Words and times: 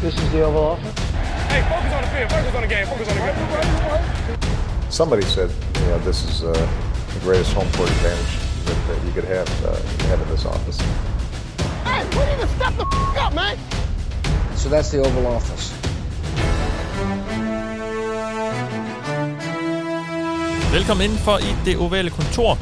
This 0.00 0.14
is 0.18 0.30
the 0.32 0.42
Oval 0.42 0.64
Office. 0.64 0.98
Hey, 1.48 1.62
focus 1.68 1.92
on 1.92 2.02
the 2.02 2.08
field. 2.08 2.30
Focus 2.30 2.54
on 2.54 2.62
the 2.62 2.68
game. 2.68 2.86
Focus 2.86 3.08
on 3.08 3.16
the 3.16 3.22
game. 4.36 4.90
Somebody 4.90 5.22
said, 5.22 5.50
you 5.80 5.86
know, 5.86 5.98
this 5.98 6.24
is 6.24 6.44
uh, 6.44 6.52
the 7.14 7.20
greatest 7.20 7.52
home 7.54 7.70
court 7.72 7.90
advantage 7.90 8.38
that, 8.66 8.76
that 8.88 9.04
you 9.06 9.12
could 9.12 9.24
have, 9.24 9.48
uh, 9.64 9.74
have 10.08 10.20
in 10.20 10.28
this 10.28 10.44
office. 10.44 10.78
Hey, 11.84 12.04
we 12.16 12.24
need 12.30 12.40
to 12.40 12.48
step 12.56 12.74
the 12.76 12.86
f- 12.92 13.16
up, 13.26 13.34
man. 13.34 13.56
So 14.54 14.68
that's 14.68 14.90
the 14.90 14.98
Oval 15.00 15.26
Office. 15.26 15.72
Velkommen 20.72 21.04
indenfor 21.04 21.38
i 21.38 21.54
det 21.64 21.76
ovale 21.76 22.10
kontor. 22.10 22.58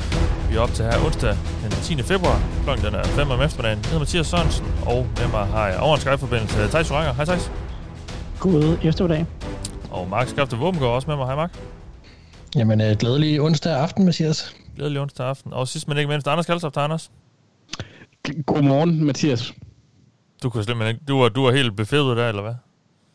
Vi 0.51 0.57
er 0.57 0.61
op 0.61 0.75
til 0.75 0.85
her 0.85 1.05
onsdag 1.07 1.37
den 1.63 1.71
10. 1.85 2.03
februar. 2.03 2.39
Klokken 2.65 2.87
den 2.87 2.95
er 2.95 3.05
5 3.05 3.31
om 3.31 3.41
eftermiddagen. 3.41 3.79
Jeg 3.79 3.85
hedder 3.85 3.99
Mathias 3.99 4.27
Sørensen, 4.27 4.67
og 4.87 5.07
med 5.19 5.29
mig 5.31 5.47
har 5.47 5.69
jeg 5.69 5.79
over 5.81 5.95
en 5.95 6.01
Skype-forbindelse 6.01 6.69
Thijs 6.69 6.91
Joranger. 6.91 7.13
Hej 7.13 7.25
Thijs. 7.25 7.51
God 8.41 8.79
eftermiddag. 8.85 9.27
Og 9.91 10.09
Mark 10.09 10.29
Skafte 10.29 10.57
Våbengård 10.57 10.95
også 10.95 11.09
med 11.09 11.17
mig. 11.17 11.27
Hej 11.27 11.35
Mark. 11.35 11.53
Jamen, 12.57 12.81
øh, 12.81 12.97
glædelig 12.97 13.41
onsdag 13.41 13.73
aften, 13.73 14.05
Mathias. 14.05 14.57
Glædelig 14.77 15.01
onsdag 15.01 15.27
aften. 15.27 15.53
Og 15.53 15.69
sidst 15.69 15.89
men 15.89 15.97
ikke 15.99 16.09
mindst, 16.09 16.29
Anders 16.29 16.47
Kaltoft, 16.47 16.77
Anders. 16.77 17.11
Godmorgen, 18.47 19.05
Mathias. 19.05 19.55
Du 20.43 20.51
kunne 20.51 20.65
simpelthen 20.65 20.95
ikke... 20.95 21.05
Du 21.09 21.19
var, 21.19 21.29
du 21.29 21.43
var 21.45 21.53
helt 21.53 21.77
befædet 21.77 22.17
der, 22.17 22.29
eller 22.29 22.43
hvad? 22.43 22.55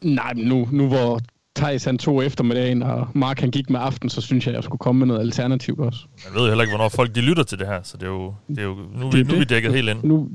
Nej, 0.02 0.34
men 0.34 0.46
nu, 0.46 0.68
nu 0.72 0.88
hvor 0.88 1.20
Thijs 1.56 1.86
han 1.86 1.98
tog 1.98 2.26
eftermiddagen, 2.26 2.84
og 2.84 3.08
Mark 3.14 3.40
han 3.40 3.52
gik 3.52 3.70
med 3.70 3.80
aften, 3.80 4.10
så 4.10 4.22
synes 4.22 4.48
jeg, 4.48 4.56
jeg 4.56 4.64
skulle 4.64 4.80
komme 4.80 5.00
med 5.00 5.08
noget 5.08 5.20
alternativt 5.20 5.80
også. 5.80 6.00
Jeg 6.26 6.34
ved 6.34 6.42
jo 6.42 6.48
heller 6.48 6.64
ikke, 6.64 6.72
hvornår 6.72 6.90
folk 6.90 7.16
de 7.16 7.22
lytter 7.22 7.44
til 7.44 7.60
det 7.60 7.68
her, 7.68 7.84
så 7.84 7.98
det 7.98 8.04
er 8.04 8.10
jo... 8.12 8.34
Det 8.48 8.60
er 8.60 8.64
jo 8.64 8.76
nu, 8.96 9.08
er 9.08 9.12
vi, 9.12 9.18
Det 9.18 9.28
er 9.28 9.32
nu 9.32 9.34
er 9.34 9.40
vi 9.40 9.46
dækket 9.46 9.74
helt 9.74 9.90
ind. 9.90 10.04
Nu, 10.04 10.30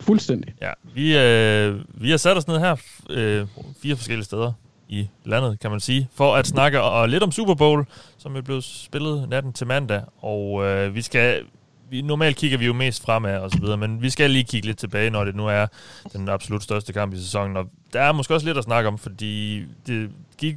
fuldstændig. 0.00 0.54
Ja, 0.62 0.70
vi, 0.94 1.18
øh, 1.18 1.80
vi 2.02 2.10
har 2.10 2.16
sat 2.16 2.36
os 2.36 2.48
ned 2.48 2.58
her 2.58 2.76
øh, 3.10 3.46
fire 3.82 3.96
forskellige 3.96 4.24
steder 4.24 4.52
i 4.88 5.08
landet, 5.24 5.60
kan 5.60 5.70
man 5.70 5.80
sige, 5.80 6.08
for 6.14 6.34
at 6.34 6.46
snakke 6.46 6.80
og, 6.80 7.00
og 7.00 7.08
lidt 7.08 7.22
om 7.22 7.32
Super 7.32 7.54
Bowl, 7.54 7.86
som 8.18 8.36
er 8.36 8.40
blevet 8.40 8.64
spillet 8.64 9.28
natten 9.28 9.52
til 9.52 9.66
mandag. 9.66 10.02
Og 10.22 10.64
øh, 10.64 10.94
vi 10.94 11.02
skal... 11.02 11.42
Vi, 11.90 12.02
normalt 12.02 12.36
kigger 12.36 12.58
vi 12.58 12.66
jo 12.66 12.72
mest 12.72 13.02
fremad 13.02 13.38
og 13.38 13.50
så 13.50 13.58
videre, 13.60 13.76
men 13.76 14.02
vi 14.02 14.10
skal 14.10 14.30
lige 14.30 14.44
kigge 14.44 14.66
lidt 14.66 14.78
tilbage, 14.78 15.10
når 15.10 15.24
det 15.24 15.34
nu 15.36 15.46
er 15.46 15.66
den 16.12 16.28
absolut 16.28 16.62
største 16.62 16.92
kamp 16.92 17.14
i 17.14 17.16
sæsonen. 17.16 17.56
Og 17.56 17.64
der 17.92 18.00
er 18.00 18.12
måske 18.12 18.34
også 18.34 18.46
lidt 18.46 18.58
at 18.58 18.64
snakke 18.64 18.88
om, 18.88 18.98
fordi 18.98 19.62
det 19.86 20.10
gik 20.40 20.56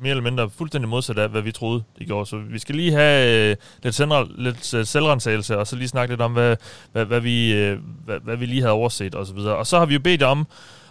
mere 0.00 0.10
eller 0.10 0.22
mindre 0.22 0.50
fuldstændig 0.50 0.88
modsat 0.88 1.18
af, 1.18 1.28
hvad 1.28 1.42
vi 1.42 1.52
troede, 1.52 1.82
det 1.98 2.06
gjorde. 2.06 2.26
Så 2.26 2.36
vi 2.36 2.58
skal 2.58 2.74
lige 2.74 2.92
have 2.92 3.50
øh, 3.50 3.56
lidt, 3.82 3.94
senere, 3.94 4.28
lidt 4.36 4.74
øh, 4.74 4.86
selvrensagelse, 4.86 5.58
og 5.58 5.66
så 5.66 5.76
lige 5.76 5.88
snakke 5.88 6.12
lidt 6.12 6.20
om, 6.20 6.32
hvad, 6.32 6.56
hvad, 6.92 7.04
hvad, 7.04 7.20
vi, 7.20 7.52
øh, 7.52 7.78
hvad, 8.04 8.20
hvad 8.24 8.36
vi 8.36 8.46
lige 8.46 8.60
havde 8.60 8.72
overset 8.72 9.14
og 9.14 9.26
så 9.26 9.34
videre. 9.34 9.56
Og 9.56 9.66
så 9.66 9.78
har 9.78 9.86
vi 9.86 9.94
jo 9.94 10.00
bedt 10.00 10.20
jer 10.20 10.26
om 10.26 10.46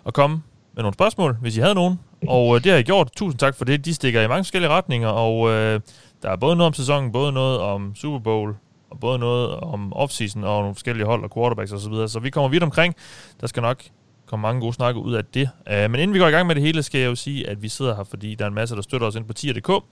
at 0.05 0.13
komme 0.13 0.41
med 0.75 0.83
nogle 0.83 0.93
spørgsmål, 0.93 1.37
hvis 1.41 1.57
I 1.57 1.59
havde 1.59 1.75
nogen. 1.75 1.99
Og 2.27 2.55
øh, 2.55 2.63
det 2.63 2.71
har 2.71 2.79
I 2.79 2.83
gjort. 2.83 3.09
Tusind 3.15 3.39
tak 3.39 3.55
for 3.55 3.65
det. 3.65 3.85
De 3.85 3.93
stikker 3.93 4.21
i 4.21 4.27
mange 4.27 4.43
forskellige 4.43 4.69
retninger, 4.69 5.09
og 5.09 5.49
øh, 5.49 5.81
der 6.21 6.29
er 6.29 6.35
både 6.35 6.55
noget 6.55 6.67
om 6.67 6.73
sæsonen, 6.73 7.11
både 7.11 7.31
noget 7.31 7.59
om 7.59 7.95
Super 7.95 8.19
Bowl, 8.19 8.55
og 8.91 8.99
både 8.99 9.19
noget 9.19 9.55
om 9.55 9.93
offseason 9.93 10.43
og 10.43 10.61
nogle 10.61 10.75
forskellige 10.75 11.05
hold 11.05 11.23
og 11.23 11.33
quarterbacks 11.33 11.71
og 11.71 11.79
så 11.79 11.89
videre. 11.89 12.07
Så 12.09 12.19
vi 12.19 12.29
kommer 12.29 12.49
vidt 12.49 12.63
omkring. 12.63 12.95
Der 13.41 13.47
skal 13.47 13.61
nok 13.61 13.83
kom 14.29 14.39
mange 14.39 14.61
gode 14.61 14.73
snakke 14.73 14.99
ud 14.99 15.13
af 15.13 15.25
det. 15.25 15.49
Uh, 15.71 15.91
men 15.91 15.95
inden 15.95 16.13
vi 16.13 16.19
går 16.19 16.27
i 16.27 16.31
gang 16.31 16.47
med 16.47 16.55
det 16.55 16.63
hele, 16.63 16.83
skal 16.83 17.01
jeg 17.01 17.07
jo 17.07 17.15
sige, 17.15 17.49
at 17.49 17.61
vi 17.63 17.69
sidder 17.69 17.95
her, 17.95 18.03
fordi 18.03 18.35
der 18.35 18.45
er 18.45 18.49
en 18.49 18.55
masse, 18.55 18.75
der 18.75 18.81
støtter 18.81 19.07
os 19.07 19.15
ind 19.15 19.25
på 19.25 19.33
tier.dk. 19.33 19.83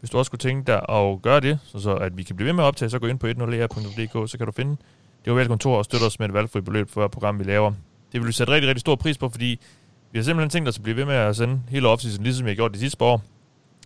Hvis 0.00 0.10
du 0.10 0.18
også 0.18 0.30
kunne 0.30 0.38
tænke 0.38 0.72
dig 0.72 0.82
at 0.88 1.22
gøre 1.22 1.40
det, 1.40 1.58
så, 1.64 1.78
så 1.78 1.94
at 1.94 2.16
vi 2.16 2.22
kan 2.22 2.36
blive 2.36 2.46
ved 2.46 2.52
med 2.52 2.64
at 2.64 2.68
optage, 2.68 2.90
så 2.90 2.98
gå 2.98 3.06
ind 3.06 3.18
på 3.18 3.26
10er.dk, 3.26 4.30
så 4.30 4.38
kan 4.38 4.46
du 4.46 4.52
finde 4.52 4.76
det 5.26 5.32
er 5.32 5.42
jo 5.42 5.48
kontor 5.48 5.78
og 5.78 5.84
støtte 5.84 6.04
os 6.04 6.18
med 6.18 6.28
et 6.28 6.34
valgfri 6.34 6.60
beløb 6.60 6.90
for 6.90 7.00
hver 7.00 7.08
program, 7.08 7.38
vi 7.38 7.44
laver. 7.44 7.72
Det 8.12 8.20
vil 8.20 8.26
vi 8.26 8.32
sætte 8.32 8.52
rigtig, 8.52 8.68
rigtig 8.68 8.80
stor 8.80 8.94
pris 8.94 9.18
på, 9.18 9.28
fordi 9.28 9.60
vi 10.12 10.18
har 10.18 10.24
simpelthen 10.24 10.50
tænkt 10.50 10.68
os 10.68 10.76
at 10.76 10.82
blive 10.82 10.96
ved 10.96 11.04
med 11.04 11.14
at 11.14 11.36
sende 11.36 11.60
hele 11.68 11.88
offseason, 11.88 12.24
ligesom 12.24 12.44
vi 12.44 12.50
har 12.50 12.54
gjort 12.54 12.74
de 12.74 12.78
sidste 12.78 12.98
par 12.98 13.06
år. 13.06 13.22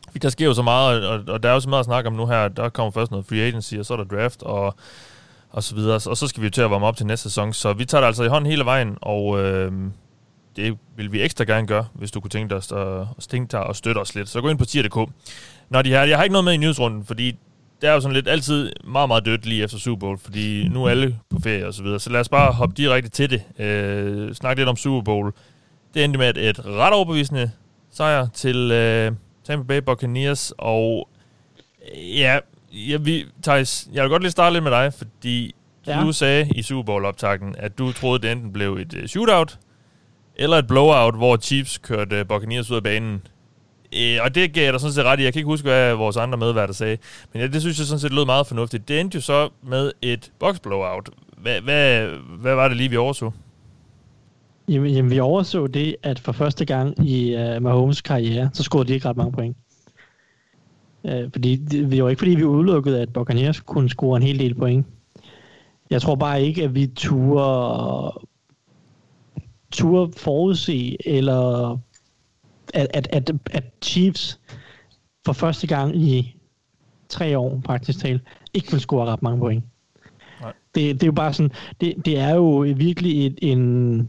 Fordi 0.07 0.19
der 0.19 0.29
sker 0.29 0.47
jo 0.47 0.55
så 0.55 0.63
meget, 0.63 1.07
og, 1.07 1.25
og 1.29 1.43
der 1.43 1.49
er 1.49 1.53
jo 1.53 1.61
så 1.61 1.69
meget 1.69 1.81
at 1.81 1.85
snakke 1.85 2.09
om 2.09 2.13
nu 2.13 2.27
her. 2.27 2.49
Der 2.49 2.69
kommer 2.69 2.91
først 2.91 3.11
noget 3.11 3.27
free 3.27 3.41
agency, 3.41 3.75
og 3.75 3.87
så 3.87 3.95
er 3.95 3.97
der 3.97 4.05
draft, 4.05 4.43
og, 4.43 4.75
og 5.51 5.63
så 5.63 5.75
videre. 5.75 6.01
Og 6.07 6.17
så 6.17 6.29
skal 6.29 6.41
vi 6.41 6.47
jo 6.47 6.51
til 6.51 6.63
at 6.63 6.71
varme 6.71 6.87
op 6.87 6.97
til 6.97 7.07
næste 7.07 7.23
sæson. 7.23 7.53
Så 7.53 7.73
vi 7.73 7.85
tager 7.85 8.01
det 8.01 8.07
altså 8.07 8.23
i 8.25 8.29
hånd 8.29 8.47
hele 8.47 8.65
vejen, 8.65 8.99
og 9.01 9.41
øh, 9.41 9.73
det 10.57 10.79
vil 10.97 11.13
vi 11.13 11.23
ekstra 11.23 11.45
gerne 11.45 11.67
gøre, 11.67 11.87
hvis 11.95 12.11
du 12.11 12.21
kunne 12.21 12.31
tænke 12.31 12.55
dig 12.55 12.79
at, 12.79 13.29
tænke 13.29 13.53
dig 13.53 13.67
at 13.69 13.77
støtte 13.77 13.99
os 13.99 14.15
lidt. 14.15 14.29
Så 14.29 14.41
gå 14.41 14.49
ind 14.49 14.59
på 14.59 14.65
tier.dk. 14.65 15.11
Når 15.69 15.83
de 15.83 15.91
her, 15.91 16.03
jeg 16.03 16.19
har 16.19 16.25
ikke 16.25 16.33
noget 16.33 16.45
med 16.45 16.53
i 16.53 16.57
nyhedsrunden, 16.57 17.05
fordi 17.05 17.37
det 17.81 17.89
er 17.89 17.93
jo 17.93 18.01
sådan 18.01 18.15
lidt 18.15 18.29
altid 18.29 18.73
meget, 18.85 19.09
meget 19.09 19.25
dødt 19.25 19.47
lige 19.47 19.65
efter 19.65 19.79
Super 19.79 20.01
Bowl, 20.01 20.19
fordi 20.19 20.69
nu 20.69 20.85
er 20.85 20.91
alle 20.91 21.19
på 21.31 21.39
ferie 21.43 21.67
og 21.67 21.75
så 21.75 21.83
videre. 21.83 22.01
Så 22.01 22.11
lad 22.11 22.21
os 22.21 22.29
bare 22.29 22.53
hoppe 22.53 22.75
direkte 22.77 23.11
til 23.11 23.31
det. 23.31 23.43
Øh, 23.65 24.35
snak 24.35 24.57
lidt 24.57 24.69
om 24.69 24.77
Super 24.77 25.03
Bowl. 25.03 25.33
Det 25.95 26.05
endte 26.05 26.19
med 26.19 26.37
et 26.37 26.67
ret 26.67 26.93
overbevisende 26.93 27.51
sejr 27.91 28.29
til 28.35 28.71
øh, 28.71 29.13
Tampa 29.45 29.67
Bay 29.67 29.79
Buccaneers, 29.87 30.53
og 30.59 31.09
øh, 31.95 32.19
ja, 32.19 32.39
ja 32.73 32.97
vi, 32.97 33.25
Thijs, 33.43 33.89
jeg 33.93 34.03
vil 34.03 34.11
godt 34.11 34.23
lige 34.23 34.31
starte 34.31 34.53
lidt 34.53 34.65
med 34.65 34.73
dig, 34.73 34.93
fordi 34.95 35.55
ja. 35.87 36.01
du 36.01 36.13
sagde 36.13 36.49
i 36.55 36.63
Super 36.63 36.83
Bowl-optakten, 36.83 37.55
at 37.59 37.79
du 37.79 37.93
troede, 37.93 38.23
det 38.23 38.33
enten 38.33 38.53
blev 38.53 38.73
et 38.75 38.95
uh, 38.95 39.07
shootout, 39.07 39.59
eller 40.37 40.57
et 40.57 40.67
blowout, 40.67 41.17
hvor 41.17 41.37
Chiefs 41.37 41.79
kørte 41.79 42.25
Buccaneers 42.25 42.71
ud 42.71 42.77
af 42.77 42.83
banen. 42.83 43.23
Øh, 43.97 44.19
og 44.23 44.35
det 44.35 44.53
gav 44.53 44.65
jeg 44.65 44.73
dig 44.73 44.81
sådan 44.81 44.95
set 44.95 45.05
ret 45.05 45.21
i. 45.21 45.23
Jeg 45.23 45.33
kan 45.33 45.41
ikke 45.41 45.47
huske, 45.47 45.69
hvad 45.69 45.95
vores 45.95 46.17
andre 46.17 46.39
medværter 46.39 46.75
sagde. 46.75 46.97
Men 47.33 47.43
ja, 47.43 47.49
det 47.49 47.61
synes 47.61 47.79
jeg 47.79 47.87
sådan 47.87 48.01
set 48.01 48.13
lød 48.13 48.25
meget 48.25 48.47
fornuftigt. 48.47 48.89
Det 48.89 49.01
endte 49.01 49.17
jo 49.17 49.21
så 49.23 49.49
med 49.63 49.93
et 50.03 50.33
box 50.39 50.61
blowout. 50.61 51.11
Hvad, 51.39 51.61
hvad, 51.61 52.09
hvad 52.41 52.55
var 52.55 52.69
det 52.69 52.77
lige, 52.77 52.91
vi 52.91 52.97
overså? 52.97 53.31
Jamen, 54.69 54.93
jamen, 54.93 55.11
vi 55.11 55.21
overså 55.21 55.67
det, 55.67 55.97
at 56.03 56.19
for 56.19 56.33
første 56.33 56.65
gang 56.65 57.09
i 57.09 57.37
uh, 57.37 57.63
Mahomes 57.63 58.01
karriere, 58.01 58.51
så 58.53 58.63
scorede 58.63 58.89
de 58.89 58.95
ikke 58.95 59.09
ret 59.09 59.17
mange 59.17 59.33
point. 59.33 59.57
Uh, 61.03 61.31
fordi 61.33 61.57
det, 61.57 61.91
det 61.91 62.03
var 62.03 62.09
ikke 62.11 62.21
fordi, 62.21 62.35
vi 62.35 62.45
udelukkede, 62.45 63.03
at 63.03 63.13
Buccaneers 63.13 63.61
kunne 63.61 63.91
score 63.91 64.17
en 64.17 64.23
hel 64.23 64.39
del 64.39 64.55
point. 64.55 64.87
Jeg 65.91 66.03
tror 66.03 66.15
bare 66.15 66.43
ikke, 66.43 66.65
at 66.65 66.75
vi 66.75 66.87
turde, 66.87 68.13
turde 69.73 70.13
forudse, 70.17 70.97
eller 71.09 71.71
at, 72.75 72.89
at, 72.95 73.09
at, 73.13 73.31
at 73.51 73.65
Chiefs 73.83 74.41
for 75.27 75.33
første 75.33 75.67
gang 75.67 75.97
i 75.97 76.37
tre 77.09 77.39
år, 77.39 77.61
praktisk 77.65 77.99
talt, 77.99 78.23
ikke 78.55 78.71
vil 78.71 78.81
score 78.81 79.07
ret 79.07 79.23
mange 79.23 79.39
point. 79.39 79.65
Nej. 80.41 80.53
Det, 80.75 80.95
det 80.95 81.03
er 81.03 81.07
jo 81.07 81.13
bare 81.13 81.33
sådan, 81.33 81.53
det, 81.81 81.95
det 82.05 82.19
er 82.19 82.35
jo 82.35 82.67
virkelig 82.77 83.27
et, 83.27 83.39
en, 83.43 84.09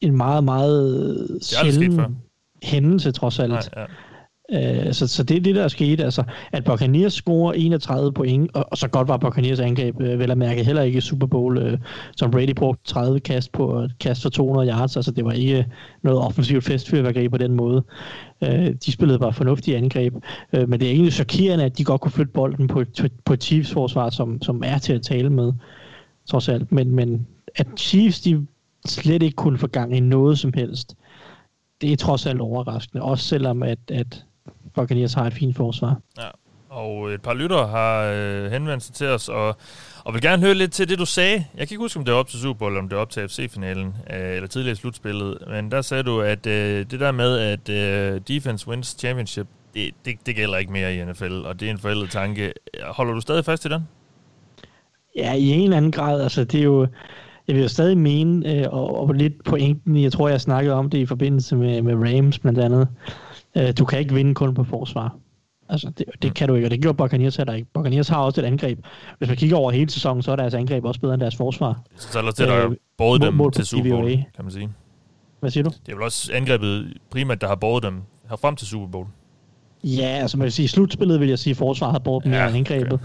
en 0.00 0.16
meget, 0.16 0.44
meget 0.44 1.38
sjælden 1.42 2.16
hændelse, 2.62 3.12
trods 3.12 3.38
alt. 3.38 3.52
Nej, 3.52 3.62
ja. 3.76 3.84
Øh, 4.52 4.92
så, 4.92 5.06
så 5.06 5.22
det 5.22 5.36
er 5.36 5.40
det, 5.40 5.54
der 5.54 5.64
er 5.64 5.68
sket. 5.68 6.00
Altså, 6.00 6.22
at 6.52 6.64
Buccaneers 6.64 7.12
scorer 7.12 7.52
31 7.52 8.12
point, 8.12 8.50
og, 8.54 8.66
og 8.70 8.78
så 8.78 8.88
godt 8.88 9.08
var 9.08 9.16
Buccaneers 9.16 9.60
angreb, 9.60 10.00
øh, 10.00 10.18
vel 10.18 10.30
at 10.30 10.38
mærke, 10.38 10.64
heller 10.64 10.82
ikke 10.82 10.98
i 10.98 11.00
Super 11.00 11.26
Bowl. 11.26 11.58
Øh, 11.58 11.78
som 12.16 12.30
Brady 12.30 12.54
brugte 12.56 12.84
30 12.84 13.20
kast 13.20 13.52
på 13.52 13.78
et 13.78 13.98
kast 13.98 14.22
for 14.22 14.30
200 14.30 14.68
yards, 14.68 14.96
altså 14.96 15.10
det 15.10 15.24
var 15.24 15.32
ikke 15.32 15.66
noget 16.02 16.18
offensivt 16.18 16.64
festfyrværkeri 16.64 17.28
på 17.28 17.38
den 17.38 17.52
måde. 17.52 17.84
Øh, 18.44 18.74
de 18.86 18.92
spillede 18.92 19.18
bare 19.18 19.32
fornuftige 19.32 19.76
angreb, 19.76 20.14
øh, 20.52 20.68
men 20.68 20.80
det 20.80 20.88
er 20.88 20.92
egentlig 20.92 21.12
chokerende, 21.12 21.64
at 21.64 21.78
de 21.78 21.84
godt 21.84 22.00
kunne 22.00 22.12
flytte 22.12 22.32
bolden 22.32 22.68
på, 22.68 22.84
på 23.24 23.36
Chiefs-forsvar, 23.36 24.10
som, 24.10 24.42
som 24.42 24.62
er 24.64 24.78
til 24.78 24.92
at 24.92 25.02
tale 25.02 25.30
med, 25.30 25.52
trods 26.30 26.48
alt. 26.48 26.72
Men, 26.72 26.94
men 26.94 27.26
at 27.56 27.66
Chiefs, 27.76 28.20
de 28.20 28.46
slet 28.86 29.22
ikke 29.22 29.36
kunne 29.36 29.58
få 29.58 29.66
gang 29.66 29.96
i 29.96 30.00
noget 30.00 30.38
som 30.38 30.52
helst, 30.54 30.94
det 31.80 31.92
er 31.92 31.96
trods 31.96 32.26
alt 32.26 32.40
overraskende, 32.40 33.02
også 33.02 33.24
selvom 33.24 33.62
at, 33.62 33.78
at 33.88 34.24
Buccaneers 34.74 35.14
har 35.14 35.26
et 35.26 35.32
fint 35.32 35.56
forsvar. 35.56 36.00
Ja, 36.18 36.28
og 36.70 37.10
et 37.10 37.22
par 37.22 37.34
lyttere 37.34 37.68
har 37.68 38.04
øh, 38.04 38.50
henvendt 38.52 38.82
sig 38.82 38.94
til 38.94 39.06
os, 39.06 39.28
og, 39.28 39.56
og 40.04 40.14
vil 40.14 40.22
gerne 40.22 40.42
høre 40.42 40.54
lidt 40.54 40.72
til 40.72 40.88
det, 40.88 40.98
du 40.98 41.06
sagde. 41.06 41.44
Jeg 41.56 41.68
kan 41.68 41.74
ikke 41.74 41.82
huske, 41.82 41.98
om 41.98 42.04
det 42.04 42.14
var 42.14 42.20
op 42.20 42.28
til 42.28 42.40
Super 42.40 42.58
Bowl, 42.58 42.72
eller 42.72 42.82
om 42.82 42.88
det 42.88 42.96
var 42.96 43.02
op 43.02 43.10
til 43.10 43.28
FC-finalen, 43.28 43.86
øh, 43.86 44.36
eller 44.36 44.48
tidligere 44.48 44.76
slutspillet, 44.76 45.38
men 45.48 45.70
der 45.70 45.82
sagde 45.82 46.02
du, 46.02 46.20
at 46.20 46.46
øh, 46.46 46.86
det 46.90 47.00
der 47.00 47.12
med, 47.12 47.38
at 47.38 47.68
øh, 47.68 48.20
defense 48.28 48.68
wins 48.68 48.96
championship, 48.98 49.46
det, 49.74 49.90
det, 50.04 50.14
det 50.26 50.36
gælder 50.36 50.58
ikke 50.58 50.72
mere 50.72 50.94
i 50.94 51.04
NFL, 51.04 51.42
og 51.44 51.60
det 51.60 51.66
er 51.66 51.70
en 51.70 51.78
forældet 51.78 52.10
tanke. 52.10 52.52
Holder 52.84 53.12
du 53.12 53.20
stadig 53.20 53.44
fast 53.44 53.64
i 53.64 53.68
den? 53.68 53.88
Ja, 55.16 55.34
i 55.34 55.48
en 55.48 55.62
eller 55.62 55.76
anden 55.76 55.92
grad. 55.92 56.22
Altså, 56.22 56.44
det 56.44 56.60
er 56.60 56.64
jo... 56.64 56.86
Jeg 57.48 57.56
vil 57.56 57.62
jo 57.62 57.68
stadig 57.68 57.98
mene, 57.98 58.54
øh, 58.54 58.66
og, 58.72 59.00
og 59.00 59.14
lidt 59.14 59.44
pointen, 59.44 60.02
jeg 60.02 60.12
tror, 60.12 60.28
jeg 60.28 60.40
snakkede 60.40 60.74
om 60.74 60.90
det 60.90 60.98
i 60.98 61.06
forbindelse 61.06 61.56
med, 61.56 61.82
med 61.82 61.94
Rams 61.94 62.38
blandt 62.38 62.58
andet, 62.58 62.88
Øh, 63.56 63.72
du 63.78 63.84
kan 63.84 63.98
ikke 63.98 64.14
vinde 64.14 64.34
kun 64.34 64.54
på 64.54 64.64
forsvar. 64.64 65.16
Altså, 65.68 65.92
det, 65.98 66.06
det 66.22 66.34
kan 66.34 66.48
du 66.48 66.54
ikke, 66.54 66.66
og 66.66 66.70
det 66.70 66.82
gjorde 66.82 66.96
Buccaneers 66.96 67.36
heller 67.36 67.52
ikke. 67.54 67.68
Buccaneers 67.74 68.08
har 68.08 68.18
også 68.18 68.40
et 68.40 68.44
angreb. 68.44 68.78
Hvis 69.18 69.28
man 69.28 69.36
kigger 69.36 69.56
over 69.56 69.70
hele 69.70 69.90
sæsonen, 69.90 70.22
så 70.22 70.32
er 70.32 70.36
deres 70.36 70.54
angreb 70.54 70.84
også 70.84 71.00
bedre 71.00 71.14
end 71.14 71.20
deres 71.20 71.36
forsvar. 71.36 71.82
Så 71.96 72.32
til, 72.36 72.44
at 72.44 72.70
øh, 72.70 72.76
både 72.98 73.20
dem 73.20 73.50
til 73.50 73.66
Super 73.66 73.90
Bowl, 73.90 74.10
kan 74.10 74.44
man 74.44 74.50
sige. 74.50 74.68
Hvad 75.40 75.50
siger 75.50 75.64
du? 75.64 75.70
Det 75.86 75.92
er 75.92 75.96
vel 75.96 76.04
også 76.04 76.32
angrebet 76.34 76.98
primært, 77.10 77.40
der 77.40 77.48
har 77.48 77.54
båret 77.54 77.82
dem 77.82 78.02
her 78.28 78.36
frem 78.36 78.56
til 78.56 78.66
Super 78.66 78.86
Bowl. 78.86 79.06
Ja, 79.84 80.06
altså 80.06 80.38
man 80.38 80.44
kan 80.44 80.52
sige, 80.52 80.64
i 80.64 80.68
slutspillet 80.68 81.20
vil 81.20 81.28
jeg 81.28 81.38
sige, 81.38 81.50
at 81.50 81.56
forsvaret 81.56 81.92
har 81.92 81.98
brugt 81.98 82.26
mere 82.26 82.36
Ja, 82.36 82.48
end 82.48 82.56
angrebet. 82.56 82.92
Okay. 82.92 83.04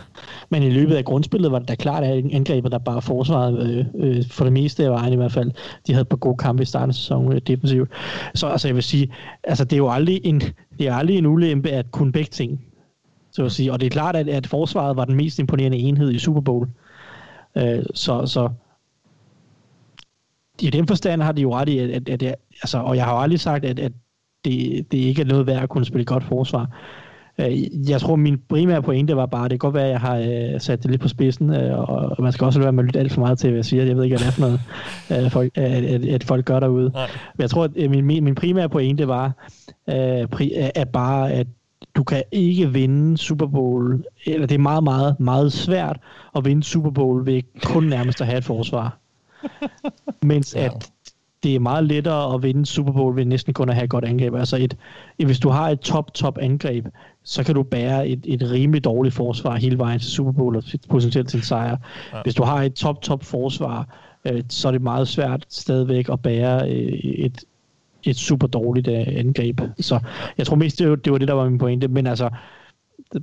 Men 0.50 0.63
i 0.63 0.69
løbet 0.69 0.95
af 0.95 1.06
grundspillet 1.06 1.51
var 1.51 1.60
det 1.60 1.68
da 1.68 1.75
klart, 1.75 2.04
at 2.04 2.25
angrebet, 2.31 2.72
der 2.72 2.77
bare 2.77 3.01
forsvaret 3.01 3.69
øh, 3.69 3.86
øh, 3.98 4.24
for 4.31 4.44
det 4.44 4.54
meste 4.54 4.86
af 4.86 4.92
vejen 4.92 5.13
i 5.13 5.16
hvert 5.16 5.31
fald, 5.31 5.51
de 5.88 5.94
havde 5.94 6.06
på 6.06 6.18
gode 6.18 6.38
kampe 6.38 6.63
i 6.63 6.66
starten 6.66 6.89
af 6.89 6.95
sæsonen 6.95 7.33
øh, 7.33 7.42
defensivt. 7.48 7.89
Så 8.36 8.48
altså, 8.48 8.68
jeg 8.68 8.75
vil 8.75 8.83
sige, 8.83 9.13
altså 9.44 9.63
det 9.63 9.74
er 9.74 9.77
jo 9.77 9.89
aldrig 9.89 10.22
en, 10.24 10.39
det 10.80 10.88
er 10.88 10.94
aldrig 10.94 11.18
en 11.18 11.25
ulempe 11.25 11.69
at 11.69 11.92
kunne 11.92 12.12
begge 12.12 12.30
ting. 12.30 12.62
Så 13.31 13.45
at 13.45 13.51
sige. 13.51 13.72
Og 13.72 13.80
det 13.80 13.86
er 13.86 13.89
klart, 13.89 14.16
at, 14.16 14.30
at 14.30 14.48
forsvaret 14.48 14.98
var 14.98 15.06
den 15.06 15.16
mest 15.16 15.39
imponerende 15.39 15.77
enhed 15.77 16.12
i 16.12 16.19
Super 16.19 16.42
Bowl. 16.42 16.68
Øh, 17.57 17.83
så, 17.94 18.25
så 18.25 18.50
i 20.62 20.69
den 20.69 20.88
forstand 20.88 21.22
har 21.22 21.31
de 21.31 21.42
jo 21.42 21.56
ret 21.56 21.69
i, 21.69 21.77
at, 21.77 21.89
at, 21.89 22.10
at, 22.10 22.24
at 22.24 22.36
altså, 22.63 22.77
og 22.77 22.95
jeg 22.95 23.06
har 23.06 23.13
jo 23.13 23.22
aldrig 23.22 23.39
sagt, 23.39 23.66
at, 23.66 23.80
at 23.80 23.92
det, 24.45 24.86
det 24.92 24.97
ikke 24.97 25.21
er 25.21 25.25
noget 25.25 25.47
værd 25.47 25.63
at 25.63 25.69
kunne 25.69 25.86
spille 25.86 26.06
godt 26.06 26.24
forsvar. 26.24 26.69
Øh, 27.42 27.89
Jeg 27.89 28.01
tror, 28.01 28.15
min 28.15 28.38
primære 28.50 28.81
pointe 28.81 29.15
var 29.15 29.25
bare, 29.25 29.44
det 29.44 29.50
kan 29.50 29.57
godt 29.57 29.74
være, 29.74 29.86
at 29.86 29.92
jeg 29.92 30.00
har 30.00 30.18
øh, 30.18 30.62
sat 30.62 30.83
det 30.83 30.92
lidt 30.92 31.01
på 31.01 31.07
spidsen, 31.07 31.53
øh, 31.53 31.80
og 31.89 32.24
man 32.24 32.31
skal 32.31 32.45
også 32.45 32.59
lade 32.59 32.65
være 32.65 32.74
med 32.74 32.83
at 32.83 32.86
lytte 32.86 33.00
alt 33.00 33.12
for 33.13 33.21
meget 33.21 33.39
til, 33.39 33.50
hvad 33.50 33.57
jeg 33.57 33.65
siger. 33.65 33.83
Jeg 33.83 33.97
ved 33.97 34.03
ikke, 34.03 34.18
hvad 34.18 34.25
det 34.25 34.27
er 34.27 34.31
for 34.31 34.42
noget, 34.42 35.31
folk, 35.38 35.51
at, 35.57 35.83
at, 35.86 36.06
at 36.06 36.24
folk 36.24 36.45
gør 36.45 36.59
derude. 36.59 36.89
Nej. 36.94 37.07
Men 37.36 37.42
jeg 37.42 37.50
tror, 37.50 37.63
at 37.63 37.89
min, 37.89 38.06
min 38.06 38.36
primære 38.36 38.69
pointe 38.69 39.07
var, 39.07 39.50
at 40.75 40.89
bare, 40.89 41.31
at 41.31 41.48
du 41.95 42.03
kan 42.03 42.24
ikke 42.31 42.74
vinde 42.74 43.18
Super 43.18 43.48
Bowl, 43.48 44.03
eller 44.25 44.48
det 44.48 44.56
er 44.56 44.59
meget, 44.59 44.83
meget, 44.83 45.19
meget 45.19 45.53
svært 45.53 45.98
at 46.36 46.45
vinde 46.45 46.63
Super 46.63 46.89
Bowl 46.89 47.25
ved 47.25 47.41
kun 47.63 47.83
nærmest 47.83 48.21
at 48.21 48.27
have 48.27 48.38
et 48.38 48.44
forsvar. 48.44 48.98
Mens 50.24 50.56
at 50.56 50.91
det 51.45 51.56
er 51.56 51.59
meget 51.59 51.83
lettere 51.83 52.33
at 52.33 52.44
vinde 52.44 52.65
Super 52.65 52.92
Bowl 52.92 53.15
ved 53.15 53.25
næsten 53.25 53.53
kun 53.53 53.69
at 53.69 53.75
have 53.75 53.83
et 53.83 53.89
godt 53.89 54.06
angreb. 54.06 54.36
Altså 54.36 54.57
et, 54.57 54.77
hvis 55.25 55.39
du 55.39 55.50
har 55.50 55.69
et 55.69 55.80
top, 55.80 56.13
top 56.13 56.38
angreb, 56.38 56.86
så 57.24 57.44
kan 57.44 57.56
du 57.56 57.63
bære 57.63 58.07
et, 58.07 58.19
et 58.24 58.51
rimelig 58.51 58.83
dårligt 58.83 59.15
forsvar 59.15 59.56
hele 59.56 59.77
vejen 59.77 60.00
til 60.00 60.12
Super 60.12 60.31
Bowl 60.31 60.56
og 60.56 60.63
potentielt 60.89 61.30
til 61.30 61.38
en 61.38 61.44
sejr. 61.44 61.77
Ja. 62.13 62.21
Hvis 62.24 62.36
du 62.36 62.44
har 62.44 62.62
et 62.62 62.74
top, 62.74 63.01
top 63.01 63.24
forsvar, 63.24 63.88
øh, 64.25 64.44
så 64.50 64.68
er 64.68 64.71
det 64.71 64.81
meget 64.81 65.07
svært 65.07 65.45
stadigvæk 65.50 66.09
at 66.09 66.21
bære 66.21 66.71
øh, 66.71 66.94
et, 67.03 67.44
et 68.03 68.15
super 68.15 68.48
dårligt 68.48 68.88
øh, 68.88 69.07
angreb. 69.07 69.62
Så 69.80 70.00
jeg 70.38 70.45
tror 70.45 70.56
mest, 70.56 70.80
det 70.80 70.89
var, 70.89 70.95
det 70.95 71.12
var 71.12 71.18
det, 71.18 71.27
der 71.27 71.33
var 71.33 71.50
min 71.50 71.57
pointe. 71.57 71.88
Men 71.88 72.07
altså, 72.07 72.30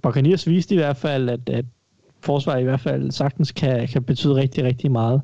Buccaneers 0.02 0.48
viste 0.48 0.74
i 0.74 0.78
hvert 0.78 0.96
fald, 0.96 1.28
at, 1.28 1.48
at 1.48 1.64
forsvar 2.20 2.56
i 2.56 2.64
hvert 2.64 2.80
fald 2.80 3.10
sagtens 3.10 3.52
kan, 3.52 3.88
kan 3.88 4.02
betyde 4.02 4.34
rigtig, 4.34 4.64
rigtig 4.64 4.92
meget. 4.92 5.22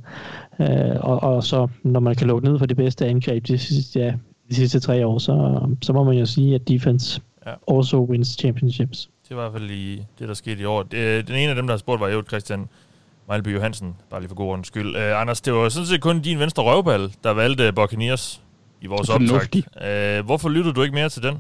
Øh, 0.60 0.66
og, 1.00 1.22
og 1.22 1.44
så 1.44 1.68
når 1.82 2.00
man 2.00 2.14
kan 2.16 2.26
lukke 2.26 2.48
ned 2.48 2.58
for 2.58 2.66
det 2.66 2.76
bedste 2.76 3.06
angreb 3.06 3.46
de 3.46 3.58
sidste, 3.58 4.00
ja, 4.00 4.14
de 4.50 4.54
sidste 4.54 4.80
tre 4.80 5.06
år, 5.06 5.18
så, 5.18 5.66
så 5.82 5.92
må 5.92 6.04
man 6.04 6.16
jo 6.16 6.26
sige, 6.26 6.54
at 6.54 6.68
defense 6.68 7.20
Ja. 7.46 7.76
also 7.78 8.00
wins 8.10 8.28
championships. 8.28 9.10
Det 9.28 9.36
var 9.36 9.46
i 9.46 9.50
hvert 9.50 9.60
fald 9.60 9.70
i 9.70 10.02
det, 10.18 10.28
der 10.28 10.34
skete 10.34 10.62
i 10.62 10.64
år. 10.64 10.82
Det, 10.82 11.28
den 11.28 11.36
ene 11.36 11.48
af 11.50 11.54
dem, 11.54 11.66
der 11.66 11.72
har 11.74 11.78
spurgt, 11.78 12.00
var 12.00 12.08
jo 12.08 12.22
Christian 12.28 12.68
Mejlby 13.28 13.54
Johansen, 13.54 13.94
bare 14.10 14.20
lige 14.20 14.28
for 14.28 14.36
god 14.36 14.46
ordens 14.46 14.66
skyld. 14.66 14.96
Uh, 14.96 15.20
Anders, 15.20 15.40
det 15.40 15.52
var 15.52 15.68
sådan 15.68 15.86
set 15.86 16.00
kun 16.00 16.20
din 16.20 16.38
venstre 16.38 16.62
røvball, 16.62 17.12
der 17.24 17.30
valgte 17.30 17.72
Buccaneers 17.72 18.42
i 18.82 18.86
vores 18.86 19.08
optag. 19.08 19.62
Uh, 20.20 20.26
hvorfor 20.26 20.48
lyttede 20.48 20.74
du 20.74 20.82
ikke 20.82 20.94
mere 20.94 21.08
til 21.08 21.22
den? 21.22 21.34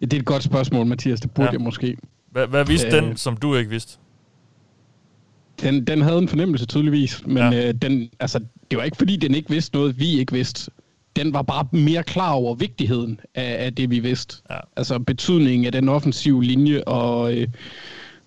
Ja, 0.00 0.06
det 0.06 0.12
er 0.12 0.18
et 0.20 0.26
godt 0.26 0.42
spørgsmål, 0.42 0.86
Mathias. 0.86 1.20
Det 1.20 1.30
burde 1.30 1.46
ja. 1.46 1.52
jeg 1.52 1.60
måske. 1.60 1.96
Hvad, 2.30 2.46
hvad 2.46 2.64
vidste 2.64 2.86
Øh. 2.86 2.92
den, 3.02 3.16
som 3.16 3.36
du 3.36 3.54
ikke 3.54 3.70
vidste? 3.70 3.98
Den, 5.62 5.84
den 5.84 6.02
havde 6.02 6.18
en 6.18 6.28
fornemmelse 6.28 6.66
tydeligvis, 6.66 7.22
men 7.26 7.36
Ja. 7.36 7.68
øh, 7.68 7.74
den, 7.74 8.08
altså, 8.20 8.40
det 8.70 8.78
var 8.78 8.84
ikke 8.84 8.96
fordi, 8.96 9.16
den 9.16 9.34
ikke 9.34 9.50
vidste 9.50 9.76
noget, 9.76 9.98
vi 10.00 10.18
ikke 10.18 10.32
vidste. 10.32 10.70
Den 11.16 11.32
var 11.32 11.42
bare 11.42 11.66
mere 11.72 12.02
klar 12.02 12.32
over 12.32 12.54
vigtigheden 12.54 13.20
af, 13.34 13.64
af 13.64 13.74
det, 13.74 13.90
vi 13.90 13.98
vidste. 13.98 14.36
Ja. 14.50 14.58
Altså 14.76 14.98
betydningen 14.98 15.66
af 15.66 15.72
den 15.72 15.88
offensive 15.88 16.44
linje 16.44 16.84
og, 16.84 17.34
øh, 17.36 17.48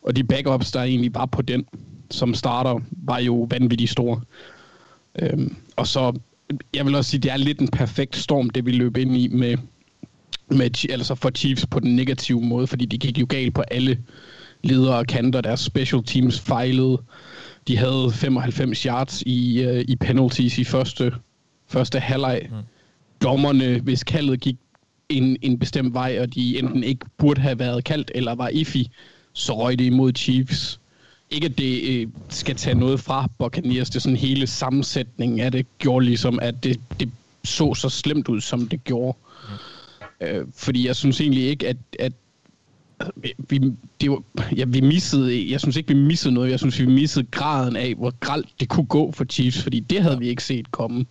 og 0.02 0.16
de 0.16 0.24
backups, 0.24 0.72
der 0.72 0.82
egentlig 0.84 1.14
var 1.14 1.26
på 1.26 1.42
den 1.42 1.66
som 2.12 2.34
starter, 2.34 2.80
var 2.92 3.20
jo 3.20 3.48
vanvittigt 3.50 3.92
store. 3.92 4.22
Øhm, 5.20 5.56
og 5.76 5.88
så, 5.88 6.20
jeg 6.74 6.86
vil 6.86 6.96
også 6.96 7.12
sige, 7.12 7.22
det 7.22 7.32
er 7.32 7.38
lidt 7.38 7.60
en 7.60 7.68
perfekt 7.68 8.16
storm, 8.16 8.50
det 8.50 8.66
vi 8.66 8.72
løb 8.72 8.98
ind 8.98 9.18
i 9.18 9.28
med, 9.28 9.58
med 10.50 10.86
altså 10.90 11.16
for 11.16 11.32
Chiefs 11.36 11.66
på 11.66 11.80
den 11.80 11.96
negative 11.96 12.42
måde, 12.42 12.68
fordi 12.68 12.86
det 12.86 13.00
gik 13.00 13.18
jo 13.18 13.26
galt 13.30 13.54
på 13.54 13.62
alle 13.62 13.98
ledere 14.64 14.96
og 14.96 15.08
kanter. 15.08 15.42
Deres 15.42 15.60
special 15.60 16.04
teams 16.04 16.40
fejlede. 16.40 16.98
De 17.68 17.78
havde 17.78 18.12
95 18.14 18.84
yards 18.84 19.22
i, 19.22 19.66
uh, 19.68 19.80
i 19.80 19.96
penalties 19.96 20.58
i 20.58 20.64
første, 20.64 21.14
første 21.68 22.00
halvleg. 22.00 22.42
Mm. 22.50 22.56
Dommerne, 23.24 23.80
hvis 23.80 24.04
kaldet 24.04 24.40
gik 24.40 24.56
en, 25.10 25.38
en 25.42 25.60
bestemt 25.60 25.94
vej, 25.94 26.18
og 26.22 26.36
de 26.36 26.60
enten 26.60 26.84
ikke 26.84 27.06
burde 27.18 27.42
have 27.42 27.60
været 27.60 27.84
kaldt, 27.84 28.12
eller 28.16 28.36
var 28.36 28.48
iffy, 28.48 28.84
så 29.34 29.58
røg 29.58 29.80
det 29.80 29.86
imod 29.86 30.12
Chiefs. 30.16 30.80
Ikke 31.30 31.46
at 31.46 31.58
det 31.58 32.02
øh, 32.02 32.08
skal 32.30 32.56
tage 32.56 32.76
noget 32.76 33.00
fra 33.00 33.30
Buccaneers, 33.38 33.90
det 33.90 33.96
er 33.96 34.00
sådan 34.00 34.18
hele 34.18 34.48
sammensætningen 34.48 35.40
af 35.40 35.52
det 35.52 35.66
gjorde 35.80 36.06
ligesom, 36.06 36.40
at 36.42 36.64
det, 36.64 36.80
det 37.00 37.12
så 37.44 37.74
så 37.74 37.90
slemt 37.90 38.28
ud, 38.28 38.42
som 38.42 38.68
det 38.68 38.84
gjorde. 38.84 39.18
Mm. 40.22 40.28
Øh, 40.28 40.48
fordi 40.56 40.88
jeg 40.88 40.96
synes 40.96 41.22
egentlig 41.22 41.44
ikke, 41.44 41.68
at, 41.68 41.78
at 42.00 42.14
vi, 43.50 43.60
det 44.02 44.12
var, 44.12 44.22
ja, 44.56 44.66
vi 44.66 44.82
missede, 44.82 45.52
jeg 45.52 45.60
synes 45.60 45.76
ikke, 45.76 45.94
vi 45.94 46.00
missede 46.00 46.34
noget. 46.34 46.52
Jeg 46.52 46.60
synes, 46.60 46.80
vi 46.80 46.86
missede 46.86 47.26
graden 47.32 47.76
af, 47.76 47.96
hvor 47.96 48.14
gralt 48.20 48.50
det 48.60 48.70
kunne 48.70 48.86
gå 48.86 49.12
for 49.12 49.26
Chiefs, 49.26 49.64
fordi 49.64 49.80
det 49.80 50.02
havde 50.04 50.20
vi 50.20 50.28
ikke 50.28 50.44
set 50.44 50.72
komme. 50.72 51.06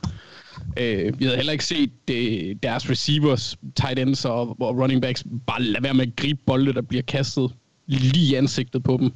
Øh, 0.76 1.18
vi 1.18 1.24
havde 1.24 1.36
heller 1.36 1.52
ikke 1.52 1.64
set 1.64 1.90
øh, 2.10 2.56
deres 2.62 2.90
receivers, 2.90 3.56
tight 3.76 3.98
ends 3.98 4.24
og, 4.24 4.60
og 4.60 4.78
running 4.78 5.02
backs 5.02 5.24
bare 5.46 5.62
lade 5.62 5.82
være 5.84 5.94
med 5.94 6.06
at 6.06 6.16
gribe 6.16 6.40
bolde, 6.46 6.72
der 6.74 6.82
bliver 6.82 7.02
kastet 7.02 7.50
lige 7.86 8.30
i 8.30 8.34
ansigtet 8.34 8.82
på 8.82 8.96
dem. 9.00 9.12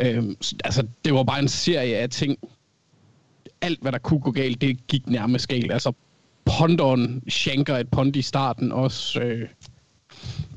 Øh, 0.00 0.24
så- 0.40 0.56
altså, 0.64 0.86
det 1.04 1.14
var 1.14 1.22
bare 1.22 1.38
en 1.38 1.48
serie 1.48 1.96
af 1.96 2.10
ting. 2.10 2.36
Alt, 3.60 3.82
hvad 3.82 3.92
der 3.92 3.98
kunne 3.98 4.20
gå 4.20 4.30
galt, 4.30 4.60
det 4.60 4.86
gik 4.86 5.06
nærmest 5.08 5.48
galt. 5.48 5.72
Altså, 5.72 5.92
ponderen 6.44 7.22
shanker 7.28 7.76
et 7.76 7.88
pond 7.88 8.16
i 8.16 8.22
starten 8.22 8.72
også. 8.72 9.20
Øh, 9.20 9.48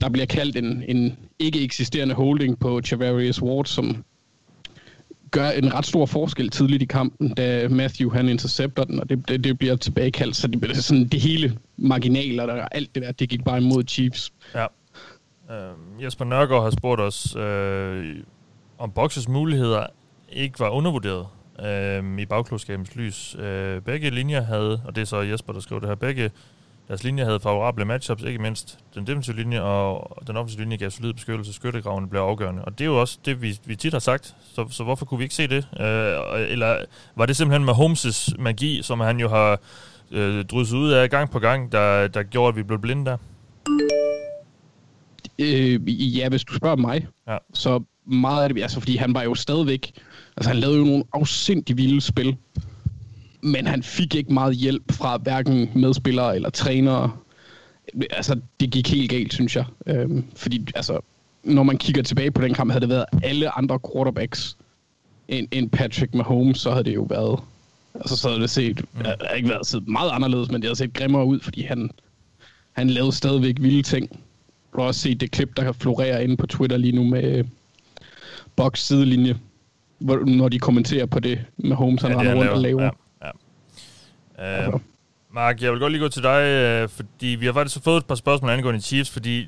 der 0.01 0.09
bliver 0.09 0.25
kaldt 0.25 0.55
en, 0.55 0.83
en 0.87 1.17
ikke 1.39 1.63
eksisterende 1.63 2.15
holding 2.15 2.59
på 2.59 2.81
Javarius 2.91 3.41
Ward, 3.41 3.65
som 3.65 4.03
gør 5.31 5.49
en 5.49 5.73
ret 5.73 5.85
stor 5.85 6.05
forskel 6.05 6.49
tidligt 6.49 6.81
i 6.81 6.85
kampen, 6.85 7.33
da 7.33 7.67
Matthew 7.67 8.11
han 8.11 8.29
intercepter 8.29 8.83
den, 8.83 8.99
og 8.99 9.09
det, 9.09 9.29
det, 9.29 9.43
det 9.43 9.59
bliver 9.59 9.75
tilbagekaldt, 9.75 10.35
så 10.35 10.47
det 10.47 10.61
bliver 10.61 10.75
sådan 10.75 11.07
det 11.07 11.21
hele 11.21 11.57
marginaler 11.77 12.43
og 12.43 12.75
alt 12.75 12.95
det 12.95 13.03
der, 13.03 13.11
det 13.11 13.29
gik 13.29 13.43
bare 13.43 13.57
imod 13.57 13.83
Chiefs. 13.87 14.33
Ja. 14.55 14.65
Uh, 15.49 16.03
Jesper 16.03 16.25
Nørgaard 16.25 16.63
har 16.63 16.69
spurgt 16.69 17.01
os, 17.01 17.35
uh, 17.35 17.43
om 18.77 18.91
Boxes 18.91 19.27
muligheder 19.27 19.85
ikke 20.29 20.59
var 20.59 20.69
undervurderet 20.69 21.27
uh, 21.59 22.19
i 22.19 22.25
bagklodskabens 22.25 22.95
lys. 22.95 23.35
Uh, 23.35 23.83
begge 23.83 24.09
linjer 24.09 24.41
havde, 24.41 24.81
og 24.85 24.95
det 24.95 25.01
er 25.01 25.05
så 25.05 25.21
Jesper, 25.21 25.53
der 25.53 25.59
skrev 25.59 25.81
det 25.81 25.89
her, 25.89 25.95
begge 25.95 26.31
deres 26.89 27.03
linjer 27.03 27.25
havde 27.25 27.39
favorable 27.39 27.85
matchups, 27.85 28.23
ikke 28.23 28.39
mindst 28.39 28.79
den 28.95 29.07
defensive 29.07 29.35
linje 29.35 29.61
og 29.61 30.17
den 30.27 30.37
offensive 30.37 30.61
linje 30.61 30.77
gav 30.77 30.89
solid 30.89 31.13
beskyttelse, 31.13 31.53
skyttegravene 31.53 32.09
blev 32.09 32.21
afgørende. 32.21 32.65
Og 32.65 32.71
det 32.79 32.81
er 32.81 32.85
jo 32.85 33.01
også 33.01 33.17
det, 33.25 33.41
vi, 33.41 33.59
vi 33.65 33.75
tit 33.75 33.91
har 33.93 33.99
sagt, 33.99 34.35
så, 34.53 34.67
så 34.71 34.83
hvorfor 34.83 35.05
kunne 35.05 35.17
vi 35.17 35.23
ikke 35.23 35.35
se 35.35 35.47
det? 35.47 35.67
Uh, 35.73 36.39
eller 36.51 36.77
var 37.15 37.25
det 37.25 37.35
simpelthen 37.35 37.65
med 37.65 37.73
Holmes' 37.73 38.41
magi, 38.41 38.79
som 38.83 38.99
han 38.99 39.19
jo 39.19 39.29
har 39.29 39.59
uh, 40.11 40.41
drysset 40.41 40.77
ud 40.77 40.89
af 40.91 41.09
gang 41.09 41.31
på 41.31 41.39
gang, 41.39 41.71
der, 41.71 42.07
der 42.07 42.23
gjorde, 42.23 42.49
at 42.49 42.55
vi 42.55 42.63
blev 42.63 42.79
blinde 42.81 43.05
der? 43.05 43.17
Øh, 45.39 46.17
ja, 46.17 46.29
hvis 46.29 46.43
du 46.43 46.53
spørger 46.53 46.75
mig, 46.75 47.07
Ja. 47.27 47.37
så 47.53 47.83
meget 48.05 48.43
af 48.43 48.49
det, 48.53 48.61
altså 48.61 48.79
fordi 48.79 48.95
han 48.95 49.13
var 49.13 49.23
jo 49.23 49.35
stadigvæk, 49.35 49.91
altså 50.37 50.49
han 50.49 50.57
lavede 50.59 50.77
jo 50.77 50.83
nogle 50.85 51.03
afsindig 51.13 51.77
vilde 51.77 52.01
spil, 52.01 52.37
men 53.41 53.67
han 53.67 53.83
fik 53.83 54.15
ikke 54.15 54.33
meget 54.33 54.55
hjælp 54.55 54.91
fra 54.91 55.17
hverken 55.17 55.69
medspillere 55.75 56.35
eller 56.35 56.49
trænere. 56.49 57.11
Altså, 58.09 58.39
det 58.59 58.71
gik 58.71 58.89
helt 58.89 59.09
galt, 59.09 59.33
synes 59.33 59.55
jeg. 59.55 59.65
Øhm, 59.87 60.25
fordi, 60.35 60.67
altså, 60.75 60.99
når 61.43 61.63
man 61.63 61.77
kigger 61.77 62.03
tilbage 62.03 62.31
på 62.31 62.41
den 62.41 62.53
kamp, 62.53 62.71
havde 62.71 62.81
det 62.81 62.89
været 62.89 63.05
alle 63.23 63.57
andre 63.57 63.79
quarterbacks 63.93 64.57
end, 65.27 65.47
end 65.51 65.69
Patrick 65.69 66.13
Mahomes, 66.13 66.57
så 66.57 66.71
havde 66.71 66.83
det 66.83 66.95
jo 66.95 67.01
været, 67.09 67.39
altså 67.95 68.17
så 68.17 68.27
havde 68.27 68.41
det 68.41 68.49
set, 68.49 68.79
mm. 68.79 69.03
det 69.03 69.05
havde 69.05 69.37
ikke 69.37 69.49
været 69.49 69.67
set 69.67 69.87
meget 69.87 70.11
anderledes, 70.11 70.51
men 70.51 70.61
det 70.61 70.67
havde 70.67 70.77
set 70.77 70.93
grimmere 70.93 71.25
ud, 71.25 71.39
fordi 71.39 71.63
han, 71.63 71.91
han 72.71 72.89
lavede 72.89 73.11
stadigvæk 73.11 73.55
vilde 73.59 73.81
ting. 73.81 74.19
Du 74.73 74.81
har 74.81 74.87
også 74.87 75.01
set 75.01 75.21
det 75.21 75.31
klip, 75.31 75.57
der 75.57 75.71
florerer 75.71 76.19
inde 76.19 76.37
på 76.37 76.47
Twitter 76.47 76.77
lige 76.77 76.95
nu 76.95 77.03
med 77.03 77.43
Box 78.55 78.79
sidelinje, 78.79 79.35
hvor, 79.99 80.25
når 80.25 80.49
de 80.49 80.59
kommenterer 80.59 81.05
på 81.05 81.19
det 81.19 81.39
med 81.57 81.75
Holmes, 81.75 82.01
han 82.01 82.11
det, 82.11 82.19
render 82.19 82.35
rundt 82.35 82.49
og 82.49 82.59
laver. 82.59 82.83
Ja, 82.83 82.89
Øh, 84.41 84.73
Uh, 84.73 84.81
Mark, 85.35 85.61
jeg 85.61 85.71
vil 85.71 85.79
godt 85.79 85.91
lige 85.91 86.01
gå 86.01 86.07
til 86.07 86.23
dig, 86.23 86.83
uh, 86.83 86.89
fordi 86.89 87.27
vi 87.27 87.45
har 87.45 87.53
faktisk 87.53 87.83
fået 87.83 87.97
et 87.97 88.05
par 88.05 88.15
spørgsmål 88.15 88.51
angående 88.51 88.81
Chiefs, 88.81 89.09
fordi 89.09 89.47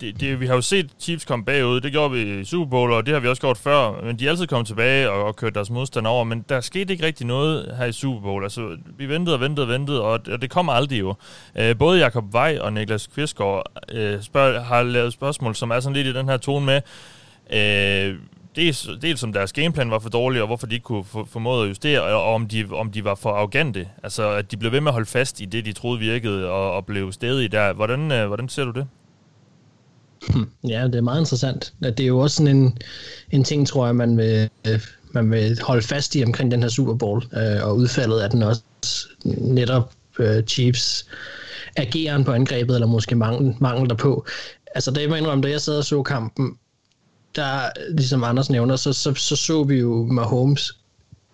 det, 0.00 0.20
det, 0.20 0.40
vi 0.40 0.46
har 0.46 0.54
jo 0.54 0.60
set 0.60 0.90
Chiefs 1.00 1.24
komme 1.24 1.44
bagud, 1.44 1.80
det 1.80 1.92
gjorde 1.92 2.10
vi 2.10 2.40
i 2.40 2.44
Super 2.44 2.70
Bowl, 2.70 2.92
og 2.92 3.06
det 3.06 3.14
har 3.14 3.20
vi 3.20 3.28
også 3.28 3.42
gjort 3.42 3.58
før, 3.58 4.04
men 4.04 4.18
de 4.18 4.26
er 4.26 4.30
altid 4.30 4.46
kommet 4.46 4.66
tilbage 4.66 5.10
og, 5.10 5.24
og 5.24 5.36
kørt 5.36 5.54
deres 5.54 5.70
modstand 5.70 6.06
over, 6.06 6.24
men 6.24 6.44
der 6.48 6.60
skete 6.60 6.92
ikke 6.92 7.06
rigtig 7.06 7.26
noget 7.26 7.74
her 7.78 7.84
i 7.84 7.92
Super 7.92 8.20
Bowl. 8.20 8.42
Altså, 8.42 8.76
vi 8.98 9.08
ventede 9.08 9.36
og 9.36 9.40
ventede 9.40 9.64
og 9.64 9.68
ventede, 9.68 10.02
og, 10.02 10.20
og 10.32 10.42
det 10.42 10.50
kommer 10.50 10.72
aldrig 10.72 11.00
jo. 11.00 11.14
Øh, 11.58 11.78
både 11.78 11.98
Jakob 11.98 12.32
Vej 12.32 12.58
og 12.60 12.72
Niklas 12.72 13.06
Kvistgaard 13.06 13.66
øh, 13.92 14.22
spørg, 14.22 14.64
har 14.64 14.82
lavet 14.82 15.12
spørgsmål, 15.12 15.54
som 15.54 15.70
er 15.70 15.80
sådan 15.80 15.96
lidt 15.96 16.06
i 16.06 16.12
den 16.12 16.28
her 16.28 16.36
tone 16.36 16.66
med, 16.66 16.80
øh, 17.52 18.18
dels, 18.58 18.88
dels 19.02 19.22
om 19.22 19.32
deres 19.32 19.52
gameplan 19.52 19.90
var 19.90 19.98
for 19.98 20.08
dårlig, 20.08 20.40
og 20.40 20.46
hvorfor 20.46 20.66
de 20.66 20.74
ikke 20.74 20.84
kunne 20.84 21.04
formå 21.04 21.62
at 21.62 21.68
justere, 21.68 22.00
og 22.00 22.34
om 22.34 22.48
de, 22.48 22.66
om 22.72 22.90
de 22.90 23.04
var 23.04 23.14
for 23.14 23.30
arrogante. 23.30 23.88
Altså, 24.02 24.30
at 24.30 24.50
de 24.50 24.56
blev 24.56 24.72
ved 24.72 24.80
med 24.80 24.88
at 24.88 24.92
holde 24.92 25.06
fast 25.06 25.40
i 25.40 25.44
det, 25.44 25.64
de 25.64 25.72
troede 25.72 26.00
virkede, 26.00 26.48
og, 26.50 26.72
og 26.72 26.86
blev 26.86 27.12
stedige 27.12 27.48
der. 27.48 27.72
Hvordan, 27.72 28.12
øh, 28.12 28.26
hvordan 28.26 28.48
ser 28.48 28.64
du 28.64 28.70
det? 28.70 28.86
Hm. 30.28 30.50
Ja, 30.68 30.84
det 30.84 30.94
er 30.94 31.00
meget 31.00 31.20
interessant. 31.20 31.72
Det 31.82 32.00
er 32.00 32.06
jo 32.06 32.18
også 32.18 32.36
sådan 32.36 32.56
en, 32.56 32.78
en 33.30 33.44
ting, 33.44 33.66
tror 33.66 33.86
jeg, 33.86 33.96
man 33.96 34.16
vil, 34.16 34.48
øh, 34.68 34.80
man 35.12 35.30
vil 35.30 35.58
holde 35.62 35.82
fast 35.82 36.16
i 36.16 36.24
omkring 36.24 36.50
den 36.50 36.62
her 36.62 36.68
Super 36.68 36.94
Bowl, 36.94 37.24
øh, 37.32 37.66
og 37.66 37.76
udfaldet 37.76 38.20
af 38.20 38.30
den 38.30 38.42
også 38.42 38.62
netop 39.24 39.92
øh, 40.18 40.42
Chiefs 40.42 41.06
ageren 41.76 42.24
på 42.24 42.32
angrebet, 42.32 42.74
eller 42.74 42.86
måske 42.86 43.14
mangel, 43.14 43.56
mangel 43.60 43.90
derpå. 43.90 44.26
Altså, 44.74 44.90
det 44.90 45.04
er 45.04 45.16
indrømme, 45.16 45.42
da 45.42 45.50
jeg 45.50 45.60
sad 45.60 45.78
og 45.78 45.84
så 45.84 46.02
kampen, 46.02 46.58
der, 47.36 47.70
ligesom 47.90 48.24
Anders 48.24 48.50
nævner, 48.50 48.76
så 48.76 48.92
så, 48.92 49.14
så, 49.14 49.36
så 49.36 49.64
vi 49.64 49.74
jo 49.74 50.06
Mahomes 50.10 50.72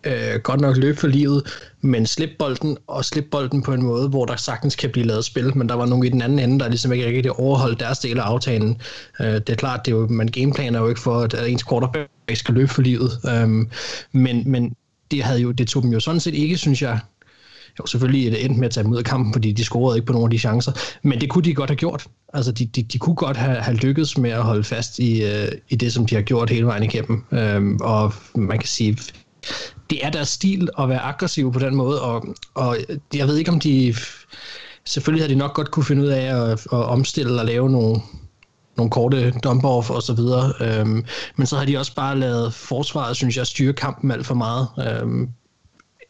øh, 0.05 0.41
godt 0.43 0.61
nok 0.61 0.77
løbe 0.77 0.99
for 0.99 1.07
livet, 1.07 1.43
men 1.81 2.07
slip 2.07 2.31
bolden, 2.39 2.77
og 2.87 3.05
slip 3.05 3.25
bolden 3.31 3.63
på 3.63 3.73
en 3.73 3.83
måde, 3.83 4.09
hvor 4.09 4.25
der 4.25 4.37
sagtens 4.37 4.77
kan 4.77 4.91
blive 4.91 5.07
lavet 5.07 5.25
spil, 5.25 5.57
men 5.57 5.69
der 5.69 5.75
var 5.75 5.87
nogen 5.87 6.07
i 6.07 6.09
den 6.09 6.23
anden 6.23 6.39
ende, 6.39 6.59
der 6.59 6.69
ligesom 6.69 6.93
ikke 6.93 7.07
rigtig 7.07 7.33
overholdt 7.33 7.81
deres 7.81 7.99
del 7.99 8.19
af 8.19 8.23
aftalen. 8.23 8.81
Øh, 9.21 9.27
det 9.27 9.51
er 9.51 9.55
klart, 9.55 9.81
det 9.87 9.93
er 9.93 9.97
jo, 9.97 10.07
man 10.07 10.29
gameplaner 10.29 10.81
jo 10.81 10.89
ikke 10.89 11.01
for, 11.01 11.21
at 11.21 11.49
ens 11.49 11.65
quarterback 11.69 12.11
skal 12.35 12.55
løbe 12.55 12.69
for 12.69 12.83
livet, 12.83 13.11
øh, 13.29 13.67
men, 14.13 14.51
men 14.51 14.77
det, 15.11 15.23
havde 15.23 15.41
jo, 15.41 15.53
det 15.53 15.69
tog 15.69 15.83
dem 15.83 15.93
jo 15.93 16.01
sådan 16.01 16.21
set 16.21 16.35
ikke, 16.35 16.57
synes 16.57 16.83
jeg, 16.83 16.99
jo, 17.78 17.87
selvfølgelig 17.87 18.33
det 18.33 18.45
endte 18.45 18.61
med 18.61 18.66
at 18.69 18.73
tage 18.73 18.85
dem 18.85 18.93
ud 18.93 18.99
af 18.99 19.04
kampen, 19.04 19.33
fordi 19.33 19.52
de 19.52 19.64
scorede 19.64 19.99
ikke 19.99 20.07
på 20.07 20.12
nogen 20.12 20.26
af 20.26 20.31
de 20.31 20.38
chancer, 20.38 20.73
men 21.02 21.21
det 21.21 21.31
kunne 21.31 21.45
de 21.45 21.54
godt 21.54 21.71
have 21.71 21.76
gjort. 21.76 22.07
Altså, 22.35 22.52
de, 22.52 22.66
de, 22.66 22.83
de 22.83 22.99
kunne 22.99 23.16
godt 23.16 23.37
have, 23.37 23.57
have 23.57 23.76
lykkedes 23.76 24.19
med 24.19 24.31
at 24.31 24.43
holde 24.43 24.64
fast 24.64 24.99
i, 24.99 25.25
øh, 25.25 25.49
i 25.69 25.76
det, 25.76 25.93
som 25.93 26.07
de 26.07 26.14
har 26.14 26.23
gjort 26.23 26.50
hele 26.50 26.66
vejen 26.66 26.83
igennem. 26.83 27.25
Øhm, 27.33 27.78
og 27.81 28.12
man 28.35 28.59
kan 28.59 28.69
sige, 28.69 28.99
det 29.90 30.07
er 30.07 30.11
deres 30.11 30.28
stil 30.28 30.69
at 30.78 30.88
være 30.88 31.00
aggressiv 31.00 31.52
på 31.52 31.59
den 31.59 31.75
måde, 31.75 32.02
og, 32.02 32.26
og 32.54 32.76
jeg 33.14 33.26
ved 33.26 33.37
ikke, 33.37 33.50
om 33.50 33.61
de... 33.61 33.95
Selvfølgelig 34.87 35.23
har 35.23 35.28
de 35.28 35.35
nok 35.35 35.54
godt 35.54 35.71
kunne 35.71 35.85
finde 35.85 36.02
ud 36.02 36.09
af 36.09 36.50
at, 36.50 36.50
at 36.52 36.66
omstille 36.73 37.40
og 37.40 37.47
lave 37.47 37.71
nogle, 37.71 38.00
nogle 38.76 38.90
korte 38.90 39.33
dump-off 39.47 39.90
og 39.90 40.02
så 40.02 40.12
videre. 40.12 40.52
Øhm, 40.61 41.04
men 41.37 41.47
så 41.47 41.57
har 41.57 41.64
de 41.64 41.78
også 41.78 41.95
bare 41.95 42.19
lavet 42.19 42.54
forsvaret, 42.54 43.16
synes 43.16 43.37
jeg, 43.37 43.47
styre 43.47 43.73
kampen 43.73 44.11
alt 44.11 44.26
for 44.26 44.35
meget. 44.35 44.69
Øhm, 44.88 45.28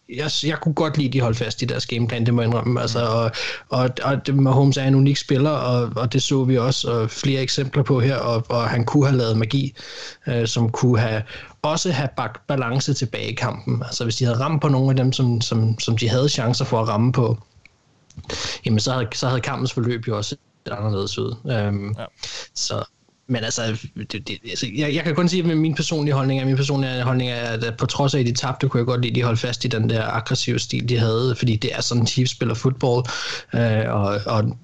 jeg, 0.08 0.30
jeg 0.44 0.58
kunne 0.61 0.75
godt 0.75 0.96
lide, 0.96 1.08
at 1.08 1.12
de 1.12 1.20
holdt 1.20 1.37
fast 1.37 1.62
i 1.62 1.64
deres 1.64 1.87
gameplan, 1.87 2.26
det 2.26 2.34
må 2.34 2.42
jeg 2.42 2.49
indrømme. 2.49 2.80
Altså, 2.80 3.06
og, 3.06 3.30
og, 3.68 3.90
og 4.02 4.34
Mahomes 4.34 4.76
er 4.76 4.84
en 4.84 4.94
unik 4.94 5.16
spiller, 5.16 5.50
og, 5.50 5.92
og 5.96 6.12
det 6.12 6.23
så 6.23 6.44
vi 6.44 6.58
også 6.58 6.90
og 6.90 7.11
flere 7.11 7.42
eksempler 7.42 7.82
på 7.82 8.00
her, 8.00 8.16
og, 8.16 8.44
og 8.49 8.68
han 8.68 8.84
kunne 8.84 9.06
have 9.06 9.18
lavet 9.18 9.38
magi, 9.38 9.75
øh, 10.26 10.46
som 10.46 10.70
kunne 10.70 10.99
have 10.99 11.23
også 11.62 11.92
have 11.92 12.08
bagt 12.16 12.46
balance 12.46 12.94
tilbage 12.94 13.30
i 13.30 13.34
kampen. 13.34 13.82
Altså 13.82 14.04
hvis 14.04 14.16
de 14.16 14.25
havde 14.25 14.40
ramt 14.40 14.62
på 14.62 14.68
nogle 14.68 14.90
af 14.90 14.96
dem, 14.96 15.12
som, 15.12 15.40
som, 15.40 15.78
som 15.78 15.96
de 15.96 16.08
havde 16.08 16.28
chancer 16.28 16.64
for 16.64 16.82
at 16.82 16.88
ramme 16.88 17.12
på, 17.12 17.38
jamen 18.66 18.80
så 18.80 18.92
havde, 18.92 19.08
så 19.14 19.28
havde 19.28 19.40
kampens 19.40 19.73
forløb 19.73 20.08
jo 20.08 20.16
også 20.16 20.37
anderledes 20.70 21.18
ud. 21.18 21.37
Um, 21.44 21.96
ja. 21.99 22.04
Så 22.54 22.84
men 23.26 23.45
altså, 23.45 23.88
det, 24.12 24.28
det, 24.28 24.38
altså 24.45 24.66
jeg, 24.76 24.95
jeg 24.95 25.04
kan 25.04 25.14
kun 25.14 25.28
sige, 25.28 25.50
at 25.50 25.57
min 25.57 25.75
personlige 25.75 26.14
holdning 26.14 26.40
er, 26.40 26.45
min 26.45 26.57
personlige 26.57 27.02
holdning 27.02 27.31
er, 27.31 27.37
at 27.37 27.66
øh, 27.66 27.76
på 27.76 27.87
trods 27.87 28.14
af, 28.14 28.21
at 28.21 28.26
de 28.26 28.33
tabte, 28.33 28.69
kunne 28.69 28.78
jeg 28.78 28.87
godt 28.87 29.00
lide, 29.00 29.11
at 29.11 29.14
de 29.14 29.23
holdt 29.23 29.38
fast 29.38 29.64
i 29.64 29.69
den 29.69 29.90
der 29.90 30.02
aggressive 30.02 30.59
stil, 30.59 30.88
de 30.88 30.99
havde, 30.99 31.35
fordi 31.38 31.57
det 31.57 31.75
er 31.75 31.81
sådan, 31.81 32.07
Chiefs 32.07 32.33
spiller 32.33 32.54
fodbold, 32.54 33.04
øh, 33.54 33.95
og, 33.95 34.21
og 34.26 34.57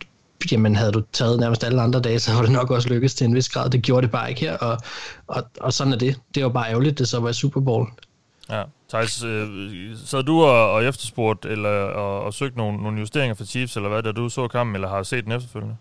jamen 0.52 0.76
havde 0.76 0.92
du 0.92 1.02
taget 1.12 1.40
nærmest 1.40 1.64
alle 1.64 1.82
andre 1.82 2.00
dage, 2.00 2.18
så 2.18 2.34
var 2.34 2.42
det 2.42 2.50
nok 2.50 2.70
også 2.70 2.88
lykkedes 2.88 3.14
til 3.14 3.24
en 3.24 3.34
vis 3.34 3.48
grad. 3.48 3.70
Det 3.70 3.82
gjorde 3.82 4.02
det 4.02 4.10
bare 4.10 4.28
ikke 4.28 4.40
her, 4.40 4.56
og, 4.56 4.78
og, 5.26 5.42
og 5.60 5.72
sådan 5.72 5.92
er 5.92 5.96
det. 5.98 6.20
Det 6.34 6.42
var 6.42 6.48
bare 6.48 6.70
ærgerligt, 6.70 6.98
det 6.98 7.08
så 7.08 7.20
var 7.20 7.32
Super 7.32 7.60
Bowl. 7.60 7.88
Ja, 8.50 8.62
Thijs, 8.88 9.22
øh, 9.22 9.48
sad 10.06 10.22
du 10.22 10.42
og, 10.42 10.72
og 10.72 10.84
efterspurgt 10.84 11.44
eller 11.44 11.70
og, 11.70 12.22
og 12.22 12.34
søgt 12.34 12.56
nogle, 12.56 12.82
nogle 12.82 12.98
justeringer 13.00 13.34
for 13.34 13.44
Chiefs, 13.44 13.76
eller 13.76 13.88
hvad, 13.88 14.02
da 14.02 14.12
du 14.12 14.28
så 14.28 14.48
kampen, 14.48 14.74
eller 14.74 14.88
har 14.88 15.02
set 15.02 15.24
den 15.24 15.32
efterfølgende? 15.32 15.76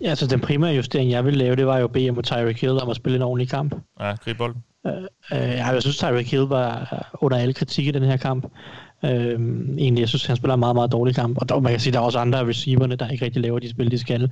Ja, 0.00 0.08
altså 0.08 0.26
den 0.26 0.40
primære 0.40 0.74
justering, 0.74 1.10
jeg 1.10 1.24
ville 1.24 1.38
lave, 1.38 1.56
det 1.56 1.66
var 1.66 1.78
jo 1.78 1.84
at 1.84 1.92
bede 1.92 2.10
mod 2.10 2.22
Tyreek 2.22 2.60
Hill 2.60 2.80
om 2.82 2.90
at 2.90 2.96
spille 2.96 3.16
en 3.16 3.22
ordentlig 3.22 3.48
kamp. 3.48 3.74
Ja, 4.00 4.14
grib 4.24 4.36
bolden. 4.38 4.64
Øh, 4.86 4.92
øh, 5.32 5.38
jeg 5.38 5.76
synes, 5.80 5.96
Tyreek 5.96 6.30
Hill 6.30 6.42
var 6.42 7.12
under 7.20 7.38
alle 7.38 7.54
kritik 7.54 7.86
i 7.86 7.90
den 7.90 8.02
her 8.02 8.16
kamp. 8.16 8.46
Øh, 9.04 9.40
egentlig, 9.78 10.00
jeg 10.00 10.08
synes, 10.08 10.26
han 10.26 10.36
spiller 10.36 10.54
en 10.54 10.60
meget, 10.60 10.76
meget 10.76 10.92
dårlig 10.92 11.14
kamp. 11.14 11.38
Og 11.40 11.48
der, 11.48 11.60
man 11.60 11.72
kan 11.72 11.80
sige, 11.80 11.92
der 11.92 11.98
er 11.98 12.02
også 12.02 12.18
andre 12.18 12.38
af 12.38 12.44
receiverne, 12.44 12.96
der 12.96 13.08
ikke 13.08 13.24
rigtig 13.24 13.42
laver 13.42 13.58
de 13.58 13.70
spil, 13.70 13.90
de 13.90 13.98
skal. 13.98 14.30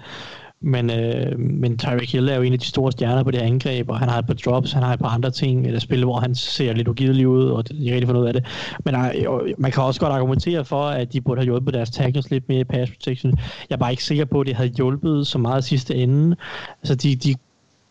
Men, 0.65 0.91
øh, 0.91 1.39
men 1.39 1.79
Tyreek 1.79 2.13
Hill 2.13 2.29
er 2.29 2.37
jo 2.37 2.43
en 2.43 2.53
af 2.53 2.59
de 2.59 2.67
store 2.67 2.93
stjerner 2.93 3.23
på 3.23 3.31
det 3.31 3.41
her 3.41 3.47
angreb, 3.47 3.91
og 3.91 3.99
han 3.99 4.09
har 4.09 4.19
et 4.19 4.27
par 4.27 4.35
drops, 4.35 4.73
han 4.73 4.83
har 4.83 4.93
et 4.93 5.01
par 5.01 5.09
andre 5.09 5.31
ting, 5.31 5.67
eller 5.67 5.81
spil, 5.81 6.05
hvor 6.05 6.21
han 6.21 6.35
ser 6.35 6.73
lidt 6.73 6.89
ugidelig 6.89 7.29
ud, 7.29 7.45
og 7.45 7.69
de 7.69 7.75
rigtig 7.75 8.07
får 8.07 8.13
noget 8.13 8.27
af 8.27 8.33
det. 8.33 8.45
Men 8.85 8.95
øh, 8.95 9.55
man 9.59 9.73
kan 9.73 9.83
også 9.83 10.01
godt 10.01 10.13
argumentere 10.13 10.65
for, 10.65 10.85
at 10.85 11.13
de 11.13 11.21
burde 11.21 11.39
have 11.39 11.45
hjulpet 11.45 11.75
deres 11.75 11.91
tackles 11.91 12.31
lidt 12.31 12.49
mere 12.49 12.61
i 12.61 12.65
pass 12.65 12.93
protection. 12.93 13.39
Jeg 13.71 13.75
er 13.75 13.79
bare 13.79 13.91
ikke 13.91 14.05
sikker 14.05 14.25
på, 14.25 14.41
at 14.41 14.47
det 14.47 14.57
havde 14.57 14.69
hjulpet 14.69 15.27
så 15.27 15.39
meget 15.39 15.65
sidste 15.65 15.95
ende. 15.95 16.37
Altså, 16.83 16.95
de, 16.95 17.17
de, 17.17 17.35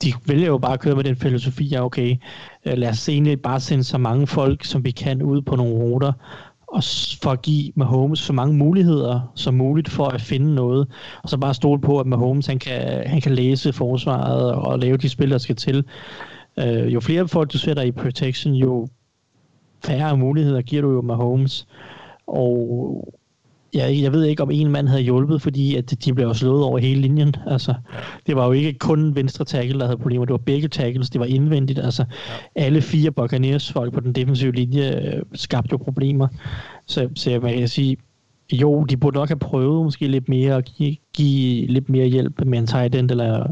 de 0.03 0.13
vælger 0.25 0.47
jo 0.47 0.57
bare 0.57 0.73
at 0.73 0.79
køre 0.79 0.95
med 0.95 1.03
den 1.03 1.15
filosofi, 1.15 1.63
ja 1.63 1.85
okay, 1.85 2.15
øh, 2.65 2.77
lad 2.77 2.89
os 2.89 3.09
egentlig 3.09 3.41
bare 3.41 3.59
sende 3.59 3.83
så 3.83 3.97
mange 3.97 4.27
folk, 4.27 4.65
som 4.65 4.85
vi 4.85 4.91
kan 4.91 5.21
ud 5.21 5.41
på 5.41 5.55
nogle 5.55 5.73
ruter, 5.73 6.13
og 6.71 6.83
for 7.23 7.31
at 7.31 7.41
give 7.41 7.71
Mahomes 7.75 8.19
så 8.19 8.33
mange 8.33 8.53
muligheder 8.53 9.31
som 9.35 9.53
muligt 9.53 9.89
for 9.89 10.05
at 10.05 10.21
finde 10.21 10.55
noget, 10.55 10.87
og 11.23 11.29
så 11.29 11.37
bare 11.37 11.53
stole 11.53 11.81
på, 11.81 11.99
at 11.99 12.07
Mahomes 12.07 12.47
han 12.47 12.59
kan, 12.59 13.07
han 13.07 13.21
kan 13.21 13.31
læse 13.31 13.73
forsvaret 13.73 14.53
og 14.53 14.79
lave 14.79 14.97
de 14.97 15.09
spil, 15.09 15.31
der 15.31 15.37
skal 15.37 15.55
til. 15.55 15.85
Øh, 16.59 16.93
jo 16.93 16.99
flere 16.99 17.27
folk 17.27 17.53
du 17.53 17.57
sætter 17.57 17.83
i 17.83 17.91
protection, 17.91 18.53
jo 18.53 18.87
færre 19.85 20.17
muligheder 20.17 20.61
giver 20.61 20.81
du 20.81 20.91
jo 20.91 21.01
Mahomes, 21.01 21.67
og 22.27 23.13
jeg, 23.73 24.01
jeg 24.01 24.11
ved 24.11 24.23
ikke, 24.23 24.43
om 24.43 24.51
en 24.51 24.71
mand 24.71 24.87
havde 24.87 25.01
hjulpet, 25.01 25.41
fordi 25.41 25.75
at 25.75 26.05
de 26.05 26.13
blev 26.13 26.33
slået 26.33 26.63
over 26.63 26.79
hele 26.79 27.01
linjen. 27.01 27.35
Altså, 27.47 27.73
ja. 27.93 27.99
Det 28.27 28.35
var 28.35 28.45
jo 28.45 28.51
ikke 28.51 28.73
kun 28.73 29.15
venstre 29.15 29.45
tackle, 29.45 29.79
der 29.79 29.85
havde 29.85 29.97
problemer. 29.97 30.25
Det 30.25 30.31
var 30.31 30.37
begge 30.37 30.67
tackles. 30.67 31.09
Det 31.09 31.19
var 31.19 31.25
indvendigt. 31.25 31.79
Altså, 31.79 32.05
ja. 32.55 32.61
Alle 32.61 32.81
fire 32.81 33.11
Buccaneers 33.11 33.71
folk 33.71 33.93
på 33.93 33.99
den 33.99 34.13
defensive 34.13 34.51
linje 34.51 35.01
øh, 35.01 35.21
skabte 35.33 35.69
jo 35.71 35.77
problemer. 35.77 36.27
Så, 36.87 37.09
så 37.15 37.39
man 37.41 37.57
kan 37.57 37.67
sige, 37.67 37.97
jo, 38.51 38.83
de 38.83 38.97
burde 38.97 39.17
nok 39.17 39.29
have 39.29 39.39
prøvet 39.39 39.83
måske 39.83 40.07
lidt 40.07 40.29
mere 40.29 40.55
at 40.55 40.65
give, 40.65 40.95
give 41.13 41.67
lidt 41.67 41.89
mere 41.89 42.07
hjælp 42.07 42.45
med 42.45 42.59
en 42.59 42.67
tight 42.67 42.95
end, 42.95 43.11
eller 43.11 43.51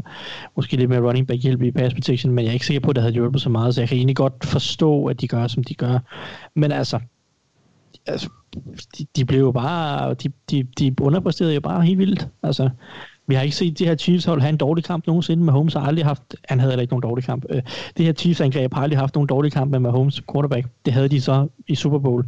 måske 0.56 0.76
lidt 0.76 0.90
mere 0.90 1.00
running 1.00 1.26
back 1.26 1.42
hjælp 1.42 1.62
i 1.62 1.70
pass 1.70 1.94
protection, 1.94 2.32
men 2.32 2.44
jeg 2.44 2.50
er 2.50 2.54
ikke 2.54 2.66
sikker 2.66 2.80
på, 2.80 2.90
at 2.90 2.96
det 2.96 3.02
havde 3.02 3.14
hjulpet 3.14 3.42
så 3.42 3.50
meget, 3.50 3.74
så 3.74 3.80
jeg 3.80 3.88
kan 3.88 3.96
egentlig 3.96 4.16
godt 4.16 4.44
forstå, 4.44 5.06
at 5.06 5.20
de 5.20 5.28
gør, 5.28 5.46
som 5.46 5.64
de 5.64 5.74
gør. 5.74 5.98
Men 6.56 6.72
altså, 6.72 6.98
altså 8.06 8.28
de, 8.98 9.06
de 9.16 9.24
blev 9.24 9.40
jo 9.40 9.52
bare, 9.52 10.14
de, 10.14 10.28
de, 10.50 10.62
de 10.78 10.94
underpræsterede 11.00 11.54
jo 11.54 11.60
bare 11.60 11.82
helt 11.82 11.98
vildt. 11.98 12.28
Altså, 12.42 12.70
vi 13.26 13.34
har 13.34 13.42
ikke 13.42 13.56
set 13.56 13.78
de 13.78 13.86
her 13.86 13.94
Chiefs 13.94 14.24
hold 14.24 14.40
have 14.40 14.48
en 14.48 14.56
dårlig 14.56 14.84
kamp 14.84 15.06
nogensinde. 15.06 15.44
Mahomes 15.44 15.74
har 15.74 15.80
aldrig 15.80 16.04
haft, 16.04 16.36
han 16.48 16.60
havde 16.60 16.72
heller 16.72 16.82
ikke 16.82 16.92
nogen 16.92 17.02
dårlig 17.02 17.24
kamp. 17.24 17.44
Øh, 17.50 17.62
det 17.96 18.06
her 18.06 18.12
Chiefs 18.12 18.40
angreb 18.40 18.74
har 18.74 18.82
aldrig 18.82 18.98
haft 18.98 19.14
nogen 19.14 19.26
dårlig 19.26 19.52
kamp 19.52 19.70
med 19.70 19.78
Mahomes 19.78 20.22
quarterback. 20.32 20.66
Det 20.84 20.92
havde 20.92 21.08
de 21.08 21.20
så 21.20 21.48
i 21.68 21.74
Super 21.74 21.98
Bowl. 21.98 22.26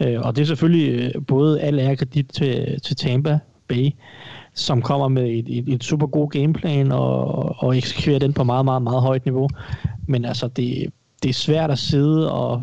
Ja. 0.00 0.14
Øh, 0.14 0.26
og 0.26 0.36
det 0.36 0.42
er 0.42 0.46
selvfølgelig 0.46 1.14
øh, 1.14 1.24
både 1.26 1.60
al 1.60 1.78
ære 1.78 1.96
kredit 1.96 2.26
til, 2.28 2.80
til 2.80 2.96
Tampa 2.96 3.38
Bay, 3.68 3.90
som 4.54 4.82
kommer 4.82 5.08
med 5.08 5.30
et, 5.30 5.58
et, 5.58 5.68
et 5.68 5.84
super 5.84 6.06
god 6.06 6.30
gameplan 6.30 6.92
og, 6.92 7.28
og 7.62 7.76
eksekverer 7.76 8.18
den 8.18 8.32
på 8.32 8.44
meget, 8.44 8.64
meget, 8.64 8.82
meget 8.82 9.02
højt 9.02 9.24
niveau. 9.24 9.48
Men 10.06 10.24
altså, 10.24 10.48
det, 10.48 10.92
det 11.22 11.28
er 11.28 11.34
svært 11.34 11.70
at 11.70 11.78
sidde 11.78 12.32
og, 12.32 12.62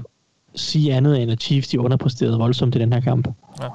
sige 0.55 0.93
andet 0.93 1.21
end, 1.21 1.31
at 1.31 1.41
Chiefs 1.41 1.67
de 1.67 1.79
underpræsterede 1.79 2.37
voldsomt 2.37 2.75
i 2.75 2.79
den 2.79 2.93
her 2.93 2.99
kamp. 3.01 3.27
Ja. 3.61 3.67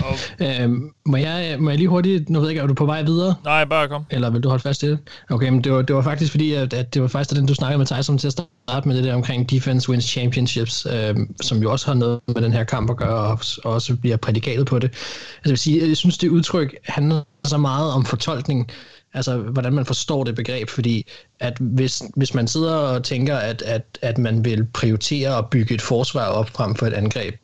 Okay. 0.00 0.62
Øhm, 0.62 0.90
må, 1.06 1.16
jeg, 1.16 1.56
må 1.60 1.70
jeg 1.70 1.78
lige 1.78 1.88
hurtigt, 1.88 2.30
nu 2.30 2.40
ved 2.40 2.48
jeg 2.48 2.50
ikke, 2.50 2.62
er 2.62 2.66
du 2.66 2.74
på 2.74 2.86
vej 2.86 3.02
videre? 3.02 3.34
Nej, 3.44 3.64
bare 3.64 3.88
kom. 3.88 4.04
Eller 4.10 4.30
vil 4.30 4.42
du 4.42 4.48
holde 4.48 4.62
fast 4.62 4.82
i 4.82 4.86
det? 4.90 4.98
Okay, 5.30 5.48
men 5.48 5.64
det 5.64 5.72
var, 5.72 5.82
det 5.82 5.96
var 5.96 6.02
faktisk 6.02 6.30
fordi, 6.30 6.52
at, 6.52 6.72
at 6.72 6.94
det 6.94 7.02
var 7.02 7.08
faktisk 7.08 7.40
den, 7.40 7.46
du 7.46 7.54
snakkede 7.54 7.78
med 7.78 7.86
Tyson 7.86 8.18
til 8.18 8.26
at 8.26 8.32
starte 8.32 8.88
med 8.88 8.96
det 8.96 9.04
der 9.04 9.14
omkring 9.14 9.50
Defense 9.50 9.90
Wins 9.90 10.04
Championships, 10.04 10.86
øhm, 10.86 11.34
som 11.42 11.62
jo 11.62 11.72
også 11.72 11.86
har 11.86 11.94
noget 11.94 12.20
med 12.26 12.42
den 12.42 12.52
her 12.52 12.64
kamp 12.64 12.90
at 12.90 12.96
gøre, 12.96 13.20
og, 13.20 13.38
og 13.64 13.72
også 13.72 13.96
bliver 13.96 14.16
prædikatet 14.16 14.66
på 14.66 14.78
det. 14.78 14.88
Altså 14.88 15.40
jeg 15.44 15.50
vil 15.50 15.58
sige, 15.58 15.88
jeg 15.88 15.96
synes, 15.96 16.18
det 16.18 16.28
udtryk 16.28 16.76
handler 16.84 17.22
så 17.44 17.58
meget 17.58 17.92
om 17.92 18.04
fortolkning, 18.04 18.70
altså 19.14 19.36
hvordan 19.36 19.72
man 19.72 19.86
forstår 19.86 20.24
det 20.24 20.34
begreb, 20.34 20.68
fordi 20.68 21.06
at 21.40 21.56
hvis, 21.60 22.02
hvis 22.16 22.34
man 22.34 22.48
sidder 22.48 22.74
og 22.74 23.04
tænker, 23.04 23.36
at, 23.36 23.62
at, 23.62 23.82
at 24.02 24.18
man 24.18 24.44
vil 24.44 24.64
prioritere 24.64 25.38
at 25.38 25.50
bygge 25.50 25.74
et 25.74 25.82
forsvar 25.82 26.26
op 26.26 26.50
frem 26.50 26.74
for 26.74 26.86
et 26.86 26.92
angreb, 26.92 27.34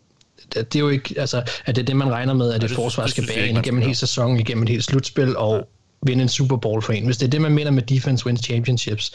det, 0.55 0.73
det 0.73 0.79
er 0.79 0.81
jo 0.81 0.89
ikke, 0.89 1.15
altså, 1.21 1.43
at 1.67 1.77
det 1.77 1.83
er 1.83 1.87
det, 1.87 1.97
man 1.97 2.11
regner 2.11 2.35
med, 2.35 2.53
at 2.53 2.65
et 2.65 2.71
forsvar 2.71 3.07
skal 3.07 3.27
bære 3.27 3.49
ind 3.49 3.59
igennem 3.59 3.81
en 3.81 3.87
hel 3.87 3.97
sæson, 3.97 4.41
igennem 4.41 4.63
et 4.63 4.69
helt 4.69 4.85
slutspil, 4.85 5.37
og 5.37 5.69
vinde 6.03 6.23
en 6.23 6.29
Super 6.29 6.57
Bowl 6.57 6.83
for 6.83 6.93
en. 6.93 7.05
Hvis 7.05 7.17
det 7.17 7.27
er 7.27 7.31
det, 7.31 7.41
man 7.41 7.53
mener 7.53 7.71
med 7.71 7.83
defense 7.83 8.27
wins 8.27 8.41
championships, 8.41 9.13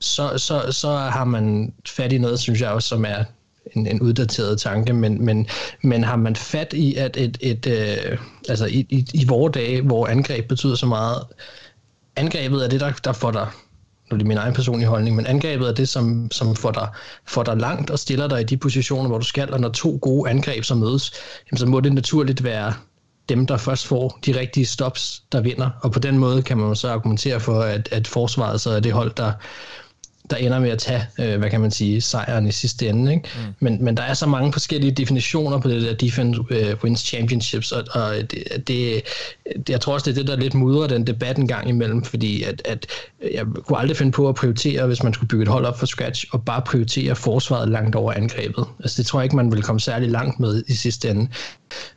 så, 0.00 0.38
så, 0.38 0.72
så 0.72 0.96
har 0.96 1.24
man 1.24 1.72
fat 1.88 2.12
i 2.12 2.18
noget, 2.18 2.40
synes 2.40 2.60
jeg 2.60 2.70
også, 2.70 2.88
som 2.88 3.04
er 3.04 3.24
en, 3.76 3.86
en 3.86 4.00
uddateret 4.00 4.60
tanke, 4.60 4.92
men, 4.92 5.24
men, 5.24 5.46
men 5.82 6.04
har 6.04 6.16
man 6.16 6.36
fat 6.36 6.72
i, 6.72 6.94
at 6.94 7.16
et, 7.16 7.38
et, 7.40 7.66
øh, 7.66 8.18
altså 8.48 8.66
i, 8.66 8.86
i, 8.88 9.06
i 9.14 9.24
vores 9.24 9.52
dage, 9.52 9.80
hvor 9.80 10.06
angreb 10.06 10.48
betyder 10.48 10.74
så 10.74 10.86
meget, 10.86 11.22
angrebet 12.18 12.64
er 12.64 12.68
det, 12.68 12.80
der, 12.80 12.92
der 12.92 13.12
får 13.12 13.30
dig 13.30 13.48
nu 14.10 14.14
er 14.14 14.18
det 14.18 14.26
min 14.26 14.36
egen 14.36 14.54
personlige 14.54 14.88
holdning, 14.88 15.16
men 15.16 15.26
angrebet 15.26 15.68
er 15.68 15.72
det, 15.72 15.88
som, 15.88 16.30
som 16.30 16.56
får, 16.56 16.70
dig, 16.70 16.88
får 17.26 17.42
dig 17.42 17.56
langt 17.56 17.90
og 17.90 17.98
stiller 17.98 18.28
dig 18.28 18.40
i 18.40 18.44
de 18.44 18.56
positioner, 18.56 19.08
hvor 19.08 19.18
du 19.18 19.24
skal, 19.24 19.52
og 19.52 19.60
når 19.60 19.68
to 19.68 19.98
gode 20.02 20.30
angreb 20.30 20.64
så 20.64 20.74
mødes, 20.74 21.12
jamen, 21.50 21.58
så 21.58 21.66
må 21.66 21.80
det 21.80 21.92
naturligt 21.92 22.44
være 22.44 22.74
dem, 23.28 23.46
der 23.46 23.56
først 23.56 23.86
får 23.86 24.18
de 24.26 24.38
rigtige 24.38 24.66
stops, 24.66 25.22
der 25.32 25.40
vinder. 25.40 25.70
Og 25.82 25.92
på 25.92 25.98
den 25.98 26.18
måde 26.18 26.42
kan 26.42 26.58
man 26.58 26.76
så 26.76 26.90
argumentere 26.90 27.40
for, 27.40 27.60
at, 27.60 27.88
at 27.92 28.06
forsvaret 28.06 28.60
så 28.60 28.70
er 28.70 28.80
det 28.80 28.92
hold, 28.92 29.14
der, 29.16 29.32
der 30.30 30.36
ender 30.36 30.58
med 30.60 30.70
at 30.70 30.78
tage, 30.78 31.06
øh, 31.20 31.38
hvad 31.38 31.50
kan 31.50 31.60
man 31.60 31.70
sige, 31.70 32.00
sejren 32.00 32.46
i 32.46 32.52
sidste 32.52 32.88
ende. 32.88 33.12
Ikke? 33.12 33.28
Mm. 33.36 33.54
Men, 33.60 33.84
men 33.84 33.96
der 33.96 34.02
er 34.02 34.14
så 34.14 34.26
mange 34.26 34.52
forskellige 34.52 34.92
definitioner 34.92 35.58
på 35.58 35.68
det 35.68 35.82
der 35.82 35.94
defense 35.94 36.40
øh, 36.50 36.74
wins 36.84 37.00
championships, 37.00 37.72
og, 37.72 37.84
og 37.92 38.14
det, 38.30 38.44
det, 38.66 39.02
jeg 39.68 39.80
tror 39.80 39.94
også, 39.94 40.04
det 40.04 40.18
er 40.18 40.22
det, 40.22 40.28
der 40.28 40.36
lidt 40.36 40.54
mudrer 40.54 40.86
den 40.86 41.06
debat 41.06 41.36
en 41.36 41.48
gang 41.48 41.68
imellem, 41.68 42.04
fordi 42.04 42.42
at, 42.42 42.62
at 42.64 42.86
jeg 43.32 43.44
kunne 43.66 43.78
aldrig 43.78 43.96
finde 43.96 44.12
på 44.12 44.28
at 44.28 44.34
prioritere, 44.34 44.86
hvis 44.86 45.02
man 45.02 45.14
skulle 45.14 45.28
bygge 45.28 45.42
et 45.42 45.48
hold 45.48 45.64
op 45.64 45.78
fra 45.78 45.86
scratch, 45.86 46.26
og 46.30 46.44
bare 46.44 46.62
prioritere 46.62 47.16
forsvaret 47.16 47.68
langt 47.68 47.96
over 47.96 48.12
angrebet. 48.12 48.64
Altså 48.80 48.96
det 49.02 49.06
tror 49.06 49.20
jeg 49.20 49.24
ikke, 49.24 49.36
man 49.36 49.52
vil 49.52 49.62
komme 49.62 49.80
særlig 49.80 50.10
langt 50.10 50.40
med 50.40 50.62
i 50.68 50.74
sidste 50.74 51.10
ende. 51.10 51.28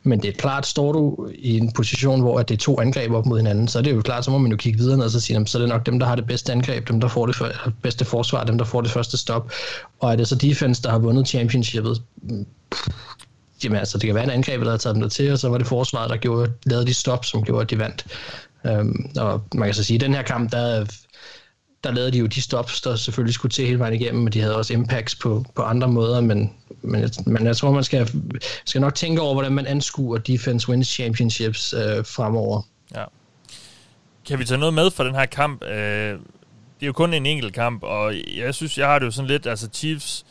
Men 0.02 0.22
det 0.22 0.28
er 0.28 0.32
klart, 0.32 0.66
står 0.66 0.92
du 0.92 1.28
i 1.34 1.58
en 1.58 1.72
position, 1.72 2.20
hvor 2.20 2.42
det 2.42 2.54
er 2.54 2.58
to 2.58 2.80
angreb 2.80 3.12
op 3.12 3.26
mod 3.26 3.38
hinanden, 3.38 3.68
så 3.68 3.78
er 3.78 3.82
det 3.82 3.92
jo 3.92 4.02
klart, 4.02 4.24
så 4.24 4.30
må 4.30 4.38
man 4.38 4.50
jo 4.50 4.56
kigge 4.56 4.78
videre 4.78 4.96
ned 4.96 5.04
og 5.04 5.10
så 5.10 5.20
sige, 5.20 5.46
så 5.46 5.58
er 5.58 5.60
det 5.60 5.68
nok 5.68 5.86
dem, 5.86 5.98
der 5.98 6.06
har 6.06 6.16
det 6.16 6.26
bedste 6.26 6.52
angreb, 6.52 6.88
dem, 6.88 7.00
der 7.00 7.08
får 7.08 7.26
det 7.26 7.36
bedste 7.82 8.04
forsvar, 8.04 8.44
dem, 8.44 8.58
der 8.58 8.64
får 8.64 8.80
det 8.80 8.90
første 8.90 9.16
stop. 9.16 9.52
Og 10.00 10.12
er 10.12 10.16
det 10.16 10.28
så 10.28 10.34
defense, 10.34 10.82
der 10.82 10.90
har 10.90 10.98
vundet 10.98 11.28
championshipet? 11.28 12.02
Jamen 13.64 13.78
altså, 13.78 13.98
det 13.98 14.06
kan 14.06 14.14
være 14.14 14.24
en 14.24 14.30
angreb, 14.30 14.60
der 14.60 14.70
har 14.70 14.78
taget 14.78 14.94
dem 14.94 15.02
der 15.02 15.08
til, 15.08 15.32
og 15.32 15.38
så 15.38 15.48
var 15.48 15.58
det 15.58 15.66
forsvaret, 15.66 16.10
der 16.10 16.16
gjorde, 16.16 16.52
lavede 16.66 16.86
de 16.86 16.94
stop, 16.94 17.24
som 17.24 17.42
gjorde, 17.42 17.62
at 17.62 17.70
de 17.70 17.78
vandt. 17.78 18.06
Um, 18.64 19.10
og 19.16 19.42
man 19.54 19.68
kan 19.68 19.74
så 19.74 19.84
sige, 19.84 19.94
at 19.94 20.00
den 20.00 20.14
her 20.14 20.22
kamp, 20.22 20.52
der 20.52 20.86
der 21.84 21.90
lavede 21.90 22.12
de 22.12 22.18
jo 22.18 22.26
de 22.26 22.42
stops, 22.42 22.80
der 22.80 22.96
selvfølgelig 22.96 23.34
skulle 23.34 23.52
til 23.52 23.66
hele 23.66 23.78
vejen 23.78 23.94
igennem, 23.94 24.26
og 24.26 24.34
de 24.34 24.40
havde 24.40 24.56
også 24.56 24.72
impacts 24.72 25.14
på, 25.14 25.44
på 25.54 25.62
andre 25.62 25.88
måder, 25.88 26.20
men, 26.20 26.52
men, 26.82 27.00
jeg, 27.00 27.10
men 27.26 27.46
jeg 27.46 27.56
tror, 27.56 27.70
man 27.70 27.84
skal, 27.84 28.10
skal 28.64 28.80
nok 28.80 28.94
tænke 28.94 29.20
over, 29.20 29.34
hvordan 29.34 29.52
man 29.52 29.66
anskuer 29.66 30.18
Defense 30.18 30.68
Wins 30.68 30.88
Championships 30.88 31.72
øh, 31.72 32.04
fremover. 32.04 32.62
Ja. 32.94 33.04
Kan 34.26 34.38
vi 34.38 34.44
tage 34.44 34.58
noget 34.58 34.74
med 34.74 34.90
fra 34.90 35.04
den 35.04 35.14
her 35.14 35.26
kamp? 35.26 35.64
Øh, 35.64 36.18
det 36.82 36.86
er 36.86 36.86
jo 36.86 36.92
kun 36.92 37.14
en 37.14 37.26
enkelt 37.26 37.54
kamp, 37.54 37.82
og 37.82 38.14
jeg 38.36 38.54
synes, 38.54 38.78
jeg 38.78 38.86
har 38.86 38.98
det 38.98 39.06
jo 39.06 39.10
sådan 39.10 39.28
lidt, 39.28 39.46
altså 39.46 39.68
Chiefs, 39.72 40.26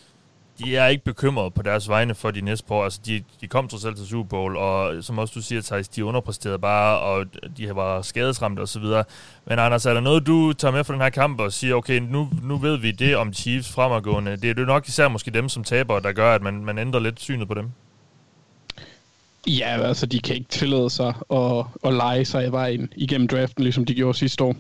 de 0.60 0.78
er 0.78 0.88
ikke 0.88 1.04
bekymrede 1.04 1.52
på 1.52 1.62
deres 1.62 1.90
vegne 1.90 2.16
for 2.16 2.32
de 2.32 2.42
næste 2.42 2.68
par 2.68 2.76
år. 2.76 2.84
Altså, 2.84 3.00
de, 3.06 3.24
de 3.42 3.48
kom 3.48 3.68
trods 3.68 3.86
alt 3.86 3.98
til 3.98 4.08
Super 4.08 4.30
Bowl, 4.30 4.58
og 4.58 5.04
som 5.04 5.20
også 5.20 5.34
du 5.36 5.42
siger, 5.42 5.62
Thijs, 5.62 5.88
de 5.88 6.06
underpræsterede 6.06 6.60
bare, 6.60 7.00
og 7.00 7.26
de 7.58 7.76
var 7.76 8.02
skadesramt 8.02 8.60
og 8.60 8.68
så 8.68 8.80
videre. 8.80 9.04
Men 9.46 9.60
Anders, 9.60 9.86
er 9.86 9.94
der 9.94 10.02
noget, 10.02 10.28
du 10.28 10.54
tager 10.54 10.72
med 10.72 10.84
fra 10.84 10.94
den 10.94 11.02
her 11.02 11.10
kamp 11.10 11.40
og 11.40 11.54
siger, 11.54 11.76
okay, 11.76 12.00
nu, 12.00 12.30
nu 12.44 12.58
ved 12.58 12.78
vi 12.78 12.92
det 12.92 13.16
om 13.16 13.34
Chiefs 13.34 13.72
fremadgående. 13.72 14.38
Det 14.38 14.50
er 14.50 14.62
jo 14.62 14.66
nok 14.66 14.88
især 14.88 15.08
måske 15.08 15.32
dem 15.32 15.50
som 15.50 15.64
taber, 15.64 16.00
der 16.00 16.12
gør, 16.12 16.36
at 16.36 16.42
man, 16.42 16.66
man 16.66 16.78
ændrer 16.78 17.00
lidt 17.00 17.20
synet 17.20 17.48
på 17.48 17.54
dem. 17.54 17.72
Ja, 19.48 19.82
altså 19.88 20.06
de 20.06 20.20
kan 20.20 20.36
ikke 20.36 20.50
tillade 20.50 20.90
sig 20.90 21.14
at, 21.32 21.66
at 21.84 21.94
lege 21.94 22.26
sig 22.26 22.48
i 22.48 22.52
vejen 22.52 22.90
igennem 22.96 23.28
draften, 23.28 23.64
ligesom 23.64 23.86
de 23.86 23.96
gjorde 23.96 24.18
sidste 24.18 24.44
år. 24.44 24.56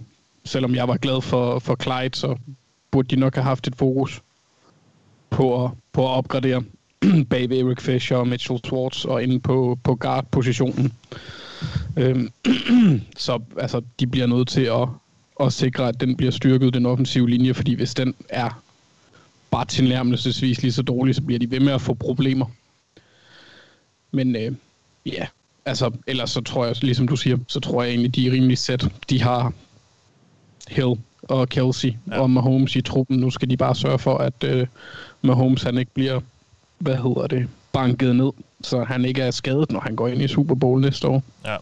Selvom 0.45 0.75
jeg 0.75 0.87
var 0.87 0.97
glad 0.97 1.21
for, 1.21 1.59
for 1.59 1.75
Clyde, 1.83 2.15
så 2.15 2.37
burde 2.91 3.07
de 3.07 3.15
nok 3.15 3.35
have 3.35 3.43
haft 3.43 3.67
et 3.67 3.75
fokus 3.75 4.21
på 5.29 5.65
at, 5.65 5.71
på 5.93 6.05
at 6.05 6.11
opgradere 6.11 6.63
bag 7.29 7.49
ved 7.49 7.57
Eric 7.59 7.81
Fisher 7.81 8.17
og 8.17 8.27
Mitchell 8.27 8.59
Schwartz 8.65 9.05
og 9.05 9.23
inde 9.23 9.39
på, 9.39 9.79
på 9.83 9.95
guard-positionen. 9.95 10.93
Øhm, 11.97 12.31
så 13.17 13.39
altså, 13.57 13.81
de 13.99 14.07
bliver 14.07 14.27
nødt 14.27 14.47
til 14.47 14.61
at, 14.61 14.87
at 15.39 15.53
sikre, 15.53 15.87
at 15.87 16.01
den 16.01 16.17
bliver 16.17 16.31
styrket, 16.31 16.73
den 16.73 16.85
offensive 16.85 17.29
linje, 17.29 17.53
fordi 17.53 17.73
hvis 17.73 17.93
den 17.93 18.15
er 18.29 18.63
bare 19.51 19.65
tilnærmelsesvis 19.65 20.61
lige 20.61 20.71
så 20.71 20.81
dårlig, 20.81 21.15
så 21.15 21.21
bliver 21.21 21.39
de 21.39 21.51
ved 21.51 21.59
med 21.59 21.73
at 21.73 21.81
få 21.81 21.93
problemer. 21.93 22.45
Men 24.11 24.35
øh, 24.35 24.51
ja, 25.05 25.27
altså 25.65 25.91
ellers 26.07 26.31
så 26.31 26.41
tror 26.41 26.65
jeg, 26.65 26.83
ligesom 26.83 27.07
du 27.07 27.15
siger, 27.15 27.37
så 27.47 27.59
tror 27.59 27.83
jeg 27.83 27.89
egentlig, 27.89 28.15
de 28.15 28.27
er 28.27 28.31
rimelig 28.31 28.57
sæt. 28.57 28.87
De 29.09 29.21
har 29.21 29.53
Hill 30.67 30.95
og 31.23 31.49
Kelsey 31.49 31.93
ja. 32.11 32.19
og 32.19 32.29
Mahomes 32.29 32.75
i 32.75 32.81
truppen. 32.81 33.17
Nu 33.17 33.29
skal 33.29 33.49
de 33.49 33.57
bare 33.57 33.75
sørge 33.75 33.99
for, 33.99 34.17
at 34.17 34.43
øh, 34.43 34.67
Mahomes 35.21 35.63
han 35.63 35.77
ikke 35.77 35.91
bliver, 35.93 36.19
hvad 36.77 36.95
hedder 36.95 37.27
det, 37.27 37.47
banket 37.73 38.15
ned, 38.15 38.31
så 38.61 38.83
han 38.83 39.05
ikke 39.05 39.21
er 39.21 39.31
skadet, 39.31 39.71
når 39.71 39.79
han 39.79 39.95
går 39.95 40.07
ind 40.07 40.21
i 40.21 40.27
Super 40.27 40.55
Bowl 40.55 40.81
næste 40.81 41.07
år. 41.07 41.23
Ja. 41.45 41.57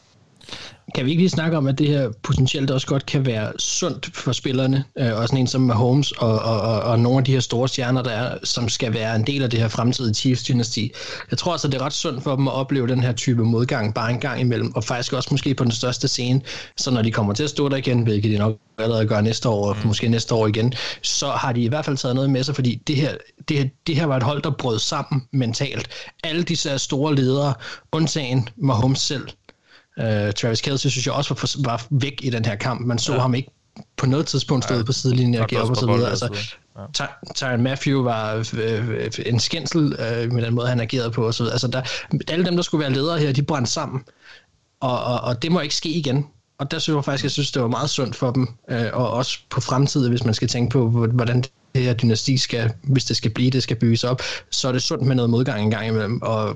Kan 0.95 1.05
vi 1.05 1.09
ikke 1.09 1.21
lige 1.21 1.29
snakke 1.29 1.57
om, 1.57 1.67
at 1.67 1.79
det 1.79 1.87
her 1.87 2.09
potentielt 2.23 2.71
også 2.71 2.87
godt 2.87 3.05
kan 3.05 3.25
være 3.25 3.51
sundt 3.59 4.09
for 4.13 4.31
spillerne, 4.31 4.83
øh, 4.97 5.17
og 5.17 5.27
sådan 5.27 5.39
en 5.39 5.47
som 5.47 5.61
Mahomes 5.61 6.11
og, 6.11 6.39
og, 6.39 6.61
og, 6.61 6.79
og 6.79 6.99
nogle 6.99 7.17
af 7.17 7.23
de 7.23 7.31
her 7.31 7.39
store 7.39 7.67
stjerner, 7.67 8.03
der 8.03 8.11
er, 8.11 8.37
som 8.43 8.69
skal 8.69 8.93
være 8.93 9.15
en 9.15 9.27
del 9.27 9.43
af 9.43 9.49
det 9.49 9.59
her 9.59 9.67
fremtidige 9.67 10.13
Chiefs-dynasti. 10.13 10.91
Jeg 11.31 11.37
tror 11.37 11.51
altså, 11.51 11.67
det 11.67 11.81
er 11.81 11.85
ret 11.85 11.93
sundt 11.93 12.23
for 12.23 12.35
dem 12.35 12.47
at 12.47 12.53
opleve 12.53 12.87
den 12.87 12.99
her 12.99 13.11
type 13.11 13.43
modgang 13.43 13.93
bare 13.93 14.11
en 14.11 14.19
gang 14.19 14.41
imellem, 14.41 14.75
og 14.75 14.83
faktisk 14.83 15.13
også 15.13 15.27
måske 15.31 15.55
på 15.55 15.63
den 15.63 15.71
største 15.71 16.07
scene, 16.07 16.41
så 16.77 16.91
når 16.91 17.01
de 17.01 17.11
kommer 17.11 17.33
til 17.33 17.43
at 17.43 17.49
stå 17.49 17.69
der 17.69 17.77
igen, 17.77 18.01
hvilket 18.01 18.31
de 18.31 18.37
nok 18.37 18.57
allerede 18.77 19.07
gør 19.07 19.21
næste 19.21 19.49
år, 19.49 19.69
og 19.69 19.77
mm. 19.81 19.87
måske 19.87 20.07
næste 20.07 20.35
år 20.35 20.47
igen, 20.47 20.73
så 21.01 21.27
har 21.27 21.51
de 21.51 21.61
i 21.61 21.67
hvert 21.67 21.85
fald 21.85 21.97
taget 21.97 22.15
noget 22.15 22.29
med 22.29 22.43
sig, 22.43 22.55
fordi 22.55 22.81
det 22.87 22.95
her, 22.95 23.11
det 23.47 23.57
her, 23.57 23.65
det 23.87 23.95
her 23.95 24.05
var 24.05 24.17
et 24.17 24.23
hold, 24.23 24.41
der 24.41 24.51
brød 24.51 24.79
sammen 24.79 25.21
mentalt. 25.33 25.87
Alle 26.23 26.43
disse 26.43 26.79
store 26.79 27.15
ledere, 27.15 27.53
undtagen 27.91 28.49
Mahomes 28.57 28.99
selv, 28.99 29.27
Uh, 29.99 30.31
Travis 30.33 30.61
Kelce 30.61 30.89
synes 30.89 31.05
jeg 31.05 31.13
også 31.13 31.33
var, 31.33 31.69
var 31.69 31.85
væk 31.89 32.19
i 32.23 32.29
den 32.29 32.45
her 32.45 32.55
kamp. 32.55 32.85
Man 32.85 32.99
så 32.99 33.13
ja. 33.13 33.19
ham 33.19 33.35
ikke 33.35 33.49
på 33.97 34.05
noget 34.05 34.27
tidspunkt 34.27 34.65
stået 34.65 34.79
ja. 34.79 34.83
på 34.83 34.91
sidelinjen 34.91 35.41
og 35.41 35.47
give 35.47 35.61
op 35.61 35.69
og 35.69 35.77
så 35.77 35.85
videre. 35.85 36.09
Altså, 36.09 36.53
ja. 36.99 37.05
Tyron 37.35 37.61
Matthew 37.61 38.03
var 38.03 38.49
øh, 38.57 39.09
en 39.25 39.39
skændsel 39.39 39.95
øh, 39.99 40.31
med 40.31 40.45
den 40.45 40.53
måde, 40.53 40.67
han 40.67 40.79
agerede 40.79 41.11
på 41.11 41.25
og 41.25 41.33
så 41.33 41.43
videre. 41.43 41.53
Altså, 41.53 41.67
der, 41.67 41.81
alle 42.27 42.45
dem, 42.45 42.55
der 42.55 42.63
skulle 42.63 42.81
være 42.81 42.93
ledere 42.93 43.19
her, 43.19 43.31
de 43.31 43.43
brændte 43.43 43.71
sammen. 43.71 44.03
Og, 44.79 45.03
og, 45.03 45.21
og 45.21 45.41
det 45.41 45.51
må 45.51 45.59
ikke 45.59 45.75
ske 45.75 45.89
igen. 45.89 46.25
Og 46.57 46.71
der 46.71 46.79
synes 46.79 46.95
jeg 46.95 47.05
faktisk, 47.05 47.23
jeg 47.23 47.31
synes, 47.31 47.51
det 47.51 47.61
var 47.61 47.67
meget 47.67 47.89
sundt 47.89 48.15
for 48.15 48.31
dem, 48.31 48.47
øh, 48.69 48.89
og 48.93 49.11
også 49.11 49.39
på 49.49 49.61
fremtiden, 49.61 50.09
hvis 50.09 50.23
man 50.23 50.33
skal 50.33 50.47
tænke 50.47 50.71
på, 50.71 50.89
hvordan 50.89 51.43
det 51.75 51.83
her 51.83 51.93
dynasti 51.93 52.37
skal, 52.37 52.71
hvis 52.83 53.05
det 53.05 53.17
skal 53.17 53.31
blive, 53.31 53.51
det 53.51 53.63
skal 53.63 53.77
bygges 53.77 54.03
op, 54.03 54.21
så 54.51 54.67
er 54.67 54.71
det 54.71 54.81
sundt 54.81 55.03
med 55.03 55.15
noget 55.15 55.29
modgang 55.29 55.61
en 55.61 55.71
gang 55.71 55.87
imellem. 55.87 56.21
Og 56.21 56.55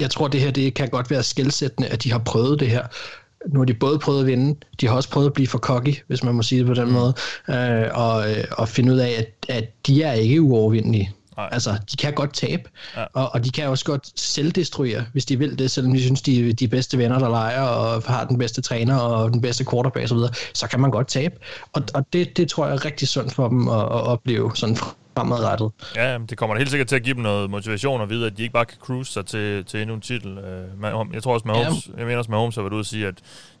jeg 0.00 0.10
tror, 0.10 0.28
det 0.28 0.40
her 0.40 0.50
det 0.50 0.74
kan 0.74 0.88
godt 0.88 1.10
være 1.10 1.22
skældsættende, 1.22 1.88
at 1.88 2.04
de 2.04 2.12
har 2.12 2.18
prøvet 2.18 2.60
det 2.60 2.70
her. 2.70 2.82
Nu 3.48 3.60
har 3.60 3.64
de 3.64 3.74
både 3.74 3.98
prøvet 3.98 4.20
at 4.20 4.26
vinde, 4.26 4.60
de 4.80 4.86
har 4.86 4.96
også 4.96 5.10
prøvet 5.10 5.26
at 5.26 5.32
blive 5.32 5.46
for 5.46 5.58
cocky, 5.58 5.94
hvis 6.06 6.22
man 6.22 6.34
må 6.34 6.42
sige 6.42 6.58
det 6.58 6.66
på 6.66 6.74
den 6.74 6.86
mm. 6.86 6.92
måde, 6.92 7.14
øh, 7.48 7.90
og, 7.94 8.30
øh, 8.30 8.44
og 8.50 8.68
finde 8.68 8.92
ud 8.92 8.98
af, 8.98 9.10
at, 9.18 9.56
at 9.56 9.86
de 9.86 10.02
er 10.02 10.12
ikke 10.12 10.42
uovervindelige. 10.42 11.12
Nej. 11.36 11.48
Altså, 11.52 11.78
de 11.90 11.96
kan 11.96 12.12
godt 12.12 12.34
tabe, 12.34 12.62
ja. 12.96 13.04
og, 13.12 13.34
og 13.34 13.44
de 13.44 13.50
kan 13.50 13.68
også 13.68 13.84
godt 13.84 14.20
selvdestruere, 14.20 15.04
hvis 15.12 15.24
de 15.24 15.38
vil 15.38 15.58
det, 15.58 15.70
selvom 15.70 15.92
de 15.92 16.02
synes, 16.02 16.22
de 16.22 16.48
er 16.48 16.52
de 16.54 16.68
bedste 16.68 16.98
venner, 16.98 17.18
der 17.18 17.28
leger, 17.28 17.62
og 17.62 18.02
har 18.02 18.24
den 18.24 18.38
bedste 18.38 18.62
træner, 18.62 18.96
og 18.96 19.32
den 19.32 19.40
bedste 19.40 19.64
quarterback 19.70 20.04
osv., 20.04 20.18
så, 20.18 20.50
så 20.54 20.68
kan 20.68 20.80
man 20.80 20.90
godt 20.90 21.08
tabe. 21.08 21.34
Og, 21.72 21.82
og 21.94 22.06
det, 22.12 22.36
det 22.36 22.48
tror 22.48 22.66
jeg 22.66 22.74
er 22.74 22.84
rigtig 22.84 23.08
sundt 23.08 23.32
for 23.32 23.48
dem 23.48 23.68
at, 23.68 23.80
at 23.80 24.02
opleve 24.02 24.52
sådan 24.54 24.76
fremadrettet. 25.16 25.70
Ja, 25.96 26.18
det 26.18 26.38
kommer 26.38 26.54
da 26.54 26.58
helt 26.58 26.70
sikkert 26.70 26.88
til 26.88 26.96
at 26.96 27.02
give 27.02 27.14
dem 27.14 27.22
noget 27.22 27.50
motivation 27.50 28.00
at 28.00 28.10
vide, 28.10 28.26
at 28.26 28.36
de 28.36 28.42
ikke 28.42 28.52
bare 28.52 28.64
kan 28.64 28.78
cruise 28.80 29.12
sig 29.12 29.26
til, 29.26 29.64
til 29.64 29.80
endnu 29.80 29.94
en 29.94 30.00
titel. 30.00 30.38
Øh, 30.38 31.14
jeg 31.14 31.22
tror 31.22 31.34
også, 31.34 31.48
Mahomes, 31.48 31.88
ja. 31.88 31.92
jeg 31.98 32.06
mener 32.06 32.18
også, 32.18 32.30
Mahomes 32.30 32.54
har 32.54 32.62
været 32.62 32.72
ude 32.72 32.80
og 32.80 32.86
sige, 32.86 33.06
at 33.06 33.14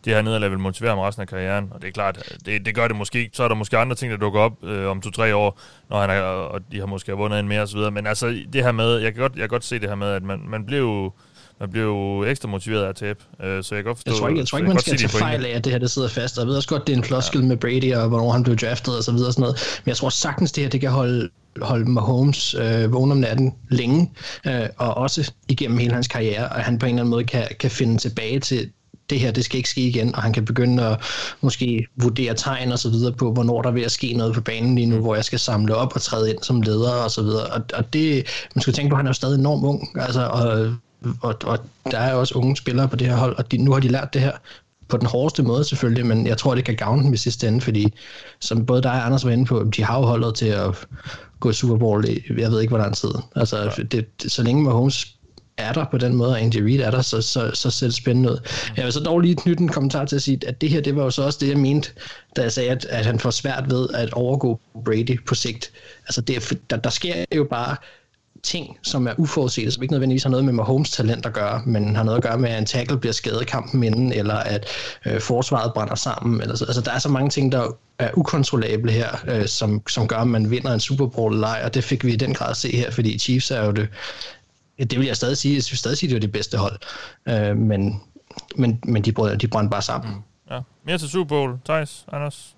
det 0.04 0.14
her 0.14 0.22
nederlag 0.22 0.50
vil 0.50 0.58
motivere 0.58 0.90
ham 0.90 0.98
resten 0.98 1.22
af 1.22 1.28
karrieren, 1.28 1.68
og 1.70 1.82
det 1.82 1.88
er 1.88 1.92
klart, 1.92 2.32
det, 2.46 2.66
det 2.66 2.74
gør 2.74 2.88
det 2.88 2.96
måske 2.96 3.30
Så 3.32 3.44
er 3.44 3.48
der 3.48 3.54
måske 3.54 3.78
andre 3.78 3.96
ting, 3.96 4.12
der 4.12 4.18
dukker 4.18 4.40
op 4.40 4.64
øh, 4.64 4.90
om 4.90 5.00
to-tre 5.00 5.36
år, 5.36 5.60
når 5.90 6.00
han 6.00 6.10
er, 6.10 6.20
og 6.22 6.60
de 6.72 6.78
har 6.78 6.86
måske 6.86 7.12
vundet 7.12 7.40
en 7.40 7.48
mere 7.48 7.62
osv., 7.62 7.80
men 7.92 8.06
altså 8.06 8.26
det 8.52 8.64
her 8.64 8.72
med, 8.72 8.96
jeg 8.96 9.14
kan 9.14 9.20
godt, 9.20 9.32
jeg 9.32 9.40
kan 9.40 9.48
godt 9.48 9.64
se 9.64 9.78
det 9.78 9.88
her 9.88 9.96
med, 9.96 10.08
at 10.08 10.22
man, 10.22 10.40
man 10.48 10.66
bliver 10.66 10.80
jo 10.80 11.12
man 11.60 11.70
bliver 11.70 11.86
jo 11.86 12.24
ekstra 12.24 12.48
motiveret 12.48 12.84
af 12.84 12.88
at 12.88 12.96
tabe. 12.96 13.18
Øh, 13.44 13.64
så 13.64 13.74
jeg 13.74 13.84
kan 13.84 13.88
godt 13.88 13.98
forstå... 13.98 14.10
Jeg 14.10 14.18
tror 14.18 14.28
ikke, 14.28 14.38
jeg 14.38 14.46
tror 14.46 14.58
ikke 14.58 14.68
man 14.68 14.78
skal 14.78 14.96
tage 14.98 15.08
fejl 15.08 15.46
af, 15.46 15.50
at 15.50 15.64
det 15.64 15.72
her 15.72 15.78
det 15.78 15.90
sidder 15.90 16.08
fast. 16.08 16.38
Jeg 16.38 16.46
ved 16.46 16.56
også 16.56 16.68
godt, 16.68 16.86
det 16.86 16.92
er 16.92 16.96
en 16.96 17.04
floskel 17.04 17.40
ja. 17.40 17.46
med 17.46 17.56
Brady, 17.56 17.94
og 17.94 18.08
hvornår 18.08 18.32
han 18.32 18.42
blev 18.42 18.56
draftet 18.56 18.96
og 18.96 19.04
så 19.04 19.12
videre 19.12 19.28
og 19.28 19.32
sådan 19.32 19.42
noget. 19.42 19.80
Men 19.84 19.88
jeg 19.88 19.96
tror 19.96 20.08
sagtens, 20.08 20.52
det 20.52 20.64
her 20.64 20.70
det 20.70 20.80
kan 20.80 20.90
holde, 20.90 21.28
holde 21.62 21.90
Mahomes 21.90 22.54
øh, 22.54 22.92
vågen 22.92 23.12
om 23.12 23.18
natten 23.18 23.54
længe, 23.70 24.12
øh, 24.46 24.66
og 24.76 24.96
også 24.96 25.32
igennem 25.48 25.78
hele 25.78 25.92
hans 25.92 26.08
karriere, 26.08 26.48
og 26.48 26.60
han 26.60 26.78
på 26.78 26.86
en 26.86 26.90
eller 26.90 27.02
anden 27.02 27.10
måde 27.10 27.24
kan, 27.24 27.46
kan 27.60 27.70
finde 27.70 27.98
tilbage 27.98 28.40
til, 28.40 28.70
det 29.10 29.20
her, 29.20 29.30
det 29.30 29.44
skal 29.44 29.56
ikke 29.56 29.68
ske 29.68 29.80
igen, 29.80 30.14
og 30.14 30.22
han 30.22 30.32
kan 30.32 30.44
begynde 30.44 30.86
at 30.86 31.00
måske 31.40 31.86
vurdere 31.96 32.34
tegn 32.34 32.72
og 32.72 32.78
så 32.78 32.90
videre 32.90 33.12
på, 33.12 33.32
hvornår 33.32 33.62
der 33.62 33.68
er 33.68 33.74
ved 33.74 33.82
at 33.82 33.90
ske 33.90 34.12
noget 34.12 34.34
på 34.34 34.40
banen 34.40 34.74
lige 34.74 34.86
nu, 34.86 34.96
hvor 34.96 35.14
jeg 35.14 35.24
skal 35.24 35.38
samle 35.38 35.76
op 35.76 35.94
og 35.94 36.02
træde 36.02 36.30
ind 36.30 36.38
som 36.42 36.62
leder 36.62 36.92
og 36.92 37.10
så 37.10 37.22
videre. 37.22 37.46
Og, 37.46 37.62
og 37.74 37.92
det, 37.92 38.26
man 38.54 38.62
skal 38.62 38.74
tænke 38.74 38.90
på, 38.90 38.94
at 38.94 38.98
han 38.98 39.06
er 39.06 39.10
jo 39.10 39.14
stadig 39.14 39.38
enormt 39.38 39.64
ung, 39.64 39.98
altså, 40.00 40.26
og 40.26 40.74
og, 41.22 41.34
og 41.44 41.58
der 41.90 41.98
er 41.98 42.14
også 42.14 42.34
unge 42.34 42.56
spillere 42.56 42.88
på 42.88 42.96
det 42.96 43.06
her 43.06 43.16
hold, 43.16 43.36
og 43.36 43.50
de, 43.52 43.58
nu 43.58 43.72
har 43.72 43.80
de 43.80 43.88
lært 43.88 44.14
det 44.14 44.20
her. 44.20 44.32
på 44.88 44.96
den 44.96 45.06
hårdeste 45.06 45.42
måde 45.42 45.64
selvfølgelig, 45.64 46.06
men 46.06 46.26
jeg 46.26 46.38
tror, 46.38 46.54
det 46.54 46.64
kan 46.64 46.76
gavne 46.76 47.02
dem 47.02 47.12
i 47.12 47.16
sidste 47.16 47.48
ende, 47.48 47.60
fordi 47.60 47.92
som 48.40 48.66
både 48.66 48.82
dig 48.82 48.90
og 48.90 49.06
Anders 49.06 49.24
var 49.24 49.30
inde 49.30 49.44
på, 49.44 49.64
de 49.76 49.84
har 49.84 49.98
jo 49.98 50.04
holdet 50.04 50.34
til 50.34 50.46
at 50.46 50.86
gå 51.40 51.50
i 51.50 51.52
Super 51.52 51.76
Bowl 51.76 52.08
i, 52.08 52.22
jeg 52.38 52.50
ved 52.50 52.60
ikke, 52.60 52.70
hvor 52.70 52.78
lang 52.78 52.96
tid. 52.96 53.10
Altså, 53.36 53.62
ja. 53.62 53.70
det, 53.82 54.22
det, 54.22 54.32
så 54.32 54.42
længe 54.42 54.62
Mahomes 54.62 55.16
er 55.56 55.72
der 55.72 55.84
på 55.90 55.98
den 55.98 56.16
måde, 56.16 56.30
og 56.30 56.40
Andy 56.42 56.56
Reid 56.56 56.80
er 56.80 56.90
der, 56.90 57.02
så, 57.02 57.22
så, 57.22 57.50
så 57.54 57.70
ser 57.70 57.86
det 57.86 57.94
spændende 57.94 58.30
ud. 58.30 58.38
Jeg 58.76 58.84
vil 58.84 58.92
så 58.92 59.00
dog 59.00 59.20
lige 59.20 59.36
knytte 59.36 59.62
en 59.62 59.68
kommentar 59.68 60.04
til 60.04 60.16
at 60.16 60.22
sige, 60.22 60.40
at 60.46 60.60
det 60.60 60.70
her, 60.70 60.80
det 60.80 60.96
var 60.96 61.04
jo 61.04 61.10
så 61.10 61.22
også 61.22 61.38
det, 61.42 61.48
jeg 61.48 61.58
mente, 61.58 61.90
da 62.36 62.42
jeg 62.42 62.52
sagde, 62.52 62.70
at, 62.70 62.84
at 62.84 63.06
han 63.06 63.18
får 63.18 63.30
svært 63.30 63.70
ved 63.70 63.88
at 63.94 64.12
overgå 64.12 64.60
Brady 64.84 65.24
på 65.24 65.34
sigt. 65.34 65.72
Altså, 66.06 66.20
det, 66.20 66.58
der, 66.70 66.76
der 66.76 66.90
sker 66.90 67.24
jo 67.36 67.44
bare 67.44 67.76
ting, 68.46 68.78
som 68.82 69.06
er 69.06 69.14
uforudsete, 69.18 69.70
som 69.70 69.82
ikke 69.82 69.92
nødvendigvis 69.92 70.22
har 70.22 70.30
noget 70.30 70.44
med 70.44 70.52
Mahomes 70.52 70.90
talent 70.90 71.26
at 71.26 71.32
gøre, 71.32 71.62
men 71.66 71.96
har 71.96 72.02
noget 72.02 72.16
at 72.16 72.22
gøre 72.22 72.38
med, 72.38 72.50
at 72.50 72.58
en 72.58 72.66
tackle 72.66 72.98
bliver 72.98 73.12
skadet 73.12 73.42
i 73.42 73.44
kampen 73.44 73.84
inden, 73.84 74.12
eller 74.12 74.34
at 74.34 74.66
øh, 75.06 75.20
forsvaret 75.20 75.72
brænder 75.74 75.94
sammen. 75.94 76.40
Eller 76.40 76.56
så. 76.56 76.64
Altså, 76.64 76.80
der 76.80 76.92
er 76.92 76.98
så 76.98 77.08
mange 77.08 77.30
ting, 77.30 77.52
der 77.52 77.76
er 77.98 78.10
ukontrollable 78.16 78.92
her, 78.92 79.08
øh, 79.28 79.46
som, 79.46 79.88
som 79.88 80.08
gør, 80.08 80.16
at 80.16 80.28
man 80.28 80.50
vinder 80.50 80.72
en 80.72 80.80
Super 80.80 81.06
Bowl-leg, 81.06 81.60
og 81.64 81.74
det 81.74 81.84
fik 81.84 82.04
vi 82.04 82.12
i 82.12 82.16
den 82.16 82.34
grad 82.34 82.50
at 82.50 82.56
se 82.56 82.76
her, 82.76 82.90
fordi 82.90 83.18
Chiefs 83.18 83.50
er 83.50 83.64
jo 83.64 83.70
det, 83.70 83.88
det 84.78 84.98
vil 84.98 85.06
jeg 85.06 85.16
stadig 85.16 85.36
sige, 85.36 85.54
jeg 85.54 85.62
vil 85.70 85.78
stadig 85.78 85.98
sige, 85.98 86.10
det 86.10 86.16
er 86.16 86.20
det 86.20 86.32
bedste 86.32 86.58
hold, 86.58 86.78
øh, 87.28 87.56
men, 87.56 88.02
men, 88.56 88.80
men 88.84 89.02
de, 89.02 89.12
brød, 89.12 89.36
de 89.36 89.48
brænder 89.48 89.70
bare 89.70 89.82
sammen. 89.82 90.14
Mm, 90.14 90.22
ja. 90.50 90.60
Mere 90.86 90.98
til 90.98 91.08
Super 91.08 91.28
Bowl. 91.28 91.58
Thijs, 91.64 92.04
Anders? 92.12 92.55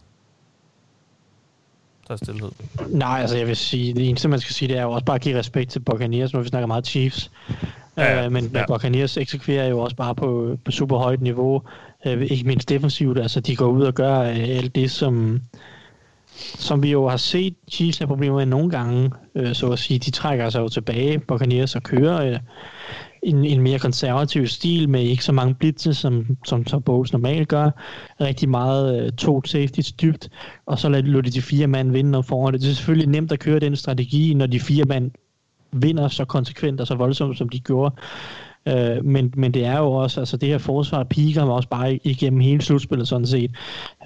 Der 2.08 2.14
er 2.14 2.16
stillhed. 2.16 2.50
Nej, 2.88 3.20
altså 3.20 3.36
jeg 3.36 3.46
vil 3.46 3.56
sige, 3.56 3.94
det 3.94 4.08
eneste 4.08 4.28
man 4.28 4.40
skal 4.40 4.54
sige, 4.54 4.68
det 4.68 4.78
er 4.78 4.82
jo 4.82 4.90
også 4.90 5.04
bare 5.04 5.14
at 5.14 5.22
give 5.22 5.38
respekt 5.38 5.70
til 5.70 5.80
Buccaneers, 5.80 6.32
når 6.32 6.40
vi 6.40 6.48
snakker 6.48 6.66
meget 6.66 6.86
Chiefs. 6.86 7.30
Ja. 7.96 8.26
Uh, 8.26 8.32
men 8.32 8.50
ja. 8.54 8.66
Buccaneers 8.66 9.16
eksekverer 9.16 9.68
jo 9.68 9.78
også 9.78 9.96
bare 9.96 10.14
på, 10.14 10.56
på 10.64 10.70
super 10.70 10.98
højt 10.98 11.20
niveau, 11.20 11.62
uh, 12.06 12.22
ikke 12.22 12.44
mindst 12.44 12.68
defensivt, 12.68 13.18
altså 13.18 13.40
de 13.40 13.56
går 13.56 13.66
ud 13.66 13.82
og 13.82 13.94
gør 13.94 14.20
uh, 14.20 14.26
alt 14.38 14.74
det, 14.74 14.90
som, 14.90 15.40
som 16.36 16.82
vi 16.82 16.90
jo 16.90 17.08
har 17.08 17.16
set 17.16 17.54
Chiefs 17.70 17.98
have 17.98 18.08
problemer 18.08 18.36
med 18.36 18.46
nogle 18.46 18.70
gange, 18.70 19.10
uh, 19.34 19.52
så 19.52 19.70
at 19.70 19.78
sige, 19.78 19.98
de 19.98 20.10
trækker 20.10 20.50
sig 20.50 20.60
jo 20.60 20.68
tilbage, 20.68 21.18
Buccaneers 21.18 21.76
og 21.76 21.82
kører 21.82 22.30
uh, 22.30 22.38
en, 23.22 23.44
en 23.44 23.62
mere 23.62 23.78
konservativ 23.78 24.46
stil 24.46 24.88
med 24.88 25.02
ikke 25.02 25.24
så 25.24 25.32
mange 25.32 25.54
blitze, 25.54 25.94
som, 25.94 26.36
som 26.44 26.66
som 26.66 26.82
Bowles 26.82 27.12
normalt 27.12 27.48
gør. 27.48 27.70
Rigtig 28.20 28.48
meget 28.48 29.04
uh, 29.04 29.16
to 29.16 29.42
safety 29.44 29.80
dybt, 30.02 30.28
og 30.66 30.78
så 30.78 30.88
lader 30.88 31.22
de 31.22 31.30
de 31.30 31.42
fire 31.42 31.66
mand 31.66 31.92
vinde 31.92 32.18
og 32.18 32.24
foran 32.24 32.52
det. 32.52 32.62
Det 32.62 32.70
er 32.70 32.74
selvfølgelig 32.74 33.08
nemt 33.08 33.32
at 33.32 33.38
køre 33.38 33.60
den 33.60 33.76
strategi, 33.76 34.34
når 34.34 34.46
de 34.46 34.60
fire 34.60 34.84
mand 34.84 35.10
vinder 35.72 36.08
så 36.08 36.24
konsekvent 36.24 36.80
og 36.80 36.86
så 36.86 36.94
voldsomt, 36.94 37.38
som 37.38 37.48
de 37.48 37.60
gjorde. 37.60 37.94
Øh, 38.68 39.04
men, 39.04 39.32
men 39.36 39.54
det 39.54 39.64
er 39.64 39.78
jo 39.78 39.92
også, 39.92 40.20
altså 40.20 40.36
det 40.36 40.48
her 40.48 40.58
forsvar 40.58 41.04
piker 41.04 41.44
mig 41.44 41.54
også 41.54 41.68
bare 41.68 41.98
igennem 42.04 42.40
hele 42.40 42.62
slutspillet 42.62 43.08
sådan 43.08 43.26
set. 43.26 43.50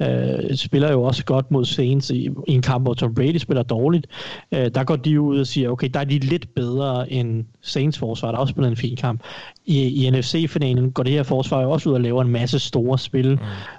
Øh, 0.03 0.57
spiller 0.57 0.93
jo 0.93 1.03
også 1.03 1.25
godt 1.25 1.51
mod 1.51 1.65
Saints 1.65 2.11
i, 2.11 2.29
i 2.49 2.55
en 2.55 2.63
kamp, 2.63 2.85
hvor 2.85 2.95
Tom 2.95 3.15
Brady 3.15 3.37
spiller 3.37 3.63
dårligt. 3.63 4.07
Øh, 4.53 4.71
der 4.75 4.85
går 4.85 4.97
de 4.97 5.21
ud 5.21 5.41
og 5.41 5.47
siger, 5.47 5.71
okay, 5.71 5.89
der 5.95 6.01
er 6.01 6.05
de 6.05 6.19
lidt 6.19 6.55
bedre 6.55 7.13
end 7.13 7.45
Saints 7.63 7.99
forsvar, 7.99 8.31
der 8.31 8.39
også 8.39 8.51
spiller 8.51 8.71
en 8.71 8.77
fin 8.77 8.97
kamp. 8.97 9.21
I, 9.67 10.07
i 10.07 10.11
NFC-finalen 10.11 10.93
går 10.93 11.03
det 11.03 11.13
her 11.13 11.23
forsvar 11.23 11.63
jo 11.63 11.71
også 11.71 11.89
ud 11.89 11.95
og 11.95 12.01
laver 12.01 12.23
en 12.23 12.29
masse 12.29 12.59
store 12.59 12.99
spil, 12.99 13.31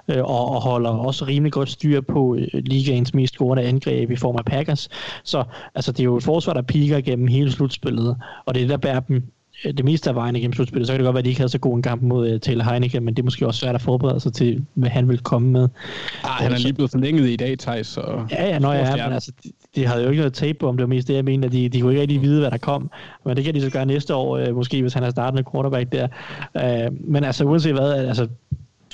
mm. 0.08 0.14
øh, 0.14 0.24
og, 0.24 0.50
og 0.50 0.62
holder 0.62 0.90
også 0.90 1.24
rimelig 1.24 1.52
godt 1.52 1.70
styr 1.70 2.00
på 2.00 2.36
øh, 2.38 2.48
ligaens 2.52 3.14
mest 3.14 3.34
scorende 3.34 3.62
angreb 3.62 4.10
i 4.10 4.16
form 4.16 4.36
af 4.36 4.44
Packers. 4.44 4.88
Så 5.24 5.44
altså, 5.74 5.92
det 5.92 6.00
er 6.00 6.04
jo 6.04 6.16
et 6.16 6.22
forsvar, 6.22 6.52
der 6.52 6.62
piker 6.62 6.96
igennem 6.96 7.26
hele 7.26 7.52
slutspillet, 7.52 8.16
og 8.46 8.54
det 8.54 8.62
er 8.62 8.66
der 8.66 8.76
bærer 8.76 9.00
dem 9.00 9.22
det 9.64 9.84
meste 9.84 10.10
af 10.10 10.16
vejen 10.16 10.36
igennem 10.36 10.52
slutspillet, 10.52 10.86
så 10.86 10.92
kan 10.92 11.00
det 11.00 11.04
godt 11.04 11.14
være, 11.14 11.18
at 11.18 11.24
de 11.24 11.30
ikke 11.30 11.40
havde 11.40 11.48
så 11.48 11.58
god 11.58 11.76
en 11.76 11.82
kamp 11.82 12.02
mod 12.02 12.32
uh, 12.32 12.40
Taylor 12.40 12.64
Heineken, 12.64 13.04
men 13.04 13.14
det 13.14 13.22
er 13.22 13.24
måske 13.24 13.46
også 13.46 13.60
svært 13.60 13.74
at 13.74 13.82
forberede 13.82 14.20
sig 14.20 14.32
til, 14.32 14.66
hvad 14.74 14.90
han 14.90 15.08
vil 15.08 15.18
komme 15.18 15.50
med. 15.50 15.68
Ah, 16.24 16.30
han 16.30 16.52
er 16.52 16.58
lige 16.58 16.72
blevet 16.72 16.90
forlænget 16.90 17.30
i 17.30 17.36
dag, 17.36 17.58
Thijs. 17.58 17.86
Så 17.86 18.26
ja, 18.30 18.46
ja, 18.46 18.58
nå, 18.58 18.72
ja, 18.72 18.96
men 18.96 19.14
altså, 19.14 19.32
de, 19.44 19.50
de, 19.74 19.86
havde 19.86 20.02
jo 20.02 20.10
ikke 20.10 20.20
noget 20.20 20.34
tape 20.34 20.58
på, 20.58 20.68
om 20.68 20.76
det 20.76 20.82
var 20.82 20.88
mest 20.88 21.08
det, 21.08 21.14
jeg 21.14 21.24
mener. 21.24 21.48
De, 21.48 21.68
de 21.68 21.80
kunne 21.80 21.92
ikke 21.92 22.00
rigtig 22.00 22.22
vide, 22.22 22.40
hvad 22.40 22.50
der 22.50 22.58
kom. 22.58 22.90
Men 23.26 23.36
det 23.36 23.44
kan 23.44 23.54
de 23.54 23.60
så 23.60 23.70
gøre 23.70 23.86
næste 23.86 24.14
år, 24.14 24.48
uh, 24.48 24.54
måske, 24.56 24.82
hvis 24.82 24.94
han 24.94 25.02
er 25.02 25.10
startende 25.10 25.44
quarterback 25.52 25.92
der. 25.92 26.08
Uh, 26.54 27.10
men 27.10 27.24
altså, 27.24 27.44
uanset 27.44 27.72
hvad, 27.72 27.92
altså, 27.92 28.28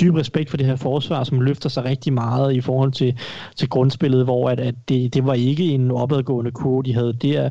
dyb 0.01 0.15
respekt 0.15 0.51
for 0.51 0.57
det 0.57 0.67
her 0.67 0.77
forsvar, 0.77 1.25
som 1.25 1.41
løfter 1.41 1.69
sig 1.69 1.85
rigtig 1.85 2.13
meget 2.13 2.53
i 2.55 2.61
forhold 2.61 2.93
til, 2.93 3.19
til 3.57 3.69
grundspillet, 3.69 4.25
hvor 4.25 4.51
at, 4.51 4.61
at 4.61 4.75
det, 4.89 5.15
det 5.15 5.27
var 5.27 5.35
ikke 5.35 5.65
en 5.65 5.91
opadgående 5.91 6.51
kurve, 6.51 6.83
de 6.83 6.95
havde 6.95 7.13
der. 7.13 7.49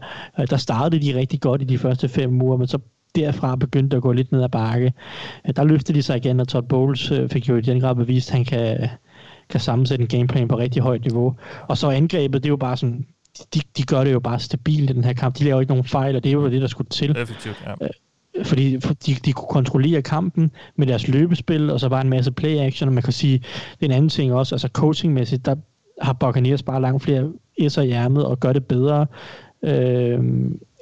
Der 0.49 0.57
startede 0.57 1.05
de 1.05 1.19
rigtig 1.19 1.41
godt 1.41 1.61
i 1.61 1.65
de 1.65 1.77
første 1.77 2.09
fem 2.09 2.41
uger, 2.41 2.57
men 2.57 2.67
så 2.67 2.79
derfra 3.15 3.55
begyndte 3.55 3.97
at 3.97 4.03
gå 4.03 4.11
lidt 4.11 4.31
ned 4.31 4.43
ad 4.43 4.49
bakke. 4.49 4.93
Der 5.55 5.63
løftede 5.63 5.97
de 5.97 6.03
sig 6.03 6.17
igen, 6.17 6.39
og 6.39 6.47
Todd 6.47 6.67
Bowles 6.67 7.11
øh, 7.11 7.29
fik 7.29 7.49
jo 7.49 7.55
i 7.55 7.61
den 7.61 7.79
grad 7.79 7.95
bevist, 7.95 8.29
at 8.29 8.35
han 8.35 8.45
kan, 8.45 8.89
kan 9.49 9.59
sammensætte 9.59 10.01
en 10.01 10.07
gameplan 10.07 10.47
på 10.47 10.57
rigtig 10.57 10.81
højt 10.81 11.01
niveau. 11.01 11.35
Og 11.67 11.77
så 11.77 11.89
angrebet, 11.89 12.43
det 12.43 12.49
er 12.49 12.51
jo 12.51 12.57
bare 12.57 12.77
sådan, 12.77 13.05
de, 13.53 13.61
de 13.77 13.83
gør 13.83 14.03
det 14.03 14.13
jo 14.13 14.19
bare 14.19 14.39
stabilt 14.39 14.89
i 14.89 14.93
den 14.93 15.03
her 15.03 15.13
kamp. 15.13 15.37
De 15.37 15.43
laver 15.43 15.61
ikke 15.61 15.71
nogen 15.71 15.85
fejl, 15.85 16.15
og 16.15 16.23
det 16.23 16.29
er 16.29 16.33
jo 16.33 16.49
det, 16.49 16.61
der 16.61 16.67
skulle 16.67 16.89
til. 16.89 17.17
Effektivt, 17.17 17.63
ja. 17.65 17.73
Øh, 17.81 17.89
fordi 18.43 18.77
de, 18.77 19.15
de 19.25 19.33
kunne 19.33 19.47
kontrollere 19.49 20.01
kampen 20.01 20.51
med 20.75 20.87
deres 20.87 21.07
løbespil, 21.07 21.69
og 21.69 21.79
så 21.79 21.89
bare 21.89 22.01
en 22.01 22.09
masse 22.09 22.31
play-action, 22.31 22.87
og 22.87 22.93
man 22.93 23.03
kan 23.03 23.13
sige, 23.13 23.37
det 23.39 23.81
er 23.81 23.85
en 23.85 23.91
anden 23.91 24.09
ting 24.09 24.33
også, 24.33 24.55
altså 24.55 24.67
coachingmæssigt, 24.67 25.45
der 25.45 25.55
har 26.01 26.13
Buccaneers 26.13 26.63
bare 26.63 26.81
langt 26.81 27.03
flere 27.03 27.31
S'er 27.61 27.81
i 27.81 27.91
ærmet 27.91 28.25
og 28.25 28.39
gør 28.39 28.53
det 28.53 28.65
bedre. 28.65 29.05
Øh, 29.63 30.19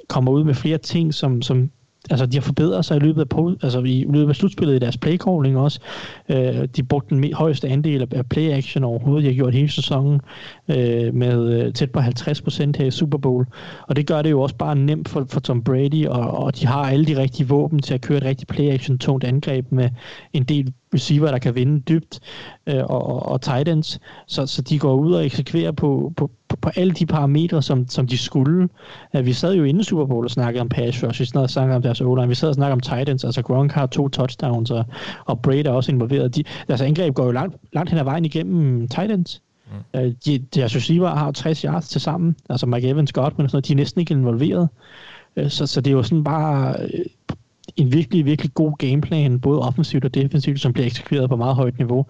kommer 0.08 0.32
ud 0.32 0.44
med 0.44 0.54
flere 0.54 0.78
ting, 0.78 1.14
som, 1.14 1.42
som 1.42 1.70
altså, 2.10 2.26
de 2.26 2.36
har 2.36 2.42
forbedret 2.42 2.84
sig 2.84 2.96
i 2.96 3.00
løbet 3.00 3.20
af, 3.20 3.52
altså, 3.62 3.80
i 3.80 4.06
løbet 4.12 4.28
af 4.28 4.36
slutspillet 4.36 4.74
i 4.74 4.78
deres 4.78 4.98
playcalling 4.98 5.58
også. 5.58 5.80
Øh, 6.28 6.68
de 6.76 6.82
brugte 6.82 7.14
den 7.14 7.32
højeste 7.32 7.68
andel 7.68 8.08
af 8.12 8.26
play-action 8.28 8.84
overhovedet, 8.84 9.22
de 9.22 9.28
har 9.28 9.34
gjort 9.34 9.54
hele 9.54 9.68
sæsonen 9.68 10.20
øh, 10.68 11.14
med 11.14 11.64
øh, 11.64 11.72
tæt 11.72 11.90
på 11.90 12.00
50% 12.00 12.72
her 12.78 12.84
i 12.84 12.90
Super 12.90 13.18
Bowl. 13.18 13.46
Og 13.88 13.96
det 13.96 14.06
gør 14.06 14.22
det 14.22 14.30
jo 14.30 14.40
også 14.40 14.56
bare 14.56 14.76
nemt 14.76 15.08
for, 15.08 15.26
for 15.28 15.40
Tom 15.40 15.64
Brady, 15.64 16.06
og, 16.06 16.30
og 16.30 16.60
de 16.60 16.66
har 16.66 16.82
alle 16.82 17.06
de 17.06 17.20
rigtige 17.20 17.48
våben 17.48 17.78
til 17.78 17.94
at 17.94 18.00
køre 18.00 18.18
et 18.18 18.24
rigtig 18.24 18.48
play-action 18.48 18.98
tungt 18.98 19.24
angreb 19.24 19.72
med 19.72 19.90
en 20.32 20.44
del 20.44 20.72
receiver, 20.94 21.30
der 21.30 21.38
kan 21.38 21.54
vinde 21.54 21.80
dybt, 21.80 22.20
øh, 22.66 22.84
og, 22.84 23.26
og, 23.26 23.40
tight 23.40 23.68
ends. 23.68 24.00
Så, 24.26 24.46
så 24.46 24.62
de 24.62 24.78
går 24.78 24.94
ud 24.94 25.12
og 25.12 25.24
eksekverer 25.26 25.72
på, 25.72 26.12
på, 26.16 26.30
på, 26.48 26.56
på 26.56 26.70
alle 26.76 26.92
de 26.92 27.06
parametre, 27.06 27.62
som, 27.62 27.88
som 27.88 28.06
de 28.06 28.18
skulle. 28.18 28.68
Uh, 29.14 29.26
vi 29.26 29.32
sad 29.32 29.54
jo 29.54 29.64
inden 29.64 29.84
Super 29.84 30.06
Bowl 30.06 30.24
og 30.24 30.30
snakkede 30.30 30.60
om 30.60 30.68
pass 30.68 31.04
rush, 31.04 31.20
vi 31.20 31.24
snakkede 31.26 31.76
om 31.76 31.82
deres 31.82 32.00
o 32.00 32.12
Vi 32.12 32.34
sad 32.34 32.48
og 32.48 32.54
snakkede 32.54 32.72
om 32.72 32.80
tight 32.80 33.08
ends, 33.08 33.24
altså 33.24 33.42
Gronk 33.42 33.72
har 33.72 33.86
to 33.86 34.08
touchdowns, 34.08 34.70
og, 34.70 34.84
og 35.24 35.40
Brady 35.40 35.66
er 35.66 35.70
også 35.70 35.92
involveret. 35.92 36.36
De, 36.36 36.44
deres 36.68 36.80
angreb 36.80 37.14
går 37.14 37.24
jo 37.24 37.30
langt, 37.30 37.56
langt 37.72 37.90
hen 37.90 37.98
ad 37.98 38.04
vejen 38.04 38.24
igennem 38.24 38.88
tight 38.88 39.12
ends. 39.12 39.42
Mm. 39.94 40.00
Uh, 40.00 40.12
de, 40.26 40.38
deres 40.38 40.76
receiver 40.76 41.08
har 41.08 41.32
60 41.32 41.60
yards 41.60 41.88
til 41.88 42.00
sammen, 42.00 42.36
altså 42.50 42.66
Mike 42.66 42.88
Evans, 42.88 43.12
Godwin 43.12 43.44
og 43.44 43.50
sådan 43.50 43.56
noget, 43.56 43.68
de 43.68 43.72
er 43.72 43.76
næsten 43.76 44.00
ikke 44.00 44.14
involveret. 44.14 44.68
Uh, 45.36 45.48
så, 45.48 45.66
så 45.66 45.80
det 45.80 45.90
er 45.90 45.94
jo 45.94 46.02
sådan 46.02 46.24
bare 46.24 46.76
en 47.76 47.92
virkelig, 47.92 48.24
virkelig 48.24 48.54
god 48.54 48.72
gameplan, 48.78 49.40
både 49.40 49.60
offensivt 49.60 50.04
og 50.04 50.14
defensivt, 50.14 50.60
som 50.60 50.72
bliver 50.72 50.86
eksekveret 50.86 51.28
på 51.28 51.36
meget 51.36 51.56
højt 51.56 51.78
niveau. 51.78 52.06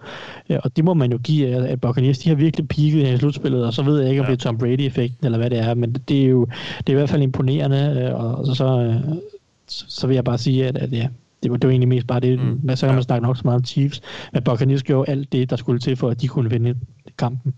Og 0.49 0.75
det 0.75 0.85
må 0.85 0.93
man 0.93 1.11
jo 1.11 1.17
give 1.23 1.47
at 1.47 1.81
Buccaneers. 1.81 2.19
De 2.19 2.29
har 2.29 2.35
virkelig 2.35 2.67
peaked 2.67 3.13
i 3.13 3.17
slutspillet, 3.17 3.65
og 3.65 3.73
så 3.73 3.83
ved 3.83 3.99
jeg 3.99 4.09
ikke, 4.09 4.21
om 4.21 4.25
ja. 4.25 4.31
det 4.31 4.39
er 4.39 4.43
Tom 4.43 4.57
Brady-effekten, 4.57 5.25
eller 5.25 5.37
hvad 5.37 5.49
det 5.49 5.59
er, 5.59 5.73
men 5.73 5.93
det 5.93 6.21
er 6.21 6.27
jo 6.27 6.47
det 6.77 6.89
er 6.89 6.91
i 6.91 6.95
hvert 6.95 7.09
fald 7.09 7.21
imponerende, 7.21 8.15
og 8.15 8.45
så, 8.45 8.53
så, 8.55 9.85
så 9.87 10.07
vil 10.07 10.13
jeg 10.13 10.23
bare 10.23 10.37
sige, 10.37 10.67
at, 10.67 10.77
at 10.77 10.91
ja, 10.91 11.07
det 11.43 11.51
var, 11.51 11.57
det 11.57 11.67
var 11.67 11.71
egentlig 11.71 11.87
mest 11.87 12.07
bare 12.07 12.19
det. 12.19 12.39
Mm. 12.39 12.75
Så 12.75 12.85
kan 12.85 12.95
man 12.95 13.03
snakke 13.03 13.25
nok 13.25 13.37
så 13.37 13.41
meget 13.45 13.55
om 13.55 13.65
Chiefs, 13.65 14.01
men 14.33 14.43
Buccaneers 14.43 14.83
gjorde 14.83 15.11
alt 15.11 15.31
det, 15.31 15.49
der 15.49 15.55
skulle 15.55 15.79
til 15.79 15.95
for, 15.95 16.09
at 16.09 16.21
de 16.21 16.27
kunne 16.27 16.49
vinde 16.49 16.75
kampen. 17.19 17.53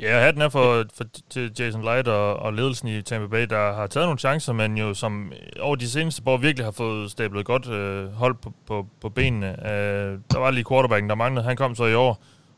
Ja, 0.00 0.20
hatten 0.20 0.42
er 0.42 0.48
for, 0.48 0.84
for 0.96 1.04
til 1.30 1.52
Jason 1.58 1.82
Light 1.82 2.08
og, 2.08 2.36
og 2.36 2.52
ledelsen 2.52 2.88
i 2.88 3.02
Tampa 3.02 3.26
Bay, 3.26 3.46
der 3.50 3.74
har 3.74 3.86
taget 3.86 4.06
nogle 4.06 4.18
chancer, 4.18 4.52
men 4.52 4.78
jo 4.78 4.94
som 4.94 5.32
øh, 5.32 5.38
over 5.60 5.76
de 5.76 5.90
seneste 5.90 6.22
år 6.26 6.36
virkelig 6.36 6.66
har 6.66 6.70
fået 6.70 7.10
stablet 7.10 7.46
godt 7.46 7.70
øh, 7.70 8.12
hold 8.12 8.34
på, 8.34 8.52
på, 8.66 8.86
på 9.00 9.08
benene. 9.08 9.50
Øh, 9.70 10.18
der 10.32 10.38
var 10.38 10.50
lige 10.50 10.64
quarterbacken, 10.68 11.08
der 11.10 11.16
manglede. 11.16 11.46
Han 11.46 11.56
kom 11.56 11.74
så 11.74 11.84
i 11.84 11.94
år, 11.94 12.10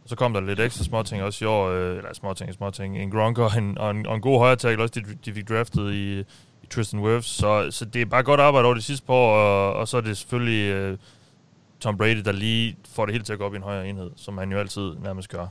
og 0.02 0.08
så 0.08 0.16
kom 0.16 0.32
der 0.32 0.40
lidt 0.40 0.60
ekstra 0.60 0.84
småting 0.84 1.22
også 1.22 1.44
i 1.44 1.48
år. 1.48 1.68
Øh, 1.68 1.96
eller 1.96 2.14
småting, 2.14 2.54
småting. 2.54 2.98
En 2.98 3.10
Gronk 3.10 3.38
og 3.38 3.50
en, 3.58 3.78
og 3.78 3.90
en, 3.90 4.06
og 4.06 4.14
en 4.14 4.20
god 4.20 4.38
højre 4.38 4.56
tackle 4.56 4.82
også, 4.82 5.00
de, 5.00 5.04
de 5.24 5.34
fik 5.34 5.48
draftet 5.48 5.92
i, 5.92 6.20
i 6.62 6.66
Tristan 6.70 7.00
Wirfs. 7.00 7.28
Så, 7.28 7.66
så 7.70 7.84
det 7.84 8.02
er 8.02 8.06
bare 8.06 8.22
godt 8.22 8.40
arbejde 8.40 8.66
over 8.66 8.74
de 8.74 8.82
sidste 8.82 9.06
par 9.06 9.14
år, 9.14 9.36
og, 9.36 9.72
og 9.72 9.88
så 9.88 9.96
er 9.96 10.00
det 10.00 10.16
selvfølgelig... 10.16 10.72
Øh, 10.72 10.98
Tom 11.80 11.96
Brady, 11.96 12.22
der 12.24 12.32
lige 12.32 12.76
får 12.88 13.06
det 13.06 13.14
hele 13.14 13.24
til 13.24 13.32
at 13.32 13.38
gå 13.38 13.44
op 13.44 13.54
i 13.54 13.56
en 13.56 13.62
højere 13.62 13.88
enhed, 13.88 14.10
som 14.16 14.38
han 14.38 14.52
jo 14.52 14.58
altid 14.58 14.92
nærmest 15.04 15.28
gør. 15.28 15.46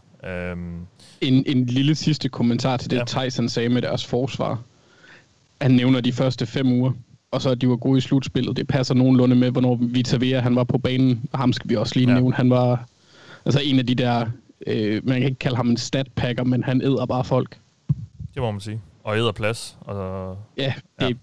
Um, 0.54 0.88
en, 1.22 1.44
en 1.48 1.66
lille 1.66 1.96
sidste 1.96 2.30
kommentar 2.30 2.78
til 2.78 2.90
det, 2.90 2.98
ja. 2.98 3.04
Tyson 3.04 3.50
sagde 3.50 3.70
med 3.70 3.82
deres 3.82 4.06
forsvar. 4.06 4.62
Han 5.62 5.72
nævner 5.72 6.02
de 6.02 6.14
første 6.14 6.46
fem 6.46 6.72
uger, 6.72 6.92
og 7.32 7.42
så 7.42 7.50
at 7.50 7.62
de 7.62 7.70
var 7.70 7.76
gode 7.76 7.98
i 7.98 8.02
slutspillet. 8.02 8.58
Det 8.58 8.68
passer 8.68 8.96
nogenlunde 8.96 9.36
med, 9.36 9.52
hvornår 9.52 9.76
Vita 9.82 10.18
Vea, 10.18 10.40
han 10.40 10.56
var 10.56 10.64
på 10.64 10.78
banen. 10.78 11.30
Ham 11.34 11.54
skal 11.54 11.70
vi 11.70 11.76
også 11.76 11.96
lige 11.96 12.10
ja. 12.10 12.14
nævne. 12.14 12.36
Han 12.36 12.50
var 12.50 12.86
altså 13.46 13.62
en 13.64 13.80
af 13.80 13.86
de 13.86 13.96
der, 13.96 14.26
øh, 14.68 15.08
man 15.08 15.20
kan 15.20 15.30
ikke 15.30 15.40
kalde 15.40 15.56
ham 15.58 15.70
en 15.70 15.78
statpacker, 15.78 16.44
men 16.44 16.64
han 16.64 16.82
æder 16.82 17.06
bare 17.06 17.24
folk. 17.24 17.58
Det 18.34 18.42
må 18.42 18.52
man 18.52 18.62
sige. 18.62 18.82
Og 19.04 19.18
æder 19.18 19.32
plads. 19.32 19.78
Og, 19.82 20.38
ja, 20.58 20.74
det, 21.00 21.06
ja. 21.06 21.14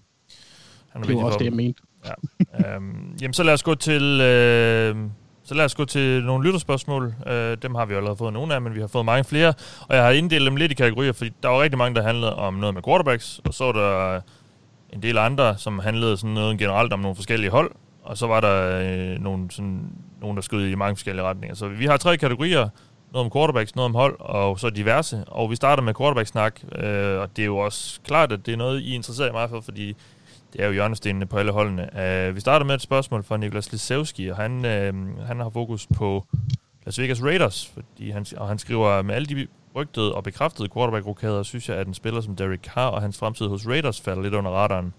Han 0.89 1.01
er 1.01 1.07
det 1.07 1.15
var 1.15 1.23
også 1.23 1.39
det, 1.39 1.45
jeg 1.45 1.53
mente. 1.53 1.81
Ja. 2.05 2.75
øhm, 2.75 3.17
jamen, 3.21 3.33
så 3.33 3.43
lad 3.43 3.53
os 3.53 3.63
gå 3.63 3.75
til 3.75 4.21
øh, 4.21 4.95
Så 5.43 5.53
lad 5.55 5.65
os 5.65 5.75
gå 5.75 5.85
til 5.85 6.23
nogle 6.23 6.45
lytterspørgsmål. 6.45 7.13
Øh, 7.27 7.57
dem 7.61 7.75
har 7.75 7.85
vi 7.85 7.93
allerede 7.93 8.17
fået 8.17 8.33
nogle 8.33 8.53
af, 8.55 8.61
men 8.61 8.75
vi 8.75 8.79
har 8.79 8.87
fået 8.87 9.05
mange 9.05 9.23
flere. 9.23 9.53
Og 9.81 9.95
jeg 9.95 10.03
har 10.03 10.11
inddelt 10.11 10.45
dem 10.45 10.55
lidt 10.55 10.71
i 10.71 10.75
kategorier, 10.75 11.11
fordi 11.13 11.31
der 11.43 11.49
var 11.49 11.61
rigtig 11.61 11.77
mange, 11.77 11.95
der 11.95 12.03
handlede 12.03 12.35
om 12.35 12.53
noget 12.53 12.73
med 12.73 12.83
quarterbacks, 12.83 13.41
og 13.45 13.53
så 13.53 13.63
var 13.65 13.71
der 13.71 14.21
en 14.93 15.01
del 15.01 15.17
andre, 15.17 15.57
som 15.57 15.79
handlede 15.79 16.17
sådan 16.17 16.33
noget 16.33 16.57
generelt 16.57 16.93
om 16.93 16.99
nogle 16.99 17.15
forskellige 17.15 17.51
hold, 17.51 17.71
og 18.03 18.17
så 18.17 18.27
var 18.27 18.41
der 18.41 18.79
øh, 18.81 19.19
nogle, 19.19 19.51
sådan, 19.51 19.89
nogle, 20.21 20.35
der 20.35 20.41
skød 20.41 20.67
i 20.67 20.75
mange 20.75 20.95
forskellige 20.95 21.25
retninger. 21.25 21.55
Så 21.55 21.67
vi 21.67 21.85
har 21.85 21.97
tre 21.97 22.17
kategorier. 22.17 22.69
Noget 23.13 23.25
om 23.25 23.31
quarterbacks, 23.31 23.75
noget 23.75 23.85
om 23.85 23.95
hold, 23.95 24.15
og 24.19 24.59
så 24.59 24.69
diverse. 24.69 25.23
Og 25.27 25.51
vi 25.51 25.55
starter 25.55 25.83
med 25.83 25.93
quarterback-snak, 25.93 26.59
øh, 26.75 27.19
og 27.19 27.35
det 27.35 27.41
er 27.41 27.45
jo 27.45 27.57
også 27.57 27.99
klart, 28.03 28.31
at 28.31 28.45
det 28.45 28.53
er 28.53 28.57
noget, 28.57 28.81
I 28.81 28.95
interesserer 28.95 29.31
mig 29.31 29.49
for, 29.49 29.61
fordi 29.61 29.95
det 30.55 30.63
er 30.63 30.67
jo 30.67 30.73
hjørnestenene 30.73 31.25
på 31.25 31.37
alle 31.37 31.51
holdene. 31.51 31.89
Uh, 31.93 32.35
vi 32.35 32.39
starter 32.39 32.65
med 32.65 32.75
et 32.75 32.81
spørgsmål 32.81 33.23
fra 33.23 33.37
Niklas 33.37 33.71
Lisewski, 33.71 34.27
og 34.27 34.37
han, 34.37 34.57
uh, 34.57 35.25
han 35.27 35.39
har 35.39 35.49
fokus 35.49 35.87
på 35.95 36.25
Las 36.85 36.99
Vegas 36.99 37.23
Raiders, 37.23 37.71
fordi 37.73 38.09
han, 38.09 38.25
og 38.37 38.47
han 38.47 38.59
skriver, 38.59 39.01
med 39.01 39.15
alle 39.15 39.25
de 39.25 39.47
rygtede 39.75 40.15
og 40.15 40.23
bekræftede 40.23 40.69
quarterback-rokader, 40.69 41.43
synes 41.43 41.69
jeg, 41.69 41.77
at 41.77 41.87
en 41.87 41.93
spiller 41.93 42.21
som 42.21 42.35
Derek 42.35 42.59
Carr 42.59 42.87
og 42.87 43.01
hans 43.01 43.17
fremtid 43.17 43.47
hos 43.47 43.67
Raiders 43.67 44.01
falder 44.01 44.23
lidt 44.23 44.33
under 44.33 44.51
radaren. 44.51 44.93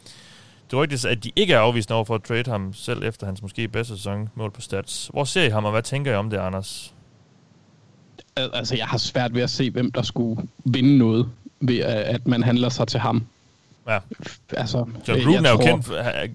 Det 0.71 0.79
rygtes, 0.79 1.05
at 1.05 1.25
de 1.25 1.31
ikke 1.37 1.55
er 1.55 1.59
afvist 1.59 1.93
over 1.93 2.05
for 2.05 2.15
at 2.15 2.23
trade 2.23 2.51
ham, 2.51 2.73
selv 2.73 3.03
efter 3.03 3.27
hans 3.27 3.43
måske 3.43 3.69
bedste 3.69 3.97
sæson 3.97 4.29
mål 4.35 4.51
på 4.51 4.61
stats. 4.61 5.11
Hvor 5.13 5.25
ser 5.25 5.43
I 5.43 5.49
ham, 5.49 5.65
og 5.65 5.71
hvad 5.71 5.83
tænker 5.83 6.13
I 6.13 6.15
om 6.15 6.31
det, 6.31 6.37
Anders? 6.37 6.95
Altså, 8.37 8.77
jeg 8.77 8.87
har 8.87 8.99
svært 8.99 9.35
ved 9.35 9.43
at 9.43 9.51
se, 9.51 9.71
hvem 9.71 9.93
der 9.93 10.03
skulle 10.03 10.43
vinde 10.65 10.99
noget 10.99 11.29
ved, 11.61 11.79
at 11.81 12.27
man 12.27 12.43
handler 12.43 12.69
sig 12.69 12.89
til 12.89 13.01
ham. 13.01 13.27
Ja. 13.89 13.99
Altså, 14.57 14.87
John 15.09 15.21
Gruden 15.25 15.47
er 15.47 15.51
jo, 15.51 15.57
kendt, 15.57 15.87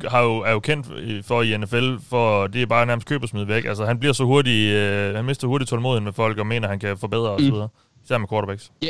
har 0.09 0.21
jo, 0.21 0.37
er 0.37 0.51
jo 0.51 0.59
kendt 0.59 0.87
for 1.25 1.41
i 1.41 1.57
NFL, 1.57 1.95
for 2.09 2.47
det 2.47 2.61
er 2.61 2.65
bare 2.65 2.85
nærmest 2.85 3.07
køb 3.07 3.23
og 3.23 3.29
smid 3.29 3.43
væk. 3.43 3.65
Altså, 3.65 3.85
han 3.85 3.99
bliver 3.99 4.13
så 4.13 4.23
hurtig, 4.23 4.69
øh, 4.69 5.15
han 5.15 5.25
mister 5.25 5.47
hurtigt 5.47 5.69
tålmodighed 5.69 6.03
med 6.03 6.13
folk, 6.13 6.37
og 6.37 6.47
mener, 6.47 6.67
han 6.67 6.79
kan 6.79 6.97
forbedre 6.97 7.37
mm. 7.37 7.45
osv. 7.45 7.69
Især 8.03 8.17
med 8.17 8.27
quarterbacks. 8.27 8.71
Ja, 8.83 8.89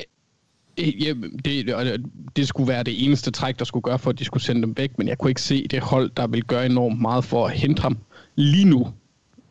Ja, 0.77 1.13
det, 1.45 2.05
det 2.35 2.47
skulle 2.47 2.67
være 2.67 2.83
det 2.83 3.05
eneste 3.05 3.31
træk, 3.31 3.59
der 3.59 3.65
skulle 3.65 3.83
gøre 3.83 3.99
for, 3.99 4.09
at 4.09 4.19
de 4.19 4.25
skulle 4.25 4.43
sende 4.43 4.61
dem 4.61 4.77
væk, 4.77 4.97
men 4.97 5.07
jeg 5.07 5.17
kunne 5.17 5.31
ikke 5.31 5.41
se 5.41 5.67
det 5.67 5.79
hold, 5.79 6.11
der 6.17 6.27
vil 6.27 6.43
gøre 6.43 6.65
enormt 6.65 7.01
meget 7.01 7.25
for 7.25 7.45
at 7.45 7.51
hente 7.51 7.81
ham 7.81 7.97
lige 8.35 8.65
nu. 8.65 8.87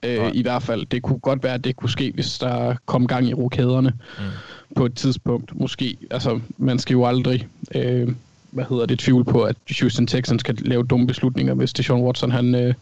Øh, 0.03 0.31
I 0.35 0.43
hvert 0.43 0.63
fald. 0.63 0.87
Det 0.87 1.03
kunne 1.03 1.19
godt 1.19 1.43
være, 1.43 1.55
at 1.55 1.65
det 1.65 1.77
kunne 1.77 1.91
ske, 1.91 2.13
hvis 2.15 2.39
der 2.39 2.77
kom 2.87 3.07
gang 3.07 3.29
i 3.29 3.35
rokæderne 3.35 3.93
mm. 4.19 4.25
på 4.77 4.87
et 4.87 4.95
tidspunkt. 4.95 5.61
Måske. 5.61 5.97
Altså, 6.11 6.41
man 6.59 6.79
skal 6.79 6.95
jo 6.95 7.05
aldrig... 7.05 7.49
Øh, 7.75 8.09
hvad 8.51 8.65
hedder 8.69 8.87
det, 8.87 8.99
tvivl 8.99 9.25
på, 9.25 9.43
at 9.43 9.57
Houston 9.81 10.07
Texans 10.07 10.41
skal 10.41 10.55
lave 10.61 10.83
dumme 10.83 11.07
beslutninger, 11.07 11.55
hvis 11.55 11.73
Deshaun 11.73 12.03
Watson 12.03 12.31
han, 12.31 12.55
øh, 12.55 12.75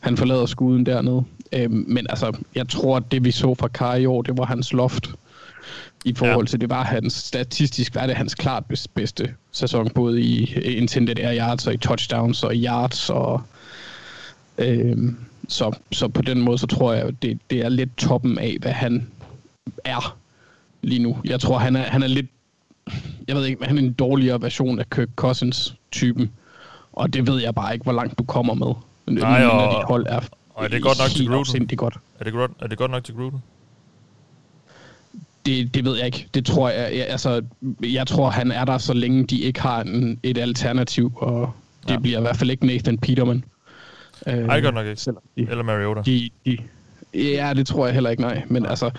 han 0.00 0.16
forlader 0.16 0.46
skuden 0.46 0.86
dernede. 0.86 1.24
Øh, 1.52 1.70
men 1.70 2.06
altså, 2.10 2.36
jeg 2.54 2.68
tror, 2.68 2.96
at 2.96 3.02
det 3.10 3.24
vi 3.24 3.30
så 3.30 3.54
fra 3.54 3.68
Kai 3.68 4.02
i 4.02 4.06
år, 4.06 4.22
det 4.22 4.38
var 4.38 4.44
hans 4.44 4.72
loft 4.72 5.10
i 6.04 6.14
forhold 6.14 6.46
ja. 6.46 6.50
til, 6.50 6.60
det 6.60 6.70
var 6.70 6.84
hans, 6.84 7.12
statistisk 7.12 7.94
var 7.94 8.06
det 8.06 8.16
hans 8.16 8.34
klart 8.34 8.64
bedste 8.94 9.34
sæson, 9.52 9.90
både 9.90 10.20
i 10.20 10.54
intended 10.54 11.18
air 11.18 11.38
yards 11.38 11.66
og 11.66 11.74
i 11.74 11.76
touchdowns 11.76 12.42
og 12.42 12.54
i 12.54 12.64
yards, 12.64 13.10
og 13.10 13.42
øh, 14.58 14.96
så, 15.48 15.76
så 15.92 16.08
på 16.08 16.22
den 16.22 16.40
måde, 16.40 16.58
så 16.58 16.66
tror 16.66 16.92
jeg, 16.92 17.22
det, 17.22 17.38
det 17.50 17.64
er 17.64 17.68
lidt 17.68 17.96
toppen 17.96 18.38
af, 18.38 18.56
hvad 18.60 18.72
han 18.72 19.06
er 19.84 20.16
lige 20.82 21.02
nu. 21.02 21.16
Jeg 21.24 21.40
tror, 21.40 21.58
han 21.58 21.76
er, 21.76 21.82
han 21.82 22.02
er 22.02 22.06
lidt 22.06 22.26
jeg 23.28 23.36
ved 23.36 23.44
ikke, 23.44 23.64
han 23.64 23.78
er 23.78 23.82
en 23.82 23.92
dårligere 23.92 24.42
version 24.42 24.78
af 24.78 24.90
Kirk 24.90 25.08
Cousins-typen. 25.16 26.30
Og 26.92 27.12
det 27.12 27.26
ved 27.26 27.42
jeg 27.42 27.54
bare 27.54 27.72
ikke, 27.72 27.82
hvor 27.82 27.92
langt 27.92 28.18
du 28.18 28.24
kommer 28.24 28.54
med. 28.54 28.74
Nej, 29.20 29.46
og, 29.46 29.56
når 29.56 29.78
dit 29.78 29.86
hold 29.88 30.06
er, 30.08 30.20
og 30.54 30.64
er 30.64 30.68
det 30.68 30.82
godt 30.82 30.98
nok 30.98 31.10
til 31.10 31.28
Gruden? 31.28 31.76
Godt. 31.76 31.98
Er 32.20 32.24
det, 32.24 32.32
godt, 32.32 32.50
er 32.60 32.66
det 32.66 32.78
godt 32.78 32.90
nok 32.90 33.04
til 33.04 33.14
Gruden? 33.14 33.42
Det, 35.46 35.74
det 35.74 35.84
ved 35.84 35.96
jeg 35.96 36.06
ikke. 36.06 36.28
Det 36.34 36.46
tror 36.46 36.68
jeg, 36.68 36.96
jeg, 36.96 37.06
altså, 37.08 37.42
jeg 37.82 38.06
tror, 38.06 38.30
han 38.30 38.52
er 38.52 38.64
der, 38.64 38.78
så 38.78 38.92
længe 38.92 39.26
de 39.26 39.40
ikke 39.40 39.60
har 39.60 39.80
en, 39.80 40.20
et 40.22 40.38
alternativ, 40.38 41.12
og 41.16 41.52
det 41.82 41.94
ja. 41.94 41.98
bliver 41.98 42.18
i 42.18 42.20
hvert 42.20 42.36
fald 42.36 42.50
ikke 42.50 42.66
Nathan 42.66 42.98
Peterman. 42.98 43.44
Nej, 44.26 44.60
godt 44.60 44.74
nok 44.74 44.86
ikke. 44.86 45.12
De, 45.36 45.46
Eller 45.50 45.62
Mariota. 45.62 46.02
De, 46.02 46.30
de, 46.46 46.58
ja, 47.14 47.52
det 47.56 47.66
tror 47.66 47.86
jeg 47.86 47.94
heller 47.94 48.10
ikke, 48.10 48.22
nej. 48.22 48.42
Men 48.48 48.66
altså, 48.66 48.90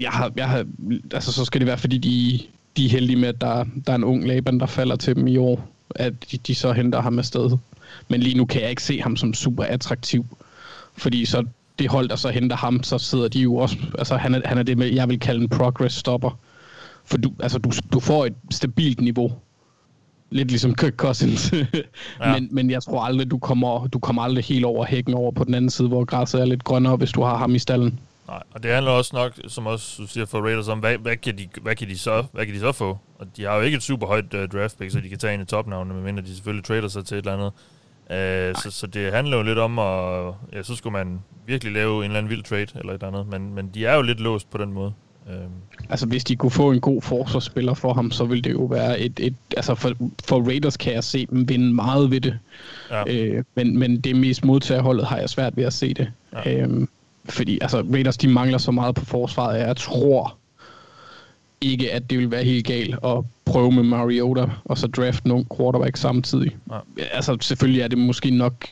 jeg 0.00 0.10
har, 0.10 0.32
jeg 0.36 0.48
har, 0.48 0.66
altså, 1.12 1.32
så 1.32 1.44
skal 1.44 1.60
det 1.60 1.66
være, 1.66 1.78
fordi 1.78 1.98
de, 1.98 2.40
de 2.76 2.84
er 2.86 2.90
heldige 2.90 3.16
med, 3.16 3.28
at 3.28 3.40
der, 3.40 3.64
der 3.86 3.92
er 3.92 3.96
en 3.96 4.04
ung 4.04 4.26
Laban, 4.26 4.60
der 4.60 4.66
falder 4.66 4.96
til 4.96 5.16
dem 5.16 5.26
i 5.26 5.36
år, 5.36 5.68
at 5.94 6.12
de, 6.30 6.36
de 6.36 6.54
så 6.54 6.72
henter 6.72 7.00
ham 7.00 7.18
afsted. 7.18 7.58
Men 8.08 8.20
lige 8.20 8.36
nu 8.36 8.44
kan 8.44 8.62
jeg 8.62 8.70
ikke 8.70 8.82
se 8.82 9.00
ham 9.00 9.16
som 9.16 9.34
super 9.34 9.64
attraktiv, 9.64 10.26
fordi 10.96 11.24
så 11.24 11.44
det 11.78 11.90
hold, 11.90 12.08
der 12.08 12.16
så 12.16 12.28
henter 12.28 12.56
ham, 12.56 12.82
så 12.82 12.98
sidder 12.98 13.28
de 13.28 13.40
jo 13.40 13.56
også, 13.56 13.76
altså 13.98 14.16
han 14.16 14.34
er, 14.34 14.40
han 14.44 14.58
er 14.58 14.62
det, 14.62 14.78
med, 14.78 14.86
jeg 14.86 15.08
vil 15.08 15.20
kalde 15.20 15.42
en 15.42 15.48
progress 15.48 15.96
stopper. 15.96 16.38
For 17.04 17.16
du, 17.16 17.32
altså, 17.40 17.58
du, 17.58 17.70
du 17.92 18.00
får 18.00 18.26
et 18.26 18.34
stabilt 18.50 19.00
niveau. 19.00 19.32
Lidt 20.30 20.48
ligesom 20.48 20.74
Kirk 20.74 20.94
Cousins. 20.96 21.52
ja. 22.20 22.34
men, 22.34 22.48
men 22.50 22.70
jeg 22.70 22.82
tror 22.82 23.02
aldrig, 23.02 23.30
du 23.30 23.38
kommer, 23.38 23.86
du 23.86 23.98
kommer 23.98 24.22
aldrig 24.22 24.44
helt 24.44 24.64
over 24.64 24.84
hækken 24.84 25.14
over 25.14 25.32
på 25.32 25.44
den 25.44 25.54
anden 25.54 25.70
side, 25.70 25.88
hvor 25.88 26.04
græsset 26.04 26.40
er 26.40 26.44
lidt 26.44 26.64
grønnere, 26.64 26.96
hvis 26.96 27.12
du 27.12 27.22
har 27.22 27.36
ham 27.36 27.54
i 27.54 27.58
stallen. 27.58 28.00
Nej, 28.28 28.42
og 28.50 28.62
det 28.62 28.70
handler 28.70 28.92
også 28.92 29.10
nok, 29.16 29.32
som 29.48 29.66
også 29.66 30.02
du 30.02 30.08
siger 30.08 30.26
for 30.26 30.40
Raiders, 30.40 30.68
om, 30.68 30.78
hvad, 30.78 30.98
hvad, 30.98 31.16
kan 31.16 31.38
de, 31.38 31.48
hvad, 31.62 31.76
kan 31.76 31.88
de 31.88 31.98
så, 31.98 32.24
hvad 32.32 32.46
kan 32.46 32.54
de 32.54 32.60
så 32.60 32.72
få? 32.72 32.98
Og 33.18 33.26
de 33.36 33.44
har 33.44 33.56
jo 33.56 33.60
ikke 33.60 33.76
et 33.76 33.82
super 33.82 34.06
højt 34.06 34.34
uh, 34.34 34.44
draft 34.44 34.78
pick, 34.78 34.92
så 34.92 35.00
de 35.00 35.08
kan 35.08 35.18
tage 35.18 35.34
en 35.34 35.40
i 35.40 35.44
topnavnene, 35.44 35.94
medmindre 35.94 36.22
de 36.22 36.34
selvfølgelig 36.34 36.64
trader 36.64 36.88
sig 36.88 37.04
til 37.04 37.18
et 37.18 37.26
eller 37.26 37.32
andet. 37.32 37.52
Uh, 38.04 38.62
så, 38.62 38.70
så 38.70 38.86
det 38.86 39.12
handler 39.12 39.36
jo 39.36 39.42
lidt 39.42 39.58
om, 39.58 39.78
at 39.78 40.34
ja, 40.52 40.62
så 40.62 40.76
skulle 40.76 40.92
man 40.92 41.20
virkelig 41.46 41.72
lave 41.72 41.96
en 41.96 42.04
eller 42.04 42.18
anden 42.18 42.30
vild 42.30 42.42
trade 42.42 42.66
eller 42.74 42.92
et 42.92 43.02
eller 43.02 43.08
andet, 43.08 43.26
men, 43.26 43.54
men 43.54 43.70
de 43.74 43.86
er 43.86 43.94
jo 43.94 44.02
lidt 44.02 44.20
låst 44.20 44.50
på 44.50 44.58
den 44.58 44.72
måde. 44.72 44.92
Uh. 45.26 45.32
Altså 45.90 46.06
hvis 46.06 46.24
de 46.24 46.36
kunne 46.36 46.50
få 46.50 46.72
en 46.72 46.80
god 46.80 47.02
forsvarsspiller 47.02 47.74
for 47.74 47.92
ham, 47.94 48.10
så 48.10 48.24
ville 48.24 48.42
det 48.42 48.52
jo 48.52 48.64
være 48.64 49.00
et, 49.00 49.20
et 49.20 49.34
altså 49.56 49.74
for, 49.74 49.92
for 50.24 50.46
Raiders 50.46 50.76
kan 50.76 50.92
jeg 50.92 51.04
se 51.04 51.26
dem 51.26 51.48
vinde 51.48 51.74
meget 51.74 52.10
ved 52.10 52.20
det. 52.20 52.38
Ja. 52.90 53.38
Uh, 53.38 53.44
men, 53.54 53.78
men 53.78 54.00
det 54.00 54.16
mest 54.16 54.44
modtagerholdet 54.44 55.06
har 55.06 55.18
jeg 55.18 55.28
svært 55.28 55.56
ved 55.56 55.64
at 55.64 55.72
se 55.72 55.94
det. 55.94 56.12
Ja. 56.32 56.66
Uh, 56.66 56.86
fordi 57.28 57.58
altså, 57.60 57.84
Raiders 57.92 58.16
de 58.16 58.28
mangler 58.28 58.58
så 58.58 58.70
meget 58.70 58.94
på 58.94 59.04
forsvaret, 59.04 59.56
at 59.56 59.66
jeg 59.66 59.76
tror 59.76 60.36
ikke, 61.60 61.92
at 61.92 62.10
det 62.10 62.18
vil 62.18 62.30
være 62.30 62.44
helt 62.44 62.66
galt 62.66 62.94
at 63.04 63.24
prøve 63.44 63.72
med 63.72 63.82
Mariota 63.82 64.46
og 64.64 64.78
så 64.78 64.86
draft 64.86 65.26
nogle 65.26 65.44
quarterback 65.56 65.96
samtidig. 65.96 66.56
Ja. 66.70 66.78
Altså 67.12 67.36
selvfølgelig 67.40 67.82
er 67.82 67.88
det 67.88 67.98
måske 67.98 68.30
nok 68.30 68.66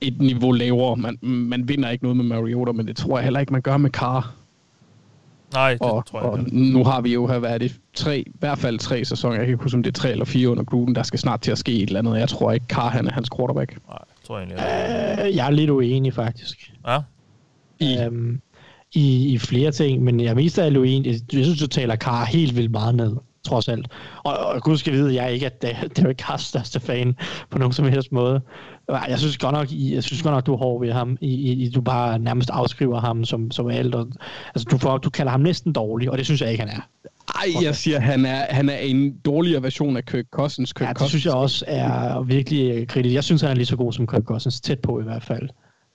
et 0.00 0.20
niveau 0.20 0.52
lavere. 0.52 0.96
Man, 0.96 1.18
man 1.22 1.68
vinder 1.68 1.90
ikke 1.90 2.04
noget 2.04 2.16
med 2.16 2.24
Mariota, 2.24 2.72
men 2.72 2.86
det 2.86 2.96
tror 2.96 3.18
jeg 3.18 3.24
heller 3.24 3.40
ikke, 3.40 3.52
man 3.52 3.62
gør 3.62 3.76
med 3.76 3.90
Carr. 3.90 4.34
Nej, 5.52 5.72
det 5.72 5.82
og, 5.82 6.06
tror 6.06 6.20
jeg 6.20 6.28
og 6.28 6.38
nu 6.52 6.84
har 6.84 7.00
vi 7.00 7.12
jo 7.12 7.26
her 7.26 7.38
været 7.38 7.60
det 7.60 7.76
tre, 7.94 8.18
i 8.26 8.32
hvert 8.38 8.58
fald 8.58 8.78
tre 8.78 9.04
sæsoner. 9.04 9.34
Jeg 9.34 9.46
kan 9.46 9.52
ikke 9.52 9.62
huske, 9.62 9.76
om 9.76 9.82
det 9.82 9.90
er 9.90 10.00
tre 10.00 10.10
eller 10.10 10.24
fire 10.24 10.48
under 10.48 10.64
Gruden. 10.64 10.94
Der 10.94 11.02
skal 11.02 11.18
snart 11.18 11.40
til 11.40 11.50
at 11.50 11.58
ske 11.58 11.72
et 11.72 11.86
eller 11.86 11.98
andet. 11.98 12.18
Jeg 12.18 12.28
tror 12.28 12.52
ikke, 12.52 12.66
Carr 12.68 12.88
han 12.88 13.06
er 13.06 13.12
hans 13.12 13.30
quarterback. 13.36 13.78
Nej, 13.88 13.98
tror 14.26 14.38
jeg 14.38 14.48
egentlig. 14.48 15.26
Uh, 15.28 15.36
jeg 15.36 15.46
er 15.46 15.50
lidt 15.50 15.70
uenig, 15.70 16.14
faktisk. 16.14 16.72
Ja? 16.86 16.98
I, 17.84 17.98
øhm, 18.04 18.40
i, 18.94 19.34
i 19.34 19.38
flere 19.38 19.72
ting, 19.72 20.02
men 20.02 20.20
jeg 20.20 20.34
mest 20.34 20.58
af 20.58 20.64
Halloween, 20.64 21.06
jeg, 21.06 21.14
jeg 21.32 21.44
synes, 21.44 21.60
du 21.60 21.66
taler 21.66 21.96
Carr 21.96 22.24
helt 22.24 22.56
vildt 22.56 22.70
meget 22.70 22.94
ned, 22.94 23.16
trods 23.44 23.68
alt. 23.68 23.86
Og, 24.24 24.36
og 24.36 24.62
gud 24.62 24.76
skal 24.76 24.92
vide, 24.92 25.08
at 25.08 25.14
jeg 25.14 25.32
ikke 25.32 25.46
er 25.46 25.88
Derek 25.96 26.18
Carrs 26.18 26.42
største 26.42 26.80
fan 26.80 27.16
på 27.50 27.58
nogen 27.58 27.72
som 27.72 27.84
helst 27.84 28.12
måde. 28.12 28.40
Jeg 28.88 29.18
synes 29.18 29.38
godt 29.38 29.54
nok, 29.54 29.68
jeg 29.70 30.04
synes 30.04 30.22
godt 30.22 30.34
nok 30.34 30.46
du 30.46 30.52
er 30.52 30.56
hård 30.56 30.80
ved 30.80 30.92
ham. 30.92 31.16
I, 31.20 31.52
i, 31.52 31.70
du 31.70 31.80
bare 31.80 32.18
nærmest 32.18 32.50
afskriver 32.50 33.00
ham 33.00 33.24
som, 33.24 33.50
som 33.50 33.68
alt. 33.68 33.94
Og, 33.94 34.08
altså, 34.54 34.68
du, 34.70 34.78
får, 34.78 34.98
du 34.98 35.10
kalder 35.10 35.30
ham 35.30 35.40
næsten 35.40 35.72
dårlig, 35.72 36.10
og 36.10 36.18
det 36.18 36.24
synes 36.26 36.40
jeg 36.40 36.50
ikke, 36.50 36.64
han 36.64 36.76
er. 36.76 36.80
Ej, 37.34 37.64
jeg 37.64 37.76
siger, 37.76 38.00
han 38.00 38.26
er, 38.26 38.46
han 38.50 38.68
er 38.68 38.76
en 38.76 39.16
dårligere 39.24 39.62
version 39.62 39.96
af 39.96 40.04
Kirk 40.04 40.24
Cousins. 40.30 40.72
Kirk 40.72 40.88
ja, 40.88 40.92
det 40.92 41.08
synes 41.08 41.26
jeg 41.26 41.34
også 41.34 41.64
er 41.68 42.22
virkelig 42.22 42.88
kritisk. 42.88 43.14
Jeg 43.14 43.24
synes, 43.24 43.42
han 43.42 43.50
er 43.50 43.54
lige 43.54 43.66
så 43.66 43.76
god 43.76 43.92
som 43.92 44.06
Kirk 44.06 44.22
Cousins. 44.22 44.60
Tæt 44.60 44.78
på 44.80 45.00
i 45.00 45.02
hvert 45.02 45.22
fald. 45.22 45.48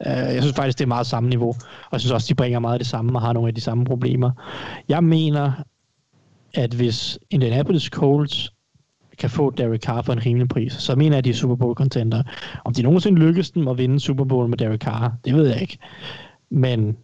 Øh, 0.08 0.12
jeg 0.12 0.42
synes 0.42 0.56
faktisk, 0.56 0.78
det 0.78 0.84
er 0.84 0.88
meget 0.88 1.08
samme 1.08 1.30
niveau. 1.30 1.50
Og 1.50 1.92
jeg 1.92 2.00
synes 2.00 2.12
også, 2.12 2.28
de 2.30 2.36
bringer 2.36 2.60
meget 2.60 2.74
af 2.74 2.80
det 2.80 2.88
samme 2.88 3.18
og 3.18 3.22
har 3.22 3.34
nogle 3.34 3.48
af 3.48 3.56
de 3.56 3.62
samme 3.62 3.86
problemer. 3.86 4.32
Jeg 4.90 5.04
mener, 5.04 5.52
at 6.54 6.74
hvis 6.74 7.20
Indianapolis 7.30 7.84
Colts 7.84 8.54
kan 9.18 9.30
få 9.30 9.50
Derek 9.50 9.82
Carr 9.82 10.02
for 10.02 10.14
en 10.14 10.26
rimelig 10.26 10.50
pris, 10.50 10.74
så 10.74 10.96
mener 10.96 11.12
jeg, 11.12 11.18
at 11.18 11.24
de 11.24 11.30
er 11.30 11.34
Super 11.34 11.56
Bowl-contenter. 11.56 12.24
Om 12.66 12.74
de 12.74 12.82
nogensinde 12.82 13.20
lykkes 13.20 13.52
dem 13.52 13.68
at 13.68 13.78
vinde 13.78 14.00
Super 14.00 14.24
Bowl 14.24 14.50
med 14.50 14.58
Derek 14.58 14.82
Carr, 14.82 15.14
det 15.26 15.36
ved 15.36 15.48
jeg 15.48 15.62
ikke. 15.62 15.78
Men 16.50 16.98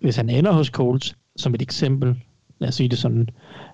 hvis 0.00 0.16
han 0.16 0.30
ender 0.30 0.52
hos 0.52 0.66
Colts, 0.66 1.16
som 1.36 1.54
et 1.54 1.62
eksempel, 1.62 2.16
lad 2.58 2.68
os 2.68 2.74
sige 2.74 2.88
det 2.88 2.98
sådan, 2.98 3.28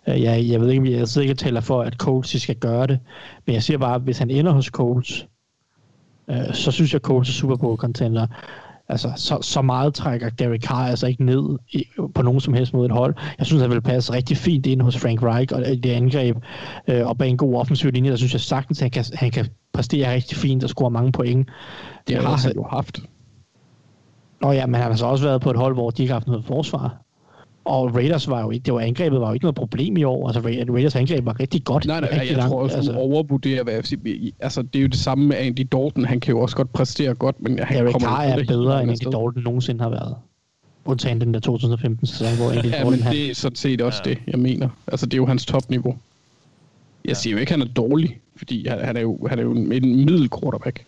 øh, 0.08 0.22
jeg, 0.22 0.48
jeg 0.48 0.60
ved 0.60 0.70
ikke, 0.70 0.98
jeg 0.98 1.08
sidder 1.08 1.22
ikke 1.24 1.32
og 1.32 1.38
taler 1.38 1.60
for, 1.60 1.82
at 1.82 1.94
Colts 1.94 2.42
skal 2.42 2.56
gøre 2.56 2.86
det, 2.86 3.00
men 3.46 3.54
jeg 3.54 3.62
siger 3.62 3.78
bare, 3.78 3.94
at 3.94 4.02
hvis 4.02 4.18
han 4.18 4.30
ender 4.30 4.52
hos 4.52 4.66
Colts, 4.66 5.26
øh, 6.30 6.54
så 6.54 6.70
synes 6.70 6.92
jeg, 6.92 7.00
Colts 7.00 7.28
er 7.28 7.32
Super 7.32 7.56
Bowl 7.56 7.76
contender. 7.76 8.26
Altså, 8.88 9.12
så, 9.16 9.38
så 9.42 9.62
meget 9.62 9.94
trækker 9.94 10.30
Derek 10.30 10.62
Carr 10.62 10.86
altså 10.86 11.06
ikke 11.06 11.24
ned 11.24 11.58
i, 11.72 11.84
på 12.14 12.22
nogen 12.22 12.40
som 12.40 12.54
helst 12.54 12.74
måde 12.74 12.86
et 12.86 12.92
hold. 12.92 13.14
Jeg 13.38 13.46
synes, 13.46 13.62
han 13.62 13.70
vil 13.70 13.80
passe 13.80 14.12
rigtig 14.12 14.36
fint 14.36 14.66
ind 14.66 14.82
hos 14.82 14.96
Frank 14.96 15.22
Reich 15.22 15.54
og 15.54 15.60
det 15.60 15.86
angreb. 15.86 16.36
Øh, 16.88 17.06
og 17.06 17.18
bag 17.18 17.28
en 17.28 17.36
god 17.36 17.54
offensiv 17.54 17.90
linje, 17.90 18.10
der 18.10 18.16
synes 18.16 18.32
jeg 18.32 18.40
sagtens, 18.40 18.80
han 18.80 18.90
kan, 18.90 19.04
han 19.14 19.30
kan 19.30 19.46
præstere 19.72 20.14
rigtig 20.14 20.38
fint 20.38 20.64
og 20.64 20.70
score 20.70 20.90
mange 20.90 21.12
point. 21.12 21.48
Det 22.08 22.16
har 22.16 22.36
han 22.36 22.52
jo 22.56 22.66
haft. 22.70 23.00
Nå 24.42 24.52
ja, 24.52 24.66
men 24.66 24.74
han 24.74 24.90
har 24.90 24.96
så 24.96 25.06
også 25.06 25.24
været 25.24 25.40
på 25.40 25.50
et 25.50 25.56
hold, 25.56 25.74
hvor 25.74 25.90
de 25.90 26.02
ikke 26.02 26.12
har 26.12 26.20
haft 26.20 26.26
noget 26.26 26.44
forsvar. 26.44 27.05
Og 27.66 27.94
Raiders 27.94 28.28
var 28.28 28.40
jo 28.42 28.50
ikke, 28.50 28.64
det 28.64 28.74
var 28.74 28.80
angrebet 28.80 29.20
var 29.20 29.26
jo 29.28 29.32
ikke 29.34 29.44
noget 29.44 29.54
problem 29.54 29.96
i 29.96 30.04
år. 30.04 30.28
Altså 30.28 30.40
Ra- 30.40 30.72
Raiders 30.72 30.96
angreb 30.96 31.24
var 31.24 31.40
rigtig 31.40 31.64
godt. 31.64 31.86
Nej, 31.86 32.00
nej, 32.00 32.08
rigtig 32.10 32.28
jeg 32.28 32.36
langt. 32.36 32.50
tror 32.50 32.62
også, 32.62 32.76
altså, 32.76 32.92
du 32.92 32.98
overvurderer, 32.98 33.62
hvad 33.64 33.82
FC... 33.82 33.92
Altså, 34.40 34.62
det 34.62 34.78
er 34.78 34.82
jo 34.82 34.88
det 34.88 34.98
samme 34.98 35.26
med 35.26 35.36
Andy 35.36 35.66
Dalton. 35.72 36.04
Han 36.04 36.20
kan 36.20 36.34
jo 36.34 36.40
også 36.40 36.56
godt 36.56 36.72
præstere 36.72 37.14
godt, 37.14 37.42
men 37.42 37.58
han 37.58 37.76
Derek 37.76 37.92
kommer 37.92 38.08
Carr 38.08 38.22
er 38.22 38.44
bedre, 38.44 38.82
end 38.82 38.90
Andy. 38.90 39.02
Dalton 39.02 39.32
nogensinde 39.44 39.82
har 39.82 39.90
været. 39.90 40.14
Undtagen 40.84 41.20
den 41.20 41.34
der 41.34 41.40
2015-sæson, 41.48 42.36
hvor 42.36 42.50
Andy 42.50 42.66
Ja, 42.70 42.70
Dalton 42.70 42.90
men 42.90 43.02
han... 43.02 43.12
det 43.12 43.30
er 43.30 43.34
sådan 43.34 43.56
set 43.56 43.80
også 43.80 44.02
ja. 44.04 44.10
det, 44.10 44.18
jeg 44.26 44.38
mener. 44.38 44.68
Altså, 44.86 45.06
det 45.06 45.14
er 45.14 45.18
jo 45.18 45.26
hans 45.26 45.46
topniveau. 45.46 45.96
Jeg 47.04 47.16
siger 47.16 47.32
jo 47.32 47.40
ikke, 47.40 47.54
at 47.54 47.58
han 47.60 47.68
er 47.68 47.72
dårlig, 47.72 48.18
fordi 48.36 48.68
han, 48.68 48.78
han 48.84 48.96
er 48.96 49.00
jo, 49.00 49.18
han 49.28 49.38
er 49.38 49.42
jo 49.42 49.52
en, 49.52 49.72
en 49.72 49.96
middel 49.96 50.30
quarterback. 50.40 50.84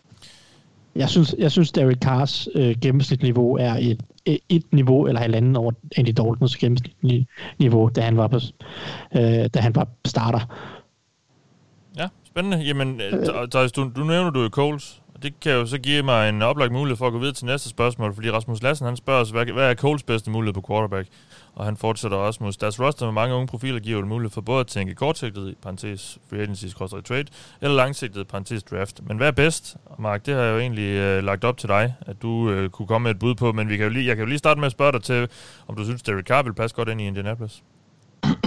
Jeg 0.97 1.09
synes, 1.09 1.35
jeg 1.39 1.51
synes 1.53 1.73
Derek 1.73 1.99
Carrs 1.99 2.49
øh, 2.55 2.77
gennemsnitsniveau 2.81 3.57
er 3.57 3.77
et, 3.81 4.01
et, 4.29 4.39
et 4.49 4.65
niveau 4.73 5.07
eller 5.07 5.21
halvanden 5.21 5.57
over 5.57 5.73
Andy 5.97 6.09
Daltons 6.09 6.57
gennemsnitlige 6.57 7.27
niveau, 7.59 7.89
da 7.89 8.01
han 8.01 8.17
var, 8.17 8.29
på, 8.29 8.39
øh, 9.17 9.47
da 9.55 9.61
han 9.61 9.75
var 9.75 9.87
starter. 10.07 10.41
Ja, 11.97 12.09
spændende. 12.25 12.59
Jamen, 12.59 13.01
øh, 13.01 13.49
Thijs, 13.51 13.73
du, 13.73 13.91
du 13.97 14.05
nævner 14.05 14.31
du 14.31 14.43
jo 14.43 14.49
Coles, 14.49 15.03
og 15.15 15.23
det 15.23 15.41
kan 15.41 15.53
jo 15.53 15.67
så 15.67 15.79
give 15.79 16.03
mig 16.03 16.29
en 16.29 16.43
oplagt 16.43 16.73
mulighed 16.73 16.97
for 16.97 17.07
at 17.07 17.13
gå 17.13 17.19
videre 17.19 17.35
til 17.35 17.47
næste 17.47 17.69
spørgsmål, 17.69 18.15
fordi 18.15 18.31
Rasmus 18.31 18.63
Lassen 18.63 18.87
han 18.87 18.97
spørger 18.97 19.21
os, 19.21 19.31
hvad, 19.31 19.47
hvad 19.47 19.71
er 19.71 19.75
Coles 19.75 20.03
bedste 20.03 20.31
mulighed 20.31 20.55
på 20.55 20.65
quarterback? 20.69 21.09
Og 21.59 21.65
han 21.65 21.77
fortsætter 21.77 22.17
også 22.17 22.43
mod 22.43 22.53
deres 22.53 22.81
roster 22.81 23.07
med 23.07 23.13
mange 23.13 23.35
unge 23.35 23.47
profiler, 23.47 23.81
giver 23.81 23.99
jo 23.99 24.07
mulighed 24.07 24.31
for 24.31 24.41
både 24.41 24.61
at 24.61 24.67
tænke 24.67 24.95
kortsigtet, 24.95 25.51
i 25.51 25.55
parentes 25.63 26.19
free 26.31 26.41
agency, 26.41 26.67
trade, 26.67 27.25
eller 27.61 27.77
langsigtet, 27.77 28.29
parentes 28.29 28.63
draft. 28.63 29.01
Men 29.07 29.17
hvad 29.17 29.27
er 29.27 29.33
bedst? 29.33 29.77
Og 29.85 30.03
Mark, 30.03 30.27
det 30.27 30.35
har 30.35 30.43
jeg 30.43 30.53
jo 30.53 30.59
egentlig 30.59 30.89
øh, 30.89 31.25
lagt 31.25 31.45
op 31.45 31.59
til 31.59 31.69
dig, 31.69 31.95
at 32.01 32.23
du 32.23 32.51
øh, 32.51 32.71
kunne 32.71 32.89
komme 32.89 33.05
med 33.05 33.11
et 33.11 33.19
bud 33.19 33.35
på, 33.35 33.53
men 33.53 33.69
vi 33.69 33.77
kan 33.77 33.87
jo 33.87 33.91
lige, 33.91 34.07
jeg 34.07 34.17
kan 34.17 34.23
jo 34.23 34.29
lige 34.29 34.39
starte 34.39 34.61
med 34.61 34.67
at 34.67 34.73
spørge 34.73 34.93
dig 34.93 35.03
til, 35.03 35.29
om 35.69 35.77
du 35.77 35.85
synes, 35.85 36.03
Derek 36.03 36.25
Carr 36.25 36.43
vil 36.43 36.55
passe 36.55 36.77
godt 36.77 36.89
ind 36.89 37.01
i 37.01 37.07
Indianapolis? 37.07 37.63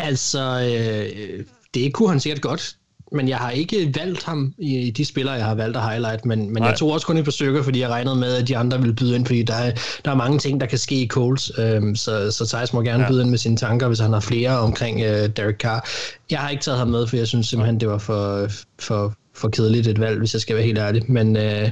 Altså, 0.00 0.40
øh, 0.40 1.38
øh, 1.38 1.44
det 1.74 1.94
kunne 1.94 2.08
han 2.08 2.20
sikkert 2.20 2.42
godt, 2.42 2.77
men 3.12 3.28
jeg 3.28 3.36
har 3.36 3.50
ikke 3.50 3.92
valgt 3.96 4.24
ham 4.24 4.54
i, 4.58 4.78
i 4.78 4.90
de 4.90 5.04
spillere, 5.04 5.34
jeg 5.34 5.44
har 5.44 5.54
valgt 5.54 5.76
at 5.76 5.82
highlight, 5.90 6.26
men, 6.26 6.54
men 6.54 6.64
jeg 6.64 6.74
tog 6.76 6.92
også 6.92 7.06
kun 7.06 7.16
et 7.16 7.24
par 7.24 7.30
stykker, 7.30 7.62
fordi 7.62 7.80
jeg 7.80 7.88
regnede 7.88 8.16
med, 8.16 8.34
at 8.34 8.48
de 8.48 8.56
andre 8.56 8.78
ville 8.78 8.94
byde 8.94 9.14
ind, 9.14 9.26
fordi 9.26 9.42
der 9.42 9.54
er, 9.54 9.72
der 10.04 10.10
er 10.10 10.14
mange 10.14 10.38
ting, 10.38 10.60
der 10.60 10.66
kan 10.66 10.78
ske 10.78 10.94
i 10.94 11.06
Coles, 11.06 11.52
øhm, 11.58 11.96
så, 11.96 12.30
så 12.30 12.46
Thijs 12.46 12.72
må 12.72 12.82
gerne 12.82 13.02
ja. 13.02 13.08
byde 13.08 13.22
ind 13.22 13.30
med 13.30 13.38
sine 13.38 13.56
tanker, 13.56 13.86
hvis 13.88 13.98
han 13.98 14.12
har 14.12 14.20
flere 14.20 14.58
omkring 14.58 15.00
øh, 15.00 15.28
Derek 15.36 15.56
Carr. 15.56 15.88
Jeg 16.30 16.38
har 16.38 16.50
ikke 16.50 16.62
taget 16.62 16.78
ham 16.78 16.88
med, 16.88 17.06
for 17.06 17.16
jeg 17.16 17.26
synes 17.26 17.46
simpelthen, 17.46 17.80
det 17.80 17.88
var 17.88 17.98
for, 17.98 18.48
for, 18.78 19.14
for 19.34 19.48
kedeligt 19.48 19.86
et 19.86 20.00
valg, 20.00 20.18
hvis 20.18 20.34
jeg 20.34 20.40
skal 20.40 20.56
være 20.56 20.64
helt 20.64 20.78
ærlig, 20.78 21.02
men, 21.08 21.36
øh, 21.36 21.70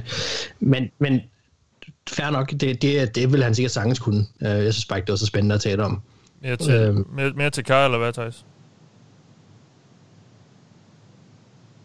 men, 0.59 0.89
men 0.99 1.21
fair 2.09 2.29
nok, 2.29 2.51
det, 2.51 2.81
det, 2.81 3.15
det 3.15 3.33
vil 3.33 3.43
han 3.43 3.55
sikkert 3.55 3.71
sagtens 3.71 3.99
kunne. 3.99 4.25
Øh, 4.41 4.49
jeg 4.49 4.73
synes 4.73 4.85
bare 4.85 4.99
ikke, 4.99 5.05
det 5.05 5.11
var 5.11 5.17
så 5.17 5.25
spændende 5.25 5.55
at 5.55 5.61
tale 5.61 5.83
om. 5.83 6.01
Mere 6.41 6.55
til, 6.55 6.73
øhm. 6.73 7.05
mere, 7.15 7.31
mere 7.35 7.49
til 7.49 7.63
Carr, 7.63 7.85
eller 7.85 7.97
hvad, 7.97 8.13
Thijs? 8.13 8.45